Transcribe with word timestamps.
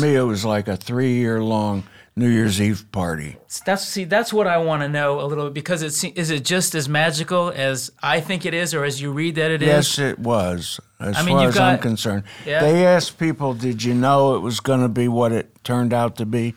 me, 0.00 0.14
it 0.14 0.22
was 0.22 0.44
like 0.44 0.68
a 0.68 0.76
three 0.76 1.14
year 1.14 1.42
long 1.42 1.84
New 2.16 2.28
Year's 2.28 2.60
Eve 2.60 2.84
party. 2.92 3.36
That's 3.64 3.84
see, 3.86 4.04
that's 4.04 4.32
what 4.32 4.46
I 4.46 4.58
want 4.58 4.82
to 4.82 4.88
know 4.88 5.20
a 5.20 5.26
little 5.26 5.44
bit 5.46 5.54
because 5.54 5.82
it's 5.82 6.02
is 6.04 6.30
it 6.30 6.44
just 6.44 6.74
as 6.74 6.88
magical 6.88 7.50
as 7.54 7.90
I 8.02 8.20
think 8.20 8.44
it 8.44 8.52
is, 8.52 8.74
or 8.74 8.84
as 8.84 9.00
you 9.00 9.12
read 9.12 9.36
that 9.36 9.50
it 9.50 9.62
is? 9.62 9.68
Yes, 9.68 9.98
it 9.98 10.18
was. 10.18 10.80
As 10.98 11.16
I 11.16 11.22
mean, 11.22 11.36
far 11.38 11.48
as 11.48 11.56
I'm 11.58 11.76
got- 11.76 11.82
concerned, 11.82 12.24
Yeah. 12.44 12.60
they 12.60 12.84
asked 12.84 13.18
people, 13.18 13.54
"Did 13.54 13.82
you 13.84 13.94
know 13.94 14.34
it 14.36 14.40
was 14.40 14.60
going 14.60 14.80
to 14.80 14.88
be 14.88 15.08
what 15.08 15.32
it 15.32 15.64
turned 15.64 15.92
out 15.94 16.16
to 16.16 16.26
be?" 16.26 16.54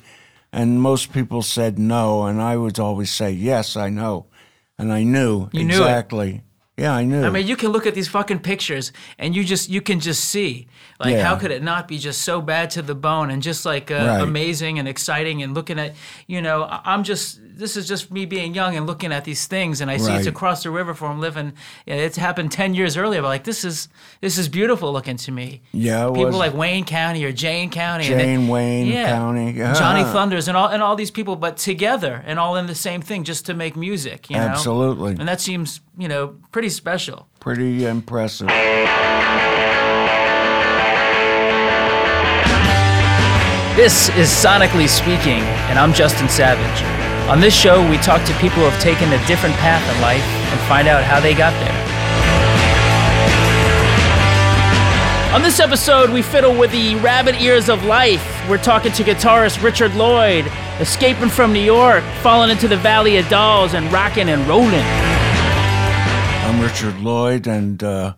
And 0.51 0.81
most 0.81 1.13
people 1.13 1.41
said 1.41 1.79
no, 1.79 2.25
and 2.25 2.41
I 2.41 2.57
would 2.57 2.77
always 2.79 3.11
say, 3.11 3.31
"Yes, 3.31 3.77
I 3.77 3.89
know," 3.89 4.25
and 4.77 4.91
I 4.91 5.03
knew 5.03 5.49
You 5.53 5.61
exactly. 5.65 6.41
Yeah, 6.77 6.95
I 6.95 7.03
knew. 7.05 7.23
I 7.23 7.29
mean, 7.29 7.45
you 7.45 7.55
can 7.55 7.69
look 7.71 7.85
at 7.85 7.93
these 7.93 8.07
fucking 8.07 8.39
pictures 8.39 8.91
and 9.19 9.35
you 9.35 9.43
just 9.43 9.69
you 9.69 9.79
can 9.79 9.99
just 9.99 10.25
see 10.25 10.67
like 10.99 11.13
Yeah. 11.13 11.23
how 11.23 11.35
could 11.35 11.51
it 11.51 11.61
not 11.61 11.87
be 11.87 11.99
just 11.99 12.23
so 12.23 12.41
bad 12.41 12.71
to 12.71 12.81
the 12.81 12.95
bone 12.95 13.29
and 13.29 13.43
just 13.43 13.63
like 13.63 13.91
uh, 13.91 13.95
Right. 13.95 14.21
amazing 14.21 14.79
and 14.79 14.87
exciting 14.87 15.43
and 15.43 15.53
looking 15.53 15.77
at 15.77 15.93
you 16.25 16.41
know 16.41 16.67
I'm 16.83 17.03
just 17.03 17.39
this 17.55 17.77
is 17.77 17.87
just 17.87 18.11
me 18.11 18.25
being 18.25 18.53
young 18.53 18.75
and 18.75 18.85
looking 18.87 19.11
at 19.11 19.23
these 19.25 19.45
things 19.47 19.79
and 19.81 19.89
I 19.91 19.97
see 19.97 20.11
it's 20.11 20.25
Right. 20.25 20.27
across 20.27 20.63
the 20.63 20.71
river 20.71 20.93
from 20.93 21.19
living. 21.19 21.53
It's 21.85 22.17
happened 22.17 22.51
ten 22.51 22.73
years 22.73 22.97
earlier, 22.97 23.21
but 23.21 23.27
like 23.27 23.43
this 23.43 23.63
is 23.63 23.87
this 24.21 24.37
is 24.37 24.49
beautiful 24.49 24.91
looking 24.91 25.17
to 25.17 25.31
me. 25.31 25.61
yeah, 25.71 26.07
People 26.07 26.25
was 26.25 26.35
like 26.35 26.53
Wayne 26.53 26.85
County 26.85 27.23
or 27.25 27.31
Jayne 27.31 27.69
County, 27.69 28.07
they- 28.09 28.17
Jane 28.23 28.47
Wayne 28.47 28.87
yeah, 28.87 29.09
County, 29.09 29.51
yeah. 29.51 29.73
Johnny 29.73 30.03
Thunders, 30.03 30.47
and 30.47 30.57
all 30.57 30.67
and 30.69 30.81
all 30.81 30.95
these 30.95 31.11
people, 31.11 31.35
but 31.35 31.57
together 31.57 32.23
and 32.25 32.39
all 32.39 32.55
in 32.55 32.67
the 32.67 32.75
same 32.75 33.01
thing, 33.01 33.23
just 33.23 33.45
to 33.45 33.53
make 33.53 33.75
music. 33.75 34.29
You 34.29 34.37
know? 34.37 34.43
Absolutely. 34.43 35.11
and 35.11 35.27
that 35.27 35.39
seems 35.41 35.81
you 35.97 36.07
know 36.07 36.35
pretty 36.51 36.69
special. 36.69 37.27
pretty 37.39 37.85
impressive. 37.85 38.47
This 43.75 44.09
is 44.09 44.29
Sonically 44.29 44.87
Speaking, 44.87 45.41
and 45.69 45.79
I'm 45.79 45.93
Justin 45.93 46.29
Savage. 46.29 47.02
On 47.29 47.39
this 47.39 47.55
show, 47.55 47.87
we 47.89 47.97
talk 47.97 48.25
to 48.27 48.33
people 48.33 48.57
who 48.57 48.69
have 48.69 48.81
taken 48.81 49.11
a 49.13 49.27
different 49.27 49.55
path 49.55 49.81
in 49.95 50.01
life 50.01 50.21
and 50.21 50.59
find 50.67 50.89
out 50.89 51.03
how 51.03 51.21
they 51.21 51.33
got 51.33 51.53
there. 51.53 51.93
On 55.33 55.41
this 55.41 55.59
episode, 55.59 56.11
we 56.11 56.21
fiddle 56.21 56.55
with 56.55 56.71
the 56.71 56.95
rabbit 56.97 57.41
ears 57.41 57.69
of 57.69 57.85
life. 57.85 58.23
We're 58.47 58.61
talking 58.61 58.91
to 58.91 59.03
guitarist 59.03 59.63
Richard 59.63 59.95
Lloyd, 59.95 60.45
escaping 60.79 61.29
from 61.29 61.53
New 61.53 61.61
York, 61.61 62.03
falling 62.21 62.51
into 62.51 62.67
the 62.67 62.77
Valley 62.77 63.17
of 63.17 63.27
Dolls, 63.29 63.73
and 63.73 63.91
rocking 63.91 64.29
and 64.29 64.45
rolling. 64.45 64.83
I'm 66.43 66.61
Richard 66.61 66.99
Lloyd, 66.99 67.47
and 67.47 67.81
uh, 67.81 68.15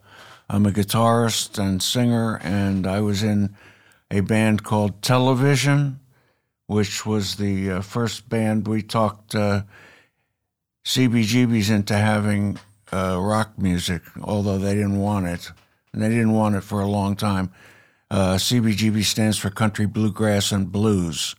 I'm 0.50 0.66
a 0.66 0.72
guitarist 0.72 1.58
and 1.58 1.81
singer, 1.81 2.38
and 2.44 2.86
I 2.86 3.02
was 3.02 3.23
in 3.23 3.56
a 4.09 4.22
band 4.22 4.64
called 4.64 5.02
Television, 5.02 6.00
which 6.67 7.05
was 7.05 7.35
the 7.35 7.71
uh, 7.71 7.81
first 7.81 8.27
band 8.30 8.67
we 8.67 8.81
talked 8.81 9.35
uh, 9.35 9.61
CBGBs 10.85 11.69
into 11.71 11.95
having 11.95 12.59
uh, 12.94 13.19
rock 13.19 13.58
music, 13.58 14.02
although 14.21 14.58
they 14.58 14.75
didn't 14.75 14.99
want 14.99 15.27
it, 15.27 15.52
and 15.93 16.02
they 16.02 16.09
didn't 16.09 16.33
want 16.33 16.55
it 16.55 16.61
for 16.61 16.80
a 16.80 16.88
long 16.88 17.16
time. 17.16 17.52
Uh, 18.11 18.36
CBGB 18.36 19.03
stands 19.03 19.38
for 19.38 19.49
Country 19.49 19.86
Bluegrass 19.88 20.52
and 20.52 20.71
Blues, 20.71 21.36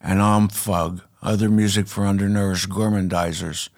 and 0.00 0.20
OMFUG, 0.20 1.02
other 1.22 1.48
music 1.48 1.86
for 1.86 2.04
undernourished 2.04 2.68
gourmandizers. 2.68 3.68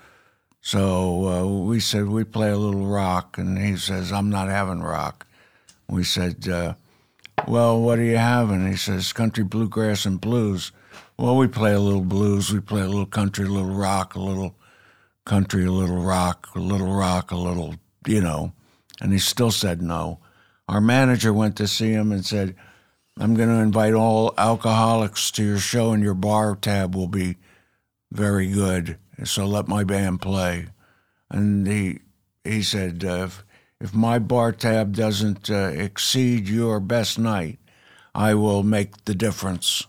So 0.60 1.28
uh, 1.28 1.46
we 1.46 1.78
said 1.78 2.08
we 2.08 2.24
play 2.24 2.50
a 2.50 2.56
little 2.56 2.86
rock, 2.86 3.38
and 3.38 3.58
he 3.58 3.76
says 3.76 4.12
I'm 4.12 4.30
not 4.30 4.48
having 4.48 4.82
rock. 4.82 5.26
We 5.88 6.02
said, 6.02 6.48
uh, 6.48 6.74
well, 7.46 7.80
what 7.80 7.98
are 7.98 8.04
you 8.04 8.16
having? 8.16 8.66
He 8.66 8.76
says 8.76 9.12
country, 9.12 9.44
bluegrass, 9.44 10.06
and 10.06 10.20
blues. 10.20 10.72
Well, 11.18 11.36
we 11.36 11.48
play 11.48 11.72
a 11.72 11.80
little 11.80 12.02
blues, 12.02 12.52
we 12.52 12.60
play 12.60 12.82
a 12.82 12.86
little 12.86 13.06
country, 13.06 13.46
a 13.46 13.50
little 13.50 13.74
rock, 13.74 14.14
a 14.14 14.20
little 14.20 14.56
country, 15.24 15.64
a 15.64 15.72
little 15.72 16.02
rock, 16.02 16.48
a 16.54 16.58
little 16.58 16.92
rock, 16.92 17.30
a 17.30 17.36
little, 17.36 17.76
you 18.06 18.20
know. 18.20 18.52
And 19.00 19.12
he 19.12 19.18
still 19.18 19.50
said 19.50 19.82
no. 19.82 20.20
Our 20.68 20.80
manager 20.80 21.32
went 21.32 21.56
to 21.56 21.68
see 21.68 21.92
him 21.92 22.12
and 22.12 22.24
said, 22.24 22.54
I'm 23.18 23.34
going 23.34 23.48
to 23.48 23.62
invite 23.62 23.94
all 23.94 24.34
alcoholics 24.36 25.30
to 25.32 25.44
your 25.44 25.58
show, 25.58 25.92
and 25.92 26.02
your 26.02 26.14
bar 26.14 26.54
tab 26.56 26.94
will 26.94 27.08
be 27.08 27.36
very 28.12 28.48
good. 28.48 28.98
So 29.24 29.46
let 29.46 29.68
my 29.68 29.84
band 29.84 30.20
play. 30.20 30.66
And 31.30 31.66
he 31.66 32.00
he 32.44 32.62
said, 32.62 33.04
uh, 33.04 33.28
if 33.80 33.94
my 33.94 34.18
bar 34.18 34.52
tab 34.52 34.94
doesn't 34.94 35.50
uh, 35.50 35.70
exceed 35.74 36.48
your 36.48 36.80
best 36.80 37.18
night, 37.18 37.58
I 38.14 38.34
will 38.34 38.62
make 38.62 39.04
the 39.04 39.14
difference. 39.14 39.86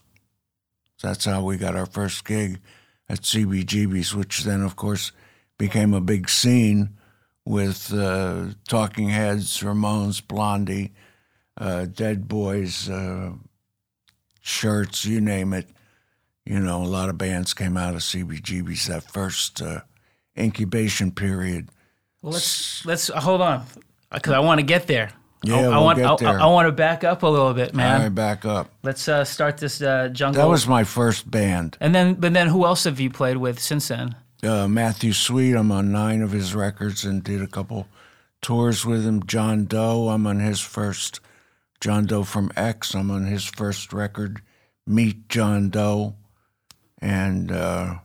That's 1.01 1.25
how 1.25 1.43
we 1.43 1.57
got 1.57 1.75
our 1.75 1.85
first 1.85 2.25
gig 2.25 2.59
at 3.07 3.21
CBGB's, 3.21 4.13
which 4.13 4.43
then, 4.43 4.61
of 4.61 4.75
course, 4.75 5.11
became 5.57 5.93
a 5.93 6.01
big 6.01 6.29
scene 6.29 6.97
with 7.45 7.93
uh, 7.93 8.47
Talking 8.67 9.09
Heads, 9.09 9.61
Ramones, 9.61 10.25
Blondie, 10.25 10.93
uh, 11.55 11.85
Dead 11.85 12.27
Boys, 12.27 12.89
uh, 12.89 13.31
Shirts, 14.41 15.05
you 15.05 15.21
name 15.21 15.53
it. 15.53 15.69
You 16.45 16.59
know, 16.59 16.83
a 16.83 16.85
lot 16.85 17.09
of 17.09 17.17
bands 17.17 17.53
came 17.53 17.77
out 17.77 17.95
of 17.95 18.01
CBGB's 18.01 18.87
that 18.87 19.03
first 19.03 19.61
uh, 19.61 19.81
incubation 20.37 21.11
period. 21.11 21.69
Let's 22.33 22.85
let's 22.85 23.09
uh, 23.09 23.19
hold 23.19 23.41
on 23.41 23.65
because 24.11 24.33
I 24.33 24.39
want 24.39 24.59
to 24.59 24.65
get 24.65 24.87
there. 24.87 25.11
Yeah, 25.43 25.55
I, 25.55 25.59
I 25.59 25.67
we'll 25.69 25.83
want 25.83 25.97
get 25.97 26.07
I, 26.07 26.15
there. 26.15 26.39
I, 26.41 26.45
want 26.47 26.67
to 26.67 26.71
back 26.71 27.03
up 27.03 27.21
a 27.23 27.27
little 27.27 27.53
bit, 27.53 27.71
All 27.71 27.77
man. 27.77 28.01
right, 28.01 28.09
back 28.15 28.43
up. 28.43 28.71
Let's 28.81 29.07
uh, 29.07 29.23
start 29.23 29.57
this 29.57 29.81
uh, 29.81 30.09
jungle. 30.09 30.41
That 30.41 30.49
was 30.49 30.67
my 30.67 30.83
first 30.83 31.29
band. 31.29 31.77
and 31.79 31.93
then 31.93 32.15
but 32.15 32.33
then 32.33 32.47
who 32.47 32.65
else 32.65 32.85
have 32.85 32.99
you 32.99 33.09
played 33.09 33.37
with 33.37 33.59
since 33.59 33.87
then? 33.89 34.15
Uh, 34.43 34.67
Matthew 34.67 35.13
Sweet, 35.13 35.55
I'm 35.55 35.71
on 35.71 35.91
nine 35.91 36.21
of 36.21 36.31
his 36.31 36.53
records 36.53 37.03
and 37.05 37.23
did 37.23 37.41
a 37.41 37.47
couple 37.47 37.87
tours 38.41 38.85
with 38.85 39.05
him. 39.05 39.25
John 39.25 39.65
Doe, 39.65 40.09
I'm 40.09 40.27
on 40.27 40.39
his 40.39 40.59
first. 40.59 41.19
John 41.79 42.05
Doe 42.05 42.23
from 42.23 42.51
X, 42.55 42.93
I'm 42.93 43.11
on 43.11 43.25
his 43.25 43.45
first 43.45 43.93
record. 43.93 44.41
Meet 44.85 45.29
John 45.29 45.69
Doe. 45.69 46.15
And 46.99 47.51
uh, 47.51 47.95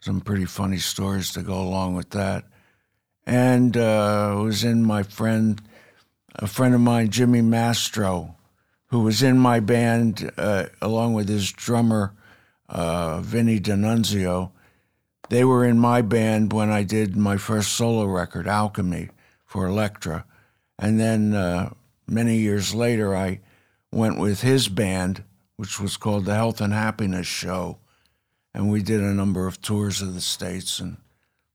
some 0.00 0.20
pretty 0.20 0.44
funny 0.44 0.78
stories 0.78 1.30
to 1.32 1.42
go 1.42 1.58
along 1.58 1.94
with 1.94 2.10
that. 2.10 2.44
And 3.26 3.76
uh, 3.76 4.40
was 4.42 4.62
in 4.62 4.84
my 4.84 5.02
friend, 5.02 5.60
a 6.36 6.46
friend 6.46 6.74
of 6.74 6.80
mine, 6.80 7.10
Jimmy 7.10 7.42
Mastro, 7.42 8.36
who 8.88 9.00
was 9.00 9.22
in 9.22 9.36
my 9.36 9.58
band 9.58 10.30
uh, 10.36 10.66
along 10.80 11.14
with 11.14 11.28
his 11.28 11.50
drummer, 11.50 12.14
uh, 12.68 13.20
Vinny 13.20 13.58
DeNunzio. 13.58 14.52
They 15.28 15.44
were 15.44 15.64
in 15.64 15.78
my 15.78 16.02
band 16.02 16.52
when 16.52 16.70
I 16.70 16.84
did 16.84 17.16
my 17.16 17.36
first 17.36 17.72
solo 17.72 18.04
record, 18.04 18.46
Alchemy, 18.46 19.08
for 19.44 19.66
Elektra. 19.66 20.24
And 20.78 21.00
then 21.00 21.34
uh, 21.34 21.70
many 22.06 22.36
years 22.36 22.74
later, 22.74 23.16
I 23.16 23.40
went 23.90 24.20
with 24.20 24.42
his 24.42 24.68
band, 24.68 25.24
which 25.56 25.80
was 25.80 25.96
called 25.96 26.26
the 26.26 26.34
Health 26.34 26.60
and 26.60 26.72
Happiness 26.72 27.26
Show. 27.26 27.78
And 28.54 28.70
we 28.70 28.82
did 28.82 29.00
a 29.00 29.14
number 29.14 29.48
of 29.48 29.60
tours 29.60 30.00
of 30.00 30.14
the 30.14 30.20
States 30.20 30.78
and 30.78 30.98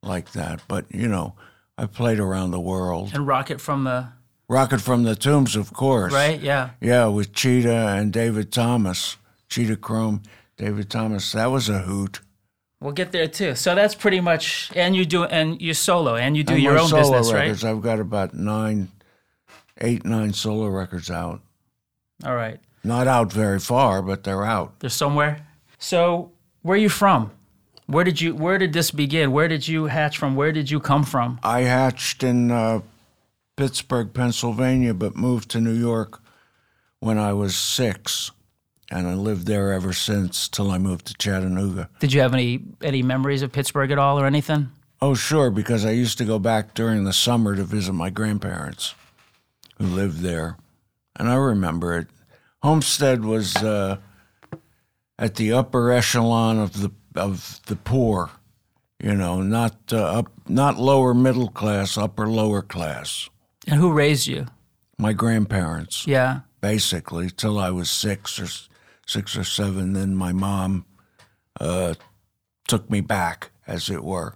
like 0.03 0.33
that. 0.33 0.61
But, 0.67 0.85
you 0.89 1.07
know, 1.07 1.35
I 1.77 1.85
played 1.85 2.19
around 2.19 2.51
the 2.51 2.59
world. 2.59 3.11
And 3.13 3.25
Rocket 3.25 3.59
from 3.61 3.83
the 3.83 4.09
Rocket 4.47 4.81
from 4.81 5.03
the 5.03 5.15
Tombs, 5.15 5.55
of 5.55 5.71
course. 5.73 6.11
right, 6.13 6.39
yeah. 6.39 6.71
Yeah, 6.81 7.07
with 7.07 7.33
Cheetah 7.33 7.87
and 7.97 8.11
David 8.11 8.51
Thomas. 8.51 9.17
Cheetah 9.49 9.77
Chrome, 9.77 10.23
David 10.57 10.89
Thomas. 10.89 11.31
That 11.33 11.47
was 11.47 11.69
a 11.69 11.79
hoot. 11.79 12.21
We'll 12.79 12.93
get 12.93 13.11
there 13.11 13.27
too. 13.27 13.55
So 13.55 13.75
that's 13.75 13.93
pretty 13.95 14.19
much 14.21 14.71
and 14.75 14.95
you 14.95 15.05
do 15.05 15.23
and 15.25 15.61
you're 15.61 15.73
solo 15.75 16.15
and 16.15 16.35
you 16.35 16.43
do 16.43 16.53
And 16.53 16.63
your 16.63 16.79
own 16.79 16.87
solo 16.89 17.19
business, 17.19 17.31
records, 17.33 17.63
I've 17.63 17.81
got 17.81 17.99
about 17.99 18.33
nine, 18.33 18.89
eight, 19.79 20.03
nine 20.03 20.33
solo 20.33 20.67
records 20.67 21.11
out. 21.11 21.41
All 22.25 22.35
right. 22.35 22.59
Not 22.83 23.07
out 23.07 23.31
very 23.31 23.59
far, 23.59 24.01
but 24.01 24.23
they're 24.23 24.43
out. 24.43 24.79
They're 24.79 24.89
somewhere. 24.89 25.45
So 25.77 26.31
where 26.63 26.75
are 26.75 26.79
you 26.81 26.89
from? 26.89 27.31
Where 27.91 28.05
did 28.05 28.21
you 28.21 28.33
where 28.33 28.57
did 28.57 28.71
this 28.71 28.89
begin? 28.89 29.33
Where 29.33 29.49
did 29.49 29.67
you 29.67 29.87
hatch 29.87 30.17
from? 30.17 30.37
Where 30.37 30.53
did 30.53 30.71
you 30.71 30.79
come 30.79 31.03
from? 31.03 31.41
I 31.43 31.61
hatched 31.61 32.23
in 32.23 32.49
uh, 32.49 32.81
Pittsburgh, 33.57 34.13
Pennsylvania, 34.13 34.93
but 34.93 35.17
moved 35.17 35.51
to 35.51 35.59
New 35.59 35.73
York 35.73 36.21
when 37.01 37.17
I 37.17 37.33
was 37.33 37.53
six, 37.53 38.31
and 38.89 39.07
I 39.09 39.15
lived 39.15 39.45
there 39.45 39.73
ever 39.73 39.91
since 39.91 40.47
till 40.47 40.71
I 40.71 40.77
moved 40.77 41.07
to 41.07 41.13
Chattanooga. 41.15 41.89
Did 41.99 42.13
you 42.13 42.21
have 42.21 42.33
any 42.33 42.63
any 42.81 43.03
memories 43.03 43.41
of 43.41 43.51
Pittsburgh 43.51 43.91
at 43.91 43.99
all 43.99 44.17
or 44.17 44.25
anything? 44.25 44.69
Oh, 45.01 45.13
sure, 45.13 45.51
because 45.51 45.83
I 45.83 45.91
used 45.91 46.17
to 46.19 46.25
go 46.25 46.39
back 46.39 46.73
during 46.73 47.03
the 47.03 47.11
summer 47.13 47.57
to 47.57 47.63
visit 47.63 47.91
my 47.91 48.09
grandparents 48.09 48.95
who 49.79 49.85
lived 49.85 50.19
there. 50.19 50.55
And 51.17 51.27
I 51.27 51.35
remember 51.35 51.97
it. 51.97 52.07
Homestead 52.61 53.25
was 53.25 53.57
uh, 53.57 53.97
at 55.19 55.35
the 55.35 55.51
upper 55.51 55.91
echelon 55.91 56.57
of 56.59 56.79
the 56.81 56.91
of 57.15 57.59
the 57.67 57.75
poor, 57.75 58.29
you 59.01 59.13
know, 59.15 59.41
not 59.41 59.75
uh, 59.91 60.19
up, 60.19 60.31
not 60.47 60.77
lower 60.77 61.13
middle 61.13 61.49
class, 61.49 61.97
upper 61.97 62.27
lower 62.27 62.61
class. 62.61 63.29
And 63.67 63.79
who 63.79 63.91
raised 63.91 64.27
you? 64.27 64.45
My 64.97 65.13
grandparents, 65.13 66.05
Yeah. 66.07 66.41
basically, 66.61 67.29
till 67.29 67.57
I 67.59 67.69
was 67.71 67.89
six 67.89 68.39
or 68.39 68.47
six 69.07 69.35
or 69.35 69.43
seven. 69.43 69.93
Then 69.93 70.15
my 70.15 70.31
mom 70.31 70.85
uh, 71.59 71.95
took 72.67 72.89
me 72.89 73.01
back, 73.01 73.51
as 73.67 73.89
it 73.89 74.03
were. 74.03 74.35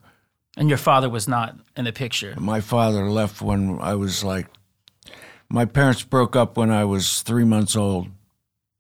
And 0.58 0.70
your 0.70 0.78
father 0.78 1.10
was 1.10 1.28
not 1.28 1.56
in 1.76 1.86
the 1.86 1.92
picture. 1.94 2.34
My 2.40 2.62
father 2.62 3.10
left 3.10 3.42
when 3.42 3.78
I 3.82 3.94
was 3.96 4.24
like, 4.24 4.48
my 5.50 5.66
parents 5.66 6.04
broke 6.04 6.36
up 6.36 6.58
when 6.58 6.72
I 6.72 6.86
was 6.86 7.22
three 7.22 7.44
months 7.44 7.76
old. 7.76 8.08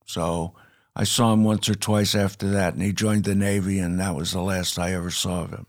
So 0.06 0.54
I 0.96 1.04
saw 1.04 1.34
him 1.34 1.44
once 1.44 1.68
or 1.68 1.76
twice 1.76 2.16
after 2.16 2.50
that, 2.52 2.74
and 2.74 2.82
he 2.82 2.94
joined 2.94 3.26
the 3.26 3.36
Navy, 3.36 3.80
and 3.80 4.00
that 4.00 4.16
was 4.16 4.32
the 4.32 4.42
last 4.42 4.80
I 4.80 4.94
ever 4.94 5.12
saw 5.12 5.44
of 5.44 5.52
him. 5.52 5.66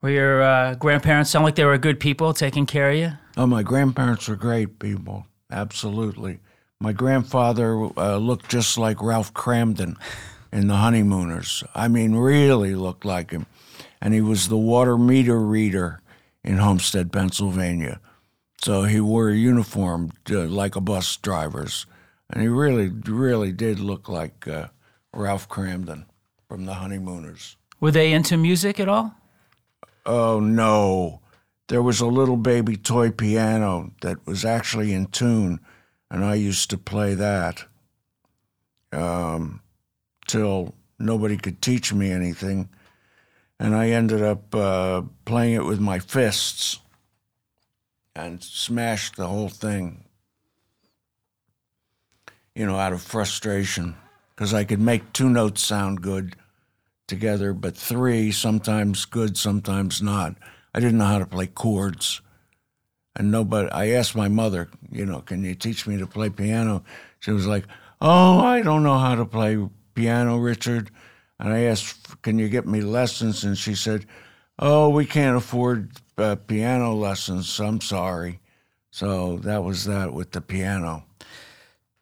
Were 0.00 0.10
your 0.10 0.42
uh, 0.42 0.74
grandparents 0.74 1.30
sound 1.30 1.44
like 1.44 1.54
they 1.54 1.64
were 1.64 1.78
good 1.78 2.00
people 2.00 2.32
taking 2.32 2.66
care 2.66 2.90
of 2.90 2.96
you? 2.96 3.12
Oh, 3.36 3.46
my 3.46 3.62
grandparents 3.62 4.28
were 4.28 4.36
great 4.36 4.78
people. 4.78 5.26
Absolutely. 5.50 6.40
My 6.80 6.92
grandfather 6.92 7.88
uh, 7.96 8.16
looked 8.16 8.48
just 8.48 8.78
like 8.78 9.02
Ralph 9.02 9.34
Kramden 9.34 9.96
in 10.52 10.68
The 10.68 10.76
Honeymooners. 10.76 11.64
I 11.74 11.88
mean, 11.88 12.14
really 12.14 12.74
looked 12.74 13.04
like 13.04 13.30
him. 13.30 13.46
And 14.00 14.14
he 14.14 14.20
was 14.20 14.48
the 14.48 14.56
water 14.56 14.96
meter 14.96 15.40
reader 15.40 16.00
in 16.44 16.58
Homestead, 16.58 17.12
Pennsylvania. 17.12 18.00
So 18.60 18.84
he 18.84 19.00
wore 19.00 19.30
a 19.30 19.34
uniform 19.34 20.12
uh, 20.30 20.46
like 20.46 20.76
a 20.76 20.80
bus 20.80 21.16
driver's. 21.16 21.86
And 22.30 22.42
he 22.42 22.48
really, 22.48 22.88
really 22.88 23.52
did 23.52 23.80
look 23.80 24.08
like 24.08 24.46
uh, 24.46 24.68
Ralph 25.14 25.48
Kramden 25.48 26.04
from 26.48 26.66
The 26.66 26.74
Honeymooners. 26.74 27.56
Were 27.80 27.90
they 27.90 28.12
into 28.12 28.36
music 28.36 28.78
at 28.80 28.88
all? 28.88 29.14
Oh, 30.04 30.40
no. 30.40 31.20
There 31.68 31.82
was 31.82 32.00
a 32.00 32.06
little 32.06 32.36
baby 32.36 32.76
toy 32.76 33.10
piano 33.10 33.92
that 34.00 34.26
was 34.26 34.44
actually 34.44 34.92
in 34.92 35.06
tune, 35.06 35.60
and 36.10 36.24
I 36.24 36.34
used 36.34 36.70
to 36.70 36.78
play 36.78 37.14
that 37.14 37.64
um, 38.92 39.60
till 40.26 40.74
nobody 40.98 41.36
could 41.36 41.60
teach 41.60 41.92
me 41.92 42.10
anything. 42.10 42.70
And 43.60 43.74
I 43.74 43.90
ended 43.90 44.22
up 44.22 44.54
uh, 44.54 45.02
playing 45.24 45.54
it 45.54 45.64
with 45.64 45.80
my 45.80 45.98
fists 45.98 46.80
and 48.14 48.42
smashed 48.42 49.16
the 49.16 49.26
whole 49.26 49.48
thing, 49.48 50.04
you 52.58 52.66
know, 52.66 52.76
out 52.76 52.92
of 52.92 53.00
frustration 53.00 53.94
because 54.34 54.52
I 54.52 54.64
could 54.64 54.80
make 54.80 55.12
two 55.12 55.30
notes 55.30 55.62
sound 55.62 56.02
good 56.02 56.34
together, 57.06 57.52
but 57.52 57.76
three 57.76 58.32
sometimes 58.32 59.04
good, 59.04 59.38
sometimes 59.38 60.02
not. 60.02 60.34
I 60.74 60.80
didn't 60.80 60.98
know 60.98 61.04
how 61.04 61.20
to 61.20 61.26
play 61.26 61.46
chords. 61.46 62.20
And 63.14 63.30
nobody, 63.30 63.70
I 63.70 63.90
asked 63.90 64.16
my 64.16 64.26
mother, 64.26 64.68
you 64.90 65.06
know, 65.06 65.20
can 65.20 65.44
you 65.44 65.54
teach 65.54 65.86
me 65.86 65.98
to 65.98 66.06
play 66.08 66.30
piano? 66.30 66.82
She 67.20 67.30
was 67.30 67.46
like, 67.46 67.64
oh, 68.00 68.40
I 68.40 68.60
don't 68.62 68.82
know 68.82 68.98
how 68.98 69.14
to 69.14 69.24
play 69.24 69.56
piano, 69.94 70.36
Richard. 70.38 70.90
And 71.38 71.52
I 71.52 71.60
asked, 71.60 72.22
can 72.22 72.40
you 72.40 72.48
get 72.48 72.66
me 72.66 72.80
lessons? 72.80 73.44
And 73.44 73.56
she 73.56 73.76
said, 73.76 74.04
oh, 74.58 74.88
we 74.88 75.06
can't 75.06 75.36
afford 75.36 75.92
uh, 76.16 76.34
piano 76.34 76.92
lessons. 76.92 77.60
I'm 77.60 77.80
sorry. 77.80 78.40
So 78.90 79.36
that 79.38 79.62
was 79.62 79.84
that 79.84 80.12
with 80.12 80.32
the 80.32 80.40
piano. 80.40 81.04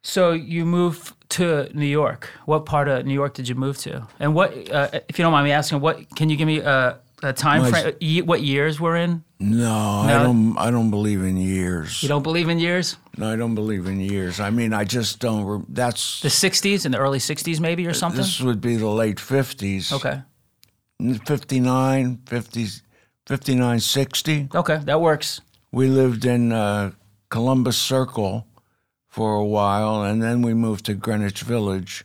So 0.07 0.31
you 0.31 0.65
moved 0.65 1.15
to 1.31 1.69
New 1.75 1.85
York. 2.01 2.31
What 2.45 2.65
part 2.65 2.87
of 2.87 3.05
New 3.05 3.13
York 3.15 3.35
did 3.35 3.49
you 3.49 3.57
move 3.57 3.77
to? 3.79 4.07
And 4.21 4.37
what, 4.37 4.51
uh, 4.71 5.01
if 5.09 5.19
you 5.19 5.25
don't 5.25 5.33
mind 5.33 5.45
me 5.47 5.51
asking, 5.51 5.81
what 5.81 5.97
can 6.15 6.31
you 6.31 6.37
give 6.37 6.47
me 6.47 6.61
a, 6.61 7.01
a 7.25 7.33
time 7.33 7.63
My- 7.63 7.71
frame? 7.71 7.95
ye- 8.01 8.23
What 8.23 8.41
years 8.43 8.81
we're 8.81 8.95
in? 8.97 9.25
No, 9.41 9.75
I 10.07 10.23
don't. 10.23 10.57
I 10.57 10.71
don't 10.71 10.91
believe 10.91 11.23
in 11.23 11.37
years. 11.37 12.03
You 12.03 12.09
don't 12.09 12.23
believe 12.23 12.49
in 12.49 12.59
years? 12.59 12.97
no, 13.19 13.33
I 13.33 13.37
don't 13.37 13.55
believe 13.57 13.87
in 13.87 14.01
years. 14.01 14.39
I 14.41 14.51
mean, 14.51 14.73
I 14.73 14.85
just 14.85 15.19
don't. 15.19 15.67
That's 15.75 16.21
The 16.23 16.29
'60s 16.31 16.85
and 16.87 16.95
the 16.95 16.99
early 16.99 17.19
'60s, 17.19 17.61
maybe, 17.61 17.87
or 17.87 17.93
something. 17.95 18.17
this 18.23 18.41
would 18.41 18.61
be 18.61 18.77
the 18.77 18.89
late 18.89 19.21
fifties. 19.21 19.93
okay. 19.93 20.23
59, 21.27 22.21
50, 22.27 22.67
59, 23.27 23.81
60. 23.81 24.49
Okay, 24.55 24.79
that 24.85 25.01
works. 25.01 25.41
We 25.73 25.89
lived 25.89 26.25
in 26.25 26.53
uh, 26.53 26.93
Columbus 27.29 27.77
Circle 27.77 28.47
for 29.17 29.35
a 29.37 29.47
while, 29.47 30.03
and 30.03 30.23
then 30.23 30.43
we 30.43 30.53
moved 30.53 30.85
to 30.85 30.93
Greenwich 30.93 31.41
Village, 31.41 32.05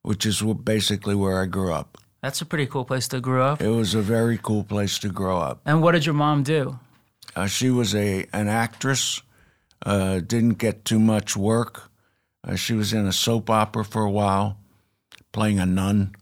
which 0.00 0.24
is 0.24 0.40
basically 0.64 1.14
where 1.14 1.42
I 1.42 1.44
grew 1.44 1.74
up. 1.74 1.98
That's 2.22 2.40
a 2.40 2.46
pretty 2.46 2.64
cool 2.66 2.86
place 2.86 3.06
to 3.08 3.20
grow 3.20 3.44
up. 3.44 3.60
It 3.60 3.68
was 3.68 3.94
a 3.94 4.00
very 4.00 4.38
cool 4.38 4.64
place 4.64 4.98
to 5.00 5.10
grow 5.10 5.38
up. 5.38 5.60
And 5.66 5.82
what 5.82 5.92
did 5.92 6.06
your 6.06 6.14
mom 6.14 6.42
do? 6.42 6.78
Uh, 7.36 7.46
she 7.46 7.68
was 7.68 7.94
a 7.94 8.24
an 8.32 8.48
actress. 8.48 9.20
Uh, 9.84 10.20
didn't 10.20 10.56
get 10.58 10.86
too 10.86 10.98
much 10.98 11.36
work. 11.36 11.90
Uh, 12.42 12.56
she 12.56 12.72
was 12.72 12.94
in 12.94 13.06
a 13.06 13.12
soap 13.12 13.50
opera 13.50 13.84
for 13.84 14.02
a 14.02 14.10
while, 14.10 14.56
playing 15.32 15.58
a 15.60 15.66
nun, 15.66 16.14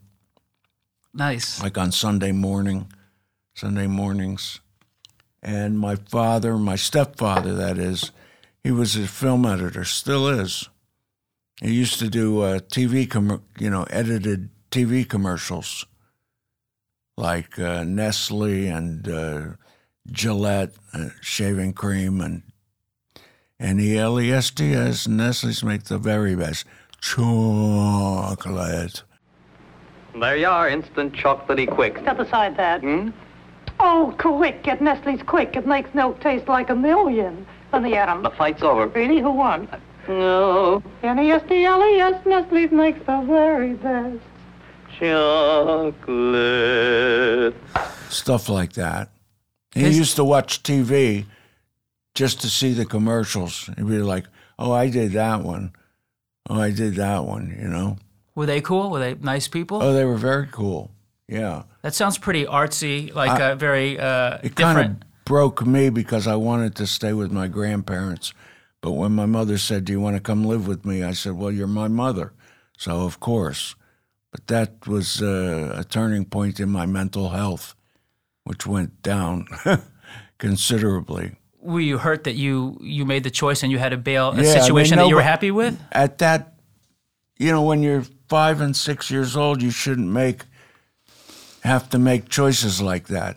Nice. 1.15 1.63
like 1.63 1.79
on 1.79 1.93
Sunday 1.93 2.33
morning, 2.33 2.91
Sunday 3.55 3.87
mornings. 3.87 4.59
And 5.41 5.79
my 5.79 5.95
father, 5.95 6.57
my 6.59 6.77
stepfather, 6.77 7.55
that 7.55 7.79
is, 7.79 8.11
he 8.63 8.71
was 8.71 8.97
a 8.97 9.07
film 9.07 9.47
editor, 9.47 9.85
still 9.85 10.29
is. 10.29 10.69
He 11.61 11.73
used 11.73 11.99
to 11.99 12.09
do 12.09 12.41
uh, 12.41 12.59
TV, 12.61 13.09
com- 13.09 13.43
you 13.59 13.71
know, 13.71 13.85
edited 13.91 14.51
TV 14.71 15.09
commercials, 15.09 15.87
like 17.17 17.59
uh, 17.59 17.85
Nestle 17.85 18.67
and 18.67 19.09
uh, 19.09 19.41
Gillette 20.11 20.73
uh, 20.95 21.11
shaving 21.21 21.75
cream 21.75 22.21
and 22.21 22.43
N 23.59 23.79
E 23.79 23.99
L 23.99 24.21
E 24.21 24.33
S 24.33 24.51
T 24.51 24.73
S. 24.73 25.07
Nestle's 25.07 25.63
make 25.63 25.85
the 25.85 25.99
very 25.99 26.35
best 26.35 26.65
chocolate. 27.01 29.03
There 30.19 30.37
you 30.37 30.47
are, 30.47 30.69
instant 30.69 31.13
chocolatey 31.13 31.71
quick. 31.71 31.99
Step 31.99 32.19
aside 32.19 32.57
that. 32.57 32.81
Hmm? 32.81 33.11
Oh, 33.79 34.15
quick. 34.19 34.63
Get 34.63 34.83
Nestle's 34.83 35.23
quick. 35.23 35.57
It 35.57 35.67
makes 35.67 35.95
milk 35.95 36.21
taste 36.21 36.49
like 36.49 36.71
a 36.71 36.75
million. 36.75 37.47
Let 37.73 37.83
me 37.83 37.95
at 37.95 38.09
'em. 38.09 38.23
The 38.23 38.31
fight's 38.31 38.63
over. 38.63 38.87
Really? 38.89 39.21
Who 39.21 39.31
won? 39.31 39.69
No, 40.09 40.83
N-E-S-T-L-E-S. 41.03 42.27
Nestle's 42.27 42.71
makes 42.73 42.99
the 43.07 43.21
very 43.23 43.75
best. 43.75 44.19
chocolate. 46.21 47.55
stuff 48.09 48.49
like 48.49 48.73
that. 48.73 49.09
He 49.73 49.81
His- 49.83 49.97
used 49.99 50.17
to 50.17 50.25
watch 50.25 50.63
TV 50.65 51.27
just 52.15 52.41
to 52.41 52.49
see 52.49 52.73
the 52.73 52.85
commercials. 52.85 53.67
He'd 53.77 53.87
be 53.87 53.99
like, 54.01 54.25
"Oh, 54.59 54.73
I 54.73 54.89
did 54.91 55.13
that 55.13 55.43
one. 55.43 55.73
Oh, 56.49 56.61
I 56.61 56.71
did 56.73 56.97
that 56.97 57.25
one." 57.25 57.57
You 57.61 57.69
know. 57.69 57.97
Were 58.35 58.47
they 58.47 58.61
cool? 58.61 58.91
Were 58.91 58.99
they 58.99 59.15
nice 59.21 59.47
people? 59.49 59.81
Oh, 59.83 59.93
they 59.93 60.05
were 60.05 60.17
very 60.17 60.49
cool. 60.51 60.91
Yeah, 61.29 61.63
that 61.83 61.95
sounds 61.95 62.19
pretty 62.19 62.45
artsy, 62.47 63.15
like 63.15 63.41
I- 63.41 63.53
uh, 63.53 63.55
very 63.55 63.99
uh, 63.99 64.39
it 64.43 64.57
kind 64.57 64.77
different. 64.77 65.05
of 65.05 65.10
broke 65.31 65.65
me 65.65 65.91
because 65.91 66.27
I 66.27 66.35
wanted 66.35 66.75
to 66.75 66.89
stay 66.89 67.13
with 67.13 67.31
my 67.31 67.47
grandparents. 67.47 68.35
But 68.81 68.93
when 68.95 69.13
my 69.13 69.27
mother 69.27 69.59
said, 69.59 69.85
"Do 69.85 69.93
you 69.93 70.01
want 70.01 70.17
to 70.17 70.21
come 70.21 70.45
live 70.45 70.67
with 70.67 70.85
me?" 70.85 71.05
I 71.05 71.13
said, 71.15 71.35
"Well, 71.35 71.53
you're 71.53 71.69
my 71.69 71.87
mother, 71.87 72.33
so 72.77 73.03
of 73.07 73.21
course." 73.21 73.77
But 74.33 74.49
that 74.49 74.89
was 74.89 75.23
uh, 75.23 75.77
a 75.79 75.85
turning 75.85 76.25
point 76.25 76.59
in 76.59 76.69
my 76.69 76.85
mental 76.85 77.29
health, 77.29 77.77
which 78.43 78.67
went 78.67 79.03
down 79.03 79.47
considerably. 80.39 81.37
Were 81.61 81.79
you 81.79 81.99
hurt 81.99 82.25
that 82.25 82.35
you 82.35 82.77
you 82.81 83.05
made 83.05 83.23
the 83.23 83.31
choice 83.31 83.63
and 83.63 83.71
you 83.71 83.79
had 83.79 83.91
to 83.91 83.99
bail 83.99 84.33
a 84.33 84.35
Yeah, 84.35 84.41
I 84.41 84.43
mean, 84.43 84.61
situation 84.63 84.99
that 84.99 85.09
you 85.09 85.15
were 85.15 85.31
happy 85.35 85.53
with? 85.53 85.79
at 85.93 86.19
that, 86.19 86.55
you 87.39 87.53
know, 87.53 87.63
when 87.63 87.85
you're 87.85 88.05
five 88.29 88.61
and 88.61 88.75
six 88.77 89.11
years 89.13 89.37
old, 89.37 89.63
you 89.63 89.71
shouldn't 89.71 90.11
make 90.11 90.41
have 91.63 91.89
to 91.91 91.99
make 91.99 92.29
choices 92.29 92.81
like 92.81 93.07
that. 93.09 93.37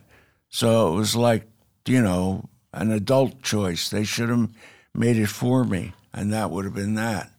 So 0.49 0.93
it 0.93 0.95
was 0.95 1.15
like, 1.15 1.43
you 1.87 2.01
know, 2.01 2.49
an 2.73 2.91
adult 2.91 3.41
choice. 3.41 3.89
They 3.89 4.03
should 4.03 4.29
have 4.29 4.49
made 4.93 5.17
it 5.17 5.27
for 5.27 5.63
me, 5.63 5.93
and 6.13 6.31
that 6.33 6.51
would 6.51 6.65
have 6.65 6.73
been 6.73 6.95
that. 6.95 7.31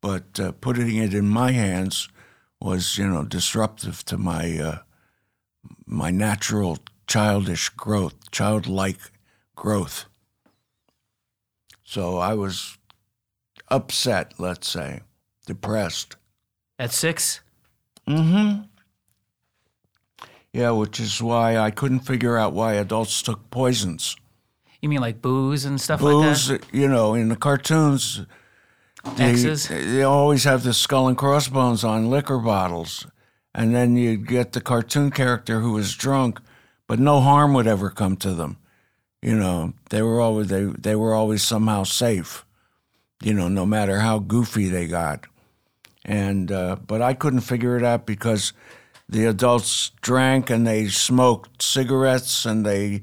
But 0.00 0.38
uh, 0.38 0.52
putting 0.52 0.96
it 0.96 1.14
in 1.14 1.28
my 1.28 1.52
hands 1.52 2.08
was, 2.60 2.98
you 2.98 3.06
know, 3.06 3.24
disruptive 3.24 4.04
to 4.06 4.18
my 4.18 4.58
uh, 4.58 4.78
my 5.86 6.10
natural 6.10 6.78
childish 7.06 7.68
growth, 7.70 8.30
childlike 8.30 8.98
growth. 9.54 10.06
So 11.84 12.18
I 12.18 12.34
was 12.34 12.78
upset, 13.68 14.34
let's 14.38 14.68
say, 14.68 15.00
depressed. 15.46 16.16
At 16.78 16.92
six? 16.92 17.40
Mm-hmm. 18.08 18.62
Yeah, 20.54 20.70
which 20.70 21.00
is 21.00 21.20
why 21.20 21.56
I 21.58 21.72
couldn't 21.72 22.00
figure 22.00 22.38
out 22.38 22.52
why 22.52 22.74
adults 22.74 23.20
took 23.22 23.50
poisons. 23.50 24.16
You 24.80 24.88
mean 24.88 25.00
like 25.00 25.20
booze 25.20 25.64
and 25.64 25.80
stuff 25.80 26.00
like 26.00 26.12
that? 26.12 26.48
Booze, 26.48 26.58
you 26.72 26.86
know, 26.86 27.14
in 27.14 27.28
the 27.28 27.36
cartoons, 27.36 28.22
they, 29.16 29.30
X's? 29.30 29.66
they 29.68 30.02
always 30.04 30.44
have 30.44 30.62
the 30.62 30.72
skull 30.72 31.08
and 31.08 31.18
crossbones 31.18 31.82
on 31.82 32.08
liquor 32.08 32.38
bottles. 32.38 33.04
And 33.52 33.74
then 33.74 33.96
you 33.96 34.16
get 34.16 34.52
the 34.52 34.60
cartoon 34.60 35.10
character 35.10 35.58
who 35.60 35.72
was 35.72 35.94
drunk, 35.96 36.40
but 36.86 37.00
no 37.00 37.20
harm 37.20 37.52
would 37.54 37.66
ever 37.66 37.90
come 37.90 38.16
to 38.18 38.32
them. 38.32 38.58
You 39.22 39.34
know, 39.34 39.72
they 39.90 40.02
were 40.02 40.20
always 40.20 40.48
they, 40.48 40.64
they 40.64 40.94
were 40.94 41.14
always 41.14 41.42
somehow 41.42 41.82
safe. 41.82 42.44
You 43.22 43.34
know, 43.34 43.48
no 43.48 43.66
matter 43.66 44.00
how 44.00 44.20
goofy 44.20 44.68
they 44.68 44.86
got. 44.86 45.26
and 46.04 46.52
uh, 46.52 46.76
but 46.86 47.00
I 47.02 47.14
couldn't 47.14 47.40
figure 47.40 47.76
it 47.76 47.82
out 47.82 48.06
because 48.06 48.52
the 49.08 49.26
adults 49.26 49.90
drank 50.00 50.50
and 50.50 50.66
they 50.66 50.88
smoked 50.88 51.62
cigarettes 51.62 52.46
and 52.46 52.64
they 52.64 53.02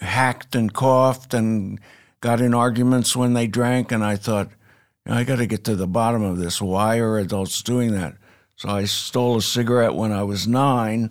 hacked 0.00 0.54
and 0.54 0.72
coughed 0.72 1.34
and 1.34 1.80
got 2.20 2.40
in 2.40 2.54
arguments 2.54 3.14
when 3.14 3.34
they 3.34 3.46
drank, 3.46 3.92
and 3.92 4.04
I 4.04 4.16
thought, 4.16 4.50
I 5.06 5.24
got 5.24 5.36
to 5.36 5.46
get 5.46 5.64
to 5.64 5.76
the 5.76 5.86
bottom 5.86 6.22
of 6.22 6.38
this. 6.38 6.60
Why 6.60 6.98
are 6.98 7.18
adults 7.18 7.62
doing 7.62 7.92
that? 7.92 8.16
So 8.56 8.68
I 8.68 8.84
stole 8.84 9.36
a 9.36 9.42
cigarette 9.42 9.94
when 9.94 10.12
I 10.12 10.24
was 10.24 10.48
nine, 10.48 11.10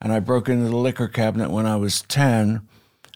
and 0.00 0.12
I 0.12 0.20
broke 0.20 0.48
into 0.48 0.68
the 0.68 0.76
liquor 0.76 1.08
cabinet 1.08 1.50
when 1.50 1.66
I 1.66 1.76
was 1.76 2.02
10, 2.02 2.60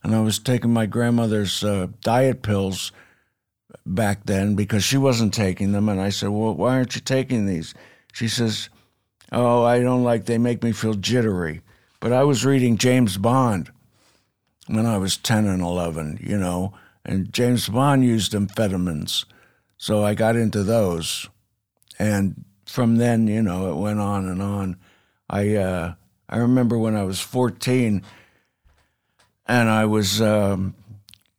and 0.03 0.15
I 0.15 0.21
was 0.21 0.39
taking 0.39 0.73
my 0.73 0.87
grandmother's 0.87 1.63
uh, 1.63 1.89
diet 2.03 2.43
pills 2.43 2.91
back 3.85 4.25
then 4.25 4.55
because 4.55 4.83
she 4.83 4.97
wasn't 4.97 5.35
taking 5.35 5.73
them. 5.73 5.89
And 5.89 6.01
I 6.01 6.09
said, 6.09 6.31
Well, 6.31 6.55
why 6.55 6.77
aren't 6.77 6.95
you 6.95 7.03
taking 7.03 7.47
these? 7.47 7.75
She 8.13 8.29
says, 8.29 8.71
Oh, 9.33 9.63
I 9.65 9.81
don't 9.81 10.03
like, 10.03 10.25
they 10.25 10.39
make 10.39 10.63
me 10.63 10.73
feel 10.73 10.95
jittery. 10.95 11.63
But 12.01 12.13
I 12.13 12.25
was 12.25 12.45
reading 12.45 12.79
James 12.79 13.17
Bond 13.17 13.71
when 14.67 14.87
I 14.87 14.99
was 14.99 15.17
10 15.17 15.47
and 15.47 15.63
11, 15.63 16.21
you 16.23 16.39
know, 16.39 16.73
and 17.05 17.33
James 17.33 17.69
Bond 17.69 18.05
used 18.05 18.33
amphetamines. 18.33 19.25
So 19.77 20.05
I 20.05 20.15
got 20.15 20.37
into 20.37 20.63
those. 20.63 21.29
And 21.99 22.45
from 22.67 22.97
then, 22.97 23.27
you 23.27 23.43
know, 23.43 23.71
it 23.71 23.77
went 23.77 24.01
on 24.01 24.29
and 24.29 24.43
on. 24.43 24.77
I, 25.29 25.57
uh, 25.57 25.95
I 26.29 26.37
remember 26.39 26.79
when 26.79 26.97
I 26.97 27.05
was 27.05 27.21
14 27.21 28.03
and 29.47 29.69
I 29.69 29.85
was, 29.85 30.21
um, 30.21 30.75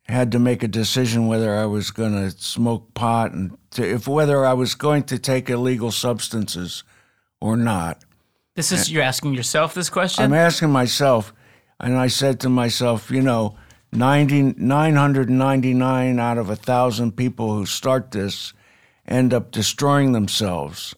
had 0.07 0.31
to 0.33 0.39
make 0.39 0.61
a 0.61 0.67
decision 0.67 1.27
whether 1.27 1.55
I 1.55 1.65
was 1.65 1.89
going 1.89 2.13
to 2.13 2.31
smoke 2.37 2.93
pot 2.93 3.31
and 3.31 3.57
to, 3.71 3.89
if 3.89 4.07
whether 4.07 4.45
I 4.45 4.53
was 4.53 4.75
going 4.75 5.03
to 5.03 5.17
take 5.17 5.49
illegal 5.49 5.91
substances 5.91 6.83
or 7.41 7.57
not. 7.57 8.03
This 8.55 8.71
is 8.71 8.91
you're 8.91 9.03
asking 9.03 9.33
yourself 9.33 9.73
this 9.73 9.89
question. 9.89 10.23
I'm 10.23 10.33
asking 10.33 10.69
myself, 10.69 11.33
and 11.79 11.97
I 11.97 12.07
said 12.07 12.39
to 12.41 12.49
myself, 12.49 13.09
you 13.09 13.21
know, 13.21 13.55
90, 13.91 14.53
999 14.57 16.19
out 16.19 16.37
of 16.37 16.49
a 16.49 16.55
thousand 16.55 17.17
people 17.17 17.53
who 17.53 17.65
start 17.65 18.11
this 18.11 18.53
end 19.07 19.33
up 19.33 19.51
destroying 19.51 20.11
themselves. 20.11 20.95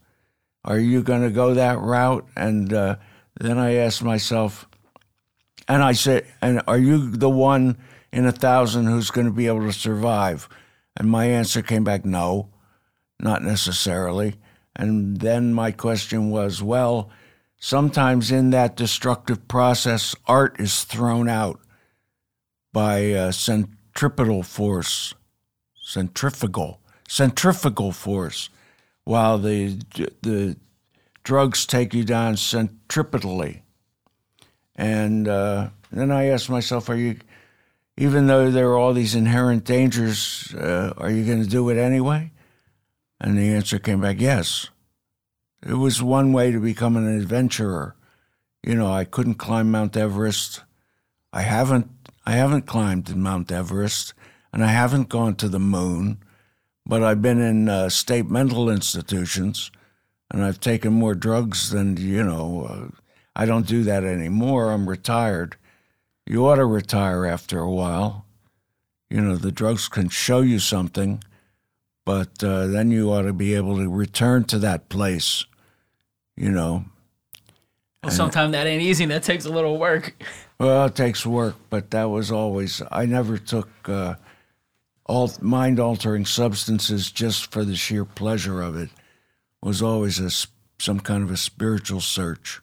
Are 0.66 0.80
you 0.80 1.02
going 1.02 1.24
to 1.24 1.30
go 1.30 1.54
that 1.54 1.80
route? 1.80 2.28
And 2.36 2.72
uh, 2.74 2.98
then 3.40 3.58
I 3.58 3.76
asked 3.76 4.04
myself, 4.04 4.68
and 5.68 5.82
I 5.82 5.94
said, 5.94 6.26
and 6.42 6.62
are 6.68 6.78
you 6.78 7.10
the 7.10 7.30
one 7.30 7.78
in 8.12 8.26
a 8.26 8.32
thousand 8.32 8.88
who's 8.88 9.12
going 9.12 9.28
to 9.28 9.34
be 9.34 9.48
able 9.48 9.62
to 9.62 9.74
survive? 9.74 10.48
And 10.96 11.10
my 11.10 11.26
answer 11.26 11.62
came 11.62 11.84
back, 11.84 12.06
no, 12.06 12.50
not 13.20 13.42
necessarily. 13.42 14.36
And 14.76 15.20
then 15.20 15.54
my 15.54 15.72
question 15.72 16.30
was, 16.30 16.62
well, 16.62 17.10
sometimes 17.60 18.32
in 18.32 18.50
that 18.50 18.76
destructive 18.76 19.48
process, 19.48 20.16
art 20.28 20.60
is 20.60 20.84
thrown 20.84 21.30
out 21.30 21.60
by 22.72 23.12
uh, 23.12 23.32
centripetal 23.32 24.44
force, 24.44 25.14
centrifugal, 25.82 26.80
centrifugal 27.08 27.92
force, 27.92 28.50
while 29.04 29.38
the 29.38 29.80
the 30.22 30.58
drugs 31.24 31.66
take 31.66 31.94
you 31.94 32.04
down 32.04 32.34
centripetally. 32.36 33.62
And 34.76 35.28
uh, 35.28 35.70
then 35.92 36.12
I 36.12 36.26
asked 36.26 36.50
myself, 36.50 36.90
are 36.90 36.96
you, 36.96 37.18
even 37.96 38.28
though 38.28 38.50
there 38.50 38.70
are 38.70 38.78
all 38.78 38.94
these 38.94 39.16
inherent 39.16 39.64
dangers, 39.64 40.54
uh, 40.56 40.94
are 40.98 41.12
you 41.12 41.26
going 41.26 41.44
to 41.44 41.50
do 41.50 41.70
it 41.70 41.78
anyway? 41.78 42.32
And 43.20 43.38
the 43.38 43.54
answer 43.54 43.80
came 43.80 44.02
back, 44.02 44.20
yes. 44.20 44.70
It 45.66 45.76
was 45.76 46.04
one 46.04 46.34
way 46.34 46.52
to 46.52 46.60
become 46.60 46.98
an 46.98 47.08
adventurer. 47.08 47.96
You 48.64 48.76
know, 48.76 48.92
I 48.92 49.06
couldn't 49.06 49.36
climb 49.36 49.72
Mount 49.72 49.96
Everest. 49.96 50.64
I 51.32 51.42
haven't 51.42 51.90
I 52.26 52.34
haven't 52.34 52.66
climbed 52.66 53.16
Mount 53.16 53.52
Everest 53.52 54.14
and 54.54 54.64
I 54.64 54.68
haven't 54.68 55.10
gone 55.10 55.36
to 55.36 55.50
the 55.50 55.60
moon, 55.60 56.20
but 56.86 57.04
I've 57.04 57.22
been 57.22 57.42
in 57.42 57.68
uh, 57.68 57.90
state 57.90 58.30
mental 58.30 58.70
institutions 58.70 59.72
and 60.32 60.44
I've 60.44 60.60
taken 60.60 60.94
more 60.94 61.16
drugs 61.16 61.72
than, 61.72 61.98
you 61.98 62.24
know, 62.24 62.68
uh, 62.70 62.98
I 63.36 63.46
don't 63.46 63.68
do 63.68 63.84
that 63.84 64.04
anymore. 64.04 64.72
I'm 64.72 64.88
retired. 64.88 65.58
You 66.26 66.48
ought 66.48 66.56
to 66.56 66.66
retire 66.66 67.26
after 67.26 67.60
a 67.60 67.72
while. 67.72 68.26
You 69.10 69.22
know, 69.22 69.36
the 69.36 69.52
drugs 69.52 69.88
can 69.88 70.10
show 70.10 70.42
you 70.42 70.60
something, 70.60 71.24
but 72.06 72.44
uh, 72.44 72.68
then 72.68 72.92
you 72.92 73.12
ought 73.12 73.24
to 73.24 73.34
be 73.34 73.56
able 73.56 73.78
to 73.78 73.90
return 73.90 74.44
to 74.46 74.60
that 74.60 74.90
place, 74.90 75.46
you 76.36 76.52
know. 76.52 76.86
well, 78.04 78.12
sometimes 78.12 78.52
that 78.52 78.68
ain't 78.68 78.82
easy. 78.82 79.06
That 79.06 79.24
takes 79.24 79.46
a 79.46 79.50
little 79.50 79.78
work. 79.78 80.16
Well, 80.60 80.86
it 80.86 80.96
takes 80.96 81.26
work, 81.26 81.56
but 81.70 81.92
that 81.92 82.06
was 82.06 82.32
always, 82.32 82.82
I 82.90 83.06
never 83.06 83.38
took 83.38 83.68
uh, 83.90 84.16
all 85.06 85.30
mind 85.42 85.78
altering 85.78 86.26
substances 86.26 87.12
just 87.12 87.52
for 87.52 87.66
the 87.66 87.76
sheer 87.76 88.06
pleasure 88.06 88.62
of 88.62 88.78
it. 88.78 88.90
It 88.90 89.66
was 89.66 89.82
always 89.82 90.20
a, 90.20 90.30
some 90.80 91.02
kind 91.02 91.22
of 91.22 91.32
a 91.32 91.38
spiritual 91.38 92.00
search. 92.00 92.62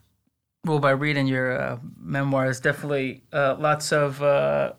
Well, 0.64 0.78
by 0.78 0.92
reading 0.92 1.26
your 1.26 1.60
uh, 1.60 1.78
memoirs, 1.98 2.60
definitely 2.60 3.22
uh, 3.32 3.56
lots 3.58 3.92
of 3.92 4.22
uh, 4.22 4.72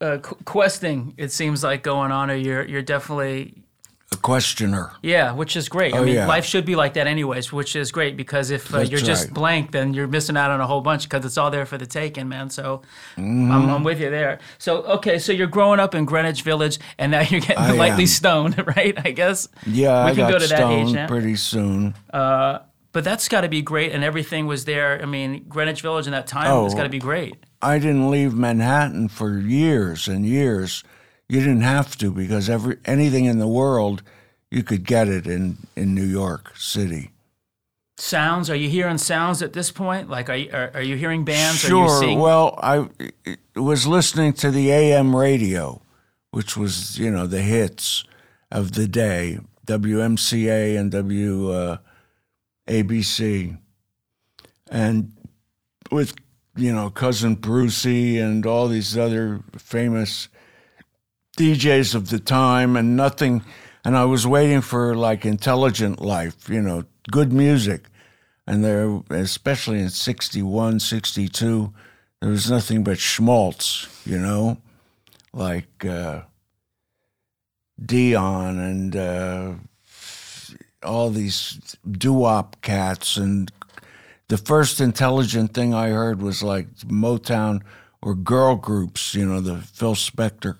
uh, 0.00 0.18
questing. 0.18 1.14
It 1.16 1.30
seems 1.32 1.62
like 1.62 1.82
going 1.82 2.12
on, 2.12 2.30
or 2.30 2.34
you're 2.34 2.64
you're 2.64 2.82
definitely 2.82 3.62
A 4.10 4.16
questioner. 4.16 4.92
yeah, 5.02 5.32
which 5.32 5.54
is 5.54 5.68
great. 5.68 5.92
I 5.94 5.98
Oh, 5.98 6.04
mean, 6.04 6.14
yeah. 6.14 6.26
life 6.26 6.46
should 6.46 6.64
be 6.64 6.74
like 6.76 6.94
that, 6.94 7.06
anyways, 7.06 7.52
which 7.52 7.76
is 7.76 7.92
great 7.92 8.16
because 8.16 8.50
if 8.50 8.72
uh, 8.74 8.78
you're 8.78 9.00
just 9.00 9.26
right. 9.26 9.34
blank, 9.34 9.72
then 9.72 9.92
you're 9.92 10.06
missing 10.08 10.34
out 10.34 10.50
on 10.50 10.62
a 10.62 10.66
whole 10.66 10.80
bunch 10.80 11.02
because 11.02 11.26
it's 11.26 11.36
all 11.36 11.50
there 11.50 11.66
for 11.66 11.76
the 11.76 11.84
taking, 11.86 12.26
man. 12.26 12.48
So 12.48 12.80
Mm-hmm. 13.18 13.52
I'm, 13.52 13.68
I'm 13.68 13.84
with 13.84 14.00
you 14.00 14.08
there. 14.08 14.38
So 14.56 14.78
okay, 14.96 15.18
so 15.18 15.30
you're 15.32 15.46
growing 15.46 15.78
up 15.78 15.94
in 15.94 16.06
Greenwich 16.06 16.40
Village, 16.40 16.78
and 16.98 17.12
now 17.12 17.20
you're 17.30 17.40
getting 17.40 17.58
I 17.58 17.72
lightly 17.72 18.04
am. 18.04 18.06
stoned, 18.08 18.64
right? 18.76 18.94
I 19.04 19.10
guess. 19.10 19.46
Yeah, 19.66 20.06
we 20.06 20.12
I 20.12 20.14
can 20.14 20.30
go 20.30 20.38
to 20.38 20.46
that 20.46 20.70
age 20.70 20.92
now. 20.92 21.06
pretty 21.06 21.36
soon. 21.36 21.94
But 22.90 23.04
that's 23.04 23.28
got 23.28 23.42
to 23.42 23.48
be 23.50 23.60
great, 23.60 23.92
and 23.92 24.02
everything 24.02 24.46
was 24.46 24.64
there. 24.64 25.00
I 25.02 25.04
mean, 25.04 25.44
Greenwich 25.50 25.82
Village 25.82 26.06
in 26.06 26.12
that 26.12 26.26
time 26.26 26.50
Oh. 26.50 26.64
has 26.64 26.74
got 26.74 26.84
to 26.84 26.88
be 26.88 26.98
great. 26.98 27.36
I 27.60 27.78
didn't 27.78 28.10
leave 28.10 28.32
Manhattan 28.34 29.08
for 29.08 29.38
years 29.38 30.08
and 30.08 30.24
years. 30.24 30.82
You 31.28 31.40
didn't 31.40 31.60
have 31.60 31.96
to 31.98 32.10
because 32.10 32.48
every 32.48 32.78
anything 32.84 33.26
in 33.26 33.38
the 33.38 33.48
world 33.48 34.02
you 34.50 34.62
could 34.62 34.84
get 34.84 35.08
it 35.08 35.26
in, 35.26 35.58
in 35.76 35.94
New 35.94 36.04
York 36.04 36.56
City. 36.56 37.10
Sounds? 37.98 38.48
Are 38.48 38.54
you 38.54 38.68
hearing 38.68 38.96
sounds 38.96 39.42
at 39.42 39.52
this 39.52 39.70
point? 39.72 40.08
Like, 40.08 40.30
are 40.30 40.36
you, 40.36 40.50
are, 40.52 40.70
are 40.74 40.82
you 40.82 40.96
hearing 40.96 41.24
bands? 41.24 41.58
Sure. 41.58 42.00
seeing? 42.00 42.20
Well, 42.20 42.58
I 42.62 42.88
was 43.56 43.86
listening 43.86 44.34
to 44.34 44.50
the 44.52 44.70
AM 44.70 45.14
radio, 45.14 45.82
which 46.30 46.56
was 46.56 46.98
you 46.98 47.10
know 47.10 47.26
the 47.26 47.42
hits 47.42 48.04
of 48.52 48.72
the 48.72 48.86
day, 48.86 49.40
WMCA 49.66 50.78
and 50.78 50.92
WABC, 52.68 53.52
uh, 53.52 53.56
and 54.70 55.12
with 55.90 56.14
you 56.56 56.72
know 56.72 56.90
cousin 56.90 57.36
Brucie 57.36 58.22
and 58.22 58.46
all 58.46 58.68
these 58.68 58.96
other 58.96 59.40
famous 59.56 60.28
DJs 61.38 61.94
of 61.94 62.10
the 62.10 62.18
time, 62.18 62.76
and 62.76 62.96
nothing. 62.96 63.44
And 63.84 63.96
I 63.96 64.04
was 64.04 64.26
waiting 64.26 64.60
for 64.60 64.96
like 64.96 65.24
intelligent 65.24 66.00
life, 66.00 66.48
you 66.48 66.60
know, 66.60 66.84
good 67.10 67.32
music. 67.32 67.86
And 68.46 68.64
there, 68.64 69.00
especially 69.10 69.78
in 69.80 69.90
61, 69.90 70.80
62, 70.80 71.72
there 72.20 72.30
was 72.30 72.50
nothing 72.50 72.82
but 72.82 72.98
schmaltz, 72.98 73.86
you 74.04 74.18
know, 74.18 74.58
like 75.32 75.84
uh, 75.84 76.22
Dion 77.84 78.58
and 78.58 78.96
uh, 78.96 79.52
all 80.82 81.10
these 81.10 81.76
doo-wop 81.88 82.60
cats. 82.62 83.16
And 83.16 83.52
the 84.26 84.38
first 84.38 84.80
intelligent 84.80 85.54
thing 85.54 85.72
I 85.72 85.90
heard 85.90 86.20
was 86.20 86.42
like 86.42 86.68
Motown 86.78 87.62
or 88.02 88.14
girl 88.16 88.56
groups, 88.56 89.14
you 89.14 89.24
know, 89.24 89.40
the 89.40 89.58
Phil 89.58 89.94
Spector 89.94 90.56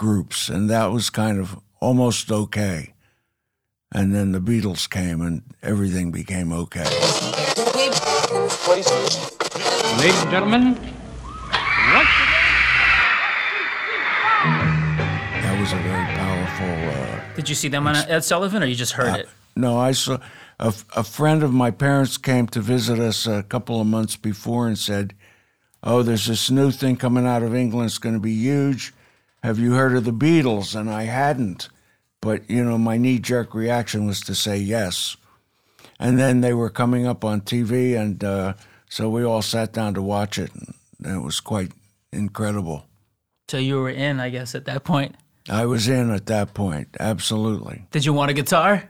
groups. 0.00 0.48
And 0.48 0.70
that 0.70 0.86
was 0.86 1.10
kind 1.10 1.38
of 1.38 1.60
almost 1.78 2.32
okay. 2.32 2.94
And 3.92 4.14
then 4.14 4.32
the 4.32 4.40
Beatles 4.40 4.88
came 4.88 5.20
and 5.20 5.42
everything 5.62 6.10
became 6.10 6.52
okay. 6.52 6.88
Ladies 9.98 10.22
and 10.22 10.30
gentlemen, 10.30 10.64
That 15.42 15.56
was 15.60 15.72
a 15.72 15.76
very 15.76 16.06
powerful. 16.16 16.72
Uh, 16.96 17.34
Did 17.34 17.48
you 17.50 17.54
see 17.54 17.68
them 17.68 17.86
on 17.86 17.96
Ed 17.96 18.24
Sullivan, 18.24 18.62
or 18.62 18.66
you 18.66 18.74
just 18.74 18.92
heard 18.92 19.20
it? 19.20 19.28
no, 19.54 19.78
I 19.78 19.92
saw 19.92 20.16
a, 20.58 20.72
a 20.96 21.04
friend 21.04 21.42
of 21.42 21.52
my 21.52 21.70
parents 21.70 22.16
came 22.16 22.46
to 22.48 22.60
visit 22.62 22.98
us 22.98 23.26
a 23.26 23.42
couple 23.42 23.78
of 23.80 23.86
months 23.86 24.16
before 24.16 24.66
and 24.66 24.78
said, 24.78 25.12
"Oh, 25.82 26.02
there's 26.02 26.26
this 26.26 26.50
new 26.50 26.70
thing 26.70 26.96
coming 26.96 27.26
out 27.26 27.42
of 27.42 27.54
England. 27.54 27.86
It's 27.88 27.98
going 27.98 28.14
to 28.14 28.20
be 28.20 28.32
huge. 28.32 28.94
Have 29.42 29.58
you 29.58 29.72
heard 29.74 29.94
of 29.96 30.04
the 30.04 30.12
Beatles?" 30.12 30.78
And 30.78 30.90
I 30.90 31.04
hadn't, 31.04 31.68
but 32.20 32.48
you 32.50 32.64
know, 32.64 32.78
my 32.78 32.96
knee-jerk 32.96 33.54
reaction 33.54 34.06
was 34.06 34.20
to 34.22 34.34
say 34.34 34.56
yes. 34.58 35.16
And 35.98 36.18
then 36.18 36.40
they 36.40 36.54
were 36.54 36.70
coming 36.70 37.06
up 37.06 37.24
on 37.24 37.42
TV, 37.42 37.98
and 37.98 38.22
uh, 38.24 38.54
so 38.88 39.08
we 39.10 39.22
all 39.24 39.42
sat 39.42 39.72
down 39.72 39.94
to 39.94 40.02
watch 40.02 40.38
it. 40.38 40.50
And 40.54 40.74
it 41.16 41.20
was 41.22 41.40
quite 41.40 41.72
incredible. 42.12 42.86
So 43.48 43.58
you 43.58 43.76
were 43.80 43.90
in, 43.90 44.20
I 44.20 44.30
guess, 44.30 44.54
at 44.54 44.64
that 44.66 44.84
point. 44.84 45.16
I 45.48 45.66
was 45.66 45.88
in 45.88 46.10
at 46.10 46.26
that 46.26 46.54
point, 46.54 46.88
absolutely. 47.00 47.86
Did 47.90 48.04
you 48.04 48.12
want 48.12 48.30
a 48.30 48.34
guitar? 48.34 48.88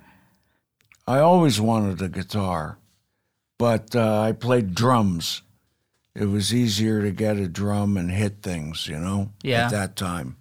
I 1.06 1.18
always 1.20 1.60
wanted 1.60 2.02
a 2.02 2.08
guitar, 2.08 2.78
but 3.58 3.96
uh, 3.96 4.20
I 4.20 4.32
played 4.32 4.74
drums. 4.74 5.42
It 6.14 6.26
was 6.26 6.52
easier 6.54 7.00
to 7.02 7.10
get 7.12 7.36
a 7.38 7.48
drum 7.48 7.96
and 7.96 8.10
hit 8.10 8.42
things, 8.42 8.86
you 8.88 8.98
know, 8.98 9.30
Yeah. 9.42 9.66
at 9.66 9.70
that 9.70 9.96
time. 9.96 10.36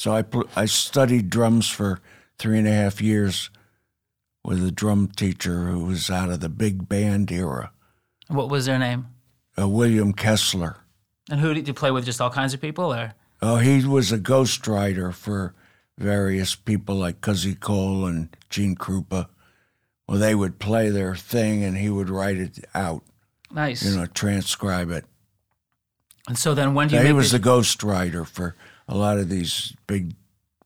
So 0.00 0.12
I 0.14 0.22
pl- 0.22 0.48
I 0.56 0.64
studied 0.64 1.28
drums 1.28 1.68
for 1.68 2.00
three 2.38 2.58
and 2.58 2.66
a 2.66 2.72
half 2.72 3.02
years 3.02 3.50
with 4.42 4.64
a 4.66 4.70
drum 4.70 5.08
teacher 5.08 5.66
who 5.66 5.84
was 5.84 6.08
out 6.08 6.30
of 6.30 6.40
the 6.40 6.48
big 6.48 6.88
band 6.88 7.30
era, 7.30 7.70
What 8.28 8.48
was 8.48 8.64
their 8.64 8.78
name? 8.78 9.08
uh, 9.58 9.68
William 9.68 10.14
Kessler. 10.14 10.78
And 11.30 11.38
who 11.38 11.52
did 11.52 11.68
you 11.68 11.74
play 11.74 11.90
with? 11.90 12.06
Just 12.06 12.18
all 12.18 12.30
kinds 12.30 12.54
of 12.54 12.62
people, 12.62 12.94
or 12.94 13.12
Oh, 13.42 13.56
he 13.56 13.84
was 13.86 14.10
a 14.10 14.18
ghostwriter 14.18 15.12
for 15.12 15.54
various 15.98 16.54
people 16.54 16.94
like 16.94 17.20
Cozy 17.20 17.54
Cole 17.54 18.06
and 18.06 18.34
Gene 18.48 18.76
Krupa. 18.76 19.28
Well, 20.08 20.18
they 20.18 20.34
would 20.34 20.58
play 20.58 20.88
their 20.88 21.14
thing 21.14 21.62
and 21.62 21.76
he 21.76 21.90
would 21.90 22.08
write 22.08 22.38
it 22.38 22.64
out, 22.74 23.02
nice? 23.52 23.82
you 23.84 23.94
know, 23.98 24.06
transcribe 24.06 24.90
it. 24.90 25.04
and 26.26 26.38
so 26.38 26.54
then 26.54 26.72
when 26.72 26.88
do 26.88 26.96
you 26.96 27.02
he 27.02 27.12
was 27.12 27.32
the, 27.32 27.38
the 27.38 27.46
ghostwriter 27.50 28.26
for 28.26 28.56
a 28.90 28.94
lot 28.96 29.16
of 29.18 29.28
these 29.30 29.72
big 29.86 30.14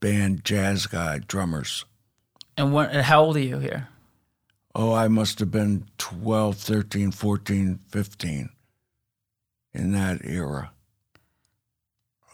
band 0.01 0.45
jazz 0.45 0.87
guy 0.87 1.19
drummers. 1.29 1.85
and 2.57 2.73
when, 2.73 2.89
and 2.91 3.03
how 3.03 3.23
old 3.23 3.37
are 3.37 3.41
you 3.41 3.59
here? 3.59 3.89
Oh, 4.75 4.93
I 4.93 5.07
must 5.09 5.39
have 5.39 5.51
been 5.53 5.87
12, 5.99 6.57
13, 6.57 7.11
14, 7.13 7.79
15 7.89 8.49
in 9.73 9.93
that 9.93 10.25
era 10.25 10.73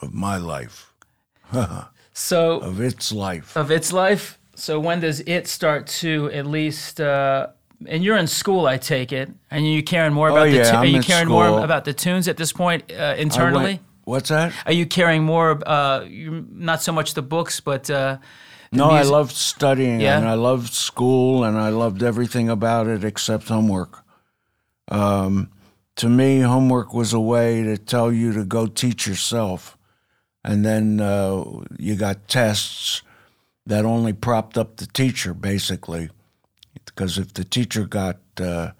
of 0.01 0.15
my 0.15 0.37
life, 0.39 0.93
So 2.13 2.61
of 2.61 2.81
its 2.81 3.13
life. 3.13 3.57
of 3.57 3.71
its 3.71 3.93
life. 3.93 4.39
So 4.55 4.79
when 4.81 5.01
does 5.01 5.21
it 5.21 5.47
start 5.49 5.87
to 6.03 6.31
at 6.33 6.47
least? 6.47 7.01
Uh, 7.01 7.49
and 7.87 8.05
you're 8.05 8.17
in 8.19 8.27
school, 8.27 8.67
I 8.67 8.77
take 8.77 9.11
it, 9.13 9.31
and 9.51 9.67
you 9.67 9.83
caring 9.83 10.13
more 10.13 10.29
about 10.29 10.49
Oh, 10.49 10.51
the 10.51 10.57
yeah, 10.59 10.71
tu- 10.71 10.77
I'm 10.77 10.83
are 10.83 10.87
you 10.87 11.03
caring 11.03 11.27
school. 11.29 11.51
more 11.51 11.65
about 11.65 11.85
the 11.87 11.95
tunes 11.95 12.29
at 12.29 12.37
this 12.37 12.53
point 12.53 12.91
uh, 12.93 13.15
internally? 13.19 13.81
What's 14.11 14.29
that? 14.29 14.53
Are 14.67 14.73
you 14.73 14.87
caring 14.87 15.23
more? 15.23 15.59
Uh, 15.65 16.05
not 16.09 16.83
so 16.83 16.93
much 16.93 17.15
the 17.15 17.23
books, 17.23 17.61
but 17.61 17.89
uh, 17.89 18.19
the 18.71 18.77
No, 18.77 18.91
I 18.91 19.03
loved 19.03 19.33
studying 19.33 20.01
Yeah? 20.01 20.19
and 20.19 20.29
I 20.29 20.35
loved 20.35 20.73
school 20.73 21.45
and 21.45 21.57
I 21.57 21.71
loved 21.71 22.03
everything 22.03 22.49
about 22.49 22.87
it 22.87 23.05
except 23.05 23.49
homework. 23.49 24.05
Um, 24.89 25.51
to 25.97 26.09
me, 26.09 26.41
homework 26.41 26.93
was 26.93 27.13
a 27.13 27.21
way 27.21 27.63
to 27.63 27.77
tell 27.79 28.13
you 28.13 28.33
to 28.33 28.45
go 28.45 28.67
teach 28.67 29.07
yourself. 29.07 29.77
And 30.43 30.65
then 30.65 31.01
uh, 31.01 31.45
you 31.79 31.97
got 31.97 32.27
tests 32.27 33.03
that 33.67 33.85
only 33.85 34.13
propped 34.13 34.57
up 34.57 34.77
the 34.77 34.87
teacher, 34.87 35.35
basically. 35.35 36.11
Because 36.85 37.19
if 37.19 37.35
the 37.35 37.45
teacher 37.45 37.87
got 37.87 38.19
uh, 38.41 38.71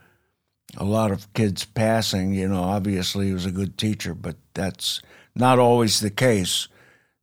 a 0.77 0.85
lot 0.85 1.11
of 1.11 1.33
kids 1.35 1.65
passing, 1.65 2.33
you 2.33 2.49
know, 2.49 2.63
obviously 2.63 3.27
he 3.27 3.33
was 3.35 3.47
a 3.47 3.53
good 3.53 3.77
teacher, 3.77 4.15
but 4.15 4.37
that's 4.55 5.03
not 5.41 5.59
always 5.59 6.01
the 6.01 6.11
case. 6.11 6.69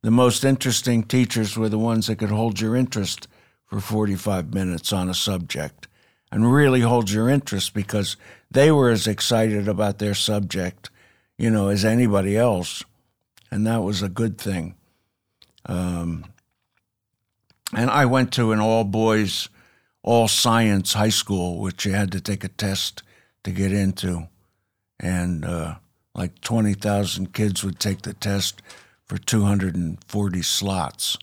The 0.02 0.10
most 0.10 0.44
interesting 0.44 1.02
teachers 1.04 1.56
were 1.56 1.68
the 1.68 1.78
ones 1.78 2.06
that 2.06 2.16
could 2.16 2.30
hold 2.30 2.60
your 2.60 2.76
interest 2.76 3.28
for 3.66 3.80
45 3.80 4.52
minutes 4.52 4.92
on 4.92 5.08
a 5.08 5.14
subject 5.14 5.88
and 6.30 6.52
really 6.52 6.80
hold 6.80 7.10
your 7.10 7.28
interest 7.28 7.74
because 7.74 8.16
they 8.50 8.70
were 8.70 8.90
as 8.90 9.06
excited 9.06 9.68
about 9.68 9.98
their 9.98 10.14
subject, 10.14 10.90
you 11.38 11.50
know, 11.50 11.68
as 11.68 11.84
anybody 11.84 12.36
else. 12.36 12.84
And 13.50 13.66
that 13.66 13.82
was 13.82 14.02
a 14.02 14.08
good 14.08 14.38
thing. 14.38 14.74
Um, 15.66 16.24
and 17.74 17.90
I 17.90 18.06
went 18.06 18.32
to 18.34 18.52
an 18.52 18.60
all 18.60 18.84
boys, 18.84 19.48
all 20.02 20.28
science 20.28 20.94
high 20.94 21.08
school, 21.10 21.58
which 21.60 21.84
you 21.84 21.92
had 21.92 22.12
to 22.12 22.20
take 22.20 22.44
a 22.44 22.48
test 22.48 23.02
to 23.44 23.50
get 23.50 23.72
into. 23.72 24.28
And 25.00 25.44
uh, 25.44 25.76
like 26.14 26.40
20,000 26.40 27.32
kids 27.32 27.64
would 27.64 27.78
take 27.78 28.02
the 28.02 28.14
test 28.14 28.62
for 29.04 29.18
240 29.18 30.42
slots. 30.42 31.16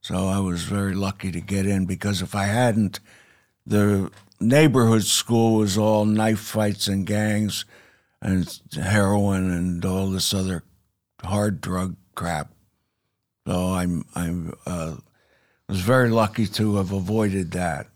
So 0.00 0.28
I 0.28 0.38
was 0.38 0.62
very 0.62 0.94
lucky 0.94 1.32
to 1.32 1.40
get 1.40 1.66
in 1.66 1.86
because 1.86 2.22
if 2.22 2.34
I 2.34 2.44
hadn't, 2.44 3.00
the 3.66 4.10
neighborhood 4.40 5.04
school 5.04 5.56
was 5.56 5.76
all 5.76 6.04
knife 6.04 6.40
fights 6.40 6.88
and 6.88 7.06
gangs 7.06 7.64
and 8.22 8.48
heroin 8.72 9.50
and 9.50 9.84
all 9.84 10.10
this 10.10 10.32
other 10.32 10.62
hard 11.22 11.60
drug 11.60 11.96
crap. 12.14 12.52
So 13.46 13.72
I'm 13.72 14.04
I'm 14.14 14.54
uh, 14.66 14.96
was 15.68 15.80
very 15.80 16.10
lucky 16.10 16.46
to 16.46 16.76
have 16.76 16.92
avoided 16.92 17.52
that. 17.52 17.88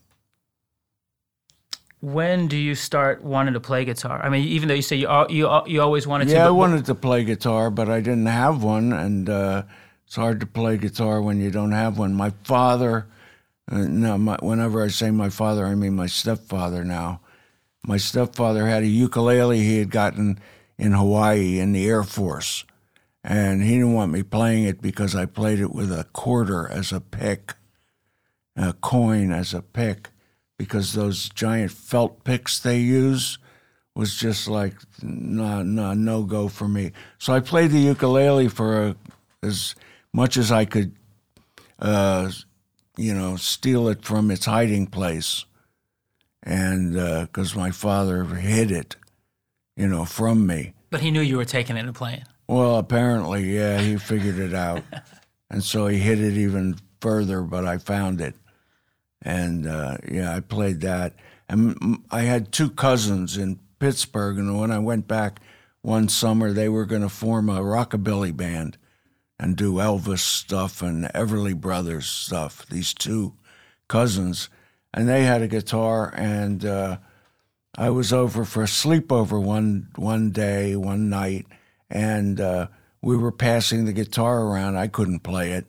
When 2.03 2.47
do 2.47 2.57
you 2.57 2.75
start 2.75 3.23
wanting 3.23 3.53
to 3.53 3.61
play 3.61 3.85
guitar? 3.85 4.19
I 4.21 4.27
mean, 4.27 4.45
even 4.49 4.67
though 4.67 4.73
you 4.73 4.81
say 4.81 4.97
you 4.97 5.07
you 5.29 5.49
you 5.65 5.81
always 5.81 6.05
wanted 6.05 6.27
to. 6.27 6.33
Yeah, 6.33 6.47
I 6.47 6.51
wanted 6.51 6.85
to 6.87 6.95
play 6.95 7.23
guitar, 7.23 7.69
but 7.71 7.89
I 7.89 8.01
didn't 8.01 8.25
have 8.25 8.61
one, 8.61 8.91
and 8.91 9.29
uh, 9.29 9.63
it's 10.05 10.17
hard 10.17 10.41
to 10.41 10.45
play 10.45 10.77
guitar 10.77 11.21
when 11.21 11.39
you 11.39 11.49
don't 11.49 11.71
have 11.71 11.97
one. 11.97 12.13
My 12.13 12.31
father, 12.43 13.07
uh, 13.71 13.77
no, 13.77 14.17
my, 14.17 14.37
whenever 14.41 14.83
I 14.83 14.89
say 14.89 15.11
my 15.11 15.29
father, 15.29 15.65
I 15.65 15.75
mean 15.75 15.95
my 15.95 16.07
stepfather 16.07 16.83
now. 16.83 17.21
My 17.87 17.95
stepfather 17.95 18.67
had 18.67 18.83
a 18.83 18.87
ukulele 18.87 19.59
he 19.59 19.79
had 19.79 19.89
gotten 19.89 20.39
in 20.77 20.91
Hawaii 20.91 21.57
in 21.57 21.71
the 21.71 21.87
Air 21.87 22.03
Force, 22.03 22.65
and 23.23 23.63
he 23.63 23.75
didn't 23.75 23.93
want 23.93 24.11
me 24.11 24.23
playing 24.23 24.65
it 24.65 24.81
because 24.81 25.15
I 25.15 25.25
played 25.25 25.61
it 25.61 25.71
with 25.71 25.89
a 25.89 26.03
quarter 26.11 26.67
as 26.69 26.91
a 26.91 26.99
pick, 26.99 27.53
a 28.57 28.73
coin 28.73 29.31
as 29.31 29.53
a 29.53 29.61
pick, 29.61 30.09
because 30.63 30.93
those 30.93 31.29
giant 31.29 31.71
felt 31.71 32.23
picks 32.23 32.59
they 32.59 32.79
use 32.79 33.37
was 33.95 34.15
just 34.15 34.47
like 34.47 34.73
no 35.01 35.61
no 35.61 35.93
no 35.93 36.23
go 36.23 36.47
for 36.47 36.67
me. 36.67 36.91
So 37.19 37.33
I 37.33 37.39
played 37.39 37.71
the 37.71 37.79
ukulele 37.79 38.47
for 38.47 38.87
a, 38.87 38.95
as 39.41 39.75
much 40.13 40.37
as 40.37 40.51
I 40.51 40.65
could, 40.65 40.93
uh, 41.79 42.31
you 42.97 43.13
know, 43.13 43.35
steal 43.35 43.87
it 43.87 44.03
from 44.03 44.31
its 44.31 44.45
hiding 44.45 44.87
place, 44.87 45.45
and 46.41 46.93
because 46.93 47.55
my 47.55 47.71
father 47.71 48.25
hid 48.25 48.71
it, 48.71 48.95
you 49.75 49.87
know, 49.87 50.05
from 50.05 50.47
me. 50.47 50.73
But 50.89 51.01
he 51.01 51.11
knew 51.11 51.21
you 51.21 51.37
were 51.37 51.45
taking 51.45 51.77
it 51.77 51.85
and 51.85 51.95
playing. 51.95 52.23
Well, 52.47 52.77
apparently, 52.77 53.55
yeah, 53.55 53.79
he 53.79 53.97
figured 53.97 54.39
it 54.39 54.53
out, 54.53 54.83
and 55.51 55.63
so 55.63 55.87
he 55.87 55.99
hid 55.99 56.19
it 56.19 56.33
even 56.33 56.77
further. 56.99 57.41
But 57.41 57.65
I 57.65 57.77
found 57.77 58.21
it, 58.21 58.35
and 59.23 59.65
uh, 59.65 59.97
yeah, 60.09 60.35
I 60.35 60.41
played 60.41 60.81
that. 60.81 61.13
And 61.49 62.03
I 62.11 62.21
had 62.21 62.51
two 62.51 62.69
cousins 62.69 63.37
in 63.37 63.59
Pittsburgh, 63.79 64.37
and 64.37 64.59
when 64.59 64.71
I 64.71 64.79
went 64.79 65.07
back 65.07 65.41
one 65.81 66.07
summer, 66.07 66.53
they 66.53 66.69
were 66.69 66.85
going 66.85 67.01
to 67.01 67.09
form 67.09 67.49
a 67.49 67.59
rockabilly 67.59 68.35
band 68.35 68.77
and 69.39 69.55
do 69.57 69.73
Elvis 69.73 70.19
stuff 70.19 70.81
and 70.81 71.05
Everly 71.05 71.59
Brothers 71.59 72.05
stuff. 72.05 72.65
These 72.67 72.93
two 72.93 73.33
cousins, 73.87 74.49
and 74.93 75.09
they 75.09 75.23
had 75.23 75.41
a 75.41 75.47
guitar, 75.47 76.13
and 76.15 76.63
uh, 76.63 76.97
I 77.75 77.89
was 77.89 78.13
over 78.13 78.45
for 78.45 78.63
a 78.63 78.67
sleepover 78.67 79.41
one 79.41 79.89
one 79.95 80.31
day, 80.31 80.75
one 80.75 81.09
night, 81.09 81.47
and 81.89 82.39
uh, 82.39 82.67
we 83.01 83.17
were 83.17 83.31
passing 83.31 83.85
the 83.85 83.93
guitar 83.93 84.43
around. 84.43 84.77
I 84.77 84.87
couldn't 84.87 85.19
play 85.19 85.51
it. 85.51 85.65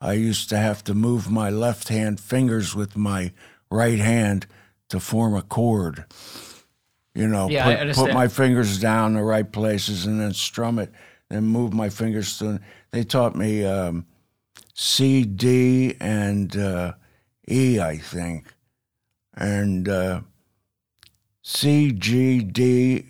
I 0.00 0.12
used 0.12 0.48
to 0.50 0.58
have 0.58 0.84
to 0.84 0.94
move 0.94 1.30
my 1.30 1.50
left 1.50 1.88
hand 1.88 2.20
fingers 2.20 2.74
with 2.74 2.96
my 2.96 3.32
right 3.70 3.98
hand 3.98 4.46
to 4.88 5.00
form 5.00 5.34
a 5.34 5.42
chord. 5.42 6.04
You 7.14 7.26
know, 7.26 7.48
Yeah, 7.48 7.84
put, 7.86 7.94
put 7.96 8.14
my 8.14 8.28
fingers 8.28 8.78
down 8.78 9.14
the 9.14 9.22
right 9.22 9.50
places 9.50 10.06
and 10.06 10.20
then 10.20 10.32
strum 10.32 10.78
it, 10.78 10.92
then 11.28 11.44
move 11.44 11.72
my 11.72 11.88
fingers 11.88 12.38
to. 12.38 12.60
They 12.92 13.02
taught 13.02 13.34
me 13.34 13.64
um, 13.64 14.06
C, 14.74 15.24
D, 15.24 15.96
and 16.00 16.56
uh, 16.56 16.92
E, 17.50 17.80
I 17.80 17.96
think, 17.98 18.46
and. 19.34 19.88
Uh, 19.88 20.20
C, 21.50 21.92
G, 21.92 22.40
D, 22.42 23.06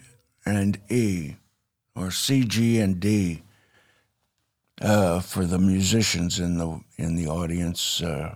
and 0.46 0.79
E, 0.88 1.35
or 1.96 2.12
C, 2.12 2.44
G, 2.44 2.79
and 2.79 3.01
D, 3.01 3.42
uh, 4.81 5.21
for 5.21 5.45
the 5.45 5.59
musicians 5.59 6.38
in 6.38 6.59
the 6.59 6.81
in 6.97 7.17
the 7.17 7.27
audience. 7.27 8.03
Uh, 8.03 8.35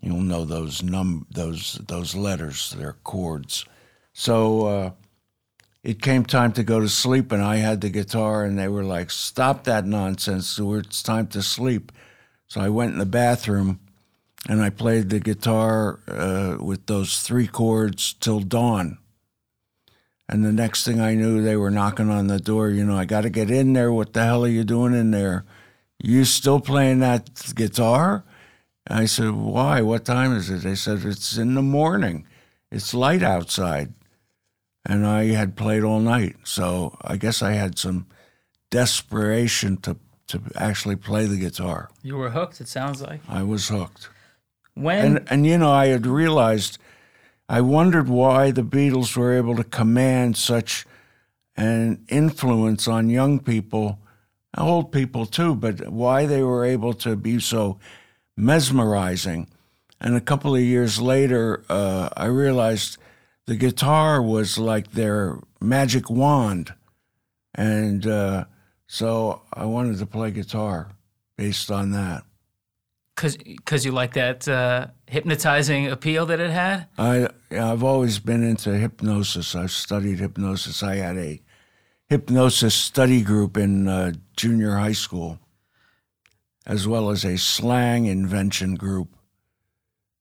you'll 0.00 0.20
know 0.20 0.44
those 0.44 0.82
num 0.82 1.26
those 1.30 1.80
those 1.86 2.14
letters. 2.14 2.74
They're 2.76 2.96
chords. 3.04 3.64
So 4.12 4.66
uh, 4.66 4.90
it 5.82 6.00
came 6.00 6.24
time 6.24 6.52
to 6.52 6.64
go 6.64 6.80
to 6.80 6.88
sleep, 6.88 7.32
and 7.32 7.42
I 7.42 7.56
had 7.56 7.80
the 7.80 7.90
guitar, 7.90 8.44
and 8.44 8.58
they 8.58 8.68
were 8.68 8.84
like, 8.84 9.10
"Stop 9.10 9.64
that 9.64 9.86
nonsense! 9.86 10.58
It's 10.58 11.02
time 11.02 11.26
to 11.28 11.42
sleep." 11.42 11.92
So 12.48 12.60
I 12.60 12.68
went 12.68 12.92
in 12.92 12.98
the 12.98 13.06
bathroom 13.06 13.80
and 14.48 14.62
I 14.62 14.70
played 14.70 15.10
the 15.10 15.20
guitar 15.20 16.00
uh, 16.08 16.56
with 16.60 16.86
those 16.86 17.20
three 17.20 17.46
chords 17.46 18.14
till 18.14 18.40
dawn. 18.40 18.98
And 20.28 20.44
the 20.44 20.52
next 20.52 20.84
thing 20.84 21.00
I 21.00 21.14
knew, 21.14 21.40
they 21.40 21.56
were 21.56 21.70
knocking 21.70 22.10
on 22.10 22.26
the 22.26 22.40
door. 22.40 22.70
You 22.70 22.84
know, 22.84 22.96
I 22.96 23.04
got 23.04 23.20
to 23.22 23.30
get 23.30 23.50
in 23.50 23.74
there. 23.74 23.92
What 23.92 24.12
the 24.12 24.24
hell 24.24 24.44
are 24.44 24.48
you 24.48 24.64
doing 24.64 24.92
in 24.92 25.12
there? 25.12 25.44
You 26.02 26.24
still 26.24 26.60
playing 26.60 26.98
that 27.00 27.52
guitar? 27.54 28.24
I 28.88 29.06
said, 29.06 29.30
Why? 29.30 29.82
What 29.82 30.04
time 30.04 30.34
is 30.34 30.50
it? 30.50 30.62
They 30.62 30.74
said, 30.74 31.04
It's 31.04 31.36
in 31.36 31.54
the 31.54 31.62
morning. 31.62 32.26
It's 32.70 32.92
light 32.94 33.22
outside. 33.22 33.94
And 34.84 35.06
I 35.06 35.26
had 35.26 35.56
played 35.56 35.82
all 35.82 36.00
night. 36.00 36.36
So 36.44 36.96
I 37.02 37.16
guess 37.16 37.42
I 37.42 37.52
had 37.52 37.78
some 37.78 38.06
desperation 38.70 39.76
to, 39.78 39.96
to 40.28 40.40
actually 40.56 40.96
play 40.96 41.26
the 41.26 41.36
guitar. 41.36 41.88
You 42.02 42.16
were 42.16 42.30
hooked. 42.30 42.60
It 42.60 42.68
sounds 42.68 43.00
like. 43.02 43.20
I 43.28 43.42
was 43.42 43.68
hooked. 43.68 44.08
When 44.74 45.16
And, 45.16 45.26
and 45.30 45.46
you 45.46 45.58
know, 45.58 45.70
I 45.70 45.86
had 45.86 46.06
realized, 46.06 46.78
I 47.48 47.60
wondered 47.60 48.08
why 48.08 48.50
the 48.50 48.62
Beatles 48.62 49.16
were 49.16 49.32
able 49.36 49.56
to 49.56 49.64
command 49.64 50.36
such 50.36 50.84
an 51.56 52.04
influence 52.08 52.88
on 52.88 53.08
young 53.08 53.38
people, 53.38 53.98
old 54.56 54.92
people 54.92 55.26
too, 55.26 55.54
but 55.54 55.88
why 55.88 56.26
they 56.26 56.42
were 56.42 56.64
able 56.64 56.92
to 56.94 57.16
be 57.16 57.38
so 57.40 57.78
mesmerizing. 58.36 59.48
And 60.00 60.16
a 60.16 60.20
couple 60.20 60.54
of 60.54 60.62
years 60.62 61.00
later, 61.00 61.64
uh, 61.68 62.10
I 62.16 62.26
realized 62.26 62.98
the 63.46 63.56
guitar 63.56 64.20
was 64.20 64.58
like 64.58 64.92
their 64.92 65.38
magic 65.60 66.10
wand. 66.10 66.74
And 67.54 68.06
uh, 68.06 68.44
so 68.86 69.42
I 69.52 69.64
wanted 69.64 69.98
to 69.98 70.06
play 70.06 70.30
guitar 70.30 70.90
based 71.38 71.70
on 71.70 71.92
that. 71.92 72.24
because 73.14 73.38
cause 73.64 73.84
you 73.84 73.92
like 73.92 74.14
that 74.14 74.46
uh, 74.48 74.88
hypnotizing 75.08 75.86
appeal 75.86 76.26
that 76.26 76.40
it 76.40 76.50
had. 76.50 76.86
I 76.98 77.28
I've 77.50 77.82
always 77.82 78.18
been 78.18 78.42
into 78.42 78.76
hypnosis. 78.76 79.54
I've 79.54 79.70
studied 79.70 80.18
hypnosis. 80.18 80.82
I 80.82 80.96
had 80.96 81.16
a 81.16 81.40
hypnosis 82.08 82.74
study 82.74 83.22
group 83.22 83.56
in 83.56 83.88
uh, 83.88 84.12
junior 84.36 84.76
high 84.76 84.92
school, 84.92 85.38
as 86.66 86.86
well 86.86 87.10
as 87.10 87.24
a 87.24 87.38
slang 87.38 88.06
invention 88.06 88.74
group, 88.74 89.08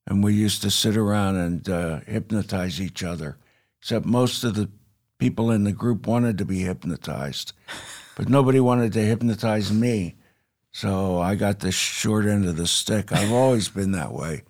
and 0.08 0.24
we 0.24 0.34
used 0.34 0.62
to 0.62 0.72
sit 0.72 0.98
around 0.98 1.36
and 1.36 1.70
uh, 1.70 2.00
hypnotize 2.08 2.82
each 2.82 3.04
other. 3.04 3.38
Except 3.80 4.06
most 4.06 4.44
of 4.44 4.56
the 4.56 4.70
people 5.18 5.52
in 5.52 5.64
the 5.64 5.72
group 5.72 6.08
wanted 6.08 6.38
to 6.38 6.46
be 6.46 6.62
hypnotized, 6.62 7.54
but 8.16 8.30
nobody 8.30 8.60
wanted 8.60 8.94
to 8.94 9.02
hypnotize 9.02 9.72
me. 9.72 10.16
So 10.72 11.20
I 11.20 11.36
got 11.36 11.60
the 11.60 11.72
short 11.72 12.26
end 12.26 12.46
of 12.46 12.58
the 12.58 12.68
stick. 12.68 13.14
I've 13.14 13.32
always 13.32 13.70
been 13.70 13.92
that 13.92 14.12
way. 14.12 14.44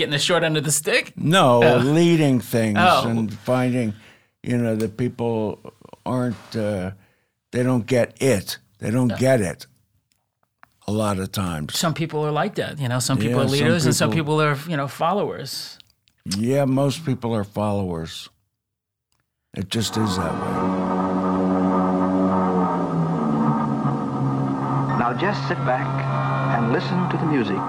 Getting 0.00 0.12
the 0.12 0.18
short 0.18 0.42
end 0.44 0.56
of 0.56 0.64
the 0.64 0.72
stick. 0.72 1.12
No, 1.14 1.58
leading 1.76 2.40
things 2.40 2.78
Oh. 2.80 3.06
and 3.06 3.30
finding, 3.40 3.92
you 4.42 4.56
know, 4.56 4.74
that 4.74 4.96
people 4.96 5.58
aren't, 6.06 6.56
uh, 6.56 6.92
they 7.52 7.62
don't 7.62 7.84
get 7.84 8.14
it. 8.18 8.56
They 8.78 8.90
don't 8.90 9.14
get 9.18 9.42
it 9.42 9.66
a 10.86 10.90
lot 10.92 11.18
of 11.18 11.32
times. 11.32 11.78
Some 11.78 11.92
people 11.92 12.24
are 12.24 12.30
like 12.32 12.54
that. 12.54 12.78
You 12.78 12.88
know, 12.88 12.98
some 12.98 13.18
people 13.18 13.40
Yeah, 13.40 13.44
are 13.44 13.48
some 13.48 13.52
leaders 13.58 13.84
and 13.84 13.94
some 13.94 14.08
people- 14.10 14.38
people 14.38 14.42
are 14.42 14.56
you 14.70 14.76
know 14.78 14.88
followers. 14.88 15.76
Yeah, 16.24 16.64
most 16.64 17.04
people 17.04 17.34
are 17.36 17.44
followers. 17.44 18.30
It 19.54 19.68
just 19.68 19.98
is 19.98 20.16
that 20.16 20.32
way. 20.32 20.56
Now 24.98 25.12
just 25.12 25.46
sit 25.46 25.58
back 25.66 25.86
and 26.56 26.72
listen 26.72 27.06
to 27.10 27.16
the 27.18 27.26
music 27.26 27.60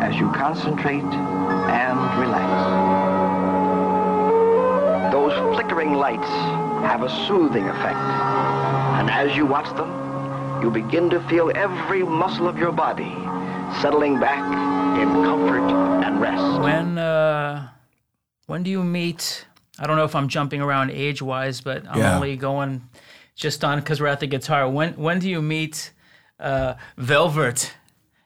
as 0.00 0.14
you 0.16 0.30
concentrate 0.32 1.02
and 1.04 1.98
relax. 2.20 2.52
Those 5.12 5.32
flickering 5.54 5.94
lights 5.94 6.28
have 6.88 7.02
a 7.02 7.10
soothing 7.26 7.64
effect. 7.68 7.98
And 8.98 9.10
as 9.10 9.36
you 9.36 9.46
watch 9.46 9.68
them, 9.76 9.90
you 10.62 10.70
begin 10.70 11.10
to 11.10 11.20
feel 11.28 11.50
every 11.54 12.02
muscle 12.02 12.48
of 12.48 12.56
your 12.58 12.72
body 12.72 13.12
settling 13.80 14.18
back 14.20 14.42
in 15.00 15.08
comfort 15.24 15.70
and 16.04 16.20
rest. 16.20 16.60
When 16.62 16.98
uh, 16.98 17.68
when 18.46 18.62
do 18.62 18.70
you 18.70 18.82
meet? 18.84 19.46
I 19.78 19.86
don't 19.86 19.96
know 19.96 20.04
if 20.04 20.14
I'm 20.14 20.28
jumping 20.28 20.60
around 20.60 20.90
age 20.90 21.20
wise, 21.22 21.60
but 21.60 21.84
I'm 21.88 21.98
Yeah. 21.98 22.14
only 22.16 22.36
going 22.36 22.82
just 23.34 23.64
on 23.64 23.80
because 23.80 24.00
we're 24.00 24.06
at 24.08 24.20
the 24.20 24.26
guitar. 24.26 24.68
When 24.70 24.92
when 24.94 25.18
do 25.18 25.28
you 25.28 25.42
meet 25.42 25.90
uh, 26.38 26.74
Velvet? 26.96 27.74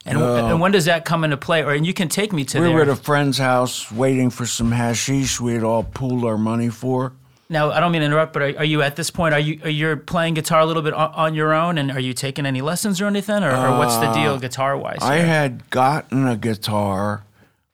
And, 0.06 0.18
and 0.18 0.60
when 0.60 0.70
does 0.70 0.84
that 0.84 1.04
come 1.04 1.24
into 1.24 1.36
play? 1.36 1.64
Or 1.64 1.72
and 1.72 1.84
you 1.84 1.92
can 1.92 2.08
take 2.08 2.32
me 2.32 2.44
to. 2.46 2.60
We 2.60 2.66
there. 2.66 2.74
were 2.74 2.82
at 2.82 2.88
a 2.88 2.96
friend's 2.96 3.38
house 3.38 3.90
waiting 3.90 4.30
for 4.30 4.46
some 4.46 4.70
hashish 4.70 5.40
we 5.40 5.52
had 5.52 5.64
all 5.64 5.82
pooled 5.82 6.24
our 6.24 6.38
money 6.38 6.68
for. 6.68 7.12
Now, 7.48 7.70
I 7.70 7.80
don't 7.80 7.92
mean 7.92 8.00
to 8.00 8.06
interrupt, 8.06 8.32
but 8.32 8.42
are, 8.42 8.58
are 8.58 8.64
you 8.64 8.82
at 8.82 8.96
this 8.96 9.10
point? 9.10 9.34
Are 9.34 9.40
you 9.40 9.60
are 9.64 9.70
you 9.70 9.96
playing 9.96 10.34
guitar 10.34 10.60
a 10.60 10.66
little 10.66 10.82
bit 10.82 10.94
on, 10.94 11.12
on 11.12 11.34
your 11.34 11.52
own, 11.52 11.78
and 11.78 11.90
are 11.90 12.00
you 12.00 12.12
taking 12.12 12.46
any 12.46 12.60
lessons 12.60 13.00
or 13.00 13.06
anything, 13.06 13.42
or, 13.42 13.50
or 13.50 13.78
what's 13.78 13.96
the 13.96 14.12
deal 14.12 14.38
guitar 14.38 14.76
wise? 14.76 14.98
Uh, 15.00 15.06
I 15.06 15.16
had 15.16 15.68
gotten 15.70 16.26
a 16.26 16.36
guitar, 16.36 17.24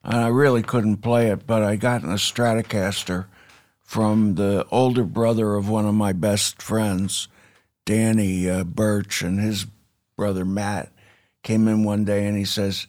and 0.05 0.17
I 0.17 0.29
really 0.29 0.63
couldn't 0.63 0.99
play 0.99 1.29
it, 1.29 1.47
but 1.47 1.63
I 1.63 1.77
gotten 1.77 2.11
a 2.11 2.17
Stratocaster 2.17 3.27
from 3.83 4.35
the 4.35 4.67
older 4.71 5.05
brother 5.05 5.55
of 5.55 5.69
one 5.69 5.87
of 5.87 5.95
my 5.95 6.13
best 6.13 6.61
friends, 6.61 7.29
Danny 7.87 8.49
uh, 8.49 8.65
Birch, 8.65 9.23
and 9.23 9.41
his 9.41 9.67
brother 10.17 10.45
Matt 10.45 10.92
came 11.43 11.69
in 11.69 11.85
one 11.85 12.05
day 12.05 12.27
and 12.27 12.37
he 12.37 12.45
says, 12.45 12.87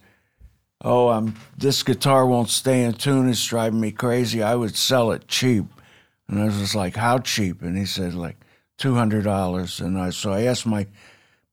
"Oh, 0.82 1.10
I'm 1.10 1.36
this 1.58 1.84
guitar 1.84 2.26
won't 2.26 2.50
stay 2.50 2.84
in 2.84 2.94
tune. 2.94 3.30
It's 3.30 3.46
driving 3.46 3.82
me 3.82 3.92
crazy. 3.92 4.44
I 4.44 4.56
would 4.56 4.76
sell 4.76 5.12
it 5.12 5.28
cheap." 5.28 5.66
And 6.28 6.40
I 6.40 6.46
was 6.46 6.58
just 6.58 6.76
like, 6.76 6.96
"How 6.96 7.20
cheap?" 7.20 7.62
And 7.62 7.78
he 7.78 7.86
said, 7.86 8.14
"Like 8.14 8.38
two 8.78 8.96
hundred 8.96 9.24
dollars." 9.24 9.80
And 9.80 9.98
I 9.98 10.12
so 10.12 10.32
I 10.32 10.44
asked 10.44 10.66
my 10.66 10.88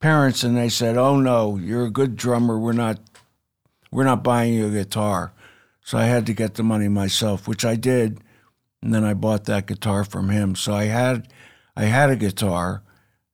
parents, 0.01 0.45
and 0.45 0.57
they 0.57 0.69
said, 0.69 0.97
"Oh 0.97 1.17
no, 1.19 1.57
you're 1.57 1.87
a 1.87 1.91
good 1.91 2.17
drummer. 2.17 2.59
We're 2.59 2.73
not, 2.73 2.99
we're 3.91 4.05
not 4.05 4.25
buying 4.25 4.55
you 4.55 4.67
a 4.67 4.71
guitar." 4.71 5.33
So 5.85 5.99
I 5.99 6.05
had 6.05 6.27
to 6.27 6.35
get 6.35 6.55
the 6.55 6.63
money 6.63 6.89
myself, 6.89 7.49
which 7.49 7.65
I 7.65 7.75
did, 7.75 8.21
and 8.83 8.95
then 8.95 9.05
I 9.05 9.15
bought 9.15 9.45
that 9.47 9.67
guitar 9.67 10.05
from 10.05 10.29
him. 10.29 10.55
So 10.55 10.73
I 10.73 10.85
had, 10.85 11.33
I 11.77 11.85
had 11.85 12.11
a 12.11 12.17
guitar, 12.17 12.83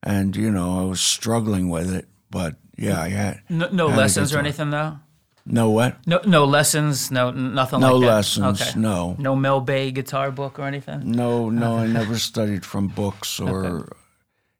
and 0.01 0.35
you 0.35 0.49
know 0.49 0.79
I 0.79 0.85
was 0.85 1.01
struggling 1.01 1.69
with 1.69 1.93
it, 1.93 2.07
but 2.31 2.55
yeah, 2.77 3.05
yeah. 3.05 3.39
no, 3.49 3.67
no 3.69 3.87
lessons 3.87 4.33
or 4.33 4.39
anything 4.39 4.69
though. 4.69 4.99
no 5.45 5.69
what? 5.69 5.97
No, 6.05 6.19
no 6.25 6.45
lessons. 6.45 7.09
No, 7.11 7.31
nothing 7.31 7.79
No 7.79 7.95
like 7.97 8.01
that. 8.01 8.07
No 8.07 8.15
lessons, 8.15 8.61
Okay. 8.61 8.79
no. 8.79 9.15
No 9.17 9.35
Mel 9.35 9.61
Bay 9.61 9.91
guitar 9.91 10.31
book 10.31 10.59
or 10.59 10.63
anything. 10.67 11.11
No, 11.11 11.49
no, 11.49 11.77
I 11.77 11.87
never 11.87 12.17
studied 12.17 12.65
from 12.65 12.87
books 12.87 13.39
or, 13.49 13.89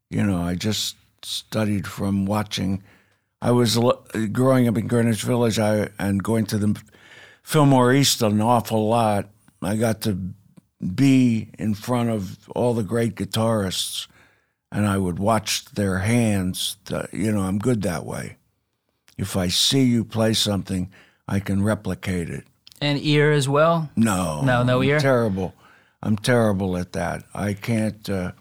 you 0.10 0.24
know, 0.24 0.42
I 0.42 0.56
just 0.56 0.96
studied 1.24 1.86
from 1.88 2.26
watching. 2.26 2.84
I 3.42 3.52
was 3.52 3.78
l- 3.78 4.04
growing 4.32 4.68
up 4.68 4.78
in 4.78 4.88
Greenwich 4.88 5.24
Village 5.24 5.60
I, 5.60 5.90
and 6.00 6.24
going 6.24 6.46
to 6.48 6.58
the 6.58 6.82
Fillmore 7.44 7.94
East 7.94 8.22
an 8.22 8.42
awful 8.42 8.88
lot. 8.88 9.30
I 9.62 9.76
got 9.76 10.02
to 10.02 10.18
be 10.96 11.50
in 11.58 11.74
front 11.76 12.10
of 12.10 12.38
all 12.56 12.74
the 12.74 12.84
great 12.84 13.16
guitarists 13.16 14.08
and 14.72 14.86
I 14.86 14.98
would 14.98 15.20
watch 15.20 15.66
their 15.66 16.00
hands. 16.00 16.78
To, 16.86 17.08
you 17.12 17.32
know, 17.32 17.42
I'm 17.42 17.60
good 17.60 17.82
that 17.84 18.06
way. 18.06 18.38
If 19.18 19.36
I 19.36 19.48
see 19.48 19.84
you 19.84 20.04
play 20.04 20.34
something, 20.34 20.92
I 21.28 21.40
can 21.40 21.64
replicate 21.64 22.30
it. 22.30 22.46
And 22.80 23.00
ear 23.02 23.32
as 23.32 23.50
well. 23.50 23.90
No, 23.96 24.42
No, 24.42 24.64
no 24.64 24.82
I'm 24.82 24.88
ear? 24.88 25.00
Terrible. 25.00 25.54
I'm 26.04 26.16
terrible 26.16 26.78
at 26.78 26.94
that. 26.94 27.24
I 27.34 27.54
can't. 27.54 28.08
Uh, 28.10 28.34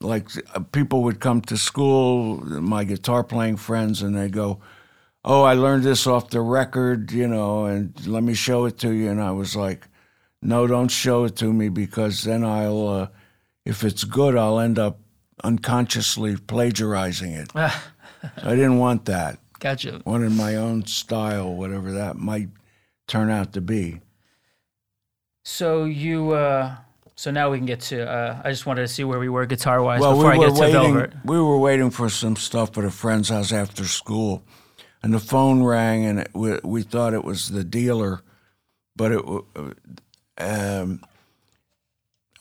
like 0.00 0.28
uh, 0.54 0.60
people 0.72 1.02
would 1.04 1.20
come 1.20 1.40
to 1.42 1.56
school, 1.56 2.38
my 2.44 2.84
guitar 2.84 3.24
playing 3.24 3.56
friends, 3.56 4.02
and 4.02 4.14
they 4.16 4.28
go, 4.28 4.60
"Oh, 5.24 5.42
I 5.44 5.54
learned 5.54 5.84
this 5.84 6.06
off 6.06 6.30
the 6.30 6.40
record, 6.40 7.12
you 7.12 7.26
know, 7.26 7.64
and 7.64 7.94
let 8.06 8.22
me 8.22 8.34
show 8.34 8.66
it 8.66 8.78
to 8.78 8.90
you." 8.92 9.08
And 9.10 9.22
I 9.22 9.30
was 9.30 9.56
like, 9.56 9.86
"No, 10.42 10.66
don't 10.66 10.90
show 10.90 11.24
it 11.24 11.36
to 11.36 11.52
me 11.52 11.68
because 11.68 12.24
then 12.24 12.44
I'll, 12.44 12.88
uh, 12.88 13.06
if 13.64 13.84
it's 13.84 14.04
good, 14.04 14.36
I'll 14.36 14.58
end 14.60 14.78
up 14.78 14.98
unconsciously 15.42 16.36
plagiarizing 16.36 17.32
it." 17.32 17.50
I 17.54 17.70
didn't 18.50 18.78
want 18.78 19.06
that. 19.06 19.38
Gotcha. 19.58 20.00
Wanted 20.04 20.32
my 20.32 20.56
own 20.56 20.86
style, 20.86 21.54
whatever 21.54 21.92
that 21.92 22.16
might 22.16 22.48
turn 23.06 23.30
out 23.30 23.52
to 23.52 23.60
be. 23.60 24.00
So 25.44 25.84
you. 25.84 26.32
Uh, 26.32 26.76
so 27.14 27.30
now 27.30 27.50
we 27.50 27.58
can 27.58 27.66
get 27.66 27.80
to. 27.82 28.08
Uh, 28.08 28.40
I 28.44 28.50
just 28.50 28.66
wanted 28.66 28.82
to 28.82 28.88
see 28.88 29.04
where 29.04 29.18
we 29.18 29.28
were 29.28 29.46
guitar 29.46 29.82
wise 29.82 30.00
Well, 30.00 30.16
before 30.16 30.32
we 30.32 30.44
I 30.44 30.48
get 30.48 30.54
to 30.54 30.60
waiting. 30.60 30.94
Velvet. 30.94 31.12
We 31.24 31.40
were 31.40 31.58
waiting 31.58 31.90
for 31.90 32.08
some 32.08 32.36
stuff 32.36 32.76
at 32.78 32.84
a 32.84 32.90
friend's 32.90 33.28
house 33.28 33.52
after 33.52 33.84
school, 33.84 34.42
and 35.02 35.12
the 35.12 35.20
phone 35.20 35.62
rang, 35.62 36.04
and 36.06 36.20
it, 36.20 36.30
we, 36.34 36.58
we 36.64 36.82
thought 36.82 37.14
it 37.14 37.24
was 37.24 37.50
the 37.50 37.64
dealer, 37.64 38.22
but 38.96 39.12
it. 39.12 39.24
Um, 40.38 41.02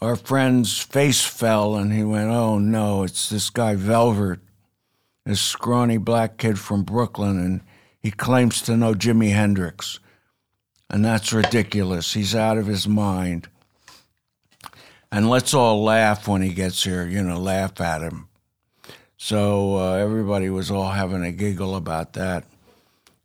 our 0.01 0.15
friend's 0.15 0.79
face 0.79 1.21
fell, 1.21 1.75
and 1.75 1.93
he 1.93 2.03
went, 2.03 2.31
"Oh 2.31 2.57
no, 2.57 3.03
it's 3.03 3.29
this 3.29 3.49
guy 3.49 3.75
Velvet, 3.75 4.39
this 5.25 5.41
scrawny 5.41 5.97
black 5.97 6.37
kid 6.37 6.59
from 6.59 6.83
Brooklyn, 6.83 7.39
and 7.39 7.61
he 7.99 8.11
claims 8.11 8.61
to 8.63 8.75
know 8.75 8.93
Jimi 8.93 9.31
Hendrix." 9.31 9.99
And 10.89 11.05
that's 11.05 11.31
ridiculous. 11.31 12.13
He's 12.13 12.35
out 12.35 12.57
of 12.57 12.65
his 12.65 12.85
mind. 12.85 13.47
And 15.09 15.29
let's 15.29 15.53
all 15.53 15.83
laugh 15.83 16.27
when 16.27 16.41
he 16.41 16.53
gets 16.53 16.83
here, 16.83 17.05
you 17.05 17.23
know, 17.23 17.39
laugh 17.39 17.79
at 17.79 18.01
him. 18.01 18.27
So 19.15 19.77
uh, 19.77 19.93
everybody 19.93 20.49
was 20.49 20.69
all 20.69 20.91
having 20.91 21.23
a 21.23 21.31
giggle 21.31 21.75
about 21.75 22.13
that. 22.13 22.43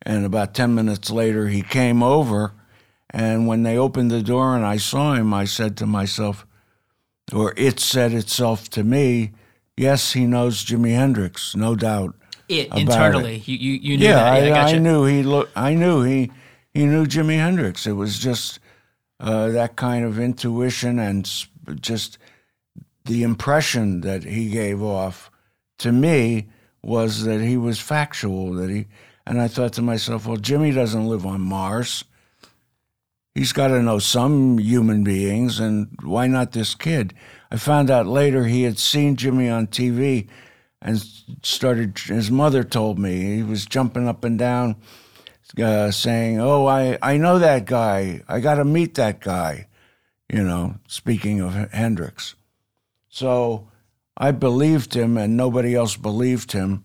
And 0.02 0.24
about 0.24 0.54
10 0.54 0.74
minutes 0.74 1.10
later, 1.10 1.48
he 1.48 1.62
came 1.62 2.02
over. 2.02 2.52
And 3.10 3.48
when 3.48 3.64
they 3.64 3.76
opened 3.76 4.12
the 4.12 4.22
door 4.22 4.54
and 4.54 4.64
I 4.64 4.76
saw 4.76 5.14
him, 5.14 5.34
I 5.34 5.44
said 5.44 5.76
to 5.78 5.86
myself, 5.86 6.46
or 7.32 7.52
it 7.56 7.80
said 7.80 8.12
itself 8.12 8.68
to 8.70 8.84
me, 8.84 9.32
yes, 9.76 10.12
he 10.12 10.26
knows 10.26 10.64
Jimi 10.64 10.94
Hendrix, 10.94 11.56
no 11.56 11.74
doubt. 11.74 12.14
It 12.48 12.72
internally, 12.76 13.36
it. 13.36 13.48
you 13.48 13.56
you, 13.56 13.72
you 13.72 13.98
knew 13.98 14.04
Yeah, 14.04 14.34
Yeah, 14.36 14.46
I, 14.46 14.48
gotcha. 14.48 14.76
I 14.76 14.78
knew 14.78 15.04
he 15.04 15.22
look. 15.22 15.50
I 15.56 15.74
knew 15.74 16.02
he 16.02 16.30
he 16.72 16.86
knew 16.86 17.06
Jimi 17.06 17.36
Hendrix. 17.36 17.86
It 17.86 17.92
was 17.92 18.18
just 18.18 18.60
uh, 19.18 19.48
that 19.48 19.76
kind 19.76 20.04
of 20.04 20.20
intuition 20.20 20.98
and 20.98 21.28
just 21.80 22.18
the 23.04 23.22
impression 23.24 24.02
that 24.02 24.22
he 24.22 24.48
gave 24.50 24.82
off 24.82 25.30
to 25.78 25.90
me 25.90 26.48
was 26.82 27.24
that 27.24 27.40
he 27.40 27.56
was 27.56 27.80
factual. 27.80 28.52
That 28.52 28.70
he 28.70 28.86
and 29.26 29.40
I 29.40 29.48
thought 29.48 29.72
to 29.74 29.82
myself, 29.82 30.26
well, 30.26 30.36
Jimi 30.36 30.72
doesn't 30.72 31.08
live 31.08 31.26
on 31.26 31.40
Mars. 31.40 32.04
He's 33.36 33.52
got 33.52 33.68
to 33.68 33.82
know 33.82 33.98
some 33.98 34.56
human 34.56 35.04
beings, 35.04 35.60
and 35.60 35.88
why 36.02 36.26
not 36.26 36.52
this 36.52 36.74
kid? 36.74 37.12
I 37.50 37.58
found 37.58 37.90
out 37.90 38.06
later 38.06 38.44
he 38.44 38.62
had 38.62 38.78
seen 38.78 39.14
Jimi 39.14 39.54
on 39.54 39.66
TV 39.66 40.26
and 40.80 40.98
started, 41.42 41.98
his 41.98 42.30
mother 42.30 42.64
told 42.64 42.98
me, 42.98 43.36
he 43.36 43.42
was 43.42 43.66
jumping 43.66 44.08
up 44.08 44.24
and 44.24 44.38
down 44.38 44.76
uh, 45.62 45.90
saying, 45.90 46.40
Oh, 46.40 46.64
I, 46.64 46.96
I 47.02 47.18
know 47.18 47.38
that 47.38 47.66
guy. 47.66 48.22
I 48.26 48.40
got 48.40 48.54
to 48.54 48.64
meet 48.64 48.94
that 48.94 49.20
guy, 49.20 49.68
you 50.32 50.42
know, 50.42 50.76
speaking 50.88 51.40
of 51.42 51.52
Hendrix. 51.72 52.36
So 53.10 53.68
I 54.16 54.30
believed 54.30 54.94
him, 54.94 55.18
and 55.18 55.36
nobody 55.36 55.74
else 55.74 55.94
believed 55.94 56.52
him. 56.52 56.84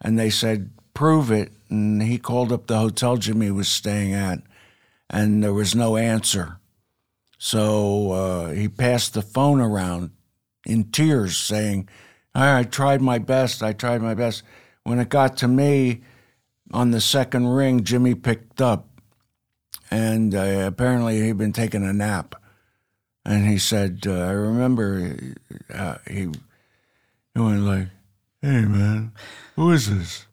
And 0.00 0.16
they 0.16 0.30
said, 0.30 0.70
Prove 0.94 1.32
it. 1.32 1.50
And 1.68 2.00
he 2.00 2.18
called 2.18 2.52
up 2.52 2.68
the 2.68 2.78
hotel 2.78 3.16
Jimi 3.16 3.52
was 3.52 3.66
staying 3.66 4.12
at, 4.12 4.38
and 5.10 5.42
there 5.42 5.52
was 5.52 5.74
no 5.74 5.96
answer. 5.96 6.58
So 7.38 8.12
uh, 8.12 8.50
he 8.50 8.68
passed 8.68 9.14
the 9.14 9.22
phone 9.22 9.60
around 9.60 10.10
in 10.66 10.90
tears, 10.90 11.36
saying, 11.36 11.88
I, 12.34 12.64
tried 12.64 13.00
my 13.00 13.18
best. 13.18 13.62
I 13.62 13.72
tried 13.72 14.02
my 14.02 14.14
best. 14.14 14.42
When 14.82 14.98
it 14.98 15.08
got 15.08 15.36
to 15.38 15.48
me 15.48 16.02
on 16.72 16.90
the 16.90 17.00
second 17.00 17.48
ring, 17.48 17.84
Jimi 17.84 18.20
picked 18.20 18.60
up, 18.60 18.88
and 19.90 20.34
uh, 20.34 20.64
apparently 20.66 21.20
he'd 21.20 21.38
been 21.38 21.52
taking 21.52 21.84
a 21.84 21.92
nap. 21.92 22.34
And 23.24 23.46
he 23.46 23.58
said, 23.58 24.04
uh, 24.06 24.12
I 24.12 24.30
remember 24.30 25.16
uh, 25.72 25.96
he, 26.06 26.28
he 27.34 27.40
went 27.40 27.60
like, 27.60 27.88
Hey, 28.42 28.66
man, 28.66 29.12
who 29.56 29.70
is 29.70 29.88
this? 29.88 30.26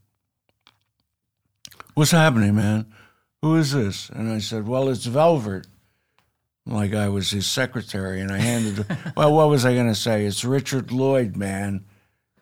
What's 1.94 2.12
happening, 2.12 2.56
man? 2.56 2.92
Who 3.41 3.56
is 3.56 3.71
this? 3.71 4.10
And 4.10 4.32
I 4.32 4.39
said, 4.39 4.67
Well, 4.67 4.89
it's 4.89 5.06
Velvet. 5.06 5.67
Like 6.65 6.93
I 6.93 7.10
was 7.10 7.32
his 7.32 7.47
secretary, 7.47 8.21
and 8.21 8.32
I 8.32 8.38
handed. 8.38 8.86
well, 9.17 9.34
what 9.34 9.49
was 9.49 9.65
I 9.65 9.73
going 9.73 9.88
to 9.88 9.95
say? 9.95 10.25
It's 10.25 10.45
Richard 10.45 10.91
Lloyd, 10.91 11.36
man. 11.36 11.86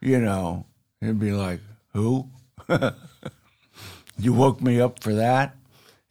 You 0.02 0.20
know, 0.20 0.66
he'd 1.00 1.20
be 1.20 1.32
like, 1.32 1.62
"Who? 1.94 2.30
you 4.18 4.34
woke 4.34 4.62
me 4.62 4.82
up 4.82 5.02
for 5.02 5.14
that?" 5.14 5.56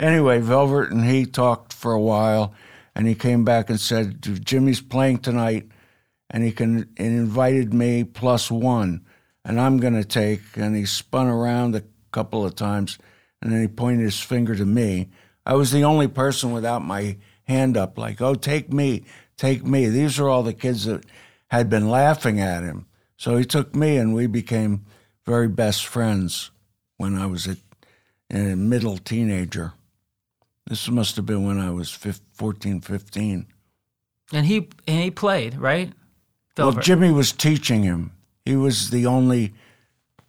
Anyway, 0.00 0.40
Velvet 0.40 0.90
and 0.90 1.04
he 1.04 1.26
talked 1.26 1.72
for 1.72 1.92
a 1.92 2.00
while, 2.00 2.54
and 2.94 3.06
he 3.06 3.14
came 3.14 3.44
back 3.44 3.68
and 3.68 3.78
said, 3.78 4.22
"Jimi's 4.22 4.80
playing 4.80 5.18
tonight, 5.18 5.68
and 6.30 6.42
he 6.42 6.50
can." 6.50 6.88
And 6.96 7.18
invited 7.18 7.74
me 7.74 8.04
plus 8.04 8.50
one, 8.50 9.04
and 9.44 9.60
I'm 9.60 9.76
going 9.78 9.94
to 9.94 10.04
take. 10.04 10.56
And 10.56 10.74
he 10.74 10.86
spun 10.86 11.26
around 11.26 11.74
a 11.74 11.84
couple 12.10 12.46
of 12.46 12.56
times, 12.56 12.96
and 13.40 13.52
then 13.52 13.60
he 13.60 13.68
pointed 13.68 14.04
his 14.04 14.20
finger 14.20 14.54
to 14.54 14.64
me. 14.64 15.08
I 15.46 15.54
was 15.54 15.72
the 15.72 15.84
only 15.84 16.08
person 16.08 16.52
without 16.52 16.84
my 16.84 17.16
hand 17.44 17.76
up, 17.76 17.96
like, 17.96 18.20
oh, 18.20 18.34
take 18.34 18.72
me, 18.72 19.04
take 19.36 19.64
me. 19.64 19.88
These 19.88 20.18
are 20.18 20.28
all 20.28 20.42
the 20.42 20.52
kids 20.52 20.84
that 20.84 21.04
had 21.48 21.70
been 21.70 21.88
laughing 21.88 22.40
at 22.40 22.62
him. 22.62 22.86
So 23.16 23.36
he 23.36 23.44
took 23.44 23.74
me, 23.74 23.96
and 23.96 24.14
we 24.14 24.26
became 24.26 24.84
very 25.24 25.48
best 25.48 25.86
friends 25.86 26.50
when 26.98 27.16
I 27.16 27.26
was 27.26 27.46
a, 27.46 27.56
a 28.30 28.54
middle 28.56 28.98
teenager. 28.98 29.72
This 30.66 30.88
must 30.88 31.16
have 31.16 31.26
been 31.26 31.46
when 31.46 31.58
I 31.58 31.70
was 31.70 31.90
15, 31.90 32.26
14, 32.34 32.80
15. 32.82 33.46
And 34.32 34.46
he 34.46 34.68
and 34.86 35.02
he 35.02 35.10
played 35.10 35.54
right. 35.56 35.90
Well, 36.58 36.72
Jimi 36.72 37.14
was 37.14 37.32
teaching 37.32 37.82
him. 37.82 38.12
He 38.44 38.56
was 38.56 38.90
the 38.90 39.06
only, 39.06 39.54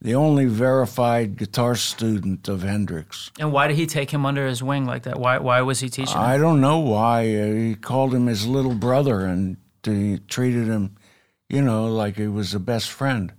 the 0.01 0.15
only 0.15 0.45
verified 0.45 1.37
guitar 1.37 1.75
student 1.75 2.47
of 2.47 2.63
Hendrix. 2.63 3.31
and 3.39 3.51
why 3.51 3.67
did 3.67 3.75
he 3.77 3.85
take 3.85 4.11
him 4.11 4.25
under 4.25 4.47
his 4.47 4.63
wing 4.63 4.85
like 4.85 5.03
that? 5.03 5.19
Why 5.19 5.37
why 5.39 5.61
was 5.61 5.79
he 5.79 5.89
teaching? 5.89 6.15
him? 6.15 6.21
I 6.23 6.37
don't 6.37 6.61
know 6.61 6.79
why 6.79 7.21
uh, 7.35 7.53
he 7.53 7.75
called 7.75 8.13
him 8.13 8.27
his 8.27 8.47
little 8.47 8.75
brother 8.75 9.25
and 9.25 9.57
he 9.83 10.19
treated 10.27 10.67
him, 10.67 10.95
you 11.49 11.61
know, 11.61 11.87
like 11.87 12.15
he 12.17 12.27
was 12.27 12.53
a 12.53 12.59
best 12.59 12.89
friend. 12.91 13.33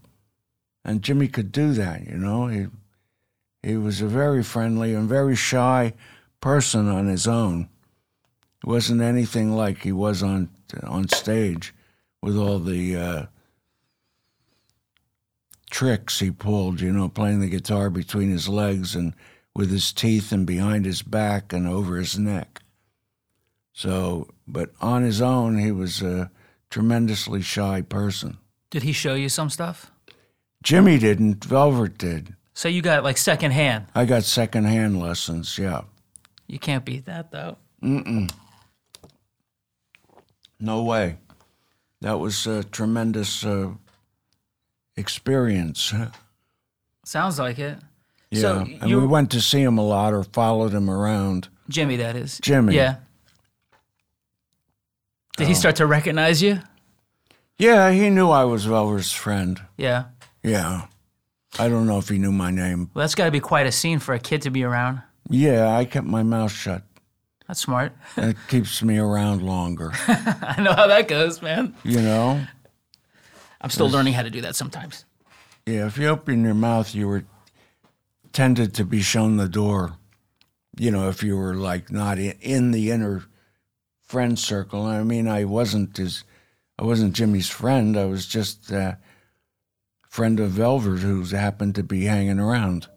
And 0.84 1.02
Jimi 1.02 1.30
could 1.32 1.52
do 1.52 1.72
that, 1.74 2.06
you 2.06 2.16
know. 2.16 2.46
He 2.46 2.66
he 3.62 3.76
was 3.76 4.00
a 4.00 4.06
very 4.06 4.42
friendly 4.42 4.94
and 4.94 5.08
very 5.08 5.36
shy 5.36 5.92
person 6.40 6.88
on 6.88 7.06
his 7.08 7.26
own. 7.26 7.68
He 8.64 8.70
wasn't 8.70 9.02
anything 9.02 9.52
like 9.52 9.82
he 9.82 9.92
was 9.92 10.22
on 10.22 10.48
on 10.82 11.08
stage 11.08 11.74
with 12.22 12.36
all 12.36 12.58
the 12.58 12.96
uh, 12.96 13.26
tricks 15.70 16.20
he 16.20 16.30
pulled, 16.30 16.80
you 16.80 16.92
know, 16.92 17.08
playing 17.08 17.40
the 17.40 17.48
guitar 17.48 17.88
between 17.90 18.30
his 18.30 18.48
legs 18.48 18.94
and 18.94 19.14
with 19.54 19.70
his 19.70 19.92
teeth 19.92 20.32
and 20.32 20.46
behind 20.46 20.84
his 20.84 21.02
back 21.02 21.52
and 21.52 21.66
over 21.66 21.96
his 21.96 22.18
neck. 22.18 22.62
So, 23.72 24.28
but 24.46 24.70
on 24.80 25.02
his 25.02 25.22
own, 25.22 25.58
he 25.58 25.72
was 25.72 26.02
a 26.02 26.30
tremendously 26.68 27.42
shy 27.42 27.82
person. 27.82 28.38
Did 28.70 28.82
he 28.82 28.92
show 28.92 29.14
you 29.14 29.28
some 29.28 29.50
stuff? 29.50 29.90
Jimi 30.64 31.00
didn't, 31.00 31.44
Velvet 31.44 31.96
did. 31.96 32.34
So 32.52 32.68
you 32.68 32.82
got 32.82 33.04
like 33.04 33.16
secondhand? 33.16 33.86
I 33.94 34.04
got 34.04 34.24
secondhand 34.24 35.00
lessons, 35.00 35.56
yeah. 35.56 35.82
You 36.46 36.58
can't 36.58 36.84
beat 36.84 37.06
that 37.06 37.30
though. 37.30 37.56
Mm-mm. 37.82 38.30
No 40.58 40.82
way. 40.82 41.16
That 42.02 42.18
was 42.18 42.46
a 42.46 42.64
tremendous 42.64 43.44
uh, 43.44 43.72
experience. 44.96 45.92
Sounds 47.04 47.38
like 47.38 47.58
it. 47.58 47.78
Yeah. 48.30 48.40
So 48.40 48.58
and 48.60 48.88
you, 48.90 49.00
we 49.00 49.06
went 49.06 49.30
to 49.32 49.40
see 49.40 49.60
him 49.62 49.78
a 49.78 49.84
lot 49.84 50.12
or 50.12 50.22
followed 50.22 50.72
him 50.72 50.88
around. 50.88 51.48
Jimi, 51.70 51.98
that 51.98 52.16
is. 52.16 52.40
Jimi. 52.40 52.74
Yeah. 52.74 52.96
Did 55.36 55.44
Oh. 55.44 55.48
he 55.48 55.54
start 55.54 55.76
to 55.76 55.86
recognize 55.86 56.42
you? 56.42 56.60
Yeah, 57.58 57.90
he 57.90 58.10
knew 58.10 58.30
I 58.30 58.44
was 58.44 58.64
Velvet's 58.64 59.12
friend. 59.12 59.60
Yeah. 59.76 60.04
Yeah. 60.42 60.86
I 61.58 61.68
don't 61.68 61.86
know 61.86 61.98
if 61.98 62.08
he 62.08 62.18
knew 62.18 62.32
my 62.32 62.50
name. 62.50 62.90
Well, 62.94 63.02
that's 63.02 63.14
got 63.14 63.24
to 63.26 63.30
be 63.30 63.40
quite 63.40 63.66
a 63.66 63.72
scene 63.72 63.98
for 63.98 64.14
a 64.14 64.18
kid 64.18 64.42
to 64.42 64.50
be 64.50 64.62
around. 64.64 65.02
Yeah, 65.28 65.76
I 65.76 65.84
kept 65.84 66.06
my 66.06 66.22
mouth 66.22 66.52
shut. 66.52 66.82
That's 67.48 67.60
smart. 67.60 67.92
It 68.16 68.36
keeps 68.48 68.82
me 68.82 68.98
around 68.98 69.42
longer. 69.42 69.90
I 70.08 70.56
know 70.62 70.72
how 70.72 70.86
that 70.86 71.08
goes, 71.08 71.42
man. 71.42 71.74
You 71.82 72.00
know? 72.00 72.40
I'm 73.60 73.70
still 73.70 73.90
learning 73.90 74.14
how 74.14 74.22
to 74.22 74.30
do 74.30 74.40
that 74.42 74.56
sometimes. 74.56 75.04
Yeah, 75.66 75.86
if 75.86 75.98
you 75.98 76.08
open 76.08 76.44
your 76.44 76.54
mouth, 76.54 76.94
you 76.94 77.06
were 77.06 77.24
tended 78.32 78.74
to 78.74 78.84
be 78.84 79.02
shown 79.02 79.36
the 79.36 79.48
door. 79.48 79.96
You 80.78 80.90
know, 80.90 81.08
if 81.08 81.22
you 81.22 81.36
were 81.36 81.54
like 81.54 81.90
not 81.90 82.18
in, 82.18 82.36
in 82.40 82.70
the 82.70 82.90
inner 82.90 83.24
friend 84.10 84.36
circle. 84.36 84.86
I 84.86 85.04
mean, 85.04 85.28
I 85.28 85.44
wasn't 85.44 85.96
his, 85.96 86.24
I 86.76 86.84
wasn't 86.84 87.14
Jimi's 87.14 87.48
friend. 87.48 87.96
I 87.96 88.06
was 88.06 88.26
just 88.26 88.70
a 88.72 88.98
friend 90.08 90.40
of 90.40 90.50
Velvet 90.50 90.98
who 90.98 91.22
happened 91.24 91.76
to 91.76 91.84
be 91.84 92.06
hanging 92.06 92.40
around. 92.40 92.88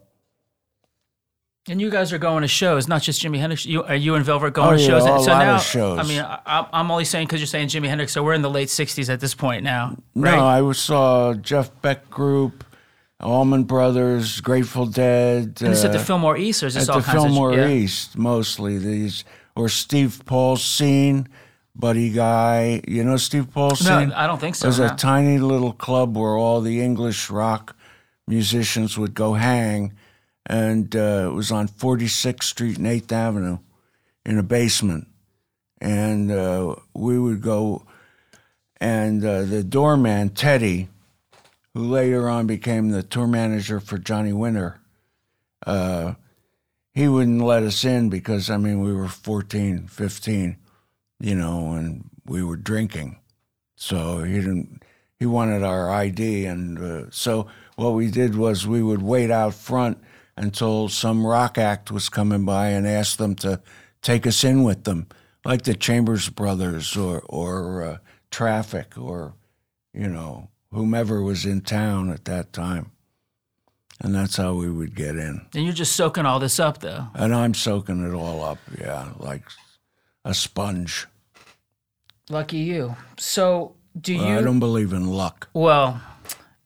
And 1.66 1.80
you 1.80 1.88
guys 1.88 2.12
are 2.12 2.18
going 2.18 2.42
to 2.42 2.48
shows, 2.48 2.88
not 2.88 3.00
just 3.00 3.22
Jimi 3.22 3.38
Hendrix. 3.38 3.64
You 3.64 3.84
are 3.84 3.94
you 3.94 4.14
and 4.16 4.24
Velvet 4.24 4.52
going 4.52 4.74
Oh, 4.74 4.76
to 4.76 4.82
yeah, 4.82 4.86
shows? 4.86 5.02
a 5.04 5.06
so 5.24 5.30
lot 5.32 5.46
of 5.48 5.62
shows. 5.62 5.98
I 5.98 6.02
mean, 6.02 6.20
I, 6.20 6.66
I'm 6.72 6.90
only 6.90 7.06
saying 7.06 7.26
because 7.26 7.40
you're 7.40 7.46
saying 7.46 7.68
Jimi 7.68 7.88
Hendrix. 7.88 8.12
So 8.12 8.22
we're 8.22 8.34
in 8.34 8.42
the 8.42 8.50
late 8.50 8.68
'60s 8.68 9.08
at 9.10 9.20
this 9.20 9.34
point 9.34 9.64
now, 9.64 9.96
right? 10.14 10.36
No, 10.36 10.44
I 10.68 10.72
saw 10.72 11.32
Jeff 11.32 11.70
Beck 11.80 12.10
Group, 12.10 12.64
Allman 13.20 13.64
Brothers, 13.64 14.42
Grateful 14.42 14.84
Dead. 14.84 15.58
and 15.62 15.72
it's 15.72 15.84
at 15.84 15.92
the 15.92 15.98
uh, 15.98 16.04
Fillmore 16.04 16.36
East, 16.36 16.62
or 16.62 16.66
is 16.66 16.74
this 16.74 16.86
at 16.88 16.94
all 16.94 17.00
the 17.00 17.06
kinds 17.06 17.22
Fillmore 17.24 17.52
of 17.52 17.56
yeah? 17.58 17.68
East 17.68 18.18
mostly 18.18 18.76
these 18.76 19.24
or 19.56 19.70
Steve 19.70 20.20
Paul 20.26 20.56
scene, 20.56 21.28
Buddy 21.74 22.10
Guy. 22.10 22.82
You 22.86 23.04
know 23.04 23.16
Steve 23.16 23.50
Paul 23.50 23.70
No, 23.70 23.74
scene? 23.76 24.12
I 24.12 24.26
don't 24.26 24.38
think 24.38 24.56
so. 24.56 24.66
There's 24.66 24.80
no. 24.80 24.86
a 24.92 24.96
tiny 24.96 25.38
little 25.38 25.72
club 25.72 26.14
where 26.14 26.36
all 26.36 26.60
the 26.60 26.82
English 26.82 27.30
rock 27.30 27.74
musicians 28.28 28.98
would 28.98 29.14
go 29.14 29.32
hang, 29.32 29.94
and 30.46 30.94
uh, 30.94 31.28
it 31.30 31.34
was 31.34 31.50
on 31.50 31.68
46th 31.68 32.42
Street 32.42 32.78
and 32.78 32.86
8th 32.86 33.12
Avenue 33.12 33.58
in 34.26 34.38
a 34.38 34.42
basement, 34.42 35.08
and 35.80 36.30
uh, 36.30 36.76
we 36.94 37.18
would 37.18 37.40
go. 37.40 37.84
And 38.80 39.24
uh, 39.24 39.44
the 39.44 39.62
doorman 39.62 40.30
Teddy, 40.30 40.88
who 41.72 41.84
later 41.84 42.28
on 42.28 42.46
became 42.46 42.90
the 42.90 43.02
tour 43.02 43.26
manager 43.26 43.80
for 43.80 43.96
Johnny 43.96 44.32
Winter, 44.32 44.80
uh, 45.66 46.14
he 46.92 47.08
wouldn't 47.08 47.40
let 47.40 47.62
us 47.62 47.84
in 47.84 48.10
because 48.10 48.50
I 48.50 48.56
mean 48.56 48.82
we 48.82 48.92
were 48.92 49.08
14, 49.08 49.86
15, 49.86 50.56
you 51.20 51.34
know, 51.34 51.72
and 51.72 52.10
we 52.26 52.42
were 52.42 52.56
drinking. 52.56 53.18
So 53.76 54.22
he 54.22 54.34
didn't. 54.34 54.82
He 55.18 55.26
wanted 55.26 55.62
our 55.62 55.90
ID, 55.90 56.44
and 56.44 56.78
uh, 56.78 57.10
so 57.10 57.46
what 57.76 57.90
we 57.90 58.10
did 58.10 58.34
was 58.36 58.66
we 58.66 58.82
would 58.82 59.00
wait 59.00 59.30
out 59.30 59.54
front 59.54 59.98
until 60.36 60.88
some 60.88 61.26
rock 61.26 61.58
act 61.58 61.90
was 61.90 62.08
coming 62.08 62.44
by 62.44 62.68
and 62.68 62.86
asked 62.86 63.18
them 63.18 63.34
to 63.36 63.60
take 64.02 64.26
us 64.26 64.44
in 64.44 64.64
with 64.64 64.84
them, 64.84 65.06
like 65.44 65.62
the 65.62 65.74
Chambers 65.74 66.28
Brothers 66.28 66.96
or 66.96 67.20
or 67.28 67.82
uh, 67.82 67.98
Traffic 68.30 68.98
or 68.98 69.34
you 69.92 70.08
know 70.08 70.48
whomever 70.72 71.22
was 71.22 71.44
in 71.46 71.60
town 71.60 72.10
at 72.10 72.24
that 72.24 72.52
time, 72.52 72.90
and 74.00 74.14
that's 74.14 74.36
how 74.36 74.54
we 74.54 74.70
would 74.70 74.94
get 74.94 75.16
in. 75.16 75.46
And 75.54 75.64
you're 75.64 75.72
just 75.72 75.94
soaking 75.96 76.26
all 76.26 76.40
this 76.40 76.58
up, 76.58 76.78
though. 76.78 77.06
And 77.14 77.34
I'm 77.34 77.54
soaking 77.54 78.04
it 78.06 78.12
all 78.14 78.42
up, 78.44 78.58
yeah, 78.78 79.10
like 79.18 79.44
a 80.24 80.34
sponge. 80.34 81.06
Lucky 82.30 82.58
you. 82.58 82.96
So, 83.18 83.76
do 84.00 84.18
I 84.18 84.28
you? 84.28 84.38
I 84.38 84.42
don't 84.42 84.58
believe 84.58 84.92
in 84.92 85.06
luck. 85.06 85.48
Well, 85.52 86.00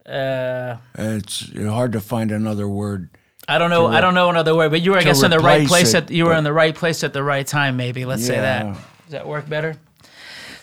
uh, 0.06 0.76
It's 0.96 1.52
hard 1.58 1.92
to 1.92 2.00
find 2.00 2.30
another 2.30 2.68
word. 2.68 3.10
I 3.48 3.58
don't 3.58 3.70
know. 3.70 3.86
I 3.86 4.00
don't 4.00 4.14
know 4.14 4.28
another 4.28 4.54
word, 4.54 4.70
but 4.70 4.82
you 4.82 4.92
were, 4.92 4.98
I 4.98 5.02
guess, 5.02 5.22
in 5.22 5.30
the 5.30 5.38
right 5.38 5.66
place. 5.66 5.94
it, 5.94 6.04
At 6.04 6.10
you 6.10 6.26
were 6.26 6.34
in 6.34 6.44
the 6.44 6.52
right 6.52 6.74
place 6.74 7.02
at 7.02 7.12
the 7.12 7.22
right 7.22 7.46
time. 7.46 7.76
Maybe 7.76 8.04
let's 8.04 8.26
say 8.26 8.36
that. 8.36 8.64
Does 9.04 9.12
that 9.12 9.26
work 9.26 9.48
better? 9.48 9.76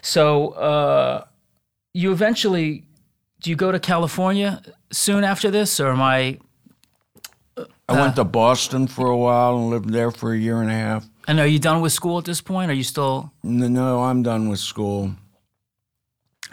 So, 0.01 0.49
uh, 0.49 1.25
you 1.93 2.11
eventually 2.11 2.85
do 3.45 3.51
you 3.51 3.55
go 3.55 3.71
to 3.71 3.79
California 3.79 4.59
soon 4.91 5.23
after 5.23 5.51
this, 5.51 5.79
or 5.79 5.89
am 5.89 6.01
I? 6.01 6.39
I 7.87 8.01
went 8.01 8.15
to 8.15 8.23
Boston 8.23 8.87
for 8.87 9.07
a 9.07 9.15
while 9.17 9.55
and 9.57 9.69
lived 9.69 9.91
there 9.91 10.09
for 10.09 10.33
a 10.33 10.37
year 10.37 10.61
and 10.61 10.71
a 10.71 10.73
half. 10.73 11.07
And 11.27 11.39
are 11.39 11.45
you 11.45 11.59
done 11.59 11.81
with 11.81 11.93
school 11.93 12.17
at 12.17 12.25
this 12.25 12.41
point? 12.41 12.71
Are 12.71 12.73
you 12.73 12.83
still? 12.83 13.31
No, 13.43 13.67
no, 13.67 14.03
I'm 14.03 14.23
done 14.23 14.49
with 14.49 14.59
school. 14.59 15.11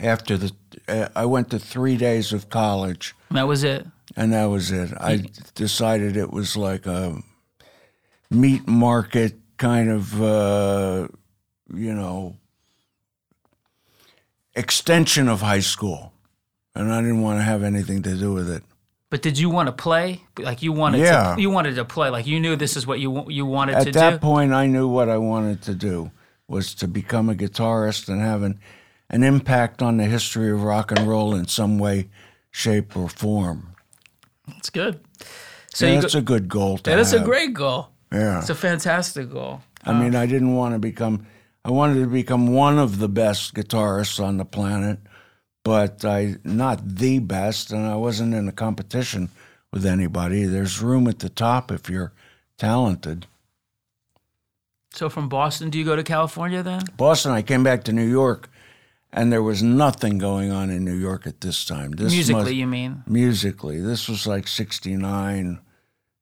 After 0.00 0.36
the, 0.36 0.52
uh, 0.86 1.08
I 1.16 1.24
went 1.24 1.48
to 1.50 1.58
three 1.58 1.96
days 1.96 2.32
of 2.34 2.50
college, 2.50 3.14
That 3.30 3.48
was 3.48 3.64
it. 3.64 3.86
And 4.16 4.32
that 4.32 4.46
was 4.46 4.70
it. 4.70 4.92
I 4.98 5.24
decided 5.54 6.16
it 6.16 6.30
was 6.32 6.56
like 6.56 6.86
a 6.86 7.22
meat 8.30 8.66
market 8.66 9.34
kind 9.56 9.90
of, 9.90 10.22
uh, 10.22 11.08
you 11.74 11.94
know, 11.94 12.36
extension 14.54 15.28
of 15.28 15.40
high 15.40 15.60
school, 15.60 16.12
and 16.74 16.92
I 16.92 17.00
didn't 17.00 17.22
want 17.22 17.38
to 17.38 17.42
have 17.42 17.62
anything 17.62 18.02
to 18.02 18.14
do 18.16 18.32
with 18.32 18.50
it. 18.50 18.62
But 19.10 19.20
did 19.20 19.38
you 19.38 19.50
want 19.50 19.66
to 19.66 19.72
play? 19.72 20.22
Like 20.38 20.62
you 20.62 20.72
wanted 20.72 21.00
Yeah. 21.00 21.34
to? 21.34 21.40
You 21.42 21.50
wanted 21.50 21.74
to 21.76 21.84
play. 21.84 22.08
Like 22.08 22.26
you 22.26 22.40
knew 22.40 22.56
this 22.56 22.76
is 22.76 22.86
what 22.86 22.98
you 22.98 23.26
you 23.28 23.44
wanted 23.44 23.76
At 23.76 23.84
to 23.84 23.92
do. 23.92 23.98
At 23.98 24.10
that 24.12 24.20
point, 24.20 24.52
I 24.52 24.66
knew 24.66 24.88
what 24.88 25.08
I 25.10 25.18
wanted 25.18 25.60
to 25.62 25.74
do 25.74 26.10
was 26.48 26.74
to 26.76 26.88
become 26.88 27.28
a 27.28 27.34
guitarist 27.34 28.08
and 28.08 28.20
have 28.20 28.42
an, 28.42 28.58
an 29.10 29.22
impact 29.22 29.82
on 29.82 29.98
the 29.98 30.04
history 30.04 30.50
of 30.50 30.62
rock 30.62 30.90
and 30.90 31.06
roll 31.06 31.34
in 31.34 31.46
some 31.46 31.78
way, 31.78 32.08
shape, 32.50 32.96
or 32.96 33.08
form. 33.08 33.71
It's 34.56 34.70
good. 34.70 35.00
So 35.74 35.86
yeah, 35.86 36.00
that's 36.00 36.14
go, 36.14 36.18
a 36.20 36.22
good 36.22 36.48
goal 36.48 36.78
to 36.78 36.82
that 36.84 36.98
is 36.98 37.12
a 37.12 37.20
great 37.20 37.54
goal. 37.54 37.88
Yeah. 38.12 38.40
It's 38.40 38.50
a 38.50 38.54
fantastic 38.54 39.30
goal. 39.30 39.62
I 39.84 39.90
um, 39.90 40.00
mean, 40.00 40.14
I 40.14 40.26
didn't 40.26 40.54
want 40.54 40.74
to 40.74 40.78
become. 40.78 41.26
I 41.64 41.70
wanted 41.70 42.00
to 42.00 42.06
become 42.06 42.48
one 42.48 42.78
of 42.78 42.98
the 42.98 43.08
best 43.08 43.54
guitarists 43.54 44.22
on 44.22 44.36
the 44.36 44.44
planet, 44.44 44.98
but 45.64 46.04
I 46.04 46.36
not 46.44 46.96
the 46.96 47.20
best, 47.20 47.72
and 47.72 47.86
I 47.86 47.96
wasn't 47.96 48.34
in 48.34 48.48
a 48.48 48.52
competition 48.52 49.30
with 49.72 49.86
anybody. 49.86 50.44
There's 50.44 50.82
room 50.82 51.08
at 51.08 51.20
the 51.20 51.28
top 51.28 51.70
if 51.70 51.88
you're 51.88 52.12
talented. 52.58 53.26
So 54.92 55.08
from 55.08 55.28
Boston, 55.28 55.70
do 55.70 55.78
you 55.78 55.84
go 55.84 55.96
to 55.96 56.02
California 56.02 56.62
then? 56.62 56.82
Boston, 56.96 57.32
I 57.32 57.40
came 57.40 57.64
back 57.64 57.84
to 57.84 57.92
New 57.92 58.06
York, 58.06 58.50
and 59.12 59.32
there 59.32 59.42
was 59.42 59.62
nothing 59.62 60.18
going 60.18 60.50
on 60.50 60.70
in 60.70 60.84
New 60.84 60.96
York 60.96 61.26
at 61.26 61.40
this 61.40 61.64
time. 61.64 61.92
This 61.92 62.12
Musically, 62.12 62.42
must- 62.42 62.54
you 62.54 62.66
mean? 62.66 63.02
musically. 63.06 63.80
This 63.80 64.08
was 64.08 64.26
like 64.26 64.48
69, 64.48 65.60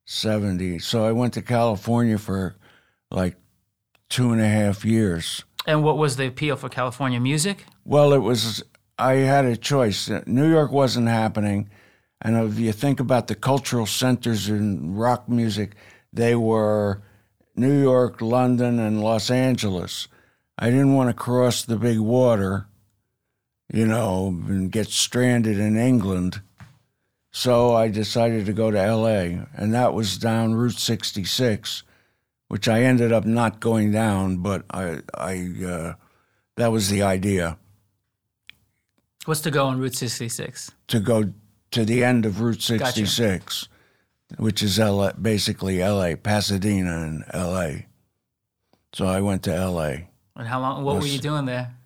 70. 0.04 0.78
So 0.80 1.04
I 1.04 1.12
went 1.12 1.34
to 1.34 1.42
California 1.42 2.18
for 2.18 2.56
like 3.10 3.36
two 4.08 4.32
and 4.32 4.40
a 4.40 4.48
half 4.48 4.84
years. 4.84 5.44
And 5.66 5.84
what 5.84 5.98
was 5.98 6.16
the 6.16 6.26
appeal 6.26 6.56
for 6.56 6.68
California 6.68 7.20
music? 7.20 7.64
Well, 7.84 8.12
it 8.12 8.18
was, 8.18 8.62
I 8.98 9.14
had 9.14 9.44
a 9.44 9.56
choice. 9.56 10.10
Uh, 10.10 10.22
New 10.26 10.48
York 10.50 10.72
wasn't 10.72 11.08
happening. 11.08 11.70
And 12.22 12.36
if 12.36 12.58
you 12.58 12.72
think 12.72 12.98
about 13.00 13.28
the 13.28 13.34
cultural 13.34 13.86
centers 13.86 14.48
in 14.48 14.94
rock 14.94 15.28
music, 15.28 15.74
they 16.12 16.34
were 16.34 17.02
New 17.54 17.80
York, 17.80 18.20
London, 18.20 18.78
and 18.78 19.02
Los 19.02 19.30
Angeles. 19.30 20.08
I 20.58 20.70
didn't 20.70 20.94
want 20.94 21.08
to 21.08 21.14
cross 21.14 21.62
the 21.64 21.76
big 21.76 21.98
water, 22.00 22.66
you 23.72 23.86
know, 23.86 24.28
and 24.48 24.72
get 24.72 24.88
stranded 24.88 25.58
in 25.58 25.76
England. 25.76 26.40
So 27.32 27.74
I 27.74 27.88
decided 27.88 28.46
to 28.46 28.52
go 28.52 28.70
to 28.70 28.94
LA, 28.94 29.44
and 29.54 29.72
that 29.72 29.94
was 29.94 30.18
down 30.18 30.54
Route 30.54 30.78
66, 30.78 31.84
which 32.48 32.68
I 32.68 32.82
ended 32.82 33.12
up 33.12 33.24
not 33.24 33.60
going 33.60 33.92
down, 33.92 34.38
but 34.38 34.64
I, 34.70 34.98
I, 35.14 35.52
uh, 35.64 35.94
that 36.56 36.72
was 36.72 36.90
the 36.90 37.02
idea 37.02 37.56
What's 39.26 39.42
to 39.42 39.50
go 39.50 39.66
on 39.66 39.78
Route 39.78 39.94
66? 39.94 40.72
to 40.88 40.98
go 40.98 41.32
to 41.70 41.84
the 41.84 42.02
end 42.02 42.26
of 42.26 42.40
Route 42.40 42.66
Gotcha. 42.68 43.06
66, 43.06 43.68
which 44.38 44.62
is 44.62 44.78
LA, 44.78 45.12
basically 45.12 45.78
LA, 45.78 46.16
Pasadena 46.16 47.02
and 47.02 47.24
LA. 47.32 47.84
So 48.92 49.06
I 49.06 49.20
went 49.20 49.44
to 49.44 49.52
LA. 49.52 50.08
And 50.34 50.48
how 50.48 50.60
long? 50.60 50.82
What 50.82 50.96
were 50.96 51.06
you 51.06 51.18
doing 51.18 51.44
there? 51.44 51.76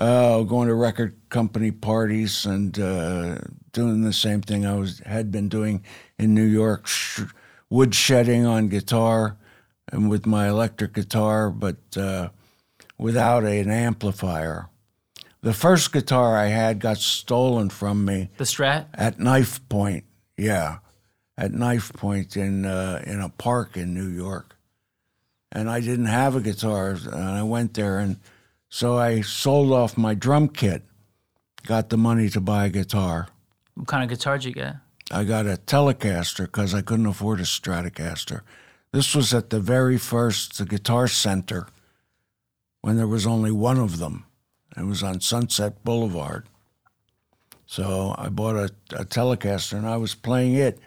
Uh, 0.00 0.42
going 0.44 0.66
to 0.66 0.74
record 0.74 1.14
company 1.28 1.70
parties 1.70 2.46
and 2.46 2.78
uh, 2.78 3.36
doing 3.72 4.00
the 4.02 4.14
same 4.14 4.40
thing 4.40 4.64
I 4.64 4.74
was 4.74 5.00
had 5.04 5.30
been 5.30 5.50
doing 5.50 5.84
in 6.18 6.34
New 6.34 6.46
York, 6.46 6.86
sh- 6.86 7.20
wood 7.68 7.94
shedding 7.94 8.46
on 8.46 8.68
guitar 8.68 9.36
and 9.92 10.08
with 10.08 10.24
my 10.24 10.48
electric 10.48 10.94
guitar, 10.94 11.50
but 11.50 11.76
uh, 11.98 12.30
without 12.96 13.44
an 13.44 13.70
amplifier. 13.70 14.70
The 15.42 15.52
first 15.52 15.92
guitar 15.92 16.34
I 16.34 16.46
had 16.46 16.80
got 16.80 16.96
stolen 16.96 17.68
from 17.68 18.04
me 18.06 18.30
The 18.38 18.44
Strat? 18.44 18.86
at 18.94 19.18
knife 19.20 19.60
point 19.68 20.04
yeah 20.38 20.78
at 21.36 21.52
knife 21.52 21.92
point 21.92 22.36
in 22.38 22.64
uh, 22.64 23.02
in 23.06 23.20
a 23.20 23.28
park 23.28 23.76
in 23.76 23.92
new 23.92 24.08
york 24.08 24.56
and 25.52 25.68
i 25.68 25.80
didn't 25.80 26.06
have 26.06 26.34
a 26.36 26.40
guitar 26.40 26.90
and 26.90 27.14
i 27.14 27.42
went 27.42 27.74
there 27.74 27.98
and 27.98 28.16
so 28.70 28.96
i 28.96 29.20
sold 29.20 29.70
off 29.72 29.98
my 29.98 30.14
drum 30.14 30.48
kit 30.48 30.82
got 31.66 31.90
the 31.90 31.98
money 31.98 32.30
to 32.30 32.40
buy 32.40 32.64
a 32.64 32.70
guitar 32.70 33.28
What 33.74 33.86
kind 33.88 34.02
of 34.02 34.08
guitar 34.08 34.38
did 34.38 34.46
you 34.46 34.54
get? 34.54 34.76
i 35.10 35.24
got 35.24 35.46
a 35.46 35.58
telecaster 35.66 36.46
because 36.46 36.72
i 36.74 36.80
couldn't 36.80 37.06
afford 37.06 37.40
a 37.40 37.44
stratocaster 37.44 38.40
this 38.92 39.14
was 39.14 39.34
at 39.34 39.50
the 39.50 39.60
very 39.60 39.98
first 39.98 40.56
the 40.56 40.64
guitar 40.64 41.06
center 41.08 41.66
when 42.80 42.96
there 42.96 43.06
was 43.06 43.26
only 43.26 43.52
one 43.52 43.78
of 43.78 43.98
them 43.98 44.24
it 44.76 44.86
was 44.86 45.02
on 45.02 45.20
sunset 45.20 45.84
boulevard 45.84 46.46
so 47.70 48.16
I 48.18 48.30
bought 48.30 48.56
a, 48.56 48.70
a 48.96 49.04
Telecaster 49.04 49.74
and 49.74 49.86
I 49.86 49.96
was 49.96 50.16
playing 50.16 50.54
it, 50.54 50.80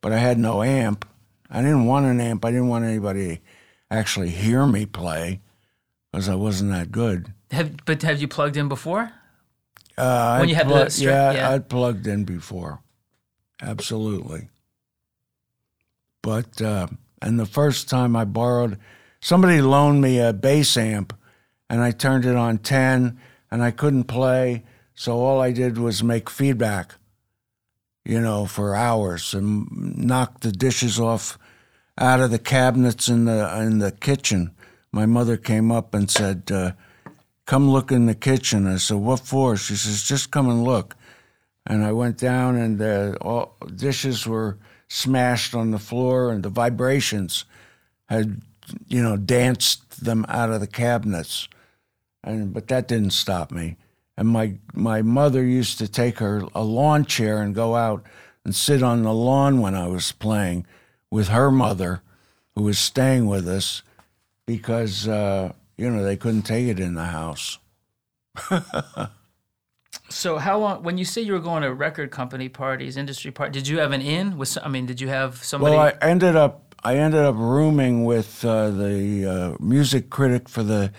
but 0.00 0.10
I 0.10 0.16
had 0.16 0.38
no 0.38 0.62
amp. 0.62 1.06
I 1.50 1.60
didn't 1.60 1.84
want 1.84 2.06
an 2.06 2.18
amp. 2.18 2.46
I 2.46 2.50
didn't 2.50 2.68
want 2.68 2.86
anybody 2.86 3.36
to 3.36 3.42
actually 3.90 4.30
hear 4.30 4.66
me 4.66 4.86
play 4.86 5.42
because 6.10 6.28
I 6.28 6.34
wasn't 6.34 6.70
that 6.72 6.90
good. 6.90 7.32
Have, 7.50 7.84
but 7.84 8.02
have 8.02 8.20
you 8.20 8.28
plugged 8.28 8.56
in 8.56 8.68
before? 8.68 9.12
Uh, 9.96 10.36
When 10.38 10.42
I'd 10.44 10.48
you 10.48 10.54
had 10.54 10.68
the 10.68 10.98
yeah, 10.98 11.32
yeah. 11.32 11.50
I'd 11.50 11.68
plugged 11.68 12.06
in 12.06 12.24
before, 12.24 12.80
absolutely. 13.60 14.48
But 16.22 16.60
uh, 16.62 16.88
and 17.20 17.38
the 17.38 17.46
first 17.46 17.88
time 17.88 18.16
I 18.16 18.24
borrowed, 18.24 18.78
somebody 19.20 19.60
loaned 19.60 20.00
me 20.00 20.18
a 20.18 20.32
bass 20.32 20.76
amp, 20.76 21.12
and 21.68 21.82
I 21.82 21.90
turned 21.90 22.24
it 22.24 22.36
on 22.36 22.58
ten, 22.58 23.18
and 23.50 23.62
I 23.62 23.70
couldn't 23.70 24.04
play, 24.04 24.64
so 24.94 25.18
all 25.18 25.40
I 25.40 25.52
did 25.52 25.76
was 25.78 26.02
make 26.02 26.30
feedback, 26.30 26.94
you 28.04 28.20
know, 28.20 28.46
for 28.46 28.74
hours 28.74 29.34
and 29.34 29.66
knock 29.96 30.40
the 30.40 30.52
dishes 30.52 30.98
off 30.98 31.38
out 31.98 32.20
of 32.20 32.30
the 32.30 32.38
cabinets 32.38 33.08
in 33.08 33.24
the 33.26 33.60
in 33.60 33.78
the 33.80 33.92
kitchen. 33.92 34.54
My 34.92 35.06
mother 35.06 35.36
came 35.36 35.70
up 35.70 35.94
and 35.94 36.10
said. 36.10 36.50
Uh, 36.50 36.72
come 37.46 37.68
look 37.68 37.90
in 37.90 38.06
the 38.06 38.14
kitchen. 38.14 38.64
I 38.68 38.76
said, 38.76 38.98
what 38.98 39.18
for? 39.18 39.56
She 39.56 39.74
says, 39.74 40.04
just 40.04 40.30
come 40.30 40.48
and 40.48 40.62
look. 40.62 40.94
And 41.66 41.84
I 41.84 41.90
went 41.90 42.16
down, 42.16 42.54
and 42.54 42.78
the 42.78 43.16
all, 43.20 43.56
dishes 43.74 44.24
were 44.24 44.56
smashed 44.86 45.52
on 45.52 45.72
the 45.72 45.78
floor, 45.80 46.30
and 46.30 46.44
the 46.44 46.48
vibrations 46.48 47.44
had 48.08 48.42
you 48.86 49.02
know, 49.02 49.16
danced 49.16 50.04
them 50.04 50.24
out 50.28 50.50
of 50.50 50.60
the 50.60 50.66
cabinets. 50.66 51.48
And 52.22 52.52
but 52.52 52.68
that 52.68 52.88
didn't 52.88 53.10
stop 53.10 53.50
me. 53.50 53.76
And 54.16 54.28
my 54.28 54.58
my 54.74 55.02
mother 55.02 55.42
used 55.42 55.78
to 55.78 55.88
take 55.88 56.18
her 56.18 56.42
a 56.54 56.62
lawn 56.62 57.04
chair 57.04 57.40
and 57.42 57.54
go 57.54 57.74
out 57.74 58.04
and 58.44 58.54
sit 58.54 58.82
on 58.82 59.02
the 59.02 59.14
lawn 59.14 59.60
when 59.60 59.74
I 59.74 59.86
was 59.86 60.12
playing 60.12 60.66
with 61.10 61.28
her 61.28 61.50
mother, 61.50 62.02
who 62.54 62.62
was 62.62 62.78
staying 62.78 63.26
with 63.26 63.48
us, 63.48 63.82
because 64.50 65.06
uh, 65.06 65.52
you 65.76 65.88
know 65.90 66.02
they 66.02 66.16
couldn't 66.16 66.42
take 66.42 66.66
it 66.68 66.80
in 66.80 66.94
the 66.94 67.04
house. 67.04 67.58
So 70.10 70.38
how 70.38 70.58
long? 70.58 70.82
When 70.82 70.98
you 70.98 71.04
say 71.04 71.22
you 71.22 71.32
were 71.32 71.40
going 71.40 71.62
to 71.62 71.72
record 71.72 72.10
company 72.10 72.48
parties, 72.48 72.96
industry 72.96 73.30
parties, 73.30 73.62
did 73.62 73.68
you 73.68 73.78
have 73.78 73.92
an 73.92 74.02
in? 74.02 74.36
With 74.36 74.58
I 74.62 74.68
mean, 74.68 74.86
did 74.86 75.00
you 75.00 75.08
have 75.08 75.42
somebody? 75.42 75.76
Well, 75.76 75.86
I 75.86 75.92
ended 76.04 76.34
up 76.34 76.74
I 76.82 76.96
ended 76.96 77.20
up 77.20 77.36
rooming 77.36 78.04
with 78.04 78.44
uh, 78.44 78.70
the 78.70 79.26
uh, 79.26 79.64
music 79.64 80.10
critic 80.10 80.48
for 80.48 80.64
the 80.64 80.92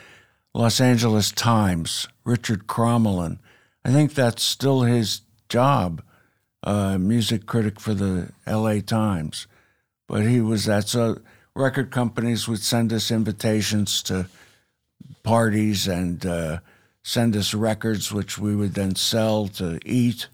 Los 0.54 0.80
Angeles 0.80 1.32
Times, 1.32 2.08
Richard 2.24 2.68
Cromelin. 2.68 3.40
I 3.84 3.92
think 3.92 4.14
that's 4.14 4.44
still 4.44 4.84
his 4.84 5.22
job, 5.50 6.02
uh, 6.64 6.98
music 6.98 7.46
critic 7.46 7.82
for 7.82 7.94
the 7.94 8.32
L.A. 8.46 8.82
Times. 8.82 9.46
But 10.08 10.26
he 10.26 10.40
was 10.40 10.66
that. 10.66 10.88
So 10.88 11.20
record 11.56 11.92
companies 11.92 12.48
would 12.48 12.62
send 12.62 12.92
us 12.94 13.12
invitations 13.12 14.02
to 14.04 14.28
parties 15.24 15.88
and 15.88 16.26
uh, 16.26 16.60
send 17.04 17.36
us 17.36 17.54
records, 17.54 18.12
which 18.12 18.38
we 18.38 18.56
would 18.56 18.74
then 18.74 18.96
sell 18.96 19.48
to 19.48 19.80
eat, 19.86 20.28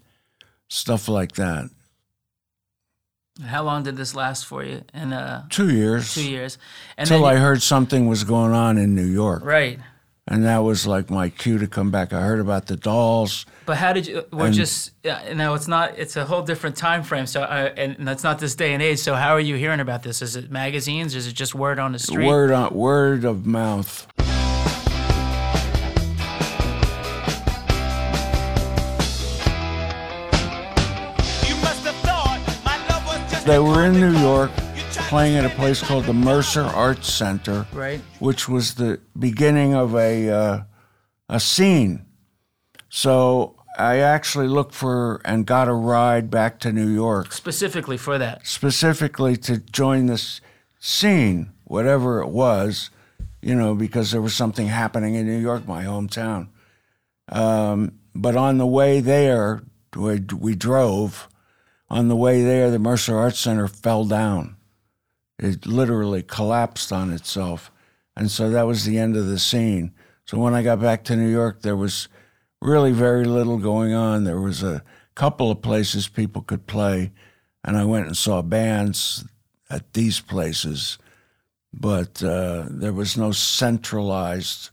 stuff 0.68 1.08
like 1.08 1.32
that. 1.32 1.70
how 3.46 3.62
long 3.62 3.82
did 3.82 3.96
this 3.96 4.14
last 4.14 4.44
for 4.46 4.64
you? 4.64 4.82
And 4.94 5.12
uh, 5.14 5.42
Two 5.50 5.70
years. 5.70 6.14
two 6.14 6.28
years. 6.28 6.58
And 6.96 7.10
Until 7.10 7.24
I 7.26 7.36
heard 7.36 7.62
something 7.62 8.06
was 8.08 8.24
going 8.24 8.52
on 8.52 8.78
in 8.78 8.94
New 8.94 9.06
York. 9.06 9.44
right. 9.44 9.78
And 10.30 10.44
that 10.44 10.58
was 10.58 10.86
like 10.86 11.08
my 11.08 11.30
cue 11.30 11.56
to 11.58 11.66
come 11.66 11.90
back. 11.90 12.12
I 12.12 12.20
heard 12.20 12.38
about 12.38 12.66
the 12.66 12.76
dolls. 12.76 13.46
But 13.64 13.78
how 13.78 13.94
did 13.94 14.06
you? 14.06 14.24
We're 14.30 14.46
And- 14.46 14.54
just 14.54 14.92
yeah, 15.02 15.32
now. 15.34 15.54
It's 15.54 15.66
not. 15.68 15.98
It's 15.98 16.16
a 16.16 16.24
whole 16.26 16.42
different 16.42 16.76
time 16.76 17.02
frame. 17.02 17.26
So, 17.26 17.42
uh, 17.42 17.72
and 17.76 18.06
that's 18.06 18.22
not 18.22 18.38
this 18.38 18.54
day 18.54 18.74
and 18.74 18.82
age. 18.82 18.98
So, 18.98 19.14
how 19.14 19.30
are 19.34 19.40
you 19.40 19.56
hearing 19.56 19.80
about 19.80 20.02
this? 20.02 20.20
Is 20.20 20.36
it 20.36 20.50
magazines? 20.50 21.14
Is 21.14 21.26
it 21.26 21.32
just 21.32 21.54
word 21.54 21.78
on 21.78 21.92
the 21.92 21.98
street? 21.98 22.26
Word 22.26 22.50
on 22.50 22.74
word 22.74 23.24
of 23.24 23.46
mouth. 23.46 24.06
They 33.46 33.58
were 33.58 33.86
in 33.86 33.94
New 33.94 34.12
York 34.20 34.50
playing 35.08 35.36
at 35.36 35.44
a 35.44 35.54
place 35.56 35.80
called 35.82 36.04
the 36.04 36.12
Mercer 36.12 36.62
Arts 36.62 37.12
Center, 37.12 37.66
Right. 37.72 38.00
which 38.18 38.48
was 38.48 38.74
the 38.74 39.00
beginning 39.18 39.74
of 39.74 39.94
a 39.94 40.28
uh, 40.30 40.62
a 41.28 41.40
scene. 41.40 42.04
So 42.90 43.56
I 43.78 43.98
actually 43.98 44.48
looked 44.48 44.74
for 44.74 45.20
and 45.24 45.46
got 45.46 45.68
a 45.68 45.72
ride 45.74 46.30
back 46.30 46.58
to 46.60 46.72
New 46.72 46.88
York 46.88 47.32
Specifically 47.32 47.96
for 47.96 48.18
that. 48.18 48.46
specifically 48.46 49.36
to 49.38 49.58
join 49.58 50.06
this 50.06 50.40
scene, 50.78 51.52
whatever 51.64 52.20
it 52.20 52.28
was, 52.28 52.90
you 53.40 53.54
know, 53.54 53.74
because 53.74 54.10
there 54.10 54.22
was 54.22 54.34
something 54.34 54.66
happening 54.68 55.14
in 55.14 55.26
New 55.26 55.38
York, 55.38 55.66
my 55.66 55.84
hometown. 55.84 56.48
Um, 57.30 57.92
but 58.14 58.36
on 58.36 58.58
the 58.58 58.66
way 58.66 59.00
there, 59.00 59.62
we, 59.96 60.20
we 60.34 60.54
drove. 60.54 61.28
On 61.90 62.08
the 62.08 62.16
way 62.16 62.42
there, 62.42 62.70
the 62.70 62.78
Mercer 62.78 63.16
Arts 63.16 63.38
Center 63.38 63.68
fell 63.68 64.04
down. 64.04 64.56
It 65.38 65.66
literally 65.66 66.22
collapsed 66.22 66.92
on 66.92 67.12
itself. 67.12 67.70
And 68.16 68.30
so 68.30 68.50
that 68.50 68.66
was 68.66 68.84
the 68.84 68.98
end 68.98 69.16
of 69.16 69.26
the 69.26 69.38
scene. 69.38 69.92
So 70.24 70.38
when 70.38 70.54
I 70.54 70.62
got 70.62 70.80
back 70.80 71.04
to 71.04 71.16
New 71.16 71.28
York, 71.28 71.62
there 71.62 71.76
was 71.76 72.08
really 72.60 72.92
very 72.92 73.24
little 73.24 73.58
going 73.58 73.94
on. 73.94 74.24
There 74.24 74.40
was 74.40 74.62
a 74.62 74.82
couple 75.14 75.50
of 75.50 75.62
places 75.62 76.08
people 76.08 76.42
could 76.42 76.66
play, 76.66 77.12
and 77.64 77.76
I 77.76 77.84
went 77.84 78.06
and 78.06 78.16
saw 78.16 78.42
bands 78.42 79.24
at 79.70 79.92
these 79.92 80.20
places, 80.20 80.98
but 81.72 82.22
uh, 82.22 82.66
there 82.68 82.92
was 82.92 83.16
no 83.16 83.32
centralized 83.32 84.70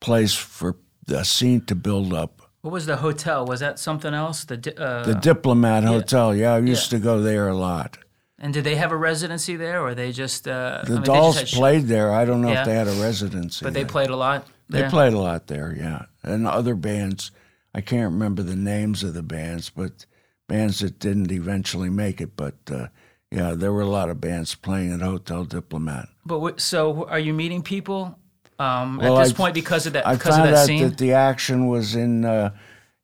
place 0.00 0.34
for 0.34 0.76
the 1.06 1.24
scene 1.24 1.60
to 1.66 1.74
build 1.74 2.12
up. 2.14 2.42
What 2.62 2.72
was 2.72 2.86
the 2.86 2.96
hotel? 2.96 3.46
Was 3.46 3.60
that 3.60 3.78
something 3.78 4.14
else? 4.14 4.44
The 4.44 4.56
di- 4.56 4.76
uh, 4.76 5.04
The 5.04 5.14
Diplomat 5.14 5.84
Hotel, 5.84 6.34
yeah, 6.34 6.54
I 6.54 6.58
used 6.58 6.90
to 6.90 6.98
go 6.98 7.20
there 7.22 7.48
a 7.48 7.56
lot. 7.56 7.98
And 8.40 8.52
did 8.54 8.64
they 8.64 8.76
have 8.76 8.90
a 8.92 8.96
residency 8.96 9.56
there, 9.56 9.80
or 9.82 9.94
they 9.94 10.12
just 10.12 10.48
uh, 10.48 10.80
I 10.82 10.84
The 10.86 10.92
mean, 10.92 11.00
they 11.02 11.06
just 11.06 11.20
Dolls 11.20 11.38
had 11.38 11.48
played 11.48 11.84
there. 11.86 12.12
I 12.12 12.24
don't 12.24 12.40
know 12.40 12.50
Yeah. 12.50 12.60
if 12.60 12.66
they 12.66 12.74
had 12.74 12.88
a 12.88 12.92
residency. 13.02 13.64
but 13.64 13.74
they 13.74 13.82
there. 13.82 13.90
played 13.90 14.10
a 14.10 14.16
lot. 14.16 14.46
They 14.68 14.88
played 14.88 15.12
a 15.12 15.18
lot 15.18 15.48
there, 15.48 15.74
yeah. 15.76 16.04
And 16.22 16.46
other 16.46 16.74
bands, 16.76 17.32
I 17.74 17.80
can't 17.80 18.12
remember 18.12 18.42
the 18.44 18.54
names 18.56 19.02
of 19.02 19.14
the 19.14 19.22
bands, 19.22 19.68
but 19.68 20.06
bands 20.46 20.78
that 20.78 20.98
didn't 21.00 21.32
eventually 21.32 21.90
make 21.90 22.20
it. 22.20 22.36
But 22.36 22.54
uh, 22.70 22.86
yeah, 23.32 23.54
there 23.54 23.72
were 23.72 23.82
a 23.82 23.88
lot 23.88 24.10
of 24.10 24.20
bands 24.20 24.54
playing 24.54 24.92
at 24.92 25.00
Hotel 25.00 25.44
Diplomat. 25.44 26.08
But 26.24 26.38
what, 26.38 26.60
so, 26.60 27.04
are 27.08 27.18
you 27.18 27.34
meeting 27.34 27.62
people 27.62 28.16
um, 28.60 28.98
Well, 28.98 29.18
at 29.18 29.24
this 29.24 29.32
I- 29.32 29.36
point 29.36 29.54
because 29.54 29.86
of 29.86 29.92
that? 29.94 30.06
I 30.06 30.14
because 30.14 30.34
of 30.36 30.44
found 30.44 30.54
that 30.54 30.58
out 30.60 30.66
scene. 30.66 30.82
that 30.88 30.98
the 30.98 31.12
action 31.14 31.66
was 31.66 31.96
in 31.96 32.24
uh, 32.24 32.50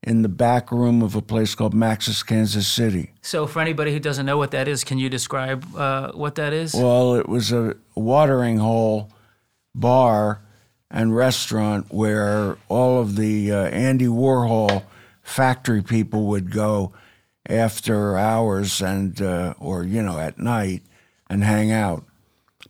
in 0.06 0.22
the 0.22 0.28
back 0.28 0.70
room 0.70 1.02
of 1.02 1.16
a 1.16 1.20
place 1.20 1.56
called 1.56 1.74
Max's 1.74 2.22
Kansas 2.22 2.68
City. 2.68 3.10
so, 3.22 3.46
for 3.46 3.60
anybody 3.60 3.92
who 3.92 3.98
doesn't 3.98 4.24
know 4.24 4.38
what 4.38 4.52
that 4.52 4.68
is, 4.68 4.84
can 4.84 4.98
you 4.98 5.10
describe 5.10 5.66
uh, 5.76 6.12
what 6.12 6.36
that 6.36 6.52
is? 6.52 6.72
Well, 6.72 7.16
it 7.16 7.28
was 7.28 7.52
a 7.52 7.76
watering 7.96 8.58
hole 8.58 9.10
bar 9.74 10.40
and 10.90 11.14
restaurant 11.14 11.92
where 11.92 12.56
all 12.68 13.00
of 13.00 13.16
the 13.16 13.50
uh, 13.50 13.64
Andy 13.66 14.06
Warhol 14.06 14.84
factory 15.22 15.82
people 15.82 16.26
would 16.26 16.52
go 16.52 16.92
after 17.48 18.16
hours 18.16 18.80
and 18.80 19.20
uh, 19.20 19.54
or 19.58 19.82
you 19.82 20.02
know 20.02 20.18
at 20.20 20.38
night 20.38 20.82
and 21.28 21.42
hang 21.42 21.72
out. 21.72 22.04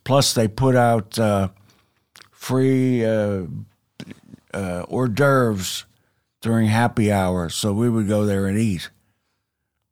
Plus, 0.05 0.32
they 0.32 0.49
put 0.49 0.74
out 0.74 1.18
uh, 1.18 1.49
free 2.30 3.05
uh, 3.05 3.43
uh, 4.55 4.82
hors 4.89 5.09
d'oeuvres 5.09 5.84
during 6.47 6.68
happy 6.68 7.11
hour, 7.11 7.49
so 7.49 7.72
we 7.72 7.90
would 7.90 8.07
go 8.07 8.24
there 8.24 8.47
and 8.47 8.57
eat. 8.57 8.90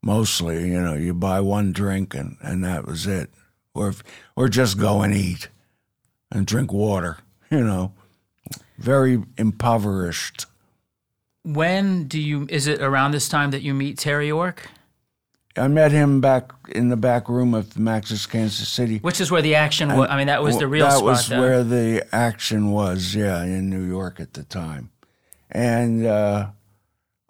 Mostly, 0.04 0.68
you 0.68 0.80
know, 0.80 0.94
you 0.94 1.12
buy 1.12 1.40
one 1.40 1.72
drink 1.72 2.14
and, 2.14 2.36
and 2.42 2.62
that 2.62 2.86
was 2.86 3.08
it, 3.08 3.28
or 3.74 3.88
if, 3.88 4.04
or 4.36 4.48
just 4.48 4.78
go 4.78 5.02
and 5.02 5.12
eat 5.12 5.48
and 6.30 6.46
drink 6.46 6.72
water. 6.72 7.18
You 7.50 7.62
know, 7.62 7.92
very 8.78 9.22
impoverished. 9.38 10.46
when 11.44 12.08
do 12.08 12.18
you? 12.18 12.46
Is 12.48 12.66
it 12.66 12.80
around 12.80 13.12
this 13.12 13.28
time 13.28 13.52
that 13.52 13.62
you 13.62 13.74
meet 13.74 13.96
Terry 13.96 14.28
Ork? 14.28 14.68
I 15.56 15.68
met 15.68 15.92
him 15.92 16.20
back 16.20 16.52
in 16.70 16.88
the 16.88 16.96
back 16.96 17.28
room 17.28 17.54
of 17.54 17.78
Max's 17.78 18.26
Kansas 18.26 18.68
City. 18.68 18.98
Which 18.98 19.20
is 19.20 19.30
where 19.30 19.42
the 19.42 19.54
action 19.54 19.94
was. 19.96 20.08
I 20.10 20.16
mean, 20.16 20.26
that 20.26 20.42
was 20.42 20.58
the 20.58 20.66
real 20.66 20.86
that 20.86 20.94
spot. 20.94 21.04
was 21.04 21.28
though. 21.28 21.40
where 21.40 21.62
the 21.62 22.04
action 22.12 22.72
was, 22.72 23.14
yeah, 23.14 23.44
in 23.44 23.70
New 23.70 23.84
York 23.84 24.18
at 24.18 24.32
the 24.32 24.42
time. 24.42 24.90
And 25.54 26.04
uh, 26.04 26.48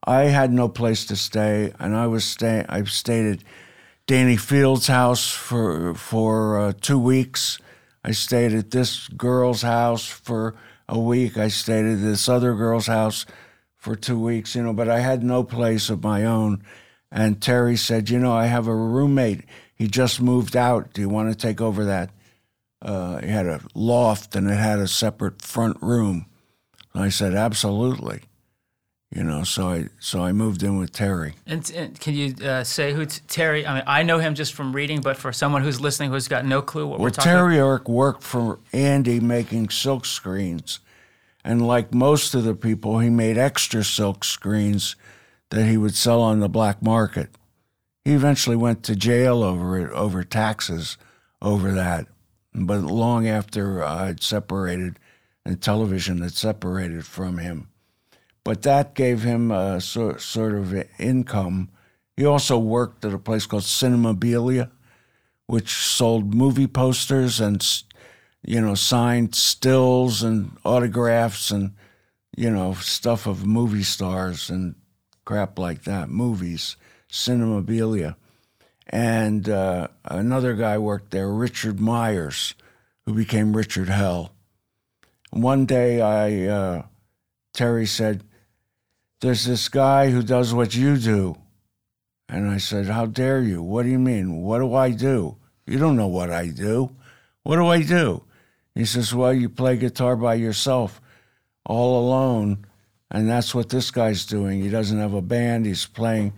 I 0.03 0.23
had 0.25 0.51
no 0.51 0.69
place 0.69 1.05
to 1.07 1.17
stay, 1.17 1.73
and 1.79 1.95
I 1.95 2.07
was 2.07 2.25
staying. 2.25 2.67
I 2.69 2.83
stayed 2.85 3.27
at 3.27 3.45
Danny 4.07 4.37
Fields' 4.37 4.87
house 4.87 5.31
for 5.31 5.95
for 5.95 6.59
uh, 6.59 6.73
two 6.81 6.99
weeks. 6.99 7.59
I 8.03 8.13
stayed 8.13 8.53
at 8.53 8.71
this 8.71 9.09
girl's 9.09 9.63
house 9.63 10.07
for 10.07 10.55
a 10.89 10.99
week. 10.99 11.39
I 11.39 11.49
stayed 11.49 11.87
at 11.87 12.01
this 12.01 12.29
other 12.29 12.55
girl's 12.55 12.87
house 12.87 13.25
for 13.77 13.97
two 13.97 14.19
weeks, 14.19 14.55
you 14.55 14.63
know, 14.63 14.73
but 14.73 14.89
I 14.89 15.01
had 15.01 15.23
no 15.23 15.43
place 15.45 15.91
of 15.91 16.03
my 16.03 16.25
own. 16.25 16.63
And 17.11 17.41
Terry 17.41 17.77
said, 17.77 18.11
You 18.11 18.19
know, 18.19 18.33
I 18.33 18.47
have 18.47 18.67
a 18.67 18.75
roommate. 18.75 19.45
He 19.75 19.89
just 19.89 20.21
moved 20.21 20.57
out. 20.57 20.93
Do 20.93 21.01
you 21.01 21.09
want 21.09 21.31
to 21.31 21.37
take 21.37 21.61
over 21.61 21.85
that? 21.85 22.11
Uh, 22.83 23.19
he 23.21 23.29
had 23.29 23.47
a 23.47 23.61
loft 23.75 24.37
and 24.37 24.51
it 24.51 24.55
had 24.55 24.79
a 24.79 24.89
separate 24.89 25.41
front 25.41 25.77
room. 25.81 26.27
I 26.95 27.09
said, 27.09 27.35
Absolutely. 27.35 28.23
You 29.15 29.23
know, 29.23 29.45
so 29.45 29.69
I 29.69 29.89
so 30.01 30.25
I 30.25 30.33
moved 30.33 30.65
in 30.65 30.77
with 30.77 30.91
Terry. 30.91 31.35
And, 31.47 31.71
and 31.73 32.01
can 32.01 32.15
you 32.15 32.35
uh, 32.45 32.65
say 32.65 32.93
who 32.93 33.07
t- 33.07 33.21
Terry? 33.29 33.65
I 33.65 33.75
mean, 33.75 33.85
I 33.87 34.03
know 34.03 34.19
him 34.19 34.35
just 34.35 34.55
from 34.55 34.75
reading, 34.75 35.03
but 35.03 35.17
for 35.17 35.33
someone 35.33 35.63
who's 35.63 35.81
listening 35.81 36.11
who's 36.11 36.27
got 36.27 36.45
no 36.45 36.61
clue 36.61 36.85
what 36.85 36.99
Well, 36.99 37.05
we're 37.05 37.11
talking 37.11 37.31
Terry 37.31 37.61
Ork 37.61 37.89
worked 37.89 38.25
for 38.25 38.59
Andy 38.73 39.21
making 39.21 39.69
silk 39.71 40.05
screens. 40.05 40.81
And 41.45 41.65
like 41.65 41.95
most 41.95 42.35
of 42.35 42.43
the 42.43 42.55
people, 42.55 42.99
he 42.99 43.09
made 43.09 43.39
extra 43.39 43.85
silk 43.85 44.25
screens 44.25 44.97
that 45.51 45.65
he 45.65 45.77
would 45.77 45.95
sell 45.95 46.21
on 46.21 46.41
the 46.41 46.49
black 46.49 46.83
market. 46.83 47.31
He 48.05 48.15
eventually 48.15 48.57
went 48.57 48.83
to 48.85 48.97
jail 48.97 49.45
over 49.45 49.79
it, 49.79 49.93
over 49.93 50.25
taxes, 50.25 50.97
over 51.41 51.71
that. 51.71 52.07
But 52.53 52.81
long 52.81 53.29
after 53.29 53.85
I'd 53.85 54.23
separated 54.23 54.99
and 55.45 55.61
television 55.61 56.21
that 56.21 56.35
separated 56.35 57.05
from 57.05 57.39
him. 57.39 57.69
But 58.45 58.63
that 58.63 58.95
gave 58.95 59.23
him 59.23 59.51
a 59.51 59.81
sort, 59.81 60.21
of 60.37 60.75
income. 60.99 61.71
He 62.17 62.25
also 62.25 62.59
worked 62.59 63.05
at 63.05 63.15
a 63.15 63.19
place 63.19 63.47
called 63.47 63.63
Cinemabilia, 63.63 64.71
which 65.47 65.73
sold 65.73 66.35
movie 66.35 66.67
posters 66.67 67.41
and 67.41 67.63
you 68.45 68.61
know, 68.61 68.75
signed 68.75 69.35
stills 69.35 70.23
and 70.23 70.57
autographs 70.65 71.51
and, 71.51 71.73
you 72.37 72.51
know, 72.51 72.75
stuff 72.75 73.27
of 73.27 73.47
movie 73.47 73.83
stars 73.83 74.51
and 74.51 74.75
crap 75.25 75.59
like 75.59 75.85
that, 75.85 76.11
movies, 76.11 76.77
cinemabilia. 77.11 78.17
And 78.89 79.49
uh, 79.49 79.89
another 80.05 80.55
guy 80.55 80.77
worked 80.77 81.11
there, 81.11 81.31
Richard 81.31 81.81
Myers, 81.81 82.55
who 83.07 83.15
became 83.15 83.57
Richard 83.57 83.89
Hell. 83.89 84.34
One 85.35 85.67
day, 85.67 86.01
I 86.01 86.47
uh, 86.47 86.83
Terry 87.53 87.87
said, 87.87 88.23
"There's 89.21 89.45
this 89.45 89.69
guy 89.69 90.11
who 90.11 90.23
does 90.23 90.55
what 90.55 90.77
you 90.77 90.97
do," 90.97 91.37
and 92.29 92.49
I 92.49 92.59
said, 92.59 92.87
"How 92.87 93.07
dare 93.07 93.43
you? 93.43 93.61
What 93.61 93.83
do 93.83 93.89
you 93.89 93.99
mean? 93.99 94.43
What 94.43 94.61
do 94.61 94.73
I 94.77 94.93
do? 94.93 95.37
You 95.67 95.81
don't 95.81 95.97
know 95.97 96.07
what 96.07 96.31
I 96.31 96.51
do. 96.51 96.95
What 97.43 97.57
do 97.57 97.67
I 97.67 97.83
do?" 97.83 98.23
He 98.77 98.85
says, 98.85 99.13
"Well, 99.13 99.35
you 99.35 99.49
play 99.49 99.77
guitar 99.77 100.15
by 100.15 100.35
yourself, 100.35 101.01
all 101.67 101.99
alone." 101.99 102.65
And 103.11 103.29
that's 103.29 103.57
what 103.57 103.71
this 103.71 103.91
guy's 103.91 104.27
doing. 104.27 104.63
He 104.63 104.71
doesn't 104.71 105.01
have 105.01 105.15
a 105.15 105.21
band. 105.23 105.67
He's 105.67 105.87
playing 105.87 106.33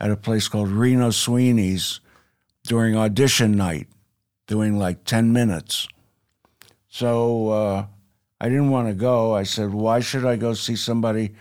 at 0.00 0.10
a 0.10 0.16
place 0.16 0.48
called 0.48 0.70
Reno 0.70 1.12
Sweeney's 1.12 2.00
during 2.64 2.96
audition 2.96 3.56
night, 3.56 3.86
doing 4.48 4.76
like 4.76 5.04
10 5.04 5.32
minutes. 5.32 5.86
So 6.88 7.48
uh, 7.50 7.86
I 8.40 8.48
didn't 8.48 8.70
want 8.70 8.88
to 8.88 8.94
go. 8.94 9.34
I 9.34 9.42
said, 9.42 9.72
why 9.72 10.00
should 10.00 10.24
I 10.24 10.36
go 10.36 10.54
see 10.54 10.76
somebody 10.76 11.34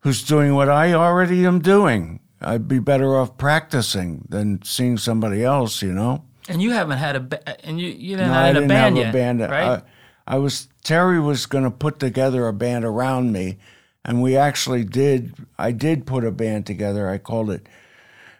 who's 0.00 0.22
doing 0.22 0.54
what 0.54 0.68
I 0.68 0.92
already 0.92 1.46
am 1.46 1.60
doing? 1.60 2.20
I'd 2.42 2.68
be 2.68 2.78
better 2.78 3.16
off 3.18 3.36
practicing 3.38 4.26
than 4.28 4.62
seeing 4.62 4.96
somebody 4.98 5.44
else, 5.44 5.82
you 5.82 5.92
know? 5.92 6.24
And 6.48 6.60
you 6.62 6.72
haven't 6.72 6.98
had 6.98 7.16
a 7.16 7.20
ba- 7.20 7.66
and 7.66 7.80
you 7.80 7.88
you 7.88 8.16
didn't 8.16 8.28
No, 8.28 8.34
have 8.34 8.44
I 8.44 8.48
a 8.48 8.54
didn't 8.54 8.68
band 8.68 8.96
have 8.96 9.04
yet, 9.06 9.10
a 9.10 9.12
band. 9.12 9.40
right? 9.40 9.82
I, 10.26 10.34
I 10.34 10.38
was 10.38 10.68
Terry 10.82 11.20
was 11.20 11.46
going 11.46 11.64
to 11.64 11.70
put 11.70 11.98
together 11.98 12.48
a 12.48 12.52
band 12.52 12.84
around 12.84 13.32
me, 13.32 13.58
and 14.04 14.22
we 14.22 14.36
actually 14.36 14.84
did. 14.84 15.34
I 15.58 15.70
did 15.72 16.06
put 16.06 16.24
a 16.24 16.32
band 16.32 16.66
together. 16.66 17.08
I 17.08 17.18
called 17.18 17.50
it, 17.50 17.66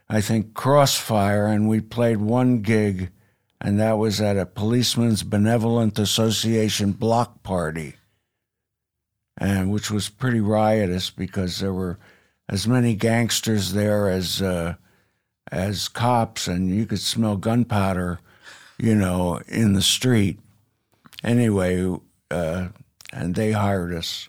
I 0.09 0.21
think, 0.23 0.55
Crossfire, 0.55 1.47
and 1.47 1.69
we 1.69 1.81
played 1.81 2.17
one 2.19 2.63
gig, 2.63 3.11
and 3.61 3.79
that 3.79 3.99
was 3.99 4.21
at 4.21 4.39
a 4.39 4.47
Policemen's 4.47 5.23
Benevolent 5.23 5.99
Association 5.99 6.93
block 6.93 7.43
party, 7.43 7.97
and 9.37 9.71
which 9.71 9.91
was 9.91 10.09
pretty 10.09 10.41
riotous 10.41 11.11
because 11.11 11.59
there 11.59 11.73
were 11.73 11.99
as 12.49 12.67
many 12.67 12.95
gangsters 12.95 13.73
there 13.73 14.09
as 14.09 14.41
uh, 14.41 14.75
as 15.53 15.89
cops, 15.89 16.49
and 16.49 16.71
you 16.71 16.87
could 16.87 17.01
smell 17.01 17.37
gunpowder, 17.37 18.21
you 18.79 18.95
know, 18.95 19.41
in 19.47 19.75
the 19.75 19.83
street. 19.83 20.39
Anyway, 21.23 21.95
uh, 22.31 22.69
and 23.13 23.35
they 23.35 23.53
hired 23.53 23.93
us. 23.93 24.29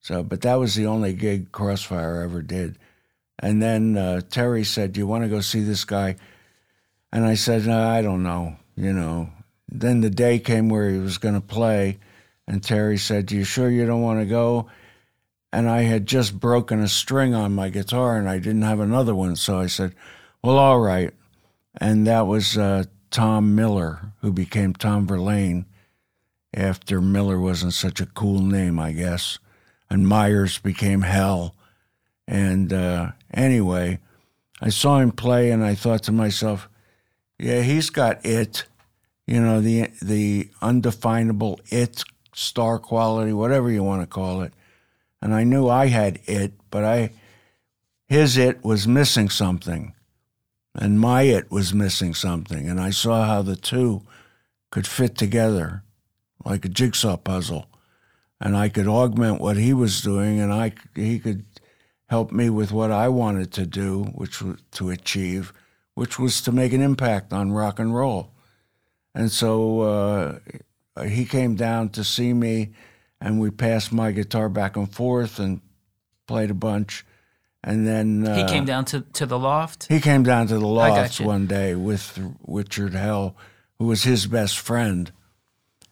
So, 0.00 0.22
but 0.22 0.42
that 0.42 0.56
was 0.56 0.74
the 0.74 0.86
only 0.86 1.12
gig 1.12 1.52
Crossfire 1.52 2.22
ever 2.22 2.42
did. 2.42 2.78
And 3.38 3.62
then 3.62 3.96
uh, 3.96 4.20
Terry 4.28 4.64
said, 4.64 4.92
"Do 4.92 5.00
you 5.00 5.06
want 5.06 5.24
to 5.24 5.30
go 5.30 5.40
see 5.40 5.60
this 5.60 5.84
guy?" 5.84 6.16
And 7.12 7.24
I 7.24 7.34
said, 7.34 7.66
no, 7.66 7.78
"I 7.78 8.02
don't 8.02 8.22
know." 8.22 8.56
You 8.76 8.92
know. 8.92 9.30
Then 9.68 10.00
the 10.00 10.10
day 10.10 10.38
came 10.38 10.68
where 10.68 10.90
he 10.90 10.98
was 10.98 11.18
going 11.18 11.34
to 11.34 11.40
play, 11.40 11.98
and 12.46 12.62
Terry 12.62 12.98
said, 12.98 13.32
"You 13.32 13.44
sure 13.44 13.70
you 13.70 13.86
don't 13.86 14.02
want 14.02 14.20
to 14.20 14.26
go?" 14.26 14.68
And 15.52 15.68
I 15.68 15.82
had 15.82 16.06
just 16.06 16.38
broken 16.38 16.80
a 16.80 16.88
string 16.88 17.34
on 17.34 17.54
my 17.54 17.70
guitar, 17.70 18.16
and 18.16 18.28
I 18.28 18.38
didn't 18.38 18.62
have 18.62 18.80
another 18.80 19.14
one, 19.14 19.36
so 19.36 19.58
I 19.58 19.66
said, 19.66 19.94
"Well, 20.42 20.58
all 20.58 20.80
right." 20.80 21.12
And 21.80 22.06
that 22.06 22.26
was 22.26 22.58
uh, 22.58 22.84
Tom 23.10 23.54
Miller, 23.54 24.12
who 24.20 24.32
became 24.32 24.74
Tom 24.74 25.06
Verlaine 25.06 25.66
after 26.54 27.00
Miller 27.00 27.38
wasn't 27.38 27.74
such 27.74 28.00
a 28.00 28.06
cool 28.06 28.40
name, 28.40 28.78
I 28.78 28.92
guess. 28.92 29.38
And 29.88 30.06
Myers 30.06 30.58
became 30.58 31.02
Hell. 31.02 31.54
And 32.26 32.72
uh, 32.72 33.12
anyway, 33.32 34.00
I 34.60 34.68
saw 34.68 34.98
him 34.98 35.12
play 35.12 35.50
and 35.50 35.64
I 35.64 35.74
thought 35.74 36.02
to 36.04 36.12
myself, 36.12 36.68
yeah, 37.40 37.62
he's 37.62 37.90
got 37.90 38.24
it, 38.24 38.64
you 39.26 39.40
know, 39.40 39.60
the 39.60 39.90
the 40.02 40.48
undefinable 40.60 41.60
it, 41.70 42.04
star 42.34 42.78
quality, 42.78 43.32
whatever 43.32 43.70
you 43.70 43.82
want 43.82 44.02
to 44.02 44.06
call 44.06 44.42
it. 44.42 44.52
And 45.22 45.34
I 45.34 45.44
knew 45.44 45.68
I 45.68 45.86
had 45.86 46.20
it, 46.26 46.52
but 46.70 46.84
I 46.84 47.10
his 48.06 48.36
it 48.36 48.62
was 48.64 48.86
missing 48.86 49.30
something. 49.30 49.94
And 50.74 51.00
my 51.00 51.22
it 51.22 51.50
was 51.50 51.74
missing 51.74 52.14
something. 52.14 52.68
And 52.68 52.80
I 52.80 52.90
saw 52.90 53.24
how 53.24 53.42
the 53.42 53.56
two 53.56 54.02
could 54.70 54.86
fit 54.86 55.16
together 55.16 55.82
like 56.44 56.64
a 56.64 56.68
jigsaw 56.68 57.16
puzzle. 57.16 57.66
And 58.40 58.56
I 58.56 58.68
could 58.68 58.86
augment 58.86 59.40
what 59.40 59.56
he 59.56 59.74
was 59.74 60.00
doing, 60.00 60.40
and 60.40 60.52
I 60.52 60.72
he 60.94 61.18
could 61.18 61.44
help 62.08 62.32
me 62.32 62.50
with 62.50 62.72
what 62.72 62.90
I 62.90 63.08
wanted 63.08 63.52
to 63.52 63.66
do, 63.66 64.04
which 64.14 64.42
was 64.42 64.58
to 64.72 64.90
achieve, 64.90 65.52
which 65.94 66.18
was 66.18 66.40
to 66.42 66.52
make 66.52 66.72
an 66.72 66.80
impact 66.80 67.32
on 67.32 67.52
rock 67.52 67.78
and 67.78 67.94
roll. 67.94 68.32
And 69.14 69.30
so 69.30 69.80
uh, 69.80 70.38
he 71.04 71.24
came 71.24 71.56
down 71.56 71.90
to 71.90 72.04
see 72.04 72.32
me, 72.32 72.70
and 73.20 73.40
we 73.40 73.50
passed 73.50 73.92
my 73.92 74.12
guitar 74.12 74.48
back 74.48 74.76
and 74.76 74.92
forth 74.92 75.38
and 75.38 75.60
played 76.26 76.50
a 76.50 76.54
bunch. 76.54 77.04
And 77.62 77.86
then 77.86 78.26
uh, 78.26 78.36
he 78.36 78.44
came 78.44 78.64
down 78.64 78.86
to, 78.86 79.02
to 79.02 79.26
the 79.26 79.38
loft. 79.38 79.88
he 79.88 80.00
came 80.00 80.22
down 80.22 80.46
to 80.46 80.58
the 80.58 80.66
loft 80.66 81.20
one 81.20 81.46
day 81.46 81.74
with 81.74 82.18
Richard 82.46 82.94
Hell, 82.94 83.36
who 83.78 83.86
was 83.86 84.04
his 84.04 84.26
best 84.26 84.58
friend, 84.58 85.12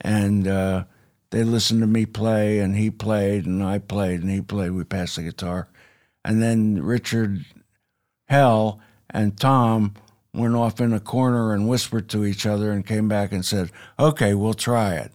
and 0.01 0.49
uh, 0.49 0.85
they 1.31 1.45
listened 1.45 1.81
to 1.83 1.87
me 1.87 2.07
play, 2.07 2.61
and 2.61 2.75
he 2.75 2.91
played, 2.91 3.45
and 3.45 3.63
I 3.63 3.79
played, 3.79 4.23
and 4.23 4.31
he 4.31 4.41
played. 4.41 4.71
We 4.71 4.85
passed 4.85 5.17
the 5.17 5.23
guitar, 5.23 5.69
and 6.25 6.41
then 6.41 6.83
Richard 6.83 7.45
Hell 8.27 8.81
and 9.11 9.39
Tom 9.39 9.95
went 10.33 10.55
off 10.55 10.81
in 10.81 10.93
a 10.93 11.01
corner 11.01 11.53
and 11.53 11.69
whispered 11.69 12.09
to 12.11 12.25
each 12.25 12.47
other, 12.47 12.71
and 12.73 12.87
came 12.87 13.09
back 13.09 13.33
and 13.33 13.45
said, 13.45 13.71
"Okay, 13.99 14.35
we'll 14.35 14.55
try 14.55 14.95
it." 14.95 15.13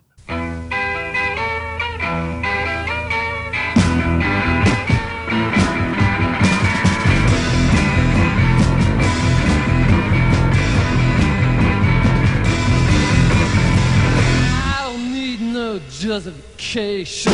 Justification. 16.00 17.32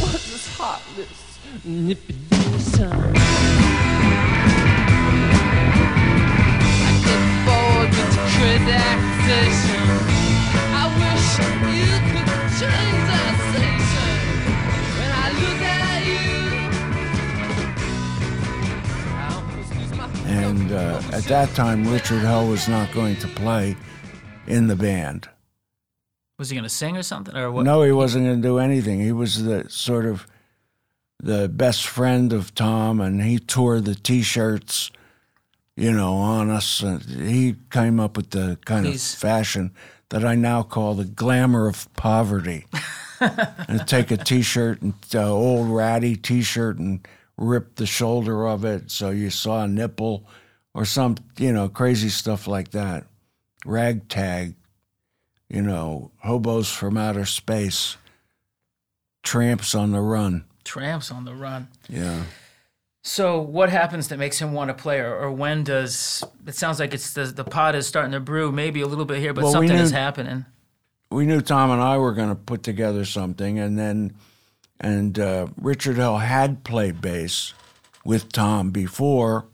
What's 0.00 0.32
this 0.32 0.56
heartless 0.56 1.38
manipulation? 1.62 2.25
And 20.28 20.72
uh, 20.72 21.00
at 21.12 21.24
that 21.24 21.48
time, 21.54 21.88
Richard 21.90 22.20
Hell 22.20 22.46
was 22.46 22.68
not 22.68 22.92
going 22.92 23.16
to 23.16 23.26
play 23.28 23.74
in 24.46 24.66
the 24.66 24.76
band. 24.76 25.28
Was 26.38 26.50
he 26.50 26.56
going 26.56 26.64
to 26.64 26.68
sing 26.68 26.98
or 26.98 27.02
something, 27.02 27.34
or 27.34 27.50
what? 27.50 27.64
No, 27.64 27.82
he 27.82 27.92
wasn't 27.92 28.26
going 28.26 28.42
to 28.42 28.46
do 28.46 28.58
anything. 28.58 29.00
He 29.00 29.12
was 29.12 29.44
the 29.44 29.66
sort 29.70 30.04
of 30.04 30.26
the 31.18 31.48
best 31.48 31.86
friend 31.86 32.32
of 32.32 32.54
Tom, 32.54 33.00
and 33.00 33.22
he 33.22 33.38
tore 33.38 33.80
the 33.80 33.94
T-shirts, 33.94 34.90
you 35.76 35.92
know, 35.92 36.14
on 36.14 36.50
us. 36.50 36.80
And 36.80 37.02
he 37.02 37.56
came 37.70 37.98
up 37.98 38.16
with 38.16 38.30
the 38.30 38.58
kind 38.64 38.86
of 38.86 39.00
fashion 39.00 39.72
that 40.10 40.24
I 40.24 40.34
now 40.34 40.62
call 40.62 40.94
the 40.94 41.04
glamour 41.04 41.68
of 41.68 41.92
poverty. 41.94 42.66
and 43.20 43.86
take 43.86 44.10
a 44.10 44.16
T-shirt, 44.16 44.82
and 44.82 44.94
uh, 45.14 45.32
old 45.32 45.68
ratty 45.68 46.16
T-shirt, 46.16 46.78
and 46.78 47.06
rip 47.36 47.76
the 47.76 47.86
shoulder 47.86 48.46
of 48.46 48.64
it 48.64 48.90
so 48.90 49.10
you 49.10 49.30
saw 49.30 49.64
a 49.64 49.68
nipple, 49.68 50.26
or 50.74 50.84
some, 50.84 51.16
you 51.38 51.52
know, 51.52 51.68
crazy 51.68 52.08
stuff 52.08 52.46
like 52.46 52.70
that. 52.72 53.06
Ragtag, 53.64 54.54
you 55.48 55.62
know, 55.62 56.12
hobos 56.18 56.70
from 56.70 56.96
outer 56.96 57.24
space, 57.24 57.96
tramps 59.22 59.74
on 59.74 59.92
the 59.92 60.00
run. 60.00 60.44
Tramps 60.66 61.10
on 61.10 61.24
the 61.24 61.34
run. 61.34 61.68
Yeah. 61.88 62.24
So 63.02 63.40
what 63.40 63.70
happens 63.70 64.08
that 64.08 64.18
makes 64.18 64.38
him 64.38 64.52
want 64.52 64.68
to 64.68 64.74
play, 64.74 64.98
or, 64.98 65.14
or 65.16 65.30
when 65.30 65.62
does 65.62 66.24
it 66.44 66.56
sounds 66.56 66.80
like 66.80 66.92
it's 66.92 67.12
the 67.12 67.24
the 67.26 67.44
pot 67.44 67.76
is 67.76 67.86
starting 67.86 68.10
to 68.12 68.20
brew, 68.20 68.50
maybe 68.50 68.80
a 68.80 68.86
little 68.86 69.04
bit 69.04 69.18
here, 69.20 69.32
but 69.32 69.44
Well, 69.44 69.60
we 69.60 69.68
something 69.68 69.84
is 69.84 69.92
happening. 69.92 70.44
We 71.10 71.24
knew 71.24 71.40
Tom 71.40 71.70
and 71.70 71.80
I 71.80 71.98
were 71.98 72.12
going 72.12 72.30
to 72.30 72.34
put 72.34 72.64
together 72.64 73.04
something, 73.04 73.60
and 73.60 73.78
then, 73.78 74.16
and 74.80 75.16
uh, 75.20 75.46
Richard 75.56 75.98
Hell 75.98 76.18
had 76.18 76.64
played 76.64 77.00
bass 77.00 77.54
with 78.04 78.32
Tom 78.32 78.70
before, 78.70 79.46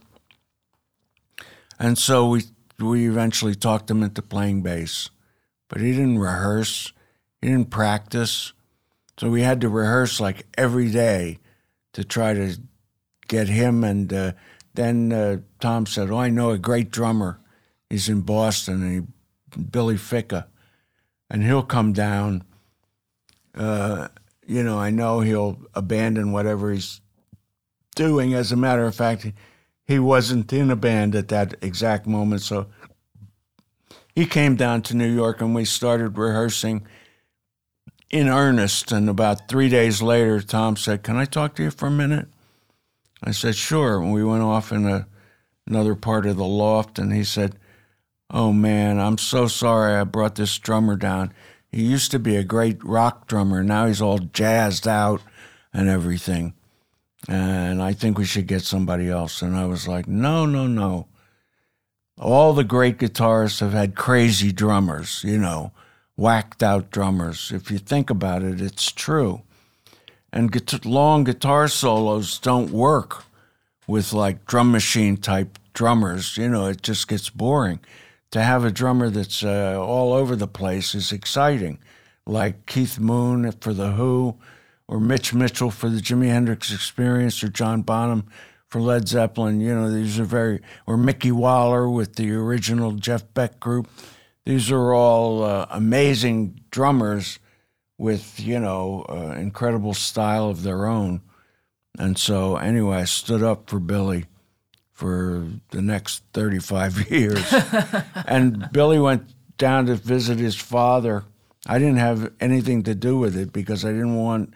and 1.78 1.98
so 1.98 2.26
we 2.30 2.44
we 2.78 3.06
eventually 3.06 3.54
talked 3.54 3.90
him 3.90 4.02
into 4.02 4.22
playing 4.22 4.62
bass, 4.62 5.10
but 5.68 5.82
he 5.82 5.92
didn't 5.92 6.18
rehearse. 6.18 6.94
He 7.42 7.48
didn't 7.48 7.70
practice. 7.70 8.54
So 9.22 9.30
we 9.30 9.42
had 9.42 9.60
to 9.60 9.68
rehearse 9.68 10.18
like 10.18 10.48
every 10.58 10.90
day 10.90 11.38
to 11.92 12.02
try 12.02 12.34
to 12.34 12.56
get 13.28 13.46
him. 13.46 13.84
And 13.84 14.12
uh, 14.12 14.32
then 14.74 15.12
uh, 15.12 15.36
Tom 15.60 15.86
said, 15.86 16.10
"Oh, 16.10 16.16
I 16.16 16.28
know 16.28 16.50
a 16.50 16.58
great 16.58 16.90
drummer. 16.90 17.38
He's 17.88 18.08
in 18.08 18.22
Boston, 18.22 18.82
and 18.82 18.92
he, 19.54 19.60
Billy 19.62 19.96
Ficca, 19.96 20.48
and 21.30 21.44
he'll 21.44 21.62
come 21.62 21.92
down. 21.92 22.42
Uh, 23.54 24.08
you 24.44 24.64
know, 24.64 24.80
I 24.80 24.90
know 24.90 25.20
he'll 25.20 25.56
abandon 25.72 26.32
whatever 26.32 26.72
he's 26.72 27.00
doing. 27.94 28.34
As 28.34 28.50
a 28.50 28.56
matter 28.56 28.86
of 28.86 28.96
fact, 28.96 29.30
he 29.84 30.00
wasn't 30.00 30.52
in 30.52 30.68
a 30.68 30.74
band 30.74 31.14
at 31.14 31.28
that 31.28 31.54
exact 31.62 32.08
moment, 32.08 32.42
so." 32.42 32.66
He 34.16 34.26
came 34.26 34.56
down 34.56 34.82
to 34.82 34.96
New 34.96 35.10
York 35.10 35.40
and 35.40 35.54
we 35.54 35.64
started 35.64 36.18
rehearsing 36.18 36.86
in 38.12 38.28
earnest. 38.28 38.92
And 38.92 39.08
about 39.08 39.48
three 39.48 39.68
days 39.68 40.00
later, 40.02 40.40
Tom 40.40 40.76
said, 40.76 41.02
Can 41.02 41.16
I 41.16 41.24
talk 41.24 41.56
to 41.56 41.64
you 41.64 41.70
for 41.70 41.86
a 41.86 41.90
minute? 41.90 42.28
I 43.24 43.32
said, 43.32 43.56
Sure. 43.56 44.00
And 44.00 44.12
we 44.12 44.22
went 44.22 44.42
off 44.42 44.70
in 44.70 44.86
a, 44.86 45.08
another 45.66 45.96
part 45.96 46.26
of 46.26 46.36
the 46.36 46.44
loft, 46.44 46.98
and 46.98 47.12
he 47.12 47.24
said, 47.24 47.56
Oh 48.30 48.52
man, 48.52 49.00
I'm 49.00 49.18
so 49.18 49.48
sorry 49.48 49.94
I 49.94 50.04
brought 50.04 50.36
this 50.36 50.58
drummer 50.58 50.96
down. 50.96 51.32
He 51.70 51.82
used 51.82 52.10
to 52.10 52.18
be 52.18 52.36
a 52.36 52.44
great 52.44 52.84
rock 52.84 53.26
drummer. 53.26 53.62
Now 53.62 53.86
he's 53.86 54.02
all 54.02 54.18
jazzed 54.18 54.86
out 54.86 55.22
and 55.72 55.88
everything. 55.88 56.54
And 57.28 57.82
I 57.82 57.92
think 57.94 58.18
we 58.18 58.24
should 58.24 58.46
get 58.46 58.62
somebody 58.62 59.08
else. 59.08 59.42
And 59.42 59.56
I 59.56 59.66
was 59.66 59.88
like, 59.88 60.06
No, 60.06 60.44
no, 60.44 60.66
no. 60.66 61.08
All 62.18 62.52
the 62.52 62.62
great 62.62 62.98
guitarists 62.98 63.60
have 63.60 63.72
had 63.72 63.96
crazy 63.96 64.52
drummers, 64.52 65.24
you 65.24 65.38
know 65.38 65.72
whacked 66.22 66.62
out 66.62 66.92
drummers. 66.92 67.50
If 67.50 67.68
you 67.68 67.78
think 67.78 68.08
about 68.08 68.44
it, 68.44 68.60
it's 68.60 68.92
true. 68.92 69.42
And 70.32 70.54
long 70.86 71.24
guitar 71.24 71.66
solos 71.66 72.38
don't 72.38 72.70
work 72.70 73.24
with 73.88 74.12
like 74.12 74.46
drum 74.46 74.70
machine 74.70 75.16
type 75.16 75.58
drummers. 75.74 76.36
You 76.36 76.48
know, 76.48 76.66
it 76.66 76.80
just 76.80 77.08
gets 77.08 77.28
boring. 77.28 77.80
To 78.30 78.40
have 78.40 78.64
a 78.64 78.70
drummer 78.70 79.10
that's 79.10 79.42
uh, 79.42 79.76
all 79.78 80.12
over 80.12 80.36
the 80.36 80.46
place 80.46 80.94
is 80.94 81.10
exciting, 81.10 81.80
like 82.24 82.66
Keith 82.66 83.00
Moon 83.00 83.50
for 83.60 83.74
The 83.74 83.90
Who, 83.90 84.36
or 84.86 85.00
Mitch 85.00 85.34
Mitchell 85.34 85.72
for 85.72 85.90
the 85.90 86.00
Jimi 86.00 86.28
Hendrix 86.28 86.72
Experience, 86.72 87.42
or 87.42 87.48
John 87.48 87.82
Bonham 87.82 88.28
for 88.68 88.80
Led 88.80 89.08
Zeppelin. 89.08 89.60
You 89.60 89.74
know, 89.74 89.90
these 89.90 90.20
are 90.20 90.24
very, 90.24 90.60
or 90.86 90.96
Mickey 90.96 91.32
Waller 91.32 91.90
with 91.90 92.14
the 92.14 92.32
original 92.32 92.92
Jeff 92.92 93.24
Beck 93.34 93.58
group 93.58 93.88
these 94.45 94.70
are 94.70 94.93
all 94.93 95.45
uh, 95.45 95.66
amazing 95.70 96.61
drummers 96.70 97.38
with 97.99 98.40
you 98.40 98.59
know 98.59 99.07
uh, 99.09 99.36
incredible 99.38 99.95
style 99.95 100.49
of 100.49 100.62
their 100.62 100.86
own. 100.86 101.22
And 101.99 102.18
so 102.18 102.57
anyway 102.57 102.97
i 102.99 103.05
stood 103.05 103.43
up 103.43 103.68
for 103.70 103.78
billy 103.78 104.24
for 104.90 105.47
the 105.70 105.82
next 105.82 106.24
35 106.32 107.11
years. 107.11 107.55
And 108.26 108.68
billy 108.72 108.99
went 108.99 109.32
down 109.59 109.86
to 109.86 109.95
visit 109.95 110.38
his 110.38 110.57
father. 110.57 111.24
I 111.66 111.78
didn't 111.78 111.99
have 111.99 112.32
anything 112.40 112.82
to 112.84 112.95
do 112.95 113.16
with 113.16 113.36
it 113.36 113.53
because 113.53 113.84
i 113.84 113.93
didn't 113.93 114.16
want 114.16 114.55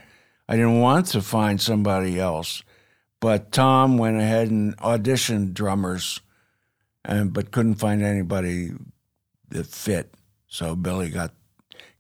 i 0.49 0.57
didn't 0.57 0.81
want 0.81 1.07
to 1.09 1.23
find 1.23 1.61
somebody 1.61 2.19
else. 2.19 2.63
But 3.21 3.53
tom 3.53 3.99
went 3.99 4.19
ahead 4.19 4.51
and 4.51 4.77
auditioned 4.79 5.53
drummers 5.55 6.21
and 7.05 7.33
but 7.33 7.53
couldn't 7.53 7.77
find 7.77 8.03
anybody 8.03 8.73
that 9.51 9.67
fit. 9.67 10.15
So 10.49 10.75
Billy 10.77 11.09
got 11.11 11.33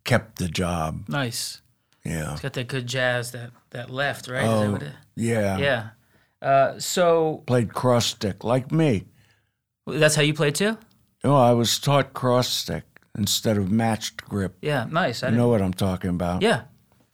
kept 0.05 0.38
the 0.38 0.49
job. 0.49 1.05
Nice. 1.09 1.61
Yeah. 2.05 2.32
It's 2.32 2.40
got 2.40 2.53
that 2.55 2.68
good 2.68 2.86
jazz 2.86 3.32
that 3.32 3.51
that 3.70 3.90
left, 3.90 4.28
right? 4.28 4.44
Oh, 4.47 4.78
yeah. 5.16 5.59
yeah. 5.59 5.88
Uh, 6.40 6.78
so 6.78 7.42
Played 7.47 7.72
cross 7.72 8.07
stick 8.07 8.44
like 8.44 8.70
me. 8.70 9.05
that's 9.86 10.14
how 10.14 10.22
you 10.22 10.34
played 10.34 10.55
too? 10.55 10.78
Oh, 11.24 11.34
I 11.34 11.53
was 11.53 11.78
taught 11.78 12.12
cross 12.12 12.49
stick 12.49 12.84
instead 13.18 13.57
of 13.57 13.70
matched 13.70 14.18
grip. 14.28 14.57
Yeah, 14.62 14.86
nice. 14.88 15.22
I 15.22 15.30
You 15.30 15.36
know 15.36 15.49
what 15.49 15.62
I'm 15.62 15.72
talking 15.74 16.11
about? 16.11 16.42
yeah. 16.42 16.62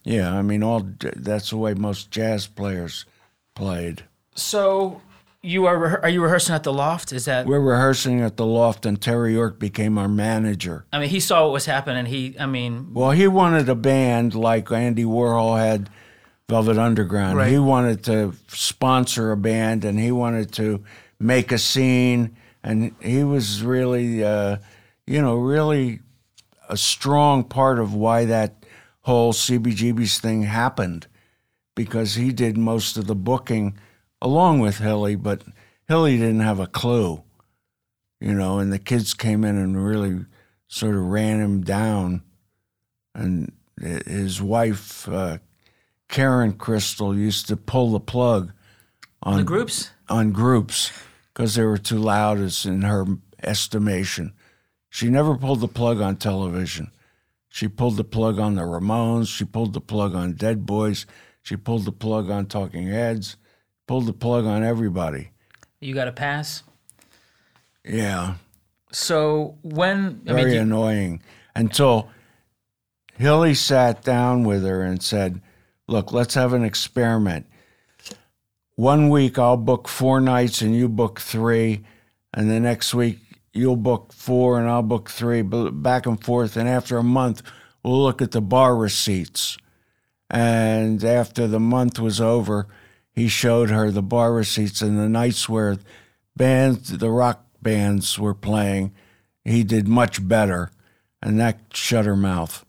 Yeah. 0.04 0.36
I 0.36 0.42
mean, 0.42 0.62
all 0.62 0.86
that's 0.98 1.50
the 1.50 1.56
way 1.56 1.74
most 1.74 2.10
jazz 2.10 2.46
players 2.46 3.06
played. 3.54 4.02
So 4.34 5.00
you 5.42 5.66
are 5.66 5.76
rehe- 5.76 6.02
are 6.02 6.08
you 6.08 6.22
rehearsing 6.22 6.54
at 6.54 6.62
the 6.62 6.72
loft? 6.72 7.12
Is 7.12 7.24
that? 7.24 7.46
We're 7.46 7.60
rehearsing 7.60 8.20
at 8.20 8.36
the 8.36 8.46
loft, 8.46 8.86
and 8.86 9.00
Terry 9.00 9.36
Ork 9.36 9.58
became 9.58 9.98
our 9.98 10.08
manager. 10.08 10.86
I 10.92 11.00
mean, 11.00 11.08
he 11.08 11.20
saw 11.20 11.44
what 11.44 11.52
was 11.52 11.66
happening. 11.66 12.06
He, 12.06 12.36
I 12.38 12.46
mean, 12.46 12.94
Well, 12.94 13.10
he 13.10 13.26
wanted 13.26 13.68
a 13.68 13.74
band 13.74 14.34
like 14.34 14.70
Andy 14.70 15.04
Warhol 15.04 15.58
had 15.58 15.90
Velvet 16.48 16.78
Underground. 16.78 17.38
Right. 17.38 17.50
He 17.50 17.58
wanted 17.58 18.04
to 18.04 18.34
sponsor 18.48 19.32
a 19.32 19.36
band 19.36 19.84
and 19.84 19.98
he 19.98 20.12
wanted 20.12 20.52
to 20.52 20.84
make 21.18 21.50
a 21.50 21.58
scene. 21.58 22.36
And 22.62 22.94
he 23.00 23.24
was 23.24 23.62
really, 23.62 24.22
uh, 24.22 24.58
you 25.06 25.20
know, 25.20 25.36
really 25.36 26.00
a 26.68 26.76
strong 26.76 27.42
part 27.42 27.78
of 27.78 27.94
why 27.94 28.26
that 28.26 28.64
whole 29.00 29.32
CBGB's 29.32 30.20
thing 30.20 30.42
happened 30.42 31.06
because 31.74 32.14
he 32.14 32.32
did 32.32 32.56
most 32.56 32.96
of 32.96 33.06
the 33.06 33.14
booking 33.14 33.78
along 34.22 34.60
with 34.60 34.78
Hilly, 34.78 35.16
but 35.16 35.42
Hilly 35.86 36.16
didn't 36.16 36.40
have 36.40 36.58
a 36.58 36.66
clue, 36.66 37.22
you 38.18 38.32
know, 38.32 38.58
and 38.58 38.72
the 38.72 38.78
kids 38.78 39.12
came 39.12 39.44
in 39.44 39.58
and 39.58 39.84
really 39.84 40.24
sort 40.68 40.94
of 40.94 41.02
ran 41.02 41.38
him 41.40 41.60
down 41.62 42.22
and 43.14 43.52
his 43.78 44.40
wife 44.40 45.08
uh, 45.08 45.38
Karen 46.08 46.52
Kristal 46.52 47.16
used 47.16 47.48
to 47.48 47.56
pull 47.56 47.90
the 47.90 48.00
plug 48.00 48.52
on 49.22 49.38
the 49.38 49.44
groups. 49.44 49.90
on 50.08 50.32
groups 50.32 50.92
because 51.32 51.54
they 51.54 51.64
were 51.64 51.78
too 51.78 51.98
loud, 51.98 52.38
as 52.38 52.66
in 52.66 52.82
her 52.82 53.06
estimation. 53.42 54.32
She 54.90 55.08
never 55.08 55.36
pulled 55.36 55.60
the 55.60 55.68
plug 55.68 56.00
on 56.00 56.16
television. 56.16 56.90
She 57.48 57.68
pulled 57.68 57.96
the 57.96 58.04
plug 58.04 58.38
on 58.38 58.54
the 58.54 58.62
Ramones. 58.62 59.28
She 59.28 59.44
pulled 59.44 59.72
the 59.72 59.80
plug 59.80 60.14
on 60.14 60.34
Dead 60.34 60.66
Boys. 60.66 61.06
She 61.42 61.56
pulled 61.56 61.84
the 61.84 61.92
plug 61.92 62.30
on 62.30 62.46
Talking 62.46 62.86
Heads. 62.88 63.36
Pulled 63.92 64.06
the 64.06 64.14
plug 64.14 64.46
on 64.46 64.64
everybody. 64.64 65.32
You 65.78 65.92
got 65.92 66.08
a 66.08 66.12
pass. 66.12 66.62
Yeah. 67.84 68.36
So 68.90 69.58
when 69.60 70.22
I 70.26 70.32
very 70.32 70.52
mean, 70.52 70.60
annoying 70.62 71.22
until 71.54 72.08
Hilly 73.18 73.52
sat 73.52 74.02
down 74.02 74.44
with 74.44 74.64
her 74.64 74.80
and 74.80 75.02
said, 75.02 75.42
Look, 75.88 76.10
let's 76.10 76.32
have 76.32 76.54
an 76.54 76.64
experiment. 76.64 77.44
One 78.76 79.10
week 79.10 79.38
I'll 79.38 79.58
book 79.58 79.88
four 79.88 80.22
nights 80.22 80.62
and 80.62 80.74
you 80.74 80.88
book 80.88 81.20
three, 81.20 81.84
and 82.32 82.50
the 82.50 82.60
next 82.60 82.94
week 82.94 83.18
you'll 83.52 83.76
book 83.76 84.14
four 84.14 84.58
and 84.58 84.70
I'll 84.70 84.82
book 84.82 85.10
three, 85.10 85.42
back 85.42 86.06
and 86.06 86.24
forth. 86.24 86.56
And 86.56 86.66
after 86.66 86.96
a 86.96 87.04
month, 87.04 87.42
we'll 87.82 88.02
look 88.02 88.22
at 88.22 88.30
the 88.30 88.40
bar 88.40 88.74
receipts. 88.74 89.58
And 90.30 91.04
after 91.04 91.46
the 91.46 91.60
month 91.60 91.98
was 91.98 92.22
over, 92.22 92.68
he 93.14 93.28
showed 93.28 93.70
her 93.70 93.90
the 93.90 94.02
bar 94.02 94.32
receipts 94.32 94.80
and 94.82 94.98
the 94.98 95.08
nights 95.08 95.48
where 95.48 95.78
bands, 96.36 96.96
the 96.96 97.10
rock 97.10 97.44
bands 97.60 98.18
were 98.18 98.34
playing. 98.34 98.92
He 99.44 99.64
did 99.64 99.86
much 99.88 100.26
better, 100.26 100.70
and 101.22 101.38
that 101.40 101.58
shut 101.74 102.04
her 102.06 102.16
mouth. 102.16 102.64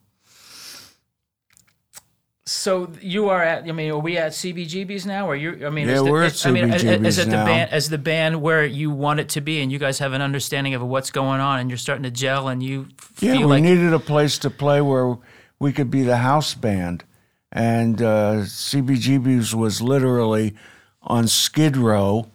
so 2.45 2.91
you 2.99 3.29
are 3.29 3.41
at. 3.41 3.63
I 3.63 3.71
mean, 3.71 3.91
are 3.91 3.97
we 3.99 4.17
at 4.17 4.33
CBGBs 4.33 5.05
now? 5.05 5.27
Or 5.29 5.35
you? 5.35 5.65
I 5.65 5.69
mean, 5.69 5.87
Yeah, 5.87 5.93
is 5.95 6.03
the, 6.03 6.11
we're 6.11 6.23
at 6.23 6.33
CBGBs 6.33 6.45
I 6.45 6.97
mean, 6.97 7.05
is- 7.05 7.15
the 7.17 7.25
band? 7.31 7.73
Is 7.73 7.89
the 7.89 7.97
band 7.97 8.41
where 8.41 8.65
you 8.65 8.91
want 8.91 9.19
it 9.21 9.29
to 9.29 9.41
be, 9.41 9.61
and 9.61 9.71
you 9.71 9.79
guys 9.79 9.99
have 9.99 10.13
an 10.13 10.21
understanding 10.21 10.73
of 10.73 10.81
what's 10.81 11.09
going 11.11 11.39
on, 11.39 11.59
and 11.59 11.69
you're 11.69 11.77
starting 11.77 12.03
to 12.03 12.11
gel, 12.11 12.49
and 12.49 12.61
you 12.61 12.87
Yeah, 13.21 13.33
feel 13.33 13.41
we 13.41 13.45
like 13.45 13.63
needed 13.63 13.93
a 13.93 13.99
place 13.99 14.37
to 14.39 14.49
play 14.49 14.81
where 14.81 15.17
we 15.59 15.71
could 15.71 15.89
be 15.89 16.01
the 16.03 16.17
house 16.17 16.53
band, 16.53 17.05
and 17.53 18.01
uh, 18.01 18.41
CBGB's 18.41 19.55
was 19.55 19.81
literally 19.81 20.53
on 21.01 21.27
Skid 21.29 21.77
Row, 21.77 22.27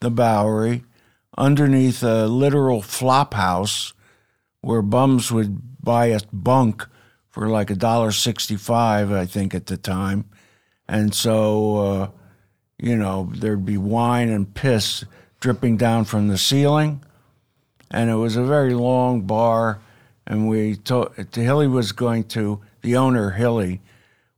the 0.00 0.10
Bowery, 0.10 0.82
underneath 1.38 2.02
a 2.02 2.26
literal 2.26 2.82
flop 2.82 3.34
house 3.34 3.92
where 4.60 4.82
bums 4.82 5.30
would 5.30 5.84
buy 5.84 6.06
a 6.06 6.20
bunk 6.32 6.86
for 7.28 7.48
like 7.48 7.70
a 7.70 7.76
dollar 7.76 8.10
sixty-five, 8.10 9.12
I 9.12 9.26
think, 9.26 9.54
at 9.54 9.66
the 9.66 9.76
time, 9.76 10.24
and 10.88 11.14
so 11.14 11.76
uh, 11.76 12.10
you 12.78 12.96
know 12.96 13.30
there'd 13.34 13.64
be 13.64 13.78
wine 13.78 14.30
and 14.30 14.52
piss 14.52 15.04
dripping 15.38 15.76
down 15.76 16.04
from 16.04 16.26
the 16.26 16.38
ceiling 16.38 17.04
and 17.94 18.10
it 18.10 18.14
was 18.16 18.34
a 18.34 18.42
very 18.42 18.74
long 18.74 19.22
bar. 19.22 19.78
And 20.26 20.48
we 20.48 20.76
told 20.76 21.14
Hilly 21.32 21.68
was 21.68 21.92
going 21.92 22.24
to 22.24 22.60
the 22.80 22.96
owner 22.96 23.30
Hilly 23.30 23.80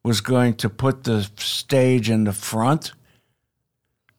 was 0.06 0.20
going 0.20 0.54
to 0.54 0.70
put 0.70 1.02
the 1.02 1.28
stage 1.36 2.08
in 2.08 2.22
the 2.22 2.32
front. 2.32 2.92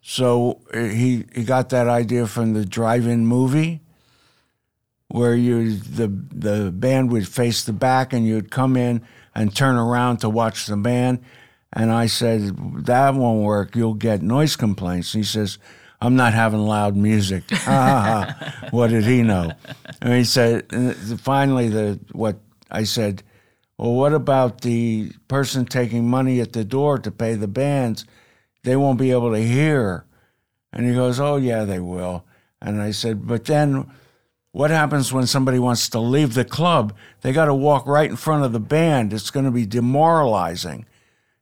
So 0.02 0.60
uh, 0.74 0.80
he 0.80 1.24
he 1.34 1.46
got 1.46 1.70
that 1.70 1.88
idea 1.88 2.28
from 2.28 2.54
the 2.54 2.66
drive-in 2.66 3.26
movie, 3.26 3.80
where 5.08 5.34
you 5.34 5.78
the 5.78 6.10
the 6.10 6.72
band 6.72 7.10
would 7.12 7.26
face 7.26 7.64
the 7.64 7.72
back 7.72 8.12
and 8.12 8.28
you'd 8.28 8.52
come 8.52 8.76
in 8.76 9.02
and 9.34 9.56
turn 9.56 9.78
around 9.78 10.18
to 10.18 10.30
watch 10.30 10.66
the 10.66 10.76
band. 10.76 11.24
And 11.72 11.90
I 11.90 12.08
said, 12.08 12.42
that 12.86 13.14
won't 13.14 13.44
work. 13.44 13.74
You'll 13.76 13.94
get 13.94 14.22
noise 14.22 14.58
complaints. 14.58 15.14
he 15.14 15.24
says, 15.24 15.58
I'm 16.02 16.16
not 16.16 16.34
having 16.34 16.66
loud 16.66 16.98
music. 16.98 17.44
what 18.72 18.90
did 18.90 19.06
he 19.06 19.22
know? 19.24 19.52
And 20.02 20.14
he 20.14 20.26
said, 20.26 20.66
and 20.72 20.96
finally, 21.22 21.70
the 21.70 22.00
what 22.12 22.40
I 22.70 22.84
said, 22.84 23.24
well, 23.78 23.94
what 23.94 24.14
about 24.14 24.62
the 24.62 25.12
person 25.28 25.66
taking 25.66 26.10
money 26.10 26.40
at 26.40 26.54
the 26.54 26.64
door 26.64 26.98
to 27.00 27.12
pay 27.12 27.36
the 27.36 27.48
bands? 27.48 28.06
They 28.64 28.76
won't 28.76 29.00
be 29.00 29.12
able 29.12 29.32
to 29.32 29.40
hear. 29.40 30.06
And 30.74 30.88
he 30.88 30.94
goes, 30.94 31.20
oh, 31.20 31.38
yeah, 31.38 31.64
they 31.64 31.80
will. 31.80 32.26
And 32.62 32.82
I 32.82 32.92
said, 32.92 33.28
but 33.28 33.46
then 33.46 33.90
what 34.52 34.72
happens 34.72 35.14
when 35.14 35.28
somebody 35.28 35.60
wants 35.60 35.88
to 35.90 36.00
leave 36.00 36.34
the 36.34 36.44
club? 36.44 36.96
They 37.22 37.32
got 37.32 37.46
to 37.46 37.54
walk 37.54 37.86
right 37.86 38.10
in 38.10 38.16
front 38.16 38.44
of 38.44 38.54
the 38.54 38.60
band. 38.60 39.14
It's 39.14 39.30
going 39.30 39.46
to 39.46 39.52
be 39.52 39.68
demoralizing. 39.68 40.88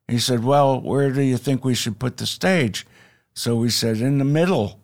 He 0.08 0.20
said, 0.20 0.44
Well, 0.44 0.82
where 0.82 1.12
do 1.12 1.22
you 1.22 1.38
think 1.38 1.64
we 1.64 1.76
should 1.76 1.98
put 1.98 2.18
the 2.18 2.26
stage? 2.26 2.86
So 3.34 3.56
we 3.56 3.70
said, 3.70 3.98
In 3.98 4.18
the 4.18 4.26
middle. 4.26 4.82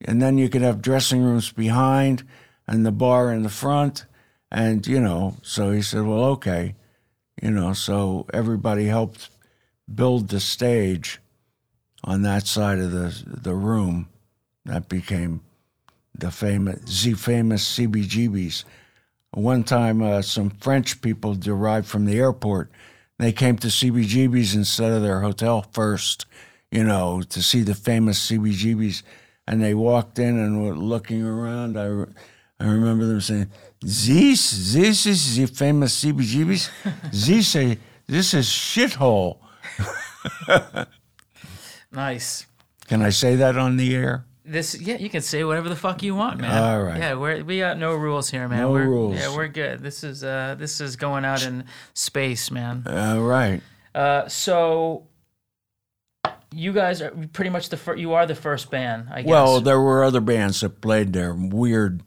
And 0.00 0.22
then 0.22 0.38
you 0.38 0.48
could 0.48 0.62
have 0.62 0.80
dressing 0.80 1.22
rooms 1.22 1.50
behind 1.50 2.22
and 2.68 2.86
the 2.86 2.92
bar 2.92 3.32
in 3.32 3.42
the 3.42 3.48
front. 3.48 4.04
And, 4.50 4.86
you 4.86 5.00
know, 5.00 5.36
so 5.42 5.70
he 5.70 5.82
said, 5.82 6.04
Well, 6.04 6.24
okay. 6.24 6.74
You 7.42 7.50
know, 7.50 7.72
so 7.72 8.26
everybody 8.32 8.86
helped 8.86 9.30
build 9.92 10.28
the 10.28 10.40
stage 10.40 11.20
on 12.02 12.22
that 12.22 12.46
side 12.46 12.78
of 12.78 12.90
the, 12.90 13.22
the 13.26 13.54
room. 13.54 14.08
That 14.64 14.88
became 14.88 15.40
the 16.14 16.30
famous, 16.30 17.04
the 17.04 17.14
famous 17.14 17.78
CBGBs. 17.78 18.64
One 19.32 19.62
time, 19.64 20.02
uh, 20.02 20.22
some 20.22 20.50
French 20.50 21.00
people 21.00 21.34
derived 21.34 21.86
from 21.86 22.06
the 22.06 22.18
airport 22.18 22.70
they 23.18 23.32
came 23.32 23.56
to 23.58 23.68
CBGB's 23.68 24.54
instead 24.54 24.92
of 24.92 25.02
their 25.02 25.20
hotel 25.20 25.66
first, 25.72 26.26
you 26.70 26.84
know, 26.84 27.22
to 27.22 27.42
see 27.42 27.62
the 27.62 27.74
famous 27.74 28.30
CBGB's. 28.30 29.02
And 29.46 29.62
they 29.62 29.74
walked 29.74 30.18
in 30.18 30.38
and 30.38 30.62
were 30.62 30.76
looking 30.76 31.24
around. 31.24 31.78
I, 31.78 31.86
re- 31.86 32.12
I 32.60 32.66
remember 32.66 33.06
them 33.06 33.20
saying, 33.20 33.50
"This, 33.80 34.74
this 34.74 35.06
is 35.06 35.36
the 35.36 35.46
famous 35.46 36.04
CBGB's. 36.04 36.70
this, 37.12 37.56
a, 37.56 37.78
this 38.06 38.34
is 38.34 38.46
shithole." 38.46 39.38
Nice. 41.92 42.46
Can 42.86 43.02
I 43.02 43.10
say 43.10 43.36
that 43.36 43.56
on 43.56 43.76
the 43.76 43.94
air? 43.94 44.24
This, 44.44 44.80
yeah, 44.80 44.96
you 44.96 45.10
can 45.10 45.20
say 45.20 45.44
whatever 45.44 45.68
the 45.68 45.76
fuck 45.76 46.02
you 46.02 46.14
want, 46.14 46.40
man. 46.40 46.62
All 46.62 46.82
right. 46.82 46.98
Yeah, 46.98 47.14
we're, 47.14 47.44
we 47.44 47.58
got 47.58 47.78
no 47.78 47.94
rules 47.94 48.30
here, 48.30 48.48
man. 48.48 48.60
No 48.60 48.72
we're, 48.72 48.86
rules. 48.86 49.16
Yeah, 49.16 49.34
we're 49.34 49.48
good. 49.48 49.80
This 49.80 50.02
is 50.02 50.24
uh, 50.24 50.56
this 50.58 50.80
is 50.80 50.96
going 50.96 51.26
out 51.26 51.44
in 51.44 51.64
space, 51.92 52.50
man. 52.50 52.84
All 52.86 53.20
right. 53.20 53.60
Uh, 53.94 54.26
so 54.28 55.06
you 56.50 56.72
guys 56.72 57.02
are 57.02 57.10
pretty 57.34 57.50
much 57.50 57.68
the 57.68 57.76
first. 57.76 57.98
You 57.98 58.14
are 58.14 58.24
the 58.24 58.34
first 58.34 58.70
band, 58.70 59.08
I 59.10 59.20
guess. 59.20 59.28
Well, 59.28 59.60
there 59.60 59.80
were 59.80 60.02
other 60.02 60.22
bands 60.22 60.60
that 60.62 60.80
played 60.80 61.12
there. 61.12 61.34
Weird, 61.34 62.02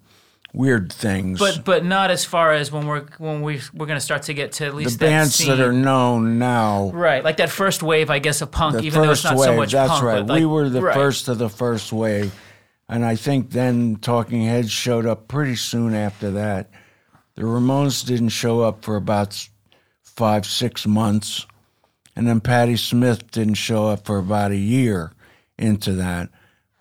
weird 0.53 0.91
things. 0.91 1.39
but 1.39 1.63
but 1.63 1.85
not 1.85 2.11
as 2.11 2.25
far 2.25 2.51
as 2.51 2.71
when 2.71 2.85
we're 2.85 3.05
when 3.17 3.41
we 3.41 3.61
we're 3.73 3.85
gonna 3.85 3.99
start 3.99 4.23
to 4.23 4.33
get 4.33 4.51
to 4.53 4.65
at 4.65 4.71
the 4.71 4.77
least 4.77 4.99
that 4.99 5.05
bands 5.05 5.37
that 5.45 5.59
are 5.59 5.71
known 5.71 6.39
now 6.39 6.91
right, 6.91 7.23
like 7.23 7.37
that 7.37 7.49
first 7.49 7.81
wave, 7.81 8.09
I 8.09 8.19
guess, 8.19 8.41
of 8.41 8.51
punk. 8.51 8.77
the 8.77 8.83
even 8.83 9.01
though 9.01 9.11
it's 9.11 9.21
first 9.21 9.33
not 9.33 9.39
wave. 9.39 9.47
so 9.47 9.55
much 9.55 9.71
that's 9.71 9.91
punk, 9.91 10.03
right. 10.03 10.19
but 10.19 10.27
like, 10.27 10.39
we 10.39 10.45
were 10.45 10.69
the 10.69 10.81
right. 10.81 10.93
first 10.93 11.27
of 11.27 11.37
the 11.37 11.49
first 11.49 11.93
wave, 11.93 12.33
and 12.89 13.05
I 13.05 13.15
think 13.15 13.51
then 13.51 13.97
Talking 13.97 14.43
Heads 14.43 14.71
showed 14.71 15.05
up 15.05 15.27
pretty 15.27 15.55
soon 15.55 15.93
after 15.93 16.31
that. 16.31 16.69
The 17.35 17.43
Ramones 17.43 18.05
didn't 18.05 18.29
show 18.29 18.61
up 18.61 18.83
for 18.83 18.97
about 18.97 19.47
five, 20.03 20.45
six 20.45 20.85
months, 20.85 21.47
and 22.15 22.27
then 22.27 22.41
Patti 22.41 22.75
Smith 22.75 23.31
didn't 23.31 23.53
show 23.55 23.87
up 23.87 24.05
for 24.05 24.17
about 24.17 24.51
a 24.51 24.57
year 24.57 25.13
into 25.57 25.93
that. 25.93 26.29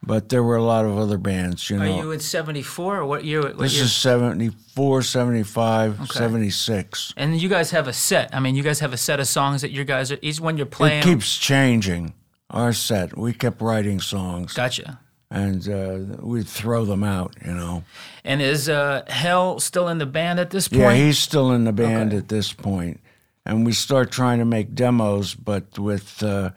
But 0.03 0.31
there 0.31 0.43
were 0.43 0.57
a 0.57 0.63
lot 0.63 0.87
of 0.87 0.97
other 0.97 1.19
bands, 1.19 1.69
you 1.69 1.77
know. 1.77 1.85
Are 1.85 1.89
know. 1.89 2.03
you 2.03 2.11
in 2.13 2.21
'74 2.21 2.99
or 2.99 3.07
what 3.07 3.23
year? 3.25 3.43
What 3.43 3.59
this 3.59 3.75
year? 3.75 3.85
is 3.85 3.95
74, 3.95 5.03
75, 5.03 6.11
76. 6.11 7.13
and 7.19 7.39
you 7.41 7.51
guys 7.51 7.71
have 7.73 7.87
a 7.87 7.93
set. 7.93 8.35
I 8.35 8.41
mean, 8.41 8.55
you 8.55 8.63
guys 8.63 8.81
have 8.81 8.95
a 8.95 8.97
set 8.97 9.21
of 9.21 9.29
songs 9.29 9.61
that 9.61 9.73
you 9.73 9.85
guys 9.85 10.11
are. 10.11 10.19
Each 10.23 10.41
one 10.41 10.57
you're 10.57 10.65
playing. 10.65 11.01
It 11.01 11.05
keeps 11.05 11.37
changing. 11.37 12.15
Our 12.49 12.73
set, 12.73 13.17
we 13.17 13.33
kept 13.33 13.61
writing 13.61 14.01
songs. 14.01 14.55
Gotcha. 14.55 14.99
and 15.31 15.69
uh, 15.69 16.17
we'd 16.21 16.49
throw 16.49 16.85
them 16.85 17.05
out, 17.05 17.37
you 17.45 17.53
know. 17.53 17.85
And 18.25 18.43
is 18.43 18.69
uh, 18.69 19.05
Hell 19.07 19.61
still 19.61 19.87
in 19.89 19.99
the 19.99 20.07
band 20.07 20.41
at 20.41 20.51
this 20.51 20.67
point? 20.67 20.81
Yeah, 20.81 20.95
he's 20.95 21.19
still 21.19 21.53
in 21.53 21.65
the 21.65 21.73
band 21.73 22.13
at 22.13 22.29
this 22.29 22.53
point. 22.53 22.65
point, 22.65 23.01
and 23.45 23.67
we 23.67 23.73
start 23.73 24.11
trying 24.11 24.39
to 24.39 24.45
make 24.45 24.75
demos, 24.75 25.35
but 25.35 25.79
with 25.79 26.23
uh, 26.23 26.51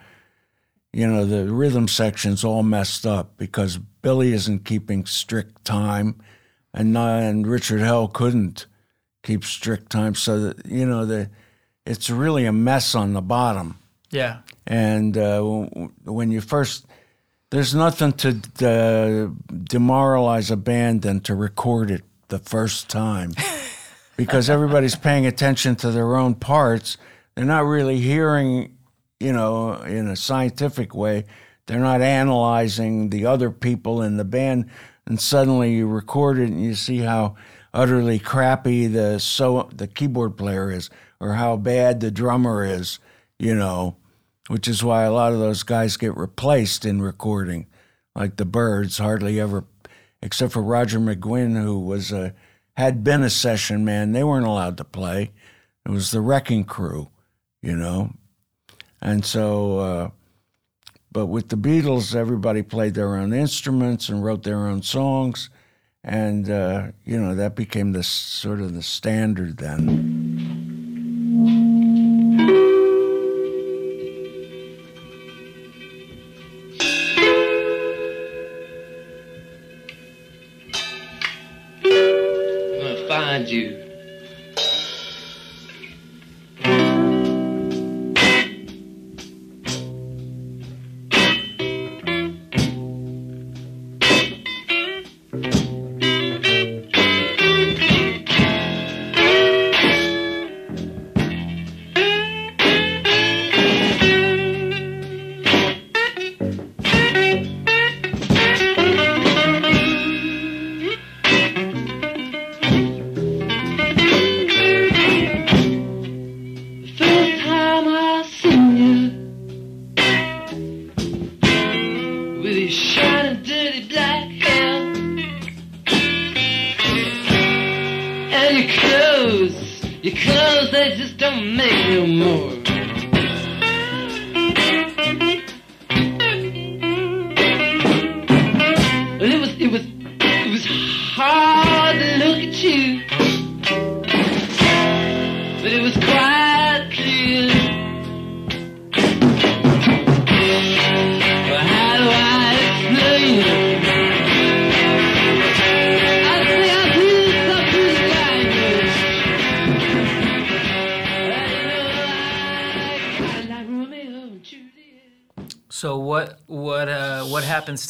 you 0.93 1.07
know 1.07 1.25
the 1.25 1.51
rhythm 1.51 1.87
section's 1.87 2.43
all 2.43 2.63
messed 2.63 3.05
up 3.05 3.35
because 3.37 3.77
Billy 3.77 4.31
isn't 4.33 4.63
keeping 4.63 5.05
strict 5.05 5.65
time, 5.65 6.21
and 6.73 6.95
and 6.97 7.47
Richard 7.47 7.81
Hell 7.81 8.07
couldn't 8.07 8.67
keep 9.23 9.43
strict 9.43 9.91
time, 9.91 10.13
so 10.15 10.39
that 10.39 10.65
you 10.65 10.85
know 10.85 11.05
the 11.05 11.29
it's 11.85 12.09
really 12.09 12.45
a 12.45 12.53
mess 12.53 12.95
on 12.95 13.13
the 13.13 13.21
bottom. 13.21 13.79
yeah. 14.11 14.39
And 14.65 15.17
uh, 15.17 15.41
when 15.41 16.31
you 16.31 16.39
first, 16.39 16.85
there's 17.49 17.75
nothing 17.75 18.13
to 18.13 18.29
uh, 18.61 19.53
demoralize 19.65 20.49
a 20.49 20.55
band 20.55 21.01
than 21.01 21.19
to 21.21 21.35
record 21.35 21.91
it 21.91 22.03
the 22.29 22.39
first 22.39 22.89
time, 22.89 23.33
because 24.15 24.49
everybody's 24.49 24.95
paying 24.95 25.25
attention 25.25 25.75
to 25.77 25.91
their 25.91 26.15
own 26.15 26.35
parts. 26.35 26.97
They're 27.35 27.43
not 27.43 27.65
really 27.65 27.99
hearing, 27.99 28.77
you 29.19 29.33
know, 29.33 29.73
in 29.81 30.07
a 30.07 30.15
scientific 30.15 30.93
way. 30.93 31.25
They're 31.65 31.79
not 31.79 32.01
analyzing 32.01 33.09
the 33.09 33.25
other 33.25 33.49
people 33.49 34.01
in 34.01 34.17
the 34.17 34.25
band, 34.25 34.69
and 35.05 35.19
suddenly 35.19 35.73
you 35.73 35.87
record 35.87 36.37
it 36.37 36.49
and 36.49 36.63
you 36.63 36.75
see 36.75 36.99
how 36.99 37.35
utterly 37.73 38.19
crappy 38.19 38.87
the 38.87 39.19
so 39.19 39.69
the 39.73 39.87
keyboard 39.87 40.37
player 40.37 40.71
is, 40.71 40.89
or 41.19 41.33
how 41.33 41.55
bad 41.55 41.99
the 41.99 42.11
drummer 42.11 42.65
is, 42.65 42.99
you 43.39 43.55
know 43.55 43.97
which 44.47 44.67
is 44.67 44.83
why 44.83 45.03
a 45.03 45.13
lot 45.13 45.33
of 45.33 45.39
those 45.39 45.63
guys 45.63 45.97
get 45.97 46.15
replaced 46.17 46.85
in 46.85 47.01
recording, 47.01 47.67
like 48.15 48.35
the 48.35 48.45
Byrds 48.45 48.97
hardly 48.97 49.39
ever, 49.39 49.65
except 50.21 50.53
for 50.53 50.61
Roger 50.61 50.99
McGuinn, 50.99 51.61
who 51.61 51.79
was 51.79 52.11
a 52.11 52.33
had 52.75 53.03
been 53.03 53.23
a 53.23 53.29
session 53.29 53.85
man. 53.85 54.11
They 54.11 54.23
weren't 54.23 54.45
allowed 54.45 54.77
to 54.77 54.83
play. 54.83 55.31
It 55.85 55.91
was 55.91 56.11
the 56.11 56.21
Wrecking 56.21 56.65
Crew, 56.65 57.09
you 57.61 57.75
know, 57.75 58.13
and 59.03 59.23
so. 59.23 59.77
Uh, 59.77 60.09
but 61.11 61.27
with 61.27 61.49
the 61.49 61.55
Beatles, 61.55 62.15
everybody 62.15 62.63
played 62.63 62.95
their 62.95 63.15
own 63.15 63.33
instruments 63.33 64.09
and 64.09 64.25
wrote 64.25 64.41
their 64.41 64.65
own 64.65 64.81
songs, 64.81 65.51
and 66.03 66.49
uh, 66.49 66.87
you 67.05 67.21
know 67.21 67.35
that 67.35 67.55
became 67.55 67.91
the 67.91 68.01
sort 68.01 68.61
of 68.61 68.73
the 68.73 68.81
standard 68.81 69.57
then. 69.57 70.52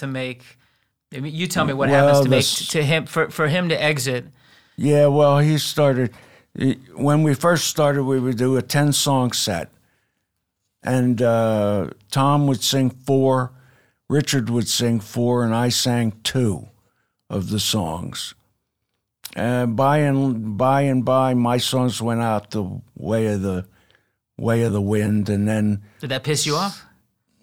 To 0.04 0.08
make? 0.08 0.58
I 1.16 1.20
mean, 1.20 1.34
you 1.34 1.48
tell 1.48 1.66
me 1.66 1.74
what 1.74 1.90
Well, 1.90 2.08
happens 2.08 2.24
to 2.26 2.30
make 2.30 2.70
to 2.72 2.84
him 2.84 3.06
for 3.06 3.30
for 3.30 3.48
him 3.48 3.70
to 3.70 3.82
exit. 3.82 4.26
Yeah, 4.76 5.08
well, 5.08 5.40
he 5.40 5.58
started 5.58 6.12
when 6.96 7.24
we 7.24 7.34
first 7.34 7.68
started. 7.68 8.04
We 8.04 8.20
would 8.20 8.38
do 8.38 8.58
a 8.58 8.62
ten 8.62 8.92
song 8.94 9.32
set, 9.32 9.70
and 10.84 11.22
uh, 11.22 11.92
Tom 12.12 12.48
would 12.48 12.62
sing 12.64 12.90
four, 12.90 13.52
Richard 14.10 14.50
would 14.50 14.68
sing 14.68 15.00
four, 15.00 15.44
and 15.46 15.54
I 15.56 15.70
sang 15.70 16.14
two 16.24 16.68
of 17.30 17.50
the 17.50 17.60
songs. 17.60 18.34
And 19.36 19.76
by 19.76 19.98
and 20.00 20.58
by 20.58 20.82
and 20.82 21.04
by, 21.06 21.34
my 21.34 21.58
songs 21.58 22.02
went 22.02 22.22
out 22.22 22.52
the 22.52 22.82
way 22.96 23.28
of 23.28 23.42
the 23.42 23.66
way 24.38 24.64
of 24.64 24.74
the 24.74 24.82
wind, 24.82 25.30
and 25.30 25.48
then 25.48 25.84
Did 26.02 26.10
that 26.10 26.24
piss 26.24 26.46
you 26.46 26.56
off? 26.56 26.86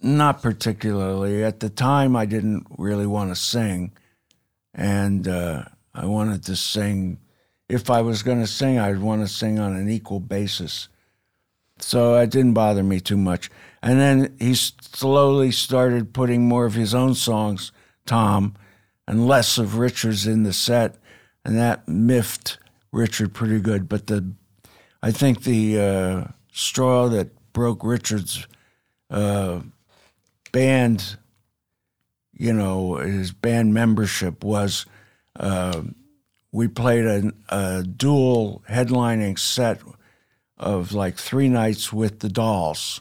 Not 0.02 0.42
particularly. 0.42 1.44
At 1.44 1.60
the 1.60 1.70
time, 1.70 2.16
I 2.16 2.26
didn't 2.26 2.66
really 2.78 3.06
want 3.06 3.30
to 3.30 3.36
sing, 3.36 3.92
and 4.74 5.26
uh, 5.26 5.64
I 5.94 6.06
wanted 6.06 6.44
to 6.44 6.56
sing. 6.56 7.18
If 7.68 7.90
I 7.90 8.00
was 8.02 8.22
going 8.22 8.40
to 8.40 8.46
sing, 8.46 8.78
I'd 8.78 9.00
want 9.00 9.22
to 9.22 9.28
sing 9.28 9.58
on 9.58 9.76
an 9.76 9.88
equal 9.88 10.20
basis. 10.20 10.88
So 11.78 12.16
it 12.16 12.30
didn't 12.30 12.54
bother 12.54 12.82
me 12.82 13.00
too 13.00 13.16
much. 13.16 13.50
And 13.82 13.98
then 13.98 14.36
he 14.38 14.54
slowly 14.54 15.50
started 15.50 16.12
putting 16.12 16.46
more 16.46 16.66
of 16.66 16.74
his 16.74 16.94
own 16.94 17.14
songs, 17.14 17.72
Tom, 18.06 18.54
and 19.06 19.26
less 19.26 19.56
of 19.56 19.78
Richard's 19.78 20.26
in 20.26 20.42
the 20.42 20.52
set, 20.52 20.96
and 21.44 21.56
that 21.56 21.88
miffed 21.88 22.58
Richard 22.92 23.32
pretty 23.32 23.60
good. 23.60 23.88
But 23.88 24.06
the, 24.08 24.32
I 25.02 25.10
think 25.10 25.44
the 25.44 25.80
uh, 25.80 26.24
straw 26.52 27.08
that 27.08 27.52
broke 27.52 27.82
Richard's 27.82 28.46
uh, 29.08 29.60
band, 30.52 31.16
you 32.32 32.52
know, 32.52 32.96
his 32.96 33.32
band 33.32 33.74
membership 33.74 34.44
was 34.44 34.86
uh, 35.38 35.82
we 36.52 36.68
played 36.68 37.04
a, 37.04 37.32
a 37.48 37.82
dual 37.82 38.62
headlining 38.68 39.38
set 39.38 39.80
of 40.56 40.92
like 40.92 41.16
three 41.16 41.48
nights 41.48 41.92
with 41.92 42.20
the 42.20 42.28
Dolls. 42.28 43.00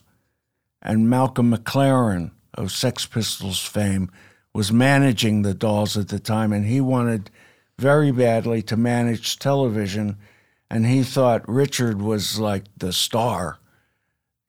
And 0.82 1.10
Malcolm 1.10 1.54
McLaren 1.54 2.32
of 2.54 2.72
Sex 2.72 3.06
Pistols 3.06 3.60
fame 3.60 4.10
was 4.54 4.72
managing 4.72 5.42
the 5.42 5.54
Dolls 5.54 5.98
at 5.98 6.08
the 6.08 6.20
time, 6.20 6.54
and 6.54 6.66
he 6.66 6.80
wanted 6.82 7.30
very 7.78 8.12
badly 8.12 8.62
to 8.64 8.78
manage 8.78 9.40
television. 9.40 10.18
And 10.70 10.86
he 10.86 11.04
thought 11.04 11.48
Richard 11.50 12.02
was 12.02 12.40
like 12.40 12.66
the 12.78 12.94
star 12.94 13.60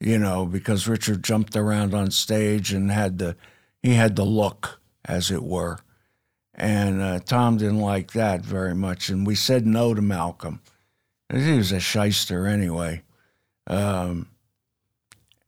you 0.01 0.17
know, 0.17 0.47
because 0.47 0.87
Richard 0.87 1.23
jumped 1.23 1.55
around 1.55 1.93
on 1.93 2.09
stage 2.09 2.73
and 2.73 2.89
had 2.89 3.19
the 3.19 3.35
he 3.83 3.93
had 3.93 4.15
the 4.15 4.25
look, 4.25 4.79
as 5.05 5.31
it 5.31 5.43
were. 5.43 5.77
And 6.55 7.01
uh, 7.01 7.19
Tom 7.19 7.57
didn't 7.57 7.79
like 7.79 8.11
that 8.13 8.41
very 8.41 8.75
much, 8.75 9.09
and 9.09 9.25
we 9.25 9.35
said 9.35 9.65
no 9.65 9.93
to 9.93 10.01
Malcolm. 10.01 10.59
He 11.31 11.53
was 11.53 11.71
a 11.71 11.79
shyster 11.79 12.45
anyway. 12.45 13.03
Um, 13.67 14.27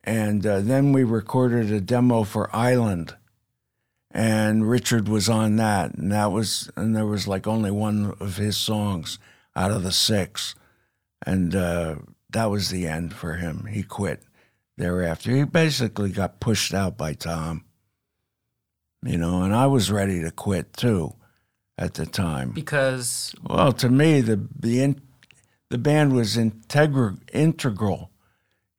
and 0.04 0.46
uh, 0.46 0.62
then 0.62 0.94
we 0.94 1.04
recorded 1.04 1.72
a 1.72 1.82
demo 1.82 2.24
for 2.24 2.56
Island, 2.56 3.16
and 4.12 4.70
Richard 4.70 5.10
was 5.10 5.30
on 5.30 5.56
that, 5.56 5.96
and 5.96 6.12
that 6.12 6.32
was 6.32 6.72
and 6.76 6.96
there 6.96 7.08
was 7.08 7.28
like 7.28 7.48
only 7.48 7.72
one 7.72 8.16
of 8.20 8.38
his 8.38 8.56
songs 8.56 9.18
out 9.56 9.72
of 9.72 9.82
the 9.82 9.92
six, 9.92 10.54
and 11.26 11.56
uh, 11.56 11.96
that 12.30 12.52
was 12.52 12.70
the 12.70 12.88
end 12.88 13.16
for 13.16 13.34
him. 13.34 13.66
He 13.66 13.82
quit 13.82 14.22
thereafter. 14.78 15.32
He 15.32 15.44
basically 15.44 16.10
got 16.12 16.40
pushed 16.40 16.74
out 16.74 16.98
by 16.98 17.14
Tom. 17.14 17.64
You 19.06 19.18
know, 19.18 19.44
and 19.44 19.54
I 19.54 19.68
was 19.68 19.92
ready 19.92 20.22
to 20.22 20.32
quit 20.32 20.74
too 20.78 21.14
at 21.78 21.96
the 21.96 22.06
time. 22.06 22.52
Because 22.52 23.36
Well, 23.44 23.74
to 23.74 23.90
me, 23.90 24.22
the 24.22 24.48
the 24.58 24.82
in, 24.82 25.02
the 25.70 25.78
band 25.78 26.14
was 26.14 26.38
integral 26.38 27.18
integral, 27.34 28.12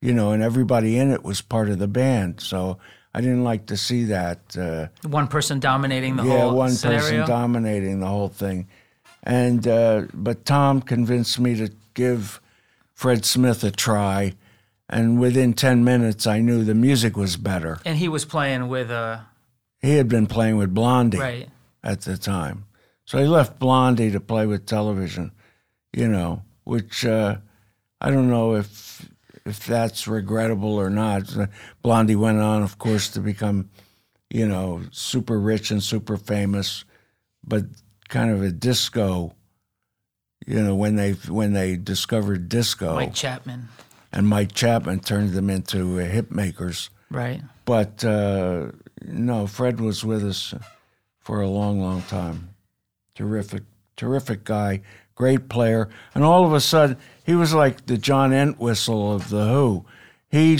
you 0.01 0.13
know, 0.13 0.31
and 0.31 0.41
everybody 0.41 0.97
in 0.97 1.11
it 1.11 1.23
was 1.23 1.41
part 1.41 1.69
of 1.69 1.77
the 1.77 1.87
band. 1.87 2.41
So 2.41 2.79
I 3.13 3.21
didn't 3.21 3.43
like 3.43 3.67
to 3.67 3.77
see 3.77 4.05
that. 4.05 4.57
Uh, 4.57 4.87
one 5.07 5.27
person 5.27 5.59
dominating 5.59 6.15
the 6.15 6.23
yeah, 6.23 6.29
whole 6.29 6.51
Yeah, 6.51 6.53
one 6.53 6.71
scenario. 6.71 7.01
person 7.01 7.27
dominating 7.27 7.99
the 7.99 8.07
whole 8.07 8.29
thing, 8.29 8.67
and 9.21 9.67
uh, 9.67 10.03
but 10.11 10.43
Tom 10.45 10.81
convinced 10.81 11.39
me 11.39 11.55
to 11.55 11.69
give 11.93 12.41
Fred 12.93 13.25
Smith 13.25 13.63
a 13.63 13.69
try, 13.69 14.33
and 14.89 15.19
within 15.19 15.53
ten 15.53 15.83
minutes, 15.83 16.27
I 16.27 16.39
knew 16.39 16.63
the 16.63 16.75
music 16.75 17.17
was 17.17 17.37
better. 17.37 17.79
and 17.85 17.97
he 17.97 18.07
was 18.07 18.25
playing 18.25 18.67
with 18.67 18.89
uh 18.91 19.19
He 19.81 19.97
had 19.97 20.07
been 20.07 20.27
playing 20.27 20.57
with 20.57 20.73
Blondie 20.73 21.19
right. 21.19 21.49
at 21.83 22.01
the 22.01 22.17
time. 22.17 22.65
So 23.05 23.19
he 23.19 23.25
left 23.25 23.59
Blondie 23.59 24.11
to 24.11 24.19
play 24.19 24.47
with 24.47 24.65
television, 24.65 25.31
you 25.93 26.07
know, 26.07 26.41
which 26.63 27.05
uh, 27.05 27.37
I 28.01 28.09
don't 28.09 28.29
know 28.29 28.55
if 28.55 29.07
if 29.45 29.65
that's 29.65 30.07
regrettable 30.07 30.75
or 30.75 30.89
not. 30.89 31.23
Blondie 31.83 32.15
went 32.15 32.39
on, 32.39 32.63
of 32.63 32.79
course, 32.79 33.09
to 33.09 33.19
become, 33.21 33.69
you 34.31 34.47
know, 34.47 34.81
super 34.91 35.39
rich 35.39 35.69
and 35.69 35.83
super 35.83 36.17
famous, 36.17 36.83
but 37.43 37.65
kind 38.09 38.31
of 38.31 38.41
a 38.41 38.51
disco. 38.51 39.35
You 40.47 40.61
know, 40.63 40.75
when 40.75 40.95
they 40.95 41.11
when 41.29 41.53
they 41.53 41.75
discovered 41.75 42.49
disco, 42.49 42.95
Mike 42.95 43.13
Chapman. 43.13 43.69
And 44.11 44.27
Mike 44.27 44.53
Chapman 44.53 44.99
turned 44.99 45.31
them 45.31 45.49
into 45.49 45.99
uh, 45.99 46.05
hit 46.05 46.31
makers. 46.31 46.89
Right. 47.09 47.41
But 47.65 48.03
uh, 48.03 48.71
no, 49.03 49.47
Fred 49.47 49.79
was 49.79 50.03
with 50.03 50.23
us 50.23 50.53
for 51.19 51.41
a 51.41 51.49
long, 51.49 51.81
long 51.81 52.01
time. 52.03 52.49
Terrific, 53.15 53.63
terrific 53.95 54.43
guy, 54.43 54.81
great 55.15 55.49
player. 55.49 55.89
And 56.13 56.23
all 56.23 56.45
of 56.45 56.53
a 56.53 56.59
sudden, 56.61 56.97
he 57.23 57.35
was 57.35 57.53
like 57.53 57.85
the 57.85 57.97
John 57.97 58.33
Entwistle 58.33 59.13
of 59.13 59.29
The 59.29 59.47
Who. 59.47 59.85
He 60.29 60.59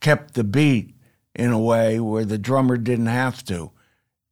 kept 0.00 0.34
the 0.34 0.44
beat 0.44 0.94
in 1.34 1.50
a 1.50 1.58
way 1.58 2.00
where 2.00 2.24
the 2.24 2.38
drummer 2.38 2.76
didn't 2.76 3.06
have 3.06 3.44
to. 3.44 3.70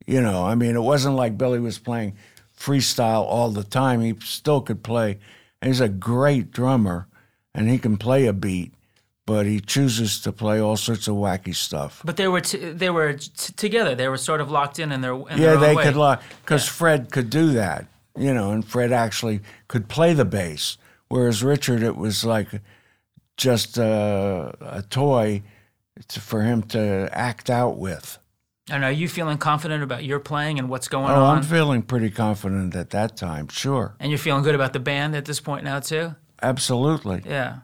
You 0.07 0.21
know, 0.21 0.45
I 0.45 0.55
mean, 0.55 0.75
it 0.75 0.83
wasn't 0.83 1.15
like 1.15 1.39
Billy 1.39 1.61
was 1.61 1.79
playing 1.79 2.17
freestyle 2.59 3.23
all 3.23 3.51
the 3.51 3.65
time. 3.65 4.01
He 4.01 4.15
still 4.21 4.61
could 4.61 4.83
play. 4.83 5.19
And 5.63 5.69
he's 5.69 5.81
a 5.81 5.89
great 5.89 6.51
drummer, 6.51 7.07
and 7.55 7.69
he 7.69 7.79
can 7.79 7.97
play 7.97 8.27
a 8.27 8.33
beat, 8.33 8.73
but 9.27 9.47
he 9.47 9.61
chooses 9.61 10.21
to 10.21 10.33
play 10.33 10.61
all 10.61 10.77
sorts 10.77 11.09
of 11.09 11.15
wacky 11.17 11.55
stuff. 11.55 12.03
But 12.05 12.17
they 12.17 12.29
were 12.29 12.41
t- 12.41 12.59
they 12.73 12.91
were 12.91 13.15
t- 13.15 13.53
together. 13.57 13.95
They 13.95 14.09
were 14.09 14.17
sort 14.17 14.41
of 14.41 14.51
locked 14.51 14.79
in 14.79 14.93
in 14.93 15.01
their 15.01 15.15
in 15.15 15.25
yeah, 15.31 15.37
their 15.37 15.55
own 15.57 15.61
they 15.61 15.75
way. 15.77 15.85
could 15.85 15.97
lock 15.97 16.23
because 16.43 16.67
Fred 16.69 17.11
could 17.13 17.31
do 17.31 17.53
that, 17.53 17.87
you 18.17 18.33
know, 18.35 18.51
and 18.53 18.65
Fred 18.65 18.93
actually 18.93 19.41
could 19.69 19.89
play 19.89 20.13
the 20.15 20.25
bass, 20.25 20.79
whereas 21.09 21.43
Richard, 21.43 21.83
it 21.83 21.97
was 21.97 22.25
like 22.25 22.49
just 23.37 23.79
uh, 23.79 24.53
a 24.61 24.83
toy 24.83 25.43
to, 26.09 26.21
for 26.21 26.43
him 26.43 26.63
to 26.63 27.09
act 27.13 27.51
out 27.51 27.77
with. 27.79 28.19
And 28.71 28.85
are 28.85 28.93
you 28.93 29.09
feeling 29.09 29.37
confident 29.39 29.83
about 29.83 30.05
your 30.05 30.21
playing 30.21 30.59
and 30.61 30.69
what's 30.69 30.87
going 30.87 31.11
Oh, 31.11 31.25
on? 31.25 31.39
I'm 31.39 31.43
feeling 31.43 31.83
pretty 31.83 32.11
confident 32.11 32.77
at 32.77 32.91
that 32.91 33.17
time. 33.17 33.49
Sure, 33.49 33.97
and 33.99 34.11
you're 34.11 34.19
feeling 34.19 34.43
good 34.45 34.55
about 34.55 34.73
the 34.73 34.79
band 34.81 35.17
at 35.17 35.25
this 35.25 35.41
point 35.41 35.65
now 35.65 35.81
too. 35.81 36.15
Absolutely. 36.43 37.23
Yeah. 37.25 37.59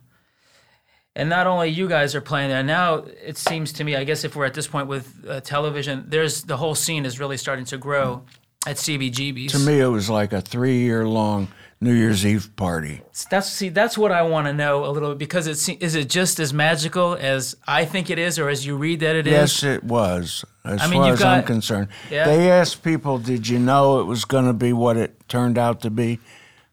And 1.15 1.31
not 1.31 1.47
only 1.47 1.71
you 1.71 1.89
guys 1.89 2.15
are 2.15 2.21
playing 2.21 2.51
there 2.51 2.63
now, 2.63 3.05
it 3.25 3.39
seems 3.39 3.73
to 3.75 3.85
me. 3.85 3.97
I 3.97 4.05
guess 4.05 4.23
if 4.23 4.37
we're 4.37 4.45
at 4.45 4.53
this 4.53 4.67
point 4.67 4.87
with 4.87 5.25
uh, 5.27 5.41
television, 5.41 6.05
there's 6.09 6.43
the 6.43 6.59
whole 6.59 6.75
scene 6.75 7.07
is 7.07 7.19
really 7.19 7.39
starting 7.39 7.65
to 7.67 7.79
grow 7.79 8.25
at 8.67 8.77
CBGB's. 8.77 9.53
To 9.53 9.59
me, 9.59 9.81
it 9.81 9.87
was 9.87 10.11
like 10.11 10.35
a 10.35 10.43
three-year-long 10.43 11.49
New 11.81 11.95
Year's 11.95 12.27
Eve 12.27 12.51
party. 12.57 13.01
That's 13.31 13.49
see, 13.51 13.71
that's 13.71 13.97
what 13.97 14.13
I 14.13 14.23
want 14.23 14.47
to 14.47 14.53
know 14.53 14.85
a 14.85 14.91
little 14.91 15.11
bit 15.11 15.19
because 15.19 15.47
it's 15.47 15.67
is 15.69 15.95
it 15.95 16.11
just 16.11 16.39
as 16.39 16.53
magical 16.53 17.15
as 17.19 17.55
I 17.67 17.87
think 17.87 18.11
it 18.11 18.19
is, 18.19 18.39
or 18.39 18.51
as 18.51 18.67
you 18.67 18.77
read 18.77 19.01
that 19.01 19.17
it 19.17 19.27
is? 19.27 19.33
Yes, 19.33 19.63
it 19.63 19.85
was. 19.85 20.45
As 20.65 20.83
I 20.83 20.87
mean, 20.89 21.01
far 21.01 21.13
as 21.13 21.23
I'm 21.23 21.45
concerned, 21.45 21.89
Yeah. 22.11 22.27
they 22.27 22.51
asked 22.51 22.83
people, 22.83 23.19
"Did 23.19 23.49
you 23.49 23.59
know 23.59 24.01
it 24.01 24.05
was 24.05 24.25
going 24.25 24.47
to 24.47 24.53
be 24.53 24.73
what 24.73 24.97
it 24.97 25.29
turned 25.29 25.57
out 25.57 25.81
to 25.83 25.91
be?" 25.91 26.19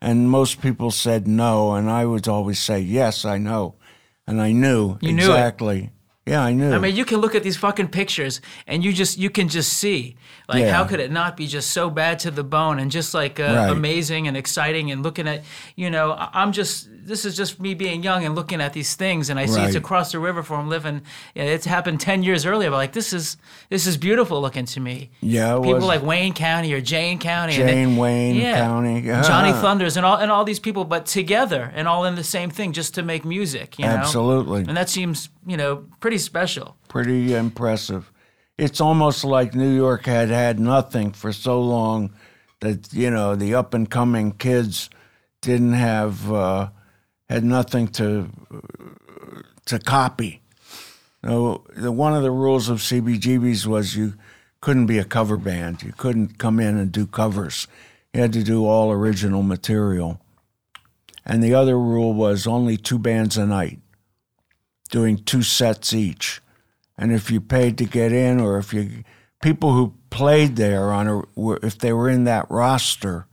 And 0.04 0.30
most 0.30 0.62
people 0.62 0.92
said 0.92 1.28
no, 1.28 1.76
and 1.76 1.90
I 1.90 2.06
would 2.06 2.28
always 2.28 2.60
say, 2.60 2.80
"Yes, 2.80 3.24
I 3.26 3.38
know," 3.38 3.76
and 4.28 4.42
I 4.42 4.52
knew 4.52 4.98
You 5.02 5.14
knew 5.14 5.24
it. 5.32 5.38
exactly. 5.38 5.90
Yeah, 6.26 6.42
I 6.50 6.54
knew. 6.54 6.74
I 6.74 6.80
mean, 6.80 6.96
you 6.96 7.06
can 7.06 7.20
look 7.22 7.36
at 7.36 7.44
these 7.44 7.58
fucking 7.58 7.90
pictures 7.90 8.40
and 8.68 8.84
you 8.84 8.92
just 8.94 9.18
you 9.18 9.30
can 9.30 9.48
just 9.50 9.72
see 9.74 10.16
like 10.48 10.62
Yeah. 10.64 10.74
how 10.74 10.86
could 10.86 11.00
it 11.02 11.12
not 11.12 11.36
be 11.36 11.48
just 11.48 11.72
so 11.72 11.90
bad 11.90 12.20
to 12.20 12.32
the 12.32 12.44
bone 12.44 12.80
and 12.80 12.90
just 12.92 13.14
like 13.14 13.40
uh, 13.42 13.44
Right. 13.56 13.70
amazing 13.72 14.28
and 14.28 14.38
exciting 14.38 14.92
and 14.92 15.04
looking 15.04 15.28
at 15.28 15.44
you 15.76 15.90
know 15.90 16.16
I'm 16.34 16.52
just 16.54 16.88
this 17.06 17.26
is 17.26 17.36
just 17.36 17.60
me 17.60 17.74
being 17.74 18.04
young 18.04 18.26
and 18.26 18.36
looking 18.36 18.62
at 18.62 18.74
these 18.74 18.96
things 18.96 19.30
and 19.30 19.40
I 19.40 19.46
see 19.46 19.62
it's 19.62 19.76
across 19.76 20.12
the 20.12 20.20
river 20.20 20.44
from 20.44 20.70
living. 20.70 21.02
It's 21.36 21.66
happened 21.66 22.00
ten 22.00 22.24
years 22.24 22.46
earlier, 22.46 22.70
but 22.70 22.78
like 22.78 22.94
this 22.94 23.14
is 23.14 23.38
this 23.70 23.88
is 23.88 23.98
beautiful 23.98 24.42
looking 24.42 24.66
to 24.66 24.80
me. 24.80 25.12
Yeah, 25.22 25.56
people 25.58 25.76
was. 25.76 25.86
like 25.86 26.04
Wayne 26.04 26.34
County 26.34 26.74
or 26.74 26.82
Jayne 26.82 27.20
County, 27.20 27.56
and 27.56 27.68
they- 27.68 27.74
Jayne 27.74 27.98
Wayne 27.98 28.36
yeah, 28.36 28.58
County. 28.58 29.02
Johnny 29.02 29.52
Thunders, 29.52 29.98
and 29.98 30.06
all 30.06 30.18
and 30.18 30.32
all 30.32 30.44
these 30.44 30.60
people, 30.60 30.86
but 30.86 31.06
together 31.06 31.72
and 31.76 31.88
all 31.88 32.06
in 32.06 32.16
the 32.16 32.24
same 32.24 32.50
thing, 32.50 32.74
just 32.74 32.96
to 32.96 33.04
make 33.04 33.26
music. 33.26 33.78
You 33.78 33.86
know? 33.86 33.92
Absolutely. 33.92 34.62
and 34.62 34.78
that 34.78 34.90
seems 34.90 35.30
you 35.46 35.58
know 35.58 35.86
pretty 36.00 36.18
special. 36.18 36.78
pretty 36.88 37.34
impressive. 37.34 38.12
it's 38.58 38.80
almost 38.80 39.24
like 39.24 39.56
New 39.56 39.76
York 39.76 40.06
had 40.06 40.30
had 40.30 40.60
nothing 40.60 41.12
for 41.12 41.34
so 41.34 41.60
long 41.60 42.14
that 42.60 42.94
you 42.94 43.10
know 43.10 43.36
the 43.36 43.56
up 43.56 43.74
and 43.74 43.90
coming 43.90 44.32
kids 44.32 44.90
didn't 45.42 45.74
have 45.74 46.32
uh, 46.32 46.70
had 47.30 47.44
nothing 47.44 47.88
to 47.90 48.30
to 49.66 49.80
copy. 49.80 50.42
No, 51.24 51.64
the, 51.76 51.92
one 51.92 52.14
of 52.14 52.24
the 52.24 52.32
rules 52.32 52.68
of 52.68 52.80
CBGB's 52.80 53.66
was 53.66 53.96
you 53.96 54.14
couldn't 54.60 54.88
be 54.88 54.98
a 54.98 55.06
cover 55.06 55.38
band. 55.38 55.84
You 55.84 55.94
couldn't 55.94 56.38
come 56.38 56.60
in 56.60 56.78
and 56.78 56.92
do 56.92 57.08
covers. 57.08 57.68
You 58.14 58.22
had 58.22 58.34
to 58.34 58.44
do 58.44 58.66
all 58.66 58.92
original 58.92 59.42
material. 59.42 60.20
And 61.26 61.42
the 61.42 61.54
other 61.54 61.80
rule 61.80 62.14
was 62.14 62.46
only 62.46 62.76
two 62.76 63.00
bands 63.00 63.38
a 63.38 63.46
night, 63.46 63.80
doing 64.90 65.18
two 65.18 65.42
sets 65.42 65.94
each. 65.94 66.42
And 66.98 67.14
if 67.14 67.32
you 67.32 67.40
paid 67.40 67.78
to 67.78 67.86
get 67.86 68.12
in, 68.12 68.40
or 68.40 68.58
if 68.58 68.74
you 68.74 69.04
people 69.42 69.74
who 69.74 69.94
played 70.10 70.58
there 70.58 70.92
on 70.92 71.08
a, 71.08 71.52
if 71.66 71.78
they 71.78 71.94
were 71.94 72.10
in 72.10 72.26
that 72.26 72.50
roster, 72.52 73.26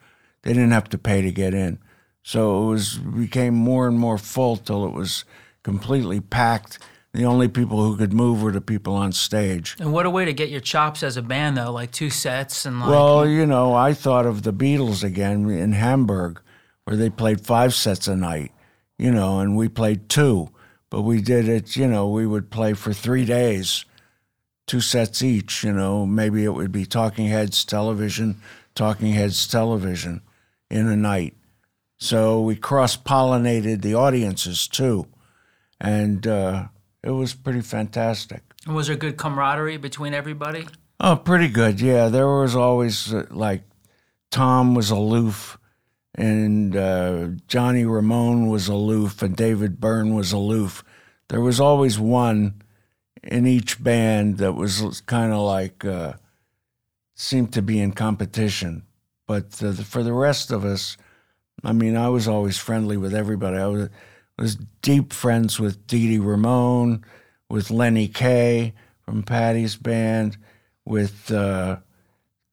they 0.42 0.52
didn't 0.52 0.70
have 0.70 0.88
to 0.90 0.98
pay 0.98 1.22
to 1.22 1.32
get 1.32 1.54
in. 1.54 1.78
So 2.22 2.64
it 2.64 2.66
was 2.70 2.98
became 2.98 3.54
more 3.54 3.88
and 3.88 3.98
more 3.98 4.18
full 4.18 4.56
till 4.56 4.84
it 4.84 4.92
was 4.92 5.24
completely 5.62 6.20
packed. 6.20 6.78
The 7.12 7.24
only 7.24 7.48
people 7.48 7.82
who 7.82 7.96
could 7.96 8.12
move 8.12 8.40
were 8.40 8.52
the 8.52 8.60
people 8.60 8.94
on 8.94 9.10
stage. 9.12 9.76
And 9.80 9.92
what 9.92 10.06
a 10.06 10.10
way 10.10 10.24
to 10.24 10.32
get 10.32 10.48
your 10.48 10.60
chops 10.60 11.02
as 11.02 11.16
a 11.16 11.22
band, 11.22 11.56
though, 11.56 11.72
like 11.72 11.90
two 11.90 12.10
sets 12.10 12.66
and 12.66 12.78
like. 12.78 12.88
Well, 12.88 13.26
you 13.26 13.46
know, 13.46 13.74
I 13.74 13.94
thought 13.94 14.26
of 14.26 14.42
the 14.42 14.52
Beatles 14.52 15.02
again 15.02 15.50
in 15.50 15.72
Hamburg, 15.72 16.40
where 16.84 16.96
they 16.96 17.10
played 17.10 17.40
five 17.40 17.74
sets 17.74 18.06
a 18.06 18.14
night, 18.14 18.52
you 18.96 19.10
know, 19.10 19.40
and 19.40 19.56
we 19.56 19.68
played 19.68 20.08
two. 20.08 20.50
But 20.88 21.02
we 21.02 21.20
did 21.20 21.48
it, 21.48 21.74
you 21.76 21.86
know, 21.88 22.08
we 22.08 22.26
would 22.26 22.50
play 22.50 22.74
for 22.74 22.92
three 22.92 23.24
days, 23.24 23.84
two 24.66 24.80
sets 24.80 25.22
each, 25.22 25.64
you 25.64 25.72
know. 25.72 26.06
Maybe 26.06 26.44
it 26.44 26.54
would 26.54 26.72
be 26.72 26.84
Talking 26.86 27.26
Heads 27.26 27.64
television, 27.64 28.40
Talking 28.74 29.12
Heads 29.12 29.46
television 29.48 30.22
in 30.68 30.88
a 30.88 30.96
night. 30.96 31.34
So 32.00 32.40
we 32.40 32.56
cross 32.56 32.96
pollinated 32.96 33.82
the 33.82 33.94
audiences 33.94 34.66
too. 34.66 35.06
And 35.80 36.26
uh, 36.26 36.68
it 37.02 37.10
was 37.10 37.34
pretty 37.34 37.60
fantastic. 37.60 38.42
And 38.66 38.74
was 38.74 38.86
there 38.86 38.96
good 38.96 39.16
camaraderie 39.16 39.76
between 39.76 40.14
everybody? 40.14 40.66
Oh, 40.98 41.16
pretty 41.16 41.48
good. 41.48 41.80
Yeah, 41.80 42.08
there 42.08 42.28
was 42.28 42.56
always 42.56 43.12
uh, 43.12 43.26
like 43.30 43.62
Tom 44.30 44.74
was 44.74 44.90
aloof, 44.90 45.58
and 46.14 46.76
uh, 46.76 47.28
Johnny 47.48 47.84
Ramone 47.84 48.48
was 48.48 48.68
aloof, 48.68 49.22
and 49.22 49.34
David 49.34 49.80
Byrne 49.80 50.14
was 50.14 50.32
aloof. 50.32 50.84
There 51.28 51.40
was 51.40 51.58
always 51.58 51.98
one 51.98 52.60
in 53.22 53.46
each 53.46 53.82
band 53.82 54.38
that 54.38 54.52
was 54.52 55.00
kind 55.06 55.32
of 55.32 55.40
like 55.40 55.84
uh, 55.84 56.14
seemed 57.14 57.52
to 57.54 57.62
be 57.62 57.80
in 57.80 57.92
competition. 57.92 58.84
But 59.26 59.62
uh, 59.62 59.72
for 59.72 60.02
the 60.02 60.12
rest 60.12 60.50
of 60.50 60.64
us, 60.64 60.98
I 61.62 61.72
mean, 61.72 61.96
I 61.96 62.08
was 62.08 62.26
always 62.26 62.58
friendly 62.58 62.96
with 62.96 63.14
everybody. 63.14 63.58
I 63.58 63.66
was 63.66 63.88
was 64.40 64.56
deep 64.80 65.12
friends 65.12 65.60
with 65.60 65.86
Dee 65.86 66.08
Dee 66.08 66.18
Ramone, 66.18 67.04
with 67.50 67.70
Lenny 67.70 68.08
Kaye 68.08 68.72
from 69.02 69.22
Patti's 69.22 69.76
band, 69.76 70.38
with 70.84 71.30
uh, 71.30 71.76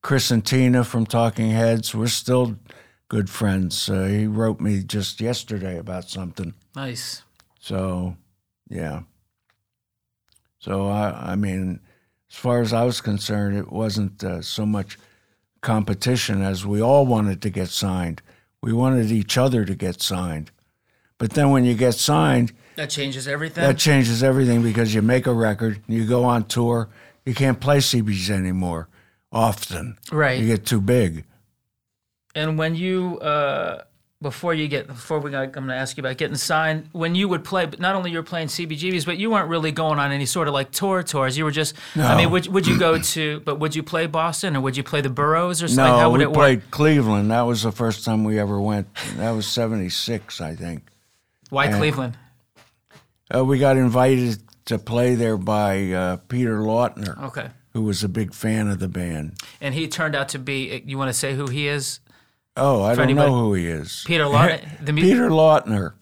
Chris 0.02 0.30
and 0.30 0.44
Tina 0.44 0.84
from 0.84 1.06
Talking 1.06 1.50
Heads. 1.50 1.94
We're 1.94 2.08
still 2.08 2.58
good 3.08 3.30
friends. 3.30 3.88
Uh, 3.88 4.04
he 4.04 4.26
wrote 4.26 4.60
me 4.60 4.82
just 4.82 5.20
yesterday 5.20 5.78
about 5.78 6.10
something. 6.10 6.52
Nice. 6.76 7.22
So, 7.58 8.16
yeah. 8.68 9.02
So 10.58 10.88
I, 10.88 11.32
I 11.32 11.36
mean, 11.36 11.80
as 12.30 12.36
far 12.36 12.60
as 12.60 12.72
I 12.72 12.84
was 12.84 13.00
concerned, 13.00 13.56
it 13.56 13.72
wasn't 13.72 14.22
uh, 14.22 14.42
so 14.42 14.66
much 14.66 14.98
competition 15.62 16.42
as 16.42 16.66
we 16.66 16.82
all 16.82 17.06
wanted 17.06 17.40
to 17.42 17.50
get 17.50 17.68
signed. 17.68 18.20
We 18.62 18.72
wanted 18.72 19.10
each 19.10 19.38
other 19.38 19.64
to 19.64 19.74
get 19.74 20.02
signed. 20.02 20.50
But 21.18 21.30
then 21.30 21.50
when 21.50 21.64
you 21.64 21.74
get 21.74 21.94
signed, 21.94 22.52
That 22.76 22.90
changes 22.90 23.26
everything. 23.28 23.64
that 23.64 23.78
changes 23.78 24.22
everything 24.22 24.62
because 24.62 24.94
you 24.94 25.02
make 25.02 25.26
a 25.26 25.32
record, 25.32 25.80
you 25.88 26.06
go 26.06 26.24
on 26.24 26.44
tour, 26.44 26.88
you 27.24 27.34
can't 27.34 27.60
play 27.60 27.78
CBs 27.78 28.30
anymore 28.30 28.88
often. 29.32 29.96
right. 30.12 30.40
You 30.40 30.46
get 30.46 30.64
too 30.64 30.80
big. 30.80 31.24
And 32.34 32.56
when 32.58 32.74
you, 32.76 33.18
uh, 33.18 33.82
before 34.20 34.52
you 34.52 34.66
get, 34.66 34.88
before 34.88 35.20
we 35.20 35.30
got, 35.30 35.44
I'm 35.44 35.50
going 35.52 35.68
to 35.68 35.74
ask 35.76 35.96
you 35.96 36.00
about 36.00 36.16
getting 36.16 36.36
signed. 36.36 36.88
When 36.92 37.14
you 37.14 37.28
would 37.28 37.44
play, 37.44 37.66
but 37.66 37.78
not 37.78 37.94
only 37.94 38.10
you 38.10 38.16
were 38.18 38.24
playing 38.24 38.48
CBGBs, 38.48 39.06
but 39.06 39.16
you 39.16 39.30
weren't 39.30 39.48
really 39.48 39.70
going 39.70 40.00
on 40.00 40.10
any 40.10 40.26
sort 40.26 40.48
of 40.48 40.54
like 40.54 40.72
tour 40.72 41.04
tours. 41.04 41.38
You 41.38 41.44
were 41.44 41.52
just, 41.52 41.76
I 41.94 42.16
mean, 42.16 42.30
would, 42.30 42.48
would 42.48 42.66
you 42.66 42.76
go 42.78 42.98
to, 42.98 43.40
but 43.40 43.60
would 43.60 43.76
you 43.76 43.82
play 43.84 44.06
Boston 44.06 44.56
or 44.56 44.60
would 44.60 44.76
you 44.76 44.82
play 44.82 45.00
the 45.00 45.10
boroughs 45.10 45.62
or 45.62 45.68
something? 45.68 45.84
No, 45.92 45.98
How 45.98 46.10
would 46.10 46.18
we 46.18 46.24
it 46.24 46.30
work? 46.30 46.34
played 46.36 46.70
Cleveland. 46.72 47.30
That 47.30 47.42
was 47.42 47.62
the 47.62 47.70
first 47.72 48.04
time 48.04 48.24
we 48.24 48.40
ever 48.40 48.60
went. 48.60 48.88
That 49.18 49.30
was 49.30 49.46
76, 49.46 50.40
I 50.40 50.54
think. 50.56 50.82
Why 51.50 51.68
Cleveland? 51.68 52.18
Uh, 53.32 53.44
we 53.44 53.58
got 53.58 53.76
invited 53.76 54.42
to 54.66 54.78
play 54.78 55.14
there 55.14 55.36
by 55.36 55.92
uh, 55.92 56.16
Peter 56.28 56.58
Laughner, 56.58 57.22
Okay. 57.26 57.48
who 57.72 57.82
was 57.82 58.02
a 58.02 58.08
big 58.08 58.34
fan 58.34 58.68
of 58.68 58.80
the 58.80 58.88
band. 58.88 59.34
And 59.60 59.74
he 59.74 59.86
turned 59.86 60.16
out 60.16 60.28
to 60.30 60.38
be, 60.38 60.82
you 60.84 60.98
want 60.98 61.08
to 61.08 61.14
say 61.14 61.34
who 61.34 61.46
he 61.46 61.68
is? 61.68 62.00
Oh, 62.58 62.82
I 62.82 62.94
don't 62.94 63.04
anybody- 63.04 63.30
know 63.30 63.38
who 63.38 63.54
he 63.54 63.66
is. 63.66 64.04
Peter 64.06 64.24
Laughner? 64.24 64.84
The 64.84 64.92
mu- 64.92 65.00
Peter 65.02 65.28
Laughner. 65.30 65.92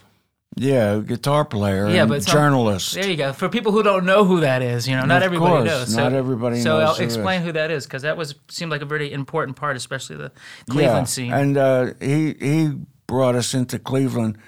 Yeah, 0.59 1.01
guitar 1.05 1.45
player 1.45 1.87
Yeah, 1.89 2.03
and 2.03 2.09
but 2.09 2.23
some- 2.23 2.33
journalist. 2.33 2.95
There 2.95 3.07
you 3.11 3.17
go. 3.17 3.35
For 3.35 3.49
people 3.51 3.73
who 3.73 3.83
don't 3.83 4.07
know 4.07 4.25
who 4.25 4.41
that 4.41 4.63
is, 4.63 4.89
you 4.89 4.97
know, 4.97 5.05
not 5.05 5.19
Of 5.19 5.25
everybody 5.25 5.51
course, 5.51 5.65
knows. 5.67 5.97
not 5.97 6.15
everybody 6.15 6.57
knows. 6.57 6.65
so 6.65 6.79
knows 6.79 6.89
I'll 6.89 6.95
who 6.95 7.05
explain 7.05 7.43
who 7.43 7.53
that 7.53 7.71
is 7.71 7.85
because 7.85 8.03
that 8.03 8.17
was 8.17 8.35
seemed 8.49 8.71
like 8.71 8.81
a 8.81 8.87
very 8.87 9.13
important 9.13 9.57
part, 9.59 9.77
especially 9.77 10.17
the 10.17 10.33
Cleveland 10.71 11.01
yeah. 11.01 11.05
scene. 11.05 11.33
And 11.33 11.57
uh, 11.59 11.87
he 12.01 12.35
he 12.41 12.73
brought 13.07 13.35
us 13.35 13.53
into 13.53 13.79
Cleveland 13.79 14.39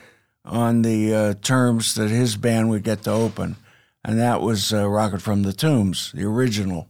on 0.46 0.80
the 0.80 1.14
uh, 1.14 1.34
terms 1.42 1.94
that 1.96 2.08
his 2.08 2.36
band 2.36 2.70
would 2.70 2.84
get 2.84 3.02
to 3.02 3.10
open, 3.10 3.56
and 4.02 4.18
that 4.18 4.40
was 4.40 4.72
uh, 4.72 4.88
Rocket 4.88 5.20
from 5.20 5.42
the 5.42 5.52
Tombs, 5.52 6.12
the 6.14 6.24
original. 6.24 6.88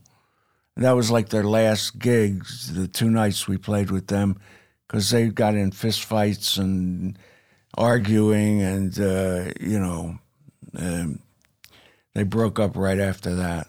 And 0.77 0.85
that 0.85 0.93
was 0.93 1.11
like 1.11 1.31
their 1.31 1.43
last 1.43 1.99
gigs, 1.99 2.73
the 2.73 2.87
two 2.87 3.11
nights 3.11 3.49
we 3.49 3.57
played 3.57 3.91
with 3.91 4.07
them, 4.07 4.39
because 4.89 5.11
they 5.11 5.29
got 5.29 5.55
in 5.55 5.71
fist 5.71 6.05
fights 6.05 6.57
and 6.57 7.19
arguing, 7.77 8.63
and 8.63 8.99
uh, 8.99 9.53
you 9.61 9.79
know, 9.79 10.19
um, 10.77 11.21
they 12.15 12.23
broke 12.25 12.59
up 12.59 12.77
right 12.77 12.99
after 12.99 13.35
that. 13.37 13.69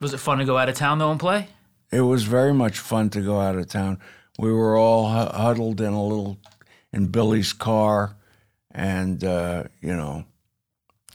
was 0.00 0.14
it 0.14 0.18
fun 0.18 0.38
to 0.38 0.44
go 0.44 0.56
out 0.58 0.68
of 0.68 0.76
town 0.76 0.98
though 0.98 1.10
and 1.10 1.18
play? 1.18 1.48
it 1.90 2.02
was 2.02 2.24
very 2.24 2.52
much 2.52 2.78
fun 2.78 3.08
to 3.10 3.22
go 3.22 3.40
out 3.40 3.56
of 3.56 3.66
town. 3.66 3.98
We 4.38 4.52
were 4.52 4.76
all 4.76 5.08
huddled 5.08 5.80
in 5.80 5.92
a 5.92 6.04
little 6.04 6.38
in 6.92 7.06
Billy's 7.06 7.52
car, 7.52 8.16
and 8.70 9.22
uh, 9.24 9.64
you 9.80 9.96
know, 9.96 10.24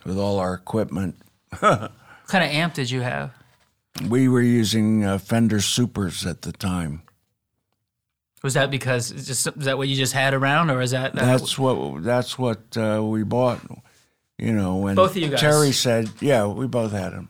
with 0.05 0.17
all 0.17 0.39
our 0.39 0.53
equipment. 0.53 1.15
What 2.23 2.29
kind 2.29 2.45
of 2.45 2.51
amp 2.51 2.73
did 2.73 2.89
you 2.89 3.01
have? 3.01 3.31
We 4.07 4.29
were 4.29 4.41
using 4.41 5.03
uh, 5.03 5.17
Fender 5.17 5.59
Supers 5.59 6.25
at 6.25 6.43
the 6.43 6.53
time. 6.53 7.03
Was 8.43 8.55
that 8.55 8.69
because 8.69 9.09
just 9.09 9.47
is 9.47 9.65
that 9.65 9.77
what 9.77 9.87
you 9.87 9.95
just 9.95 10.11
had 10.11 10.33
around, 10.33 10.69
or 10.69 10.81
is 10.81 10.91
that, 10.91 11.13
that 11.13 11.25
That's 11.25 11.57
what 11.57 12.03
that's 12.03 12.37
what 12.37 12.75
uh, 12.75 13.01
we 13.01 13.23
bought. 13.23 13.61
You 14.37 14.51
know, 14.51 14.75
when 14.75 14.95
Both 14.95 15.11
of 15.11 15.17
you 15.17 15.29
guys? 15.29 15.39
Terry 15.39 15.71
said, 15.71 16.09
"Yeah, 16.19 16.47
we 16.47 16.67
both 16.67 16.91
had 16.91 17.13
them." 17.13 17.29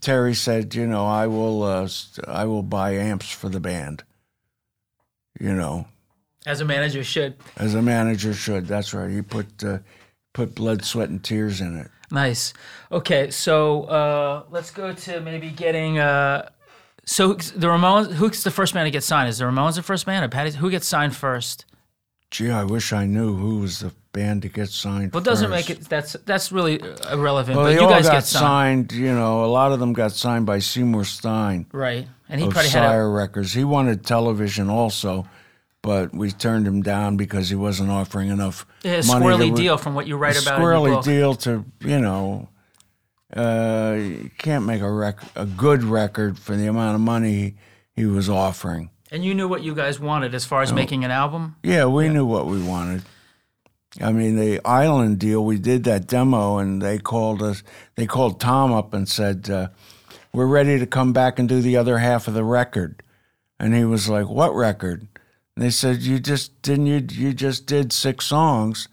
Terry 0.00 0.34
said, 0.34 0.74
"You 0.74 0.86
know, 0.86 1.06
I 1.06 1.26
will, 1.26 1.62
uh, 1.62 1.88
I 2.26 2.46
will 2.46 2.62
buy 2.62 2.92
amps 2.92 3.30
for 3.30 3.50
the 3.50 3.60
band." 3.60 4.04
You 5.38 5.52
know, 5.52 5.86
as 6.46 6.62
a 6.62 6.64
manager 6.64 7.04
should? 7.04 7.36
as 7.58 7.74
a 7.74 7.82
manager 7.82 8.32
should. 8.32 8.66
That's 8.66 8.94
right. 8.94 9.10
He 9.10 9.20
put 9.20 9.62
uh, 9.62 9.80
put 10.32 10.54
blood, 10.54 10.82
sweat, 10.82 11.10
and 11.10 11.22
tears 11.22 11.60
in 11.60 11.76
it. 11.76 11.90
Nice. 12.10 12.54
Okay, 12.90 13.30
so 13.30 13.82
uh, 13.84 14.44
let's 14.48 14.70
go 14.70 14.94
to 14.94 15.20
maybe 15.20 15.50
getting. 15.50 15.98
Uh, 15.98 16.48
so 17.06 17.34
the 17.34 17.68
Ramones. 17.68 18.12
Who's 18.14 18.42
the 18.42 18.50
first 18.50 18.74
man 18.74 18.84
to 18.84 18.90
get 18.90 19.04
signed? 19.04 19.28
Is 19.28 19.38
the 19.38 19.44
Ramones 19.44 19.76
the 19.76 19.82
first 19.82 20.06
band, 20.06 20.24
or 20.24 20.28
Patti? 20.28 20.50
Who 20.50 20.70
gets 20.70 20.86
signed 20.86 21.14
first? 21.14 21.64
Gee, 22.32 22.50
I 22.50 22.64
wish 22.64 22.92
I 22.92 23.06
knew 23.06 23.36
who 23.36 23.60
was 23.60 23.78
the 23.78 23.92
band 24.12 24.42
to 24.42 24.48
get 24.48 24.68
signed. 24.70 25.12
Well, 25.12 25.22
it 25.22 25.24
doesn't 25.24 25.50
first. 25.50 25.68
make 25.68 25.78
it. 25.78 25.88
That's 25.88 26.14
that's 26.24 26.50
really 26.50 26.80
irrelevant. 27.10 27.56
Well, 27.56 27.66
but 27.66 27.80
you 27.80 27.88
guys 27.88 28.06
got 28.06 28.14
get 28.14 28.24
signed, 28.24 28.90
signed. 28.90 29.00
You 29.00 29.12
know, 29.12 29.44
a 29.44 29.46
lot 29.46 29.70
of 29.70 29.78
them 29.78 29.92
got 29.92 30.12
signed 30.12 30.46
by 30.46 30.58
Seymour 30.58 31.04
Stein 31.04 31.66
right? 31.72 32.08
And 32.28 32.40
he 32.40 32.48
of 32.48 32.52
probably 32.52 32.70
had 32.70 32.82
a, 32.82 32.88
Sire 32.88 33.10
Records. 33.10 33.52
He 33.52 33.62
wanted 33.62 34.04
television 34.04 34.68
also, 34.68 35.28
but 35.82 36.12
we 36.12 36.32
turned 36.32 36.66
him 36.66 36.82
down 36.82 37.16
because 37.16 37.48
he 37.48 37.54
wasn't 37.54 37.90
offering 37.90 38.30
enough 38.30 38.66
a 38.84 38.88
money. 38.88 39.04
squirrely 39.04 39.50
to, 39.50 39.62
deal 39.62 39.78
from 39.78 39.94
what 39.94 40.08
you 40.08 40.16
write 40.16 40.40
about 40.42 40.60
squirrely 40.60 41.04
deal 41.04 41.34
to 41.36 41.64
you 41.80 42.00
know. 42.00 42.48
Uh, 43.34 43.96
you 43.98 44.30
can't 44.38 44.64
make 44.64 44.82
a 44.82 44.90
rec- 44.90 45.22
a 45.34 45.46
good 45.46 45.82
record 45.82 46.38
for 46.38 46.56
the 46.56 46.66
amount 46.66 46.94
of 46.94 47.00
money 47.00 47.56
he, 47.94 48.04
was 48.04 48.28
offering. 48.28 48.90
And 49.10 49.24
you 49.24 49.34
knew 49.34 49.48
what 49.48 49.62
you 49.62 49.74
guys 49.74 49.98
wanted 49.98 50.34
as 50.34 50.44
far 50.44 50.62
as 50.62 50.72
making 50.72 51.04
an 51.04 51.10
album. 51.10 51.56
Yeah, 51.62 51.86
we 51.86 52.08
knew 52.08 52.26
what 52.26 52.46
we 52.46 52.62
wanted. 52.62 53.02
I 54.00 54.12
mean, 54.12 54.36
the 54.36 54.60
Island 54.64 55.18
deal, 55.18 55.44
we 55.44 55.58
did 55.58 55.84
that 55.84 56.06
demo, 56.06 56.58
and 56.58 56.82
they 56.82 56.98
called 56.98 57.42
us. 57.42 57.62
They 57.94 58.06
called 58.06 58.40
Tom 58.40 58.72
up 58.72 58.92
and 58.92 59.08
said, 59.08 59.48
uh, 59.48 59.68
we're 60.32 60.46
ready 60.46 60.78
to 60.78 60.86
come 60.86 61.14
back 61.14 61.38
and 61.38 61.48
do 61.48 61.62
the 61.62 61.78
other 61.78 61.98
half 61.98 62.28
of 62.28 62.34
the 62.34 62.44
record. 62.44 63.02
And 63.58 63.74
he 63.74 63.84
was 63.84 64.08
like, 64.08 64.28
what 64.28 64.54
record? 64.54 65.08
And 65.56 65.64
they 65.64 65.70
said, 65.70 66.02
you 66.02 66.18
just 66.18 66.60
didn't 66.60 66.86
you 66.86 67.06
you 67.10 67.32
just 67.32 67.64
did 67.64 67.90
six 67.90 68.26
songs. 68.26 68.88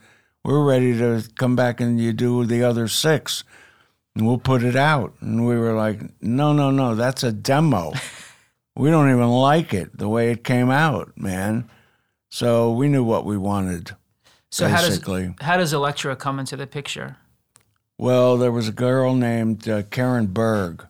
We're 0.46 0.64
ready 0.64 0.98
to 0.98 1.24
come 1.36 1.58
back 1.58 1.82
and 1.82 2.00
you 2.00 2.14
do 2.14 2.46
the 2.46 2.64
other 2.64 2.88
six, 2.88 3.44
and 4.16 4.26
we'll 4.28 4.38
put 4.38 4.64
it 4.64 4.76
out. 4.76 5.14
And 5.22 5.46
we 5.46 5.58
were 5.58 5.74
like, 5.74 6.00
no, 6.22 6.54
no, 6.54 6.72
no, 6.72 6.96
that's 6.96 7.24
a 7.24 7.32
demo. 7.32 7.94
we 8.76 8.90
don't 8.90 9.10
even 9.10 9.30
like 9.30 9.74
it 9.74 9.98
the 9.98 10.10
way 10.10 10.32
it 10.32 10.44
came 10.44 10.70
out, 10.70 11.14
man. 11.18 11.70
So 12.30 12.72
we 12.72 12.90
knew 12.90 13.04
what 13.04 13.26
we 13.26 13.38
wanted. 13.38 13.92
So 14.50 14.68
how 14.68 14.82
does 14.82 14.90
basically. 14.90 15.36
how 15.42 15.58
does 15.58 15.74
Elektra 15.74 16.16
come 16.16 16.40
into 16.40 16.56
the 16.56 16.68
picture? 16.68 17.18
Well, 17.98 18.38
there 18.38 18.52
was 18.52 18.68
a 18.68 18.72
girl 18.72 19.14
named 19.16 19.68
uh, 19.68 19.84
Karen 19.84 20.28
Berg 20.28 20.86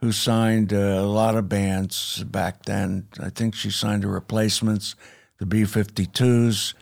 who 0.00 0.12
signed 0.12 0.72
uh, 0.72 0.76
a 0.76 1.06
lot 1.06 1.34
of 1.34 1.48
bands 1.48 2.22
back 2.24 2.64
then. 2.64 3.08
I 3.20 3.30
think 3.30 3.54
she 3.54 3.70
signed 3.70 4.04
the 4.04 4.08
Replacements, 4.08 4.94
the 5.38 5.46
B 5.46 5.62
52s, 5.62 6.74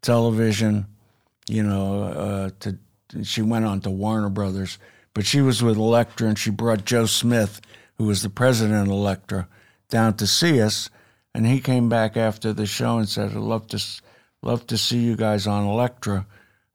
television, 0.00 0.86
you 1.48 1.62
know, 1.62 2.02
uh, 2.04 2.50
to, 2.60 2.78
she 3.22 3.42
went 3.42 3.64
on 3.64 3.80
to 3.82 3.90
Warner 3.90 4.30
Brothers. 4.30 4.78
But 5.14 5.26
she 5.26 5.40
was 5.40 5.62
with 5.62 5.76
Elektra 5.76 6.28
and 6.28 6.38
she 6.38 6.50
brought 6.50 6.84
Joe 6.84 7.06
Smith, 7.06 7.60
who 7.96 8.04
was 8.04 8.22
the 8.22 8.30
president 8.30 8.88
of 8.88 8.92
Elektra, 8.92 9.48
down 9.88 10.14
to 10.16 10.26
see 10.26 10.60
us. 10.60 10.88
And 11.34 11.46
he 11.46 11.60
came 11.60 11.88
back 11.88 12.16
after 12.16 12.52
the 12.52 12.66
show 12.66 12.98
and 12.98 13.08
said, 13.08 13.30
I'd 13.30 13.36
love 13.36 13.66
to, 13.68 13.82
love 14.42 14.66
to 14.68 14.78
see 14.78 14.98
you 14.98 15.16
guys 15.16 15.46
on 15.46 15.64
Elektra. 15.64 16.26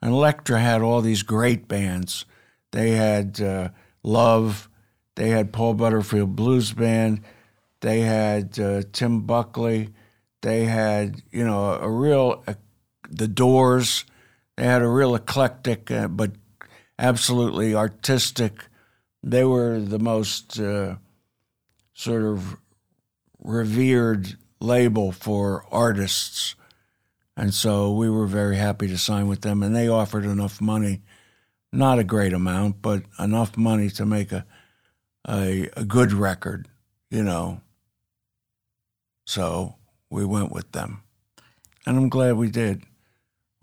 And 0.01 0.11
Elektra 0.11 0.59
had 0.59 0.81
all 0.81 1.01
these 1.01 1.23
great 1.23 1.67
bands. 1.67 2.25
They 2.71 2.91
had 2.91 3.41
uh, 3.41 3.69
Love, 4.03 4.69
they 5.15 5.29
had 5.29 5.51
Paul 5.51 5.73
Butterfield 5.73 6.35
Blues 6.35 6.71
Band, 6.71 7.21
they 7.81 8.01
had 8.01 8.59
uh, 8.59 8.83
Tim 8.93 9.21
Buckley, 9.21 9.89
they 10.41 10.65
had 10.65 11.21
you 11.31 11.43
know 11.43 11.73
a, 11.73 11.89
real 11.89 12.43
uh, 12.47 12.53
The 13.09 13.27
Doors. 13.27 14.05
They 14.55 14.63
had 14.63 14.81
a 14.81 14.87
real 14.87 15.13
eclectic 15.13 15.91
uh, 15.91 16.07
but 16.07 16.31
absolutely 16.99 17.75
artistic. 17.75 18.65
They 19.23 19.43
were 19.43 19.79
the 19.79 19.99
most 19.99 20.59
uh, 20.59 20.95
sort 21.93 22.23
of 22.23 22.57
revered 23.39 24.37
label 24.59 25.11
for 25.11 25.65
artists. 25.71 26.55
And 27.35 27.53
so 27.53 27.91
we 27.91 28.09
were 28.09 28.25
very 28.25 28.55
happy 28.55 28.87
to 28.87 28.97
sign 28.97 29.27
with 29.27 29.41
them, 29.41 29.61
and 29.61 29.75
they 29.75 29.87
offered 29.87 30.25
enough 30.25 30.59
money, 30.59 31.03
not 31.71 31.99
a 31.99 32.03
great 32.03 32.33
amount, 32.33 32.81
but 32.81 33.03
enough 33.19 33.55
money 33.57 33.89
to 33.91 34.05
make 34.05 34.31
a 34.31 34.45
a, 35.27 35.69
a 35.75 35.83
good 35.83 36.13
record, 36.13 36.67
you 37.09 37.23
know. 37.23 37.61
So 39.25 39.75
we 40.09 40.25
went 40.25 40.51
with 40.51 40.71
them, 40.71 41.03
and 41.85 41.97
I'm 41.97 42.09
glad 42.09 42.37
we 42.37 42.49
did. 42.49 42.77
It 42.77 42.85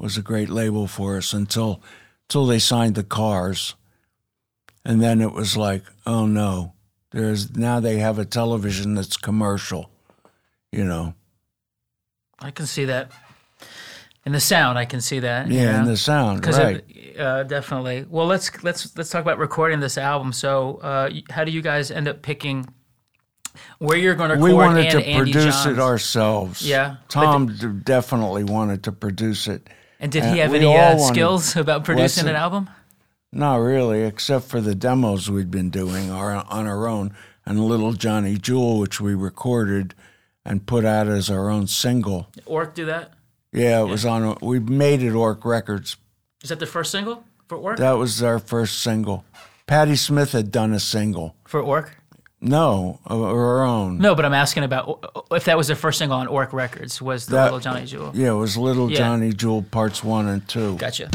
was 0.02 0.18
a 0.18 0.22
great 0.22 0.50
label 0.50 0.86
for 0.86 1.16
us 1.16 1.32
until 1.32 1.82
until 2.28 2.46
they 2.46 2.58
signed 2.58 2.94
the 2.94 3.04
Cars, 3.04 3.74
and 4.84 5.02
then 5.02 5.20
it 5.20 5.32
was 5.32 5.56
like, 5.56 5.84
oh 6.06 6.26
no, 6.26 6.72
there's 7.10 7.54
now 7.56 7.80
they 7.80 7.98
have 7.98 8.18
a 8.18 8.24
television 8.24 8.94
that's 8.94 9.16
commercial, 9.16 9.90
you 10.72 10.84
know. 10.84 11.14
I 12.38 12.50
can 12.50 12.66
see 12.66 12.86
that. 12.86 13.12
In 14.26 14.32
the 14.32 14.40
sound, 14.40 14.78
I 14.78 14.86
can 14.86 15.02
see 15.02 15.20
that. 15.20 15.48
Yeah, 15.48 15.80
in 15.80 15.84
the 15.84 15.98
sound, 15.98 16.46
right? 16.46 16.82
uh, 17.18 17.42
definitely. 17.42 18.06
Well, 18.08 18.26
let's 18.26 18.62
let's 18.64 18.96
let's 18.96 19.10
talk 19.10 19.20
about 19.20 19.38
recording 19.38 19.80
this 19.80 19.98
album. 19.98 20.32
So, 20.32 20.76
uh, 20.78 21.10
how 21.28 21.44
do 21.44 21.52
you 21.52 21.60
guys 21.60 21.90
end 21.90 22.08
up 22.08 22.22
picking 22.22 22.66
where 23.78 23.98
you're 23.98 24.14
going 24.14 24.30
to 24.30 24.36
record 24.36 24.48
we 24.48 24.54
wanted 24.54 24.86
and 24.86 24.92
to 24.92 25.06
Andy 25.06 25.32
produce 25.32 25.64
Johns? 25.64 25.78
it 25.78 25.78
ourselves. 25.78 26.66
Yeah, 26.66 26.96
Tom 27.08 27.54
d- 27.54 27.66
definitely 27.84 28.44
wanted 28.44 28.82
to 28.84 28.92
produce 28.92 29.46
it. 29.46 29.68
And 30.04 30.12
did 30.12 30.22
Uh, 30.22 30.32
he 30.34 30.38
have 30.40 30.50
we 30.50 30.58
any 30.58 30.76
uh, 30.76 30.98
skills 30.98 31.56
about 31.56 31.82
producing 31.82 32.28
an 32.28 32.36
album? 32.36 32.68
Not 33.32 33.56
really, 33.56 34.02
except 34.02 34.44
for 34.44 34.60
the 34.60 34.74
demos 34.74 35.30
we'd 35.30 35.50
been 35.50 35.70
doing 35.70 36.10
our, 36.10 36.44
on 36.50 36.66
our 36.66 36.86
own, 36.86 37.16
and 37.46 37.58
Little 37.58 37.94
Johnny 37.94 38.36
Jewel, 38.36 38.78
which 38.78 39.00
we 39.00 39.14
recorded 39.14 39.94
and 40.44 40.66
put 40.66 40.84
out 40.84 41.08
as 41.08 41.30
our 41.30 41.48
own 41.48 41.68
single. 41.68 42.28
Ork 42.44 42.74
do 42.74 42.84
that? 42.84 43.14
Yeah, 43.50 43.80
it 43.80 43.88
was 43.88 44.04
on. 44.04 44.36
We 44.42 44.60
made 44.60 45.02
it 45.02 45.14
Ork 45.14 45.42
Records. 45.46 45.96
Is 46.42 46.50
that 46.50 46.58
the 46.58 46.66
first 46.66 46.90
single 46.92 47.24
for 47.48 47.56
Ork? 47.56 47.78
That 47.78 47.92
was 47.92 48.22
our 48.22 48.38
first 48.38 48.82
single. 48.82 49.24
Patti 49.66 49.96
Smith 49.96 50.32
had 50.32 50.52
done 50.52 50.74
a 50.74 50.80
single. 50.80 51.34
for 51.46 51.62
Ork? 51.62 51.96
No, 52.46 52.98
of 53.06 53.22
our 53.22 53.62
own. 53.64 53.96
No, 53.98 54.14
but 54.14 54.26
I'm 54.26 54.34
asking 54.34 54.64
about 54.64 55.26
if 55.32 55.44
that 55.46 55.56
was 55.56 55.68
the 55.68 55.74
first 55.74 55.98
single 55.98 56.18
on 56.18 56.26
Ork 56.26 56.52
Records. 56.52 57.00
Was 57.00 57.24
the 57.24 57.36
That- 57.36 57.44
Little 57.44 57.58
Johnny 57.60 57.86
Jewel? 57.86 58.10
Yeah, 58.14 58.32
it 58.32 58.34
was 58.34 58.56
Little 58.58 58.90
Yeah. 58.90 58.98
Johnny 58.98 59.32
Jewel 59.32 59.62
parts 59.62 60.04
one 60.04 60.28
and 60.28 60.46
two. 60.46 60.76
Gotcha. 60.76 61.08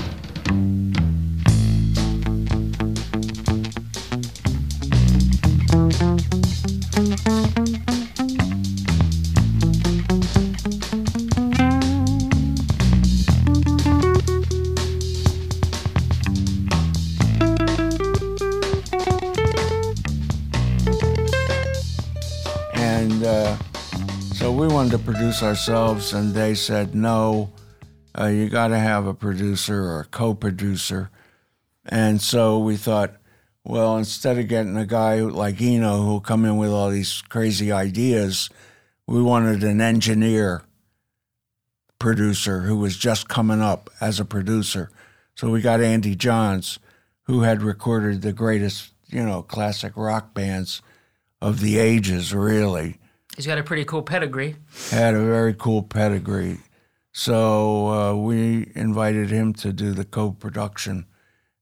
And 22.80 23.24
uh, 23.26 23.58
so 24.34 24.54
we 24.54 24.66
wanted 24.68 24.92
to 24.92 25.00
produce 25.00 25.44
ourselves, 25.44 26.14
and 26.14 26.34
they 26.34 26.56
said, 26.56 26.96
no, 26.96 27.52
uh, 28.18 28.28
you 28.28 28.48
got 28.48 28.70
to 28.70 28.80
have 28.80 29.06
a 29.06 29.14
producer 29.14 29.84
or 29.84 30.00
a 30.00 30.06
co 30.06 30.34
producer. 30.34 31.10
And 31.86 32.22
so 32.22 32.58
we 32.58 32.78
thought, 32.78 33.18
well, 33.66 33.98
instead 33.98 34.38
of 34.38 34.48
getting 34.48 34.78
a 34.78 34.86
guy 34.86 35.20
like 35.20 35.62
Eno 35.62 36.04
who'll 36.04 36.22
come 36.22 36.46
in 36.46 36.56
with 36.56 36.70
all 36.70 36.90
these 36.90 37.22
crazy 37.28 37.70
ideas, 37.70 38.50
we 39.06 39.22
wanted 39.22 39.62
an 39.62 39.82
engineer 39.82 40.64
producer 42.00 42.62
who 42.62 42.78
was 42.78 42.96
just 42.96 43.28
coming 43.28 43.62
up 43.62 43.90
as 44.00 44.22
a 44.22 44.26
producer. 44.26 44.90
So 45.36 45.50
we 45.50 45.60
got 45.60 45.82
Andy 45.82 46.16
Johns, 46.16 46.80
who 47.24 47.42
had 47.42 47.62
recorded 47.62 48.22
the 48.22 48.32
greatest, 48.32 48.94
you 49.08 49.26
know, 49.26 49.42
classic 49.42 49.98
rock 49.98 50.34
bands 50.34 50.82
of 51.42 51.60
the 51.60 51.78
ages, 51.78 52.34
really. 52.34 52.98
He's 53.36 53.48
got 53.48 53.58
a 53.58 53.64
pretty 53.64 53.86
cool 53.86 54.02
pedigree. 54.02 54.56
Had 54.92 55.14
a 55.16 55.24
very 55.24 55.54
cool 55.54 55.84
pedigree. 55.84 56.60
So 57.12 57.88
uh, 57.88 58.16
we 58.16 58.72
invited 58.76 59.30
him 59.30 59.54
to 59.56 59.72
do 59.72 59.94
the 59.94 60.06
co 60.06 60.32
production. 60.32 61.06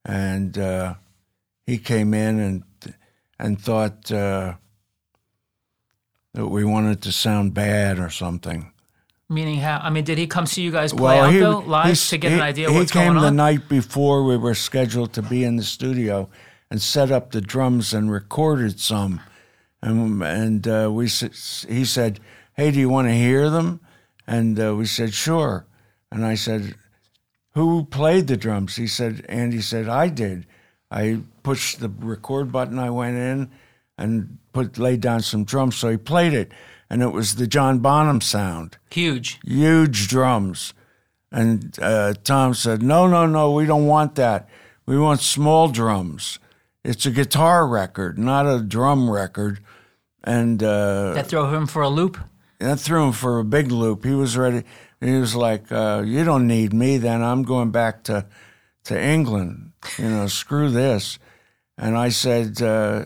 And 0.04 0.58
uh, 0.58 0.96
he 1.66 1.78
came 1.78 2.14
in 2.14 2.40
and, 2.40 2.64
and 3.38 3.62
thought 3.62 4.12
uh, 4.12 4.56
that 6.34 6.48
we 6.48 6.64
wanted 6.64 7.02
to 7.04 7.12
sound 7.12 7.54
bad 7.54 8.00
or 8.00 8.10
something. 8.10 8.72
Meaning 9.30 9.58
how? 9.58 9.80
I 9.84 9.90
mean, 9.90 10.06
did 10.06 10.18
he 10.18 10.26
come 10.26 10.46
see 10.46 10.62
you 10.62 10.72
guys 10.72 10.94
play 10.94 11.20
out 11.20 11.34
though 11.34 11.60
live 11.60 12.00
to 12.00 12.18
get 12.18 12.32
an 12.32 12.38
he- 12.38 12.44
idea 12.44 12.70
of 12.70 12.74
he 12.74 12.86
came 12.86 13.14
going 13.14 13.22
the 13.22 13.32
night 13.32 13.68
before 13.68 14.24
we 14.24 14.38
were 14.38 14.56
scheduled 14.56 15.12
to 15.14 15.22
be 15.22 15.44
in 15.44 15.58
the 15.58 15.64
studio 15.64 16.30
and 16.72 16.82
set 16.82 17.12
up 17.12 17.32
the 17.32 17.42
drums 17.42 17.94
and 17.94 18.10
recorded 18.10 18.80
some. 18.80 19.20
And 19.82 20.22
and 20.24 20.68
uh, 20.68 20.90
we 20.92 21.06
he 21.08 21.86
said, 21.86 22.20
"Hey, 22.54 22.72
do 22.72 22.80
you 22.80 22.90
want 22.90 23.08
to 23.08 23.14
hear 23.14 23.50
them?" 23.50 23.80
And 24.26 24.60
uh, 24.60 24.76
we 24.76 24.86
said, 24.86 25.14
"Sure." 25.14 25.66
And 26.12 26.26
I 26.26 26.36
said, 26.36 26.76
"Who 27.54 27.86
played 27.86 28.28
the 28.28 28.38
drums?" 28.38 28.76
He 28.76 28.88
said, 28.88 29.26
"Andy 29.30 29.62
said 29.62 29.88
I 29.88 30.10
did." 30.10 30.46
I 30.90 31.20
pushed 31.44 31.80
the 31.80 31.90
record 31.90 32.52
button. 32.52 32.80
I 32.80 32.90
went 32.90 33.18
in 33.18 33.52
and 33.98 34.38
put 34.54 34.78
laid 34.78 35.02
down 35.02 35.22
some 35.22 35.44
drums. 35.44 35.76
So 35.76 35.90
he 35.90 35.98
played 35.98 36.34
it, 36.34 36.52
and 36.90 37.02
it 37.04 37.12
was 37.12 37.36
the 37.36 37.48
John 37.48 37.80
Bonham 37.80 38.22
sound 38.22 38.78
Huge. 38.92 39.40
huge 39.44 40.08
drums. 40.08 40.74
And 41.32 41.78
uh, 41.82 42.14
Tom 42.24 42.54
said, 42.54 42.82
No, 42.82 43.06
no, 43.08 43.26
no, 43.26 43.52
we 43.52 43.66
don't 43.66 43.86
want 43.86 44.16
that. 44.16 44.48
We 44.86 44.98
want 44.98 45.20
small 45.20 45.68
drums. 45.68 46.40
It's 46.84 47.06
a 47.06 47.12
guitar 47.12 47.68
record, 47.68 48.18
not 48.18 48.46
a 48.46 48.62
drum 48.62 49.10
record. 49.10 49.60
And 50.28 50.62
uh, 50.62 51.14
That 51.14 51.28
throw 51.28 51.50
him 51.56 51.68
for 51.68 51.82
a 51.82 51.88
loop. 51.90 52.18
that 52.60 52.82
threw 52.82 53.06
him 53.06 53.14
for 53.14 53.40
a 53.40 53.46
big 53.46 53.72
loop. 53.72 54.04
He 54.04 54.12
was 54.14 54.36
ready. 54.36 54.64
He 55.00 55.18
was 55.18 55.36
like, 55.36 55.72
uh, 55.72 56.04
"You 56.06 56.26
don't 56.26 56.48
need 56.48 56.74
me. 56.74 56.98
Then 56.98 57.24
I'm 57.24 57.44
going 57.44 57.72
back 57.72 58.04
to 58.06 58.26
to 58.86 59.02
England. 59.02 59.72
You 59.98 60.10
know, 60.10 60.28
screw 60.28 60.70
this." 60.70 61.18
And 61.78 61.96
I 61.96 62.10
said, 62.10 62.62
uh, 62.62 63.06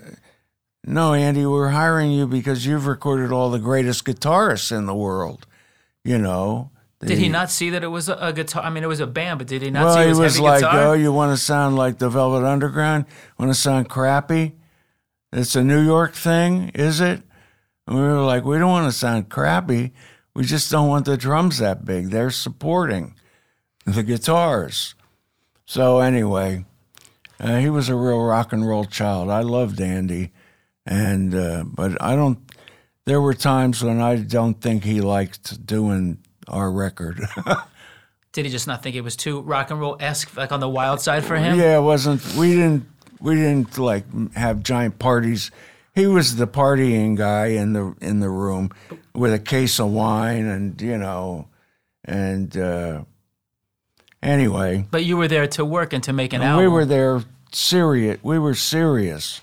"No, 0.84 1.14
Andy, 1.14 1.45
we're 1.45 1.69
hiring 1.69 2.11
you 2.11 2.26
because 2.26 2.65
you've 2.65 2.88
recorded 2.88 3.31
all 3.31 3.52
the 3.52 3.60
greatest 3.60 4.03
guitarists 4.03 4.76
in 4.76 4.88
the 4.88 4.95
world. 4.95 5.45
You 6.03 6.18
know." 6.18 6.72
Did 7.06 7.18
he 7.18 7.30
not 7.30 7.49
see 7.52 7.72
that 7.72 7.84
it 7.84 7.88
was 7.88 8.10
a, 8.10 8.31
guitar? 8.34 8.64
I 8.64 8.69
mean, 8.69 8.84
it 8.84 8.88
was 8.88 8.99
a 8.99 9.07
band, 9.07 9.39
but 9.39 9.48
did 9.48 9.61
he 9.64 9.72
not 9.72 9.85
well, 9.85 9.95
see 9.95 10.02
it 10.02 10.03
he 10.03 10.10
was, 10.10 10.19
was 10.19 10.34
heavy 10.35 10.43
like, 10.43 10.61
guitar? 10.61 10.88
"Oh, 10.88 10.93
you 10.93 11.11
want 11.11 11.38
to 11.38 11.43
sound 11.43 11.76
like 11.76 11.98
the 11.98 12.10
Velvet 12.10 12.45
Underground? 12.45 13.06
Want 13.38 13.52
to 13.52 13.60
sound 13.60 13.89
crappy?" 13.89 14.56
It's 15.33 15.55
a 15.55 15.63
New 15.63 15.81
York 15.81 16.13
thing, 16.13 16.69
is 16.73 16.99
it? 16.99 17.21
And 17.87 17.95
we 17.95 18.01
were 18.01 18.21
like, 18.21 18.43
we 18.43 18.57
don't 18.57 18.69
want 18.69 18.91
to 18.91 18.97
sound 18.97 19.29
crappy. 19.29 19.93
We 20.33 20.43
just 20.43 20.71
don't 20.71 20.87
want 20.87 21.05
the 21.05 21.17
drums 21.17 21.57
that 21.59 21.85
big. 21.85 22.09
They're 22.09 22.31
supporting 22.31 23.15
the 23.85 24.03
guitars. 24.03 24.95
So 25.65 25.99
anyway, 25.99 26.65
uh, 27.39 27.57
he 27.57 27.69
was 27.69 27.89
a 27.89 27.95
real 27.95 28.21
rock 28.21 28.53
and 28.53 28.67
roll 28.67 28.85
child. 28.85 29.29
I 29.29 29.41
loved 29.41 29.79
Andy, 29.81 30.31
and 30.85 31.33
uh, 31.33 31.63
but 31.65 32.01
I 32.01 32.15
don't. 32.15 32.39
There 33.05 33.21
were 33.21 33.33
times 33.33 33.83
when 33.83 33.99
I 33.99 34.17
don't 34.17 34.61
think 34.61 34.83
he 34.83 35.01
liked 35.01 35.65
doing 35.65 36.19
our 36.47 36.71
record. 36.71 37.21
Did 38.33 38.45
he 38.45 38.51
just 38.51 38.67
not 38.67 38.83
think 38.83 38.95
it 38.95 39.01
was 39.01 39.15
too 39.15 39.41
rock 39.41 39.71
and 39.71 39.79
roll 39.79 39.97
esque, 39.99 40.37
like 40.37 40.51
on 40.51 40.59
the 40.59 40.69
wild 40.69 41.01
side 41.01 41.23
for 41.25 41.35
him? 41.35 41.57
Yeah, 41.57 41.79
it 41.79 41.81
wasn't. 41.81 42.23
We 42.35 42.51
didn't. 42.51 42.85
We 43.22 43.35
didn't 43.35 43.77
like 43.77 44.06
have 44.34 44.64
giant 44.64 44.99
parties. 44.99 45.52
He 45.93 46.07
was 46.07 46.38
the 46.38 46.48
partying 46.48 47.15
guy 47.15 47.48
in 47.48 47.73
the 47.73 47.95
in 48.02 48.19
the 48.19 48.30
room 48.30 48.72
with 49.14 49.34
a 49.34 49.39
case 49.39 49.80
of 49.80 49.91
wine, 49.91 50.45
and 50.45 50.81
you 50.81 50.98
know, 50.98 51.48
and 52.06 52.56
uh, 52.57 53.03
anyway, 54.22 54.85
But 54.89 55.06
you 55.06 55.18
were 55.18 55.27
there 55.27 55.48
to 55.48 55.65
work 55.65 55.93
and 55.93 56.03
to 56.03 56.14
make 56.14 56.34
an 56.34 56.41
album. 56.41 56.64
we 56.65 56.68
were 56.72 56.85
there 56.85 57.23
serious. 57.52 58.19
We 58.23 58.39
were 58.39 58.56
serious, 58.56 59.41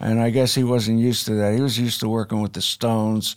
and 0.00 0.20
I 0.20 0.30
guess 0.30 0.54
he 0.54 0.64
wasn't 0.64 1.00
used 1.00 1.26
to 1.26 1.34
that. 1.34 1.54
He 1.54 1.60
was 1.60 1.78
used 1.78 2.00
to 2.00 2.08
working 2.08 2.40
with 2.42 2.52
the 2.52 2.62
Stones, 2.62 3.36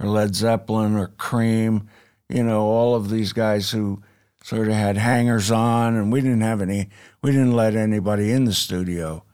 or 0.00 0.08
Led 0.08 0.34
Zeppelin, 0.34 0.96
or 0.96 1.08
Cream. 1.18 1.88
You 2.28 2.44
know, 2.44 2.62
all 2.62 2.94
of 2.94 3.10
these 3.10 3.32
guys 3.32 3.70
who 3.70 4.02
sort 4.42 4.68
of 4.68 4.74
had 4.74 4.96
hangers 4.96 5.50
on, 5.50 5.96
and 5.96 6.12
we 6.12 6.20
didn't 6.20 6.40
have 6.42 6.60
any. 6.62 6.88
We 7.22 7.32
didn't 7.32 7.52
let 7.54 7.74
anybody 7.74 8.32
in 8.32 8.44
the 8.44 8.54
studio 8.54 9.24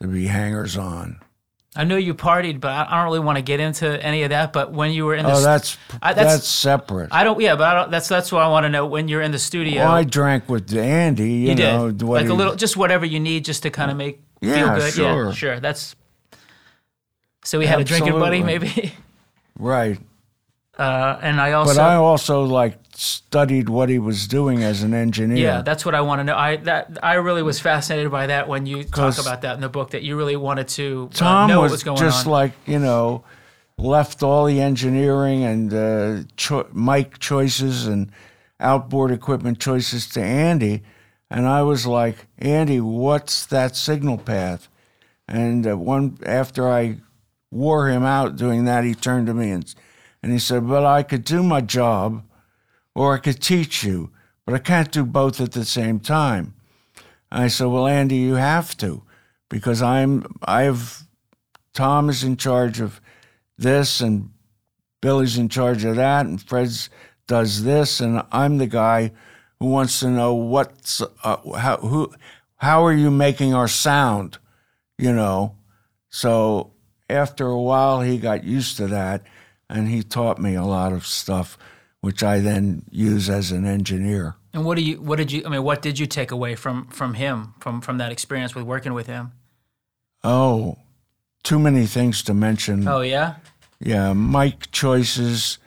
to 0.00 0.06
be 0.08 0.26
hangers 0.26 0.76
on. 0.76 1.20
I 1.78 1.84
know 1.84 1.96
you 1.96 2.14
partied, 2.14 2.60
but 2.60 2.70
I 2.72 2.96
don't 2.96 3.04
really 3.04 3.18
want 3.20 3.36
to 3.36 3.42
get 3.42 3.60
into 3.60 4.02
any 4.02 4.22
of 4.22 4.30
that. 4.30 4.52
But 4.54 4.72
when 4.72 4.92
you 4.92 5.04
were 5.04 5.14
in 5.14 5.26
the 5.26 5.32
Oh, 5.32 5.40
that's 5.42 5.76
I- 6.00 6.14
that's, 6.14 6.26
that's- 6.32 6.48
separate. 6.48 7.08
I 7.12 7.22
don't. 7.24 7.38
Yeah, 7.40 7.54
but 7.56 7.64
I 7.64 7.74
don't, 7.74 7.90
that's 7.90 8.08
that's 8.08 8.32
what 8.32 8.42
I 8.42 8.48
want 8.48 8.64
to 8.64 8.70
know. 8.70 8.86
When 8.86 9.08
you're 9.08 9.20
in 9.20 9.30
the 9.32 9.38
studio, 9.38 9.82
well, 9.82 9.92
I 9.92 10.04
drank 10.04 10.48
with 10.48 10.74
Andy. 10.74 11.30
You, 11.32 11.48
you 11.50 11.54
know, 11.56 11.90
did 11.90 12.02
what 12.02 12.22
like 12.22 12.30
a 12.30 12.34
little, 12.34 12.54
just 12.54 12.76
whatever 12.78 13.04
you 13.04 13.20
need, 13.20 13.44
just 13.44 13.62
to 13.64 13.70
kind 13.70 13.90
of 13.90 13.96
make 13.98 14.22
feel 14.40 14.50
Yeah, 14.56 14.76
good. 14.78 14.96
Yeah, 14.96 15.12
sure. 15.14 15.32
sure. 15.34 15.60
That's. 15.60 15.94
So 17.44 17.58
we 17.58 17.66
had 17.66 17.80
a 17.80 17.84
drinking 17.84 18.12
buddy, 18.14 18.42
maybe. 18.42 18.94
right. 19.58 19.98
Uh, 20.78 21.18
and 21.20 21.40
I 21.40 21.52
also. 21.52 21.74
But 21.74 21.80
I 21.82 21.96
also 21.96 22.44
like 22.44 22.78
studied 22.98 23.68
what 23.68 23.88
he 23.88 23.98
was 23.98 24.26
doing 24.26 24.62
as 24.62 24.82
an 24.82 24.94
engineer. 24.94 25.36
Yeah, 25.36 25.62
that's 25.62 25.84
what 25.84 25.94
I 25.94 26.00
want 26.00 26.20
to 26.20 26.24
know. 26.24 26.36
I 26.36 26.56
that 26.56 26.98
I 27.02 27.14
really 27.14 27.42
was 27.42 27.60
fascinated 27.60 28.10
by 28.10 28.28
that 28.28 28.48
when 28.48 28.66
you 28.66 28.84
talk 28.84 29.18
about 29.18 29.42
that 29.42 29.54
in 29.54 29.60
the 29.60 29.68
book. 29.68 29.90
That 29.90 30.02
you 30.02 30.16
really 30.16 30.36
wanted 30.36 30.68
to 30.68 31.08
uh, 31.12 31.16
Tom 31.16 31.48
know 31.48 31.60
was, 31.62 31.70
what 31.70 31.74
was 31.74 31.84
going 31.84 31.98
just 31.98 32.26
on. 32.26 32.32
like 32.32 32.52
you 32.66 32.78
know, 32.78 33.24
left 33.78 34.22
all 34.22 34.46
the 34.46 34.60
engineering 34.60 35.44
and 35.44 35.74
uh, 35.74 36.28
cho- 36.36 36.68
mic 36.72 37.18
choices 37.18 37.86
and 37.86 38.10
outboard 38.60 39.10
equipment 39.10 39.60
choices 39.60 40.08
to 40.10 40.22
Andy, 40.22 40.82
and 41.30 41.46
I 41.46 41.62
was 41.62 41.86
like, 41.86 42.26
Andy, 42.38 42.80
what's 42.80 43.46
that 43.46 43.76
signal 43.76 44.18
path? 44.18 44.68
And 45.28 45.66
uh, 45.66 45.76
one 45.76 46.18
after 46.24 46.68
I 46.68 46.98
wore 47.50 47.88
him 47.88 48.04
out 48.04 48.36
doing 48.36 48.64
that, 48.64 48.84
he 48.84 48.94
turned 48.94 49.26
to 49.26 49.34
me 49.34 49.50
and 49.50 49.74
and 50.22 50.32
he 50.32 50.38
said, 50.38 50.66
"Well, 50.66 50.86
I 50.86 51.02
could 51.02 51.24
do 51.24 51.42
my 51.42 51.60
job, 51.60 52.24
or 52.96 53.14
I 53.14 53.18
could 53.18 53.42
teach 53.42 53.84
you, 53.84 54.10
but 54.46 54.54
I 54.54 54.58
can't 54.58 54.90
do 54.90 55.04
both 55.04 55.40
at 55.40 55.52
the 55.52 55.66
same 55.66 56.00
time." 56.00 56.54
I 57.30 57.48
said, 57.48 57.66
"Well, 57.66 57.86
Andy, 57.86 58.16
you 58.16 58.34
have 58.34 58.76
to, 58.78 59.02
because 59.50 59.82
I'm 59.82 60.24
I've 60.42 61.04
Tom 61.74 62.08
is 62.08 62.24
in 62.24 62.38
charge 62.38 62.80
of 62.80 63.00
this, 63.58 64.00
and 64.00 64.30
Billy's 65.02 65.36
in 65.36 65.50
charge 65.50 65.84
of 65.84 65.96
that, 65.96 66.24
and 66.24 66.40
Fred's 66.40 66.88
does 67.26 67.64
this, 67.64 68.00
and 68.00 68.22
I'm 68.32 68.56
the 68.56 68.66
guy 68.66 69.12
who 69.60 69.66
wants 69.66 70.00
to 70.00 70.08
know 70.08 70.34
what's 70.34 71.02
uh, 71.02 71.36
how 71.58 71.76
who 71.76 72.14
how 72.56 72.84
are 72.86 72.94
you 72.94 73.10
making 73.10 73.52
our 73.52 73.68
sound, 73.68 74.38
you 74.96 75.12
know." 75.12 75.54
So 76.08 76.72
after 77.10 77.46
a 77.46 77.60
while, 77.60 78.00
he 78.00 78.16
got 78.16 78.44
used 78.44 78.78
to 78.78 78.86
that, 78.86 79.22
and 79.68 79.88
he 79.88 80.02
taught 80.02 80.38
me 80.38 80.54
a 80.54 80.64
lot 80.64 80.94
of 80.94 81.06
stuff, 81.06 81.58
which 82.06 82.22
I 82.22 82.38
then 82.38 82.82
use 82.92 83.28
as 83.28 83.50
an 83.50 83.66
engineer. 83.66 84.36
and 84.54 84.64
what 84.64 84.76
do 84.78 84.82
you? 84.82 85.00
What 85.02 85.16
did 85.18 85.32
you? 85.32 85.42
I 85.44 85.48
mean, 85.48 85.64
what 85.64 85.82
did 85.82 85.98
you 85.98 86.06
take 86.06 86.30
away 86.30 86.54
from 86.54 86.86
from 86.86 87.14
him 87.14 87.54
from 87.58 87.80
from 87.80 87.98
that 87.98 88.12
experience 88.12 88.54
with 88.54 88.64
working 88.64 88.94
with 88.94 89.08
him? 89.08 89.32
Oh, 90.22 90.76
too 91.42 91.58
many 91.58 91.84
things 91.86 92.22
to 92.22 92.32
mention. 92.34 92.86
Oh 92.86 93.00
yeah. 93.02 93.34
Yeah, 93.80 94.12
mic 94.14 94.70
choices, 94.70 95.58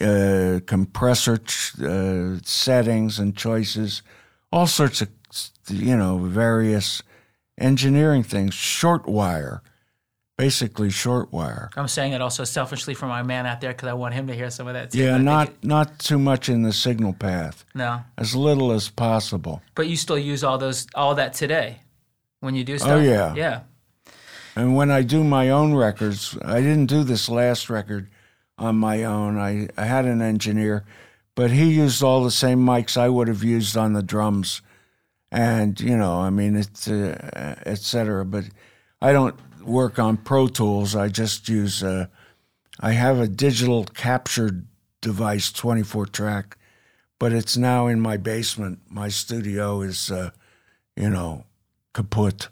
uh, 0.00 0.60
compressor 0.66 1.36
ch- 1.36 1.78
uh, 1.80 2.38
settings 2.42 3.18
and 3.18 3.36
choices, 3.36 4.02
all 4.50 4.66
sorts 4.66 5.02
of, 5.02 5.08
you 5.68 5.96
know, 5.96 6.16
various 6.18 7.02
engineering 7.58 8.24
things. 8.24 8.54
Short 8.54 9.06
wire, 9.06 9.60
basically 10.48 10.88
short 10.88 11.30
wire. 11.32 11.68
I'm 11.76 11.88
saying 11.88 12.12
it 12.12 12.22
also 12.22 12.44
selfishly 12.44 12.94
for 12.94 13.06
my 13.06 13.22
man 13.22 13.44
out 13.44 13.60
there 13.60 13.72
because 13.72 13.88
I 13.88 13.92
want 13.92 14.14
him 14.14 14.28
to 14.28 14.34
hear 14.34 14.48
some 14.50 14.66
of 14.68 14.74
that 14.74 14.92
too. 14.92 14.98
Yeah, 15.00 15.18
not 15.18 15.48
it- 15.48 15.64
not 15.64 15.98
too 15.98 16.18
much 16.18 16.48
in 16.48 16.62
the 16.62 16.72
signal 16.72 17.12
path, 17.12 17.64
no, 17.74 18.00
as 18.16 18.34
little 18.34 18.72
as 18.72 18.88
possible. 18.88 19.60
but 19.74 19.86
you 19.88 19.96
still 19.96 20.18
use 20.18 20.42
all 20.42 20.56
those 20.56 20.86
all 20.94 21.14
that 21.16 21.34
today 21.34 21.80
when 22.40 22.54
you 22.54 22.64
do 22.64 22.78
stuff. 22.78 22.90
Oh, 22.90 23.00
yeah. 23.00 23.34
Yeah. 23.34 23.60
And 24.56 24.74
when 24.74 24.90
I 24.90 25.02
do 25.02 25.22
my 25.22 25.50
own 25.50 25.74
records, 25.74 26.36
I 26.42 26.60
didn't 26.60 26.86
do 26.86 27.04
this 27.04 27.28
last 27.28 27.68
record 27.70 28.08
on 28.56 28.76
my 28.76 29.04
own. 29.04 29.38
I, 29.38 29.68
I 29.76 29.84
had 29.84 30.04
an 30.04 30.20
engineer, 30.20 30.84
but 31.36 31.50
he 31.52 31.70
used 31.72 32.02
all 32.02 32.24
the 32.24 32.30
same 32.32 32.58
mics 32.64 32.96
I 32.96 33.08
would 33.08 33.28
have 33.28 33.44
used 33.44 33.76
on 33.76 33.92
the 33.92 34.02
drums. 34.02 34.62
And, 35.30 35.78
you 35.80 35.96
know, 35.96 36.14
I 36.20 36.30
mean, 36.30 36.56
it's, 36.56 36.88
uh, 36.88 37.54
et 37.66 37.78
cetera. 37.78 38.24
But 38.24 38.44
I 39.00 39.12
don't 39.12 39.36
work 39.64 39.98
on 39.98 40.16
Pro 40.16 40.48
Tools. 40.48 40.94
I 40.94 41.08
just 41.08 41.48
use, 41.48 41.82
uh, 41.82 42.06
I 42.80 42.92
have 42.92 43.18
a 43.18 43.28
digital 43.28 43.84
capture 43.84 44.64
device, 45.00 45.52
24 45.52 46.06
track, 46.06 46.56
but 47.18 47.32
it's 47.32 47.56
now 47.56 47.86
in 47.86 48.00
my 48.00 48.16
basement. 48.16 48.80
My 48.88 49.08
studio 49.08 49.82
is, 49.82 50.10
uh, 50.10 50.30
you 50.96 51.10
know, 51.10 51.44
kaput. 51.94 52.48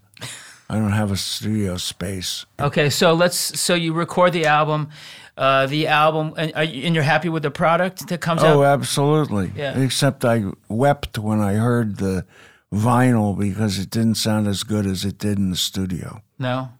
I 0.68 0.74
don't 0.74 0.92
have 0.92 1.12
a 1.12 1.16
studio 1.16 1.76
space. 1.76 2.44
Okay, 2.58 2.90
so 2.90 3.12
let's. 3.12 3.36
So 3.60 3.74
you 3.74 3.92
record 3.92 4.32
the 4.32 4.46
album, 4.46 4.88
uh, 5.36 5.66
the 5.66 5.86
album, 5.86 6.34
and, 6.36 6.52
are 6.56 6.64
you, 6.64 6.84
and 6.84 6.92
you're 6.94 7.04
happy 7.04 7.28
with 7.28 7.44
the 7.44 7.52
product 7.52 8.08
that 8.08 8.20
comes 8.20 8.42
Oh, 8.42 8.46
out. 8.46 8.56
Oh, 8.56 8.62
absolutely. 8.64 9.52
Yeah. 9.54 9.78
Except 9.78 10.24
I 10.24 10.44
wept 10.68 11.18
when 11.18 11.40
I 11.40 11.54
heard 11.54 11.98
the 11.98 12.26
vinyl 12.74 13.38
because 13.38 13.78
it 13.78 13.90
didn't 13.90 14.16
sound 14.16 14.48
as 14.48 14.64
good 14.64 14.86
as 14.86 15.04
it 15.04 15.18
did 15.18 15.38
in 15.38 15.50
the 15.50 15.56
studio. 15.56 16.20
No. 16.36 16.70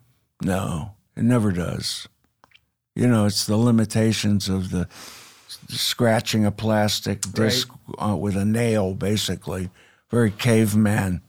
No, 0.43 0.93
it 1.17 1.23
never 1.25 1.53
does. 1.53 2.09
You 2.95 3.07
know, 3.07 3.27
it's 3.27 3.45
the 3.47 3.57
limitations 3.57 4.49
of 4.49 4.71
the 4.71 4.89
scratching 5.69 6.45
a 6.45 6.51
plastic 6.51 7.21
disc 7.33 7.69
uh, 7.99 8.17
with 8.17 8.37
a 8.37 8.45
nail, 8.45 8.95
basically. 8.95 9.71
Very 10.11 10.31
caveman 10.31 11.21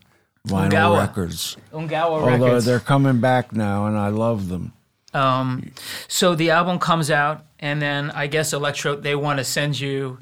vinyl 0.46 0.70
Ungawa. 0.70 1.00
records. 1.00 1.56
Ungawa 1.72 2.04
Although 2.22 2.26
Records. 2.46 2.64
they're 2.64 2.80
coming 2.80 3.20
back 3.20 3.52
now, 3.52 3.86
and 3.86 3.96
I 3.98 4.08
love 4.08 4.48
them. 4.48 4.72
Um, 5.14 5.72
so 6.06 6.34
the 6.34 6.50
album 6.50 6.78
comes 6.78 7.10
out, 7.10 7.44
and 7.58 7.80
then 7.82 8.10
I 8.12 8.26
guess 8.26 8.52
Elektra 8.52 8.96
they 8.96 9.14
want 9.14 9.38
to 9.38 9.44
send 9.44 9.78
you. 9.80 10.18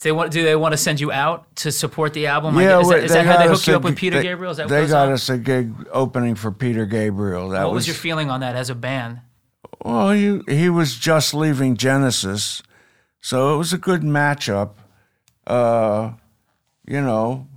They 0.00 0.12
want 0.12 0.32
do 0.32 0.42
they 0.42 0.56
want 0.56 0.72
to 0.72 0.76
send 0.76 1.00
you 1.00 1.10
out 1.12 1.54
to 1.56 1.72
support 1.72 2.12
the 2.12 2.26
album? 2.26 2.58
Yeah, 2.58 2.80
is 2.80 2.88
that, 2.88 3.04
is 3.04 3.12
that 3.12 3.24
how 3.24 3.38
they 3.38 3.48
hook 3.48 3.66
you 3.66 3.74
up 3.76 3.84
with 3.84 3.96
Peter 3.96 4.16
they- 4.16 4.22
Gabriel? 4.24 4.50
Is 4.50 4.58
that 4.58 4.68
they 4.68 4.86
got 4.86 5.08
on? 5.08 5.14
us 5.14 5.28
a 5.30 5.38
gig 5.38 5.72
opening 5.92 6.34
for 6.34 6.52
Peter 6.52 6.84
Gabriel. 6.84 7.48
That 7.50 7.64
What 7.64 7.72
was 7.72 7.80
was 7.80 7.86
your 7.88 7.94
feeling 7.96 8.30
on 8.30 8.40
that 8.40 8.54
as 8.54 8.68
a 8.68 8.74
band? 8.74 9.20
Well, 9.82 10.10
he 10.10 10.40
he 10.48 10.68
was 10.68 10.96
just 10.96 11.32
leaving 11.32 11.76
Genesis, 11.76 12.62
so 13.20 13.54
it 13.54 13.58
was 13.58 13.72
a 13.72 13.78
good 13.78 14.02
matchup. 14.02 14.72
Uh, 15.46 16.12
you 16.86 17.00
know, 17.00 17.48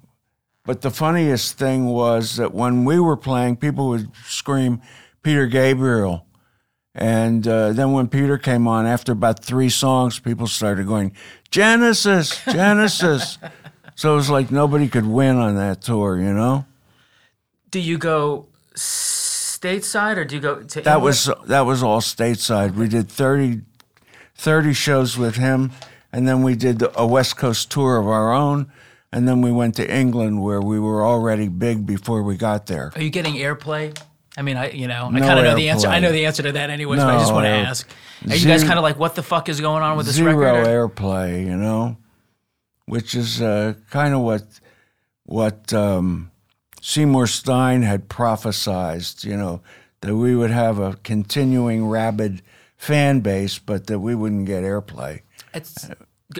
but 0.64 0.82
the 0.82 0.92
funniest 0.92 1.58
thing 1.58 1.86
was 1.86 2.36
that 2.38 2.54
when 2.54 2.86
we 2.86 3.00
were 3.00 3.18
playing, 3.18 3.58
people 3.58 3.90
would 3.90 4.10
scream 4.26 4.82
Peter 5.24 5.48
Gabriel. 5.48 6.27
And 6.98 7.48
uh, 7.48 7.74
then 7.74 7.91
when 7.91 8.07
Peter 8.07 8.40
came 8.40 8.68
on, 8.68 8.88
after 8.88 9.11
about 9.11 9.44
three 9.44 9.69
songs, 9.69 10.18
people 10.18 10.48
started 10.48 10.88
going, 10.88 11.11
Genesis, 11.52 12.44
Genesis. 12.45 13.38
so 13.95 14.14
it 14.14 14.15
was 14.15 14.32
like 14.32 14.49
nobody 14.49 14.88
could 14.88 15.06
win 15.06 15.38
on 15.38 15.56
that 15.56 15.82
tour, 15.82 16.18
you 16.18 16.34
know? 16.34 16.65
Do 17.69 17.80
you 17.80 17.99
go 17.99 18.48
stateside 18.74 20.18
or 20.18 20.26
do 20.26 20.36
you 20.36 20.41
go 20.41 20.64
to 20.64 20.82
That 20.82 21.02
was 21.02 21.30
that 21.45 21.61
was 21.61 21.84
all 21.84 22.02
stateside. 22.02 22.74
We 22.74 22.88
did 22.88 23.10
30, 23.10 23.61
30 24.34 24.74
shows 24.74 25.18
with 25.19 25.36
him, 25.36 25.72
and 26.11 26.28
then 26.28 26.41
we 26.41 26.56
did 26.56 26.84
a 26.95 27.06
West 27.06 27.38
Coast 27.38 27.69
tour 27.69 27.98
of 27.98 28.07
our 28.07 28.34
own, 28.34 28.72
and 29.11 29.28
then 29.28 29.44
we 29.44 29.52
went 29.52 29.76
to 29.76 29.88
England 29.88 30.41
where 30.41 30.61
we 30.61 30.80
were 30.80 31.06
already 31.06 31.48
big 31.48 31.86
before 31.86 32.24
we 32.24 32.38
got 32.38 32.65
there. 32.65 32.91
Are 32.95 33.02
you 33.02 33.11
getting 33.11 33.36
airplay 33.36 33.95
I 34.38 34.44
mean, 34.44 34.56
I 34.56 34.70
you 34.70 34.88
know, 34.88 35.10
I 35.12 35.20
kind 35.20 35.40
of 35.40 35.46
know 35.46 35.56
the 35.56 35.70
answer. 35.70 35.88
I 35.88 36.00
know 36.00 36.12
the 36.12 36.28
answer 36.28 36.44
to 36.44 36.52
that 36.54 36.70
anyways, 36.70 37.00
but 37.00 37.10
I 37.10 37.18
just 37.18 37.34
want 37.34 37.46
to 37.46 37.50
ask. 37.50 37.90
Are 38.30 38.36
you 38.36 38.46
guys 38.48 38.64
kind 38.64 38.78
of 38.78 38.84
like, 38.84 39.00
what 39.00 39.16
the 39.16 39.24
fuck 39.24 39.50
is 39.50 39.60
going 39.60 39.82
on 39.84 39.98
with 39.98 40.06
this 40.06 40.20
record? 40.20 40.44
or- 40.44 40.88
airplay, 40.90 41.44
you 41.44 41.58
know, 41.58 41.98
which 42.86 43.16
is 43.16 43.42
uh, 43.42 43.74
kind 43.90 44.14
of 44.14 44.22
what 44.22 44.44
what 45.26 45.74
um, 45.74 46.32
Seymour 46.82 47.26
Stein 47.28 47.82
had 47.82 48.08
prophesized, 48.10 49.24
you 49.26 49.36
know, 49.36 49.62
that 50.02 50.16
we 50.16 50.36
would 50.36 50.52
have 50.52 50.78
a 50.78 50.94
continuing 51.04 51.88
rabid 51.88 52.44
fan 52.78 53.22
base, 53.22 53.58
but 53.58 53.88
that 53.88 54.00
we 54.00 54.14
wouldn't 54.14 54.46
get 54.46 54.64
airplay. 54.64 55.22
It's, 55.54 55.90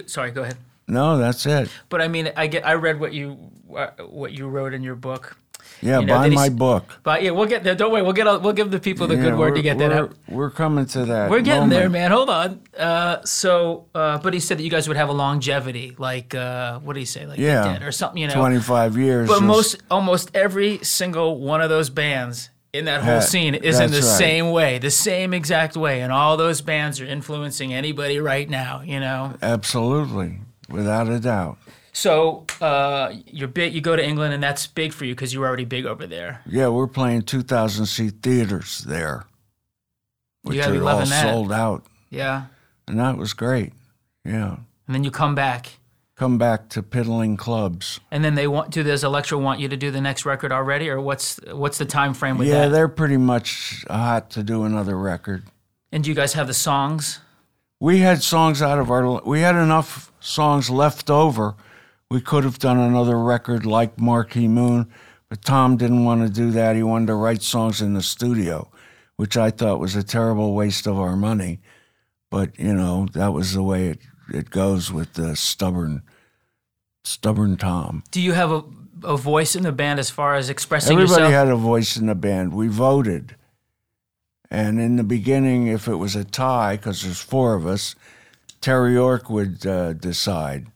sorry, 0.06 0.30
go 0.30 0.42
ahead. 0.42 0.56
No, 0.86 1.18
that's 1.18 1.44
it. 1.44 1.68
But 1.88 2.00
I 2.00 2.08
mean, 2.08 2.32
I 2.36 2.46
get. 2.46 2.66
I 2.66 2.74
read 2.74 2.98
what 2.98 3.12
you 3.12 3.50
uh, 3.76 3.88
what 4.06 4.32
you 4.32 4.48
wrote 4.48 4.72
in 4.72 4.82
your 4.82 4.94
book. 4.94 5.36
Yeah, 5.80 6.00
You 6.00 6.06
know, 6.06 6.14
buy 6.18 6.28
my 6.30 6.48
book. 6.48 7.00
But 7.04 7.22
yeah, 7.22 7.30
we'll 7.30 7.46
get 7.46 7.62
there. 7.64 7.74
Don't 7.74 7.92
worry. 7.92 8.02
We'll 8.02 8.12
get. 8.12 8.26
all- 8.26 8.40
We'll 8.40 8.52
give 8.52 8.70
the 8.70 8.80
people 8.80 9.06
the 9.06 9.16
good 9.16 9.36
word 9.38 9.54
to 9.54 9.62
get 9.62 9.78
that 9.78 9.92
out. 9.92 10.12
We're 10.28 10.50
coming 10.50 10.86
to 10.86 11.04
that. 11.06 11.30
We're 11.30 11.40
getting 11.40 11.68
there, 11.68 11.88
man. 11.88 12.10
Hold 12.10 12.30
on. 12.30 12.60
Uh, 12.76 13.22
so, 13.24 13.86
uh, 13.94 14.18
but 14.18 14.34
he 14.34 14.40
said 14.40 14.58
that 14.58 14.62
you 14.64 14.70
guys 14.70 14.88
would 14.88 14.96
have 14.96 15.08
a 15.08 15.12
longevity, 15.12 15.94
like 15.98 16.34
uh, 16.34 16.78
what 16.80 16.94
did 16.94 17.00
he 17.00 17.06
say, 17.06 17.26
like 17.26 17.38
Yeah, 17.38 17.84
or 17.84 17.92
something, 17.92 18.20
you 18.20 18.28
know? 18.28 18.34
25 18.34 18.96
years. 18.96 19.28
But 19.28 19.42
most, 19.42 19.76
almost 19.90 20.30
every 20.34 20.78
single 20.84 21.38
one 21.40 21.60
of 21.60 21.68
those 21.70 21.90
bands 21.90 22.50
in 22.72 22.84
that 22.84 23.02
whole 23.02 23.14
Ha- 23.14 23.20
scene 23.20 23.54
is 23.54 23.80
in 23.80 23.90
the 23.90 23.96
right. 23.98 24.04
same 24.04 24.50
way, 24.50 24.78
the 24.78 24.90
same 24.90 25.32
exact 25.32 25.76
way, 25.76 26.02
and 26.02 26.12
all 26.12 26.36
those 26.36 26.60
bands 26.60 27.00
are 27.00 27.06
influencing 27.06 27.72
anybody 27.72 28.18
right 28.20 28.48
now, 28.50 28.82
you 28.84 29.00
know. 29.00 29.34
Absolutely, 29.42 30.38
without 30.68 31.08
a 31.08 31.18
doubt. 31.18 31.56
So, 31.98 32.44
uh, 32.60 33.12
you're 33.26 33.48
big. 33.48 33.74
You 33.74 33.80
go 33.80 33.96
to 33.96 34.04
England, 34.04 34.32
and 34.32 34.40
that's 34.40 34.68
big 34.68 34.92
for 34.92 35.04
you 35.04 35.16
because 35.16 35.34
you 35.34 35.40
were 35.40 35.48
already 35.48 35.64
big 35.64 35.84
over 35.84 36.06
there. 36.06 36.42
Yeah, 36.46 36.68
we're 36.68 36.86
playing 36.86 37.22
2,000 37.22 37.86
seat 37.86 38.22
theaters 38.22 38.84
there, 38.86 39.26
which 40.42 40.64
are 40.64 40.80
all 40.80 40.98
that. 41.04 41.22
sold 41.24 41.50
out. 41.50 41.86
Yeah, 42.08 42.44
And 42.86 43.00
that 43.00 43.16
was 43.16 43.32
great. 43.32 43.72
Yeah. 44.24 44.58
and 44.86 44.94
then 44.94 45.02
you 45.02 45.10
come 45.10 45.34
back. 45.34 45.78
Come 46.14 46.38
back 46.38 46.68
to 46.68 46.84
piddling 46.84 47.36
clubs. 47.36 47.98
And 48.12 48.24
then 48.24 48.36
they 48.36 48.46
want 48.46 48.70
do 48.70 48.84
this. 48.84 49.02
Elektra 49.02 49.36
want 49.36 49.58
you 49.58 49.66
to 49.66 49.76
do 49.76 49.90
the 49.90 50.00
next 50.00 50.24
record 50.24 50.52
already, 50.52 50.88
or 50.90 51.00
what's 51.00 51.40
what's 51.50 51.78
the 51.78 51.84
time 51.84 52.14
frame 52.14 52.38
with 52.38 52.46
yeah, 52.46 52.54
that? 52.54 52.62
Yeah, 52.62 52.68
they're 52.68 52.88
pretty 52.88 53.16
much 53.16 53.84
hot 53.90 54.30
to 54.30 54.44
do 54.44 54.62
another 54.62 54.96
record. 54.96 55.46
And 55.90 56.04
do 56.04 56.10
you 56.10 56.14
guys 56.14 56.34
have 56.34 56.46
the 56.46 56.54
songs? 56.54 57.18
We 57.80 57.98
had 57.98 58.22
songs 58.22 58.62
out 58.62 58.78
of 58.78 58.88
our, 58.88 59.20
we 59.22 59.40
had 59.40 59.56
enough 59.56 60.12
songs 60.20 60.70
left 60.70 61.10
over. 61.10 61.56
We 62.10 62.22
could 62.22 62.44
have 62.44 62.58
done 62.58 62.78
another 62.78 63.18
record 63.18 63.66
like 63.66 64.00
Marquee 64.00 64.48
Moon, 64.48 64.90
but 65.28 65.44
Tom 65.44 65.76
didn't 65.76 66.04
want 66.04 66.22
to 66.22 66.32
do 66.32 66.50
that. 66.52 66.74
He 66.74 66.82
wanted 66.82 67.08
to 67.08 67.14
write 67.14 67.42
songs 67.42 67.82
in 67.82 67.92
the 67.92 68.02
studio, 68.02 68.70
which 69.16 69.36
I 69.36 69.50
thought 69.50 69.78
was 69.78 69.94
a 69.94 70.02
terrible 70.02 70.54
waste 70.54 70.86
of 70.86 70.98
our 70.98 71.16
money. 71.16 71.60
But, 72.30 72.58
you 72.58 72.72
know, 72.72 73.08
that 73.12 73.34
was 73.34 73.52
the 73.52 73.62
way 73.62 73.88
it, 73.88 73.98
it 74.32 74.48
goes 74.48 74.90
with 74.90 75.14
the 75.14 75.36
stubborn, 75.36 76.02
stubborn 77.04 77.58
Tom. 77.58 78.04
Do 78.10 78.22
you 78.22 78.32
have 78.32 78.52
a, 78.52 78.64
a 79.04 79.18
voice 79.18 79.54
in 79.54 79.62
the 79.62 79.72
band 79.72 79.98
as 79.98 80.08
far 80.08 80.34
as 80.34 80.48
expressing 80.48 80.96
Everybody 80.96 81.24
yourself? 81.24 81.32
had 81.32 81.48
a 81.48 81.56
voice 81.56 81.98
in 81.98 82.06
the 82.06 82.14
band. 82.14 82.54
We 82.54 82.68
voted. 82.68 83.36
And 84.50 84.80
in 84.80 84.96
the 84.96 85.04
beginning, 85.04 85.66
if 85.66 85.88
it 85.88 85.96
was 85.96 86.16
a 86.16 86.24
tie, 86.24 86.76
because 86.76 87.02
there's 87.02 87.20
four 87.20 87.52
of 87.54 87.66
us, 87.66 87.94
Terry 88.62 88.96
Ork 88.96 89.28
would 89.28 89.66
uh, 89.66 89.92
decide. 89.92 90.68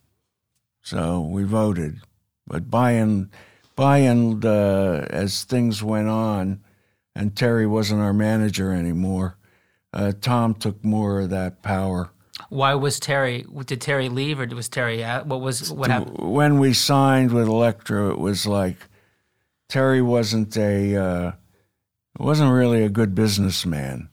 So 0.82 1.20
we 1.20 1.44
voted. 1.44 2.00
But 2.46 2.70
by 2.70 2.92
and 2.92 3.30
by 3.76 3.98
and 3.98 4.44
uh, 4.44 5.06
as 5.08 5.44
things 5.44 5.82
went 5.82 6.08
on, 6.08 6.62
and 7.14 7.36
Terry 7.36 7.66
wasn't 7.66 8.00
our 8.00 8.12
manager 8.12 8.72
anymore, 8.72 9.36
uh, 9.92 10.12
Tom 10.20 10.54
took 10.54 10.84
more 10.84 11.20
of 11.20 11.30
that 11.30 11.62
power. 11.62 12.10
Why 12.48 12.74
was 12.74 12.98
Terry? 12.98 13.44
Did 13.66 13.80
Terry 13.80 14.08
leave, 14.08 14.40
or 14.40 14.46
was 14.46 14.68
Terry 14.68 15.04
out? 15.04 15.26
What 15.26 15.40
was 15.40 15.72
what 15.72 15.90
happened? 15.90 16.18
when 16.18 16.58
we 16.58 16.72
signed 16.72 17.32
with 17.32 17.46
Elektra, 17.46 18.10
it 18.10 18.18
was 18.18 18.46
like 18.46 18.76
Terry 19.68 20.02
wasn't 20.02 20.56
a 20.56 20.96
uh, 20.96 21.32
wasn't 22.18 22.52
really 22.52 22.82
a 22.82 22.88
good 22.88 23.14
businessman. 23.14 24.08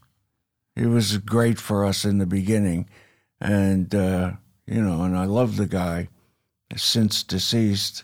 He 0.76 0.86
was 0.86 1.18
great 1.18 1.60
for 1.60 1.84
us 1.84 2.06
in 2.06 2.18
the 2.18 2.26
beginning, 2.26 2.90
and 3.42 3.94
uh, 3.94 4.34
you 4.68 4.82
know, 4.82 5.04
and 5.04 5.18
I 5.18 5.26
love 5.26 5.58
the 5.58 5.66
guy. 5.66 6.10
Since 6.76 7.24
deceased, 7.24 8.04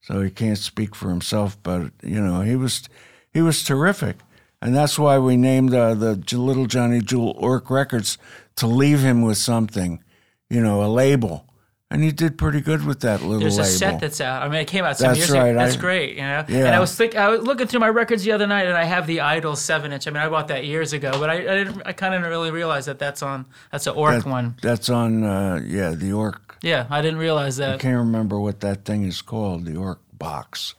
so 0.00 0.20
he 0.20 0.30
can't 0.30 0.56
speak 0.58 0.94
for 0.94 1.08
himself. 1.08 1.56
But 1.62 1.90
you 2.02 2.20
know, 2.20 2.42
he 2.42 2.54
was 2.54 2.88
he 3.32 3.42
was 3.42 3.64
terrific, 3.64 4.18
and 4.62 4.74
that's 4.74 4.98
why 4.98 5.18
we 5.18 5.36
named 5.36 5.74
uh, 5.74 5.94
the 5.94 6.14
Little 6.38 6.66
Johnny 6.66 7.00
Jewel 7.00 7.34
Ork 7.36 7.70
Records 7.70 8.16
to 8.56 8.68
leave 8.68 9.00
him 9.00 9.22
with 9.22 9.36
something, 9.38 10.02
you 10.48 10.60
know, 10.60 10.84
a 10.84 10.86
label. 10.86 11.46
And 11.90 12.02
he 12.02 12.10
did 12.12 12.38
pretty 12.38 12.60
good 12.60 12.84
with 12.84 13.00
that 13.00 13.22
little 13.22 13.38
There's 13.40 13.58
a 13.58 13.62
label. 13.62 13.72
set 13.72 14.00
that's 14.00 14.20
out. 14.20 14.42
I 14.42 14.48
mean, 14.48 14.60
it 14.60 14.66
came 14.66 14.84
out 14.84 14.96
some 14.96 15.08
That's 15.08 15.18
years 15.18 15.30
right, 15.30 15.48
ago. 15.50 15.58
That's 15.58 15.76
I- 15.76 15.80
great, 15.80 16.16
you 16.16 16.22
know. 16.22 16.44
Yeah. 16.48 16.58
And 16.66 16.68
I 16.74 16.80
was 16.80 16.94
think 16.96 17.14
I 17.14 17.28
was 17.28 17.42
looking 17.42 17.66
through 17.68 17.80
my 17.80 17.88
records 17.88 18.24
the 18.24 18.32
other 18.32 18.46
night, 18.46 18.66
and 18.66 18.76
I 18.76 18.84
have 18.84 19.06
the 19.06 19.20
Idol 19.20 19.54
seven 19.54 19.92
inch. 19.92 20.06
I 20.08 20.10
mean, 20.10 20.22
I 20.22 20.28
bought 20.28 20.48
that 20.48 20.64
years 20.64 20.92
ago, 20.92 21.12
but 21.20 21.30
I 21.30 21.34
I, 21.34 21.38
didn't, 21.64 21.82
I 21.84 21.92
kind 21.92 22.14
of 22.14 22.20
didn't 22.20 22.30
really 22.30 22.50
realize 22.52 22.86
that 22.86 22.98
that's 23.00 23.22
on 23.22 23.46
that's 23.72 23.86
an 23.86 23.94
Ork 23.94 24.22
That- 24.24 24.30
one. 24.30 24.56
That's 24.62 24.88
on, 24.88 25.24
uh, 25.24 25.60
yeah, 25.64 25.90
the 25.90 26.12
Ork. 26.12 26.43
Yeah, 26.64 26.86
I 26.90 27.02
didn't 27.02 27.18
realize 27.18 27.56
that. 27.58 27.74
I 27.74 27.78
can't 27.78 27.98
remember 27.98 28.40
what 28.40 28.60
that 28.60 28.84
thing 28.84 29.04
is 29.04 29.20
called, 29.22 29.66
the 29.66 29.76
Ork 29.76 30.00
box. 30.12 30.74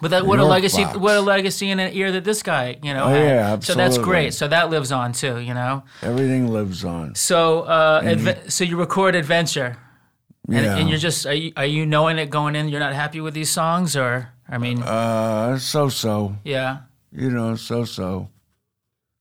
But 0.00 0.10
that 0.10 0.26
what 0.26 0.38
a 0.38 0.44
legacy, 0.44 0.84
box. 0.84 0.96
what 0.98 1.16
a 1.16 1.20
legacy 1.20 1.70
in 1.70 1.78
an 1.78 1.92
ear 1.94 2.10
that 2.12 2.24
this 2.24 2.42
guy, 2.42 2.78
you 2.82 2.92
know. 2.92 3.04
Oh, 3.04 3.08
had. 3.08 3.24
yeah, 3.24 3.58
So 3.60 3.74
that's 3.74 3.98
great. 3.98 4.34
So 4.34 4.48
that 4.48 4.68
lives 4.70 4.92
on 4.92 5.12
too, 5.12 5.38
you 5.38 5.54
know. 5.54 5.84
Everything 6.02 6.48
lives 6.48 6.84
on. 6.84 7.14
So 7.14 7.62
uh, 7.62 8.02
adve- 8.02 8.50
so 8.50 8.64
you 8.64 8.76
record 8.78 9.14
Adventure, 9.14 9.76
and, 10.48 10.66
and 10.66 10.88
you're 10.88 10.98
just 10.98 11.26
are 11.26 11.34
you, 11.34 11.52
are 11.56 11.64
you 11.66 11.86
knowing 11.86 12.18
it 12.18 12.28
going 12.30 12.56
in? 12.56 12.68
You're 12.68 12.80
not 12.80 12.92
happy 12.94 13.20
with 13.20 13.34
these 13.34 13.50
songs, 13.50 13.96
or 13.96 14.30
I 14.48 14.58
mean, 14.58 14.82
Uh, 14.82 15.58
so 15.58 15.88
so, 15.88 16.36
yeah. 16.44 16.78
you 17.12 17.30
know, 17.30 17.56
so 17.56 17.84
so. 17.84 18.28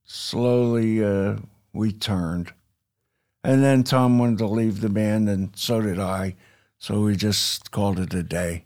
Slowly, 0.08 1.04
uh, 1.04 1.38
we 1.74 1.92
turned. 1.92 2.54
And 3.46 3.64
then 3.64 3.84
Tom 3.84 4.20
wanted 4.20 4.40
to 4.40 4.48
leave 4.48 4.82
the 4.82 4.90
band, 4.90 5.30
and 5.30 5.52
so 5.56 5.82
did 5.82 6.00
I. 6.00 6.36
So 6.78 7.02
we 7.02 7.16
just 7.16 7.72
called 7.72 8.00
it 8.00 8.14
a 8.14 8.24
day. 8.24 8.66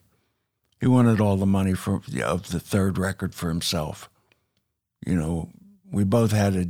He 0.79 0.87
wanted 0.87 1.19
all 1.19 1.37
the 1.37 1.45
money 1.45 1.73
for, 1.73 2.01
of 2.23 2.49
the 2.49 2.59
third 2.59 2.97
record 2.97 3.35
for 3.35 3.49
himself. 3.49 4.09
You 5.05 5.15
know, 5.15 5.49
we 5.91 6.03
both 6.03 6.31
had 6.31 6.55
a, 6.55 6.67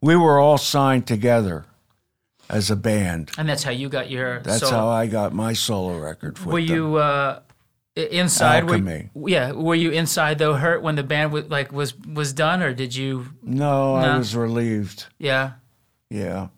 we 0.00 0.16
were 0.16 0.38
all 0.38 0.58
signed 0.58 1.06
together 1.06 1.66
as 2.48 2.70
a 2.70 2.76
band. 2.76 3.30
And 3.36 3.48
that's 3.48 3.62
how 3.62 3.70
you 3.70 3.88
got 3.88 4.10
your. 4.10 4.40
That's 4.40 4.60
solo. 4.60 4.72
how 4.72 4.88
I 4.88 5.06
got 5.06 5.32
my 5.32 5.52
solo 5.52 5.98
record. 5.98 6.38
For 6.38 6.50
Were 6.50 6.58
you 6.58 6.96
uh, 6.96 7.40
inside? 7.96 8.64
Were, 8.64 9.08
yeah. 9.28 9.52
Were 9.52 9.74
you 9.74 9.90
inside 9.90 10.38
though? 10.38 10.54
Hurt 10.54 10.82
when 10.82 10.94
the 10.94 11.02
band 11.02 11.32
was 11.32 11.46
like 11.46 11.72
was 11.72 11.96
was 11.98 12.32
done, 12.32 12.62
or 12.62 12.72
did 12.72 12.94
you? 12.94 13.26
No, 13.42 14.00
No. 14.00 14.06
I 14.06 14.18
was 14.18 14.34
relieved. 14.34 15.06
Yeah. 15.18 15.52
Yeah, 16.10 16.48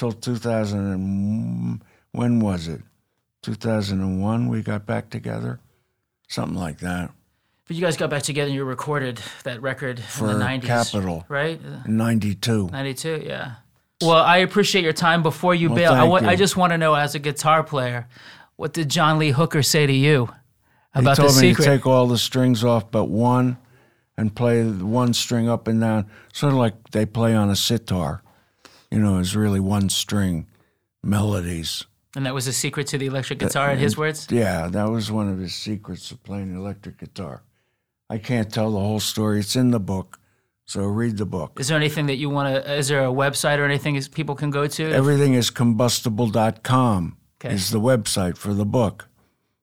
till 0.00 0.12
2000 0.12 0.92
and 0.92 1.84
when 2.12 2.40
was 2.40 2.66
it? 2.68 2.80
2001. 3.42 4.48
We 4.48 4.62
got 4.62 4.86
back 4.86 5.10
together, 5.10 5.60
something 6.28 6.58
like 6.58 6.78
that. 6.78 7.10
But 7.66 7.76
you 7.76 7.82
guys 7.82 7.96
got 7.96 8.10
back 8.10 8.22
together 8.22 8.46
and 8.48 8.54
you 8.54 8.64
recorded 8.64 9.20
that 9.44 9.62
record 9.62 10.00
For 10.00 10.30
in 10.30 10.38
the 10.38 10.44
90s. 10.44 10.62
Capitol. 10.64 11.24
Right? 11.28 11.60
'92. 11.86 12.70
92, 12.72 13.22
yeah. 13.24 13.52
Well, 14.02 14.12
I 14.16 14.38
appreciate 14.38 14.82
your 14.82 14.94
time. 14.94 15.22
Before 15.22 15.54
you 15.54 15.68
Well, 15.68 15.76
bail, 15.76 15.92
I, 15.92 15.98
thank 16.00 16.10
want, 16.10 16.26
I 16.26 16.34
just 16.34 16.56
want 16.56 16.72
to 16.72 16.78
know, 16.78 16.94
as 16.94 17.14
a 17.14 17.18
guitar 17.18 17.62
player, 17.62 18.08
what 18.56 18.72
did 18.72 18.88
John 18.88 19.18
Lee 19.18 19.30
Hooker 19.30 19.62
say 19.62 19.86
to 19.86 19.92
you 19.92 20.30
about 20.94 21.18
the 21.18 21.28
secret? 21.28 21.32
He 21.32 21.32
told 21.32 21.42
me 21.42 21.48
secret? 21.50 21.64
to 21.64 21.70
take 21.70 21.86
all 21.86 22.06
the 22.06 22.18
strings 22.18 22.64
off 22.64 22.90
but 22.90 23.04
one, 23.04 23.58
and 24.16 24.34
play 24.34 24.64
one 24.64 25.12
string 25.12 25.48
up 25.48 25.68
and 25.68 25.80
down, 25.80 26.06
sort 26.32 26.52
of 26.54 26.58
like 26.58 26.90
they 26.90 27.04
play 27.06 27.34
on 27.34 27.50
a 27.50 27.56
sitar. 27.56 28.22
You 28.90 28.98
know, 28.98 29.18
it's 29.18 29.34
really 29.34 29.60
one 29.60 29.88
string 29.88 30.46
melodies. 31.02 31.84
and 32.16 32.26
that 32.26 32.34
was 32.34 32.46
a 32.46 32.52
secret 32.52 32.86
to 32.88 32.98
the 32.98 33.06
electric 33.06 33.38
guitar, 33.38 33.70
in 33.72 33.78
his 33.78 33.96
words? 33.96 34.26
Yeah, 34.30 34.66
that 34.68 34.90
was 34.90 35.10
one 35.12 35.28
of 35.28 35.38
his 35.38 35.54
secrets 35.54 36.10
of 36.10 36.22
playing 36.24 36.54
electric 36.54 36.98
guitar. 36.98 37.42
I 38.08 38.18
can't 38.18 38.52
tell 38.52 38.72
the 38.72 38.80
whole 38.80 38.98
story. 39.00 39.38
It's 39.38 39.54
in 39.54 39.70
the 39.70 39.78
book, 39.78 40.18
so 40.66 40.82
read 40.84 41.16
the 41.18 41.24
book. 41.26 41.60
Is 41.60 41.68
there 41.68 41.76
anything 41.76 42.06
that 42.06 42.16
you 42.16 42.28
want 42.28 42.52
to, 42.64 42.74
is 42.74 42.88
there 42.88 43.04
a 43.04 43.12
website 43.12 43.58
or 43.58 43.64
anything 43.64 43.94
is 43.94 44.08
people 44.08 44.34
can 44.34 44.50
go 44.50 44.66
to? 44.66 44.90
Everything 44.92 45.34
is 45.34 45.50
combustible.com 45.50 47.16
Okay. 47.42 47.54
is 47.54 47.70
the 47.70 47.80
website 47.80 48.36
for 48.36 48.52
the 48.52 48.66
book. 48.66 49.06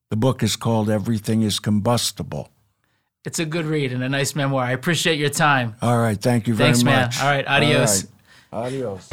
The 0.10 0.16
book 0.16 0.41
is 0.41 0.56
called 0.56 0.90
Everything 0.90 1.41
is 1.44 1.60
Combustible. 1.60 2.49
It's 3.26 3.40
a 3.40 3.45
good 3.45 3.66
read 3.66 3.91
and 3.91 4.02
a 4.02 4.08
nice 4.10 4.36
memoir. 4.36 4.64
I 4.64 4.72
appreciate 4.72 5.20
your 5.20 5.30
time. 5.30 5.76
All 5.82 5.98
right, 5.99 6.18
thank 6.20 6.48
you 6.48 6.56
very 6.56 6.70
much. 6.70 6.84
Thanks, 6.84 7.20
man. 7.20 7.26
All 7.28 7.30
right, 7.36 7.45
adios. 7.45 8.04
All 8.06 8.10
right, 8.10 8.16
Adios. 8.52 9.10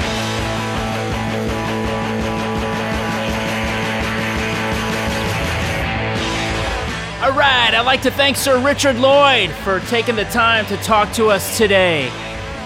All 7.21 7.33
right, 7.33 7.71
I'd 7.75 7.87
like 7.87 8.03
to 8.03 8.11
thank 8.11 8.37
Sir 8.37 8.63
Richard 8.63 8.97
Lloyd 8.97 9.51
for 9.51 9.81
taking 9.81 10.15
the 10.15 10.25
time 10.27 10.67
to 10.67 10.77
talk 10.79 11.11
to 11.15 11.29
us 11.29 11.57
today 11.57 12.09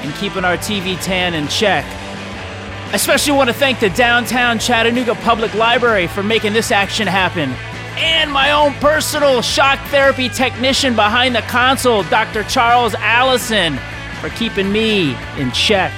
and 0.02 0.12
keeping 0.16 0.44
our 0.44 0.56
TV 0.56 1.00
tan 1.02 1.32
in 1.32 1.48
check. 1.48 1.84
I 1.86 2.94
especially 2.94 3.32
want 3.32 3.48
to 3.48 3.54
thank 3.54 3.80
the 3.80 3.90
downtown 3.90 4.58
Chattanooga 4.58 5.14
Public 5.16 5.54
Library 5.54 6.06
for 6.06 6.22
making 6.22 6.52
this 6.54 6.70
action 6.70 7.06
happen. 7.06 7.50
And 7.96 8.32
my 8.32 8.50
own 8.50 8.74
personal 8.74 9.42
shock 9.42 9.78
therapy 9.88 10.28
technician 10.28 10.94
behind 10.94 11.34
the 11.34 11.42
console, 11.42 12.02
Dr. 12.04 12.42
Charles 12.44 12.94
Allison, 12.94 13.78
for 14.20 14.28
keeping 14.30 14.70
me 14.70 15.16
in 15.38 15.50
check. 15.52 15.92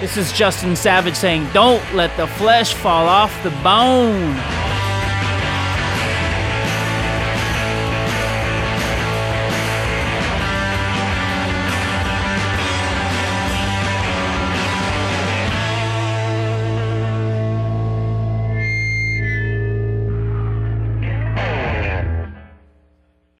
This 0.00 0.18
is 0.18 0.30
Justin 0.30 0.76
Savage 0.76 1.14
saying, 1.14 1.48
Don't 1.54 1.82
let 1.94 2.14
the 2.18 2.26
flesh 2.26 2.74
fall 2.74 3.08
off 3.08 3.32
the 3.42 3.50
bone. 3.62 4.36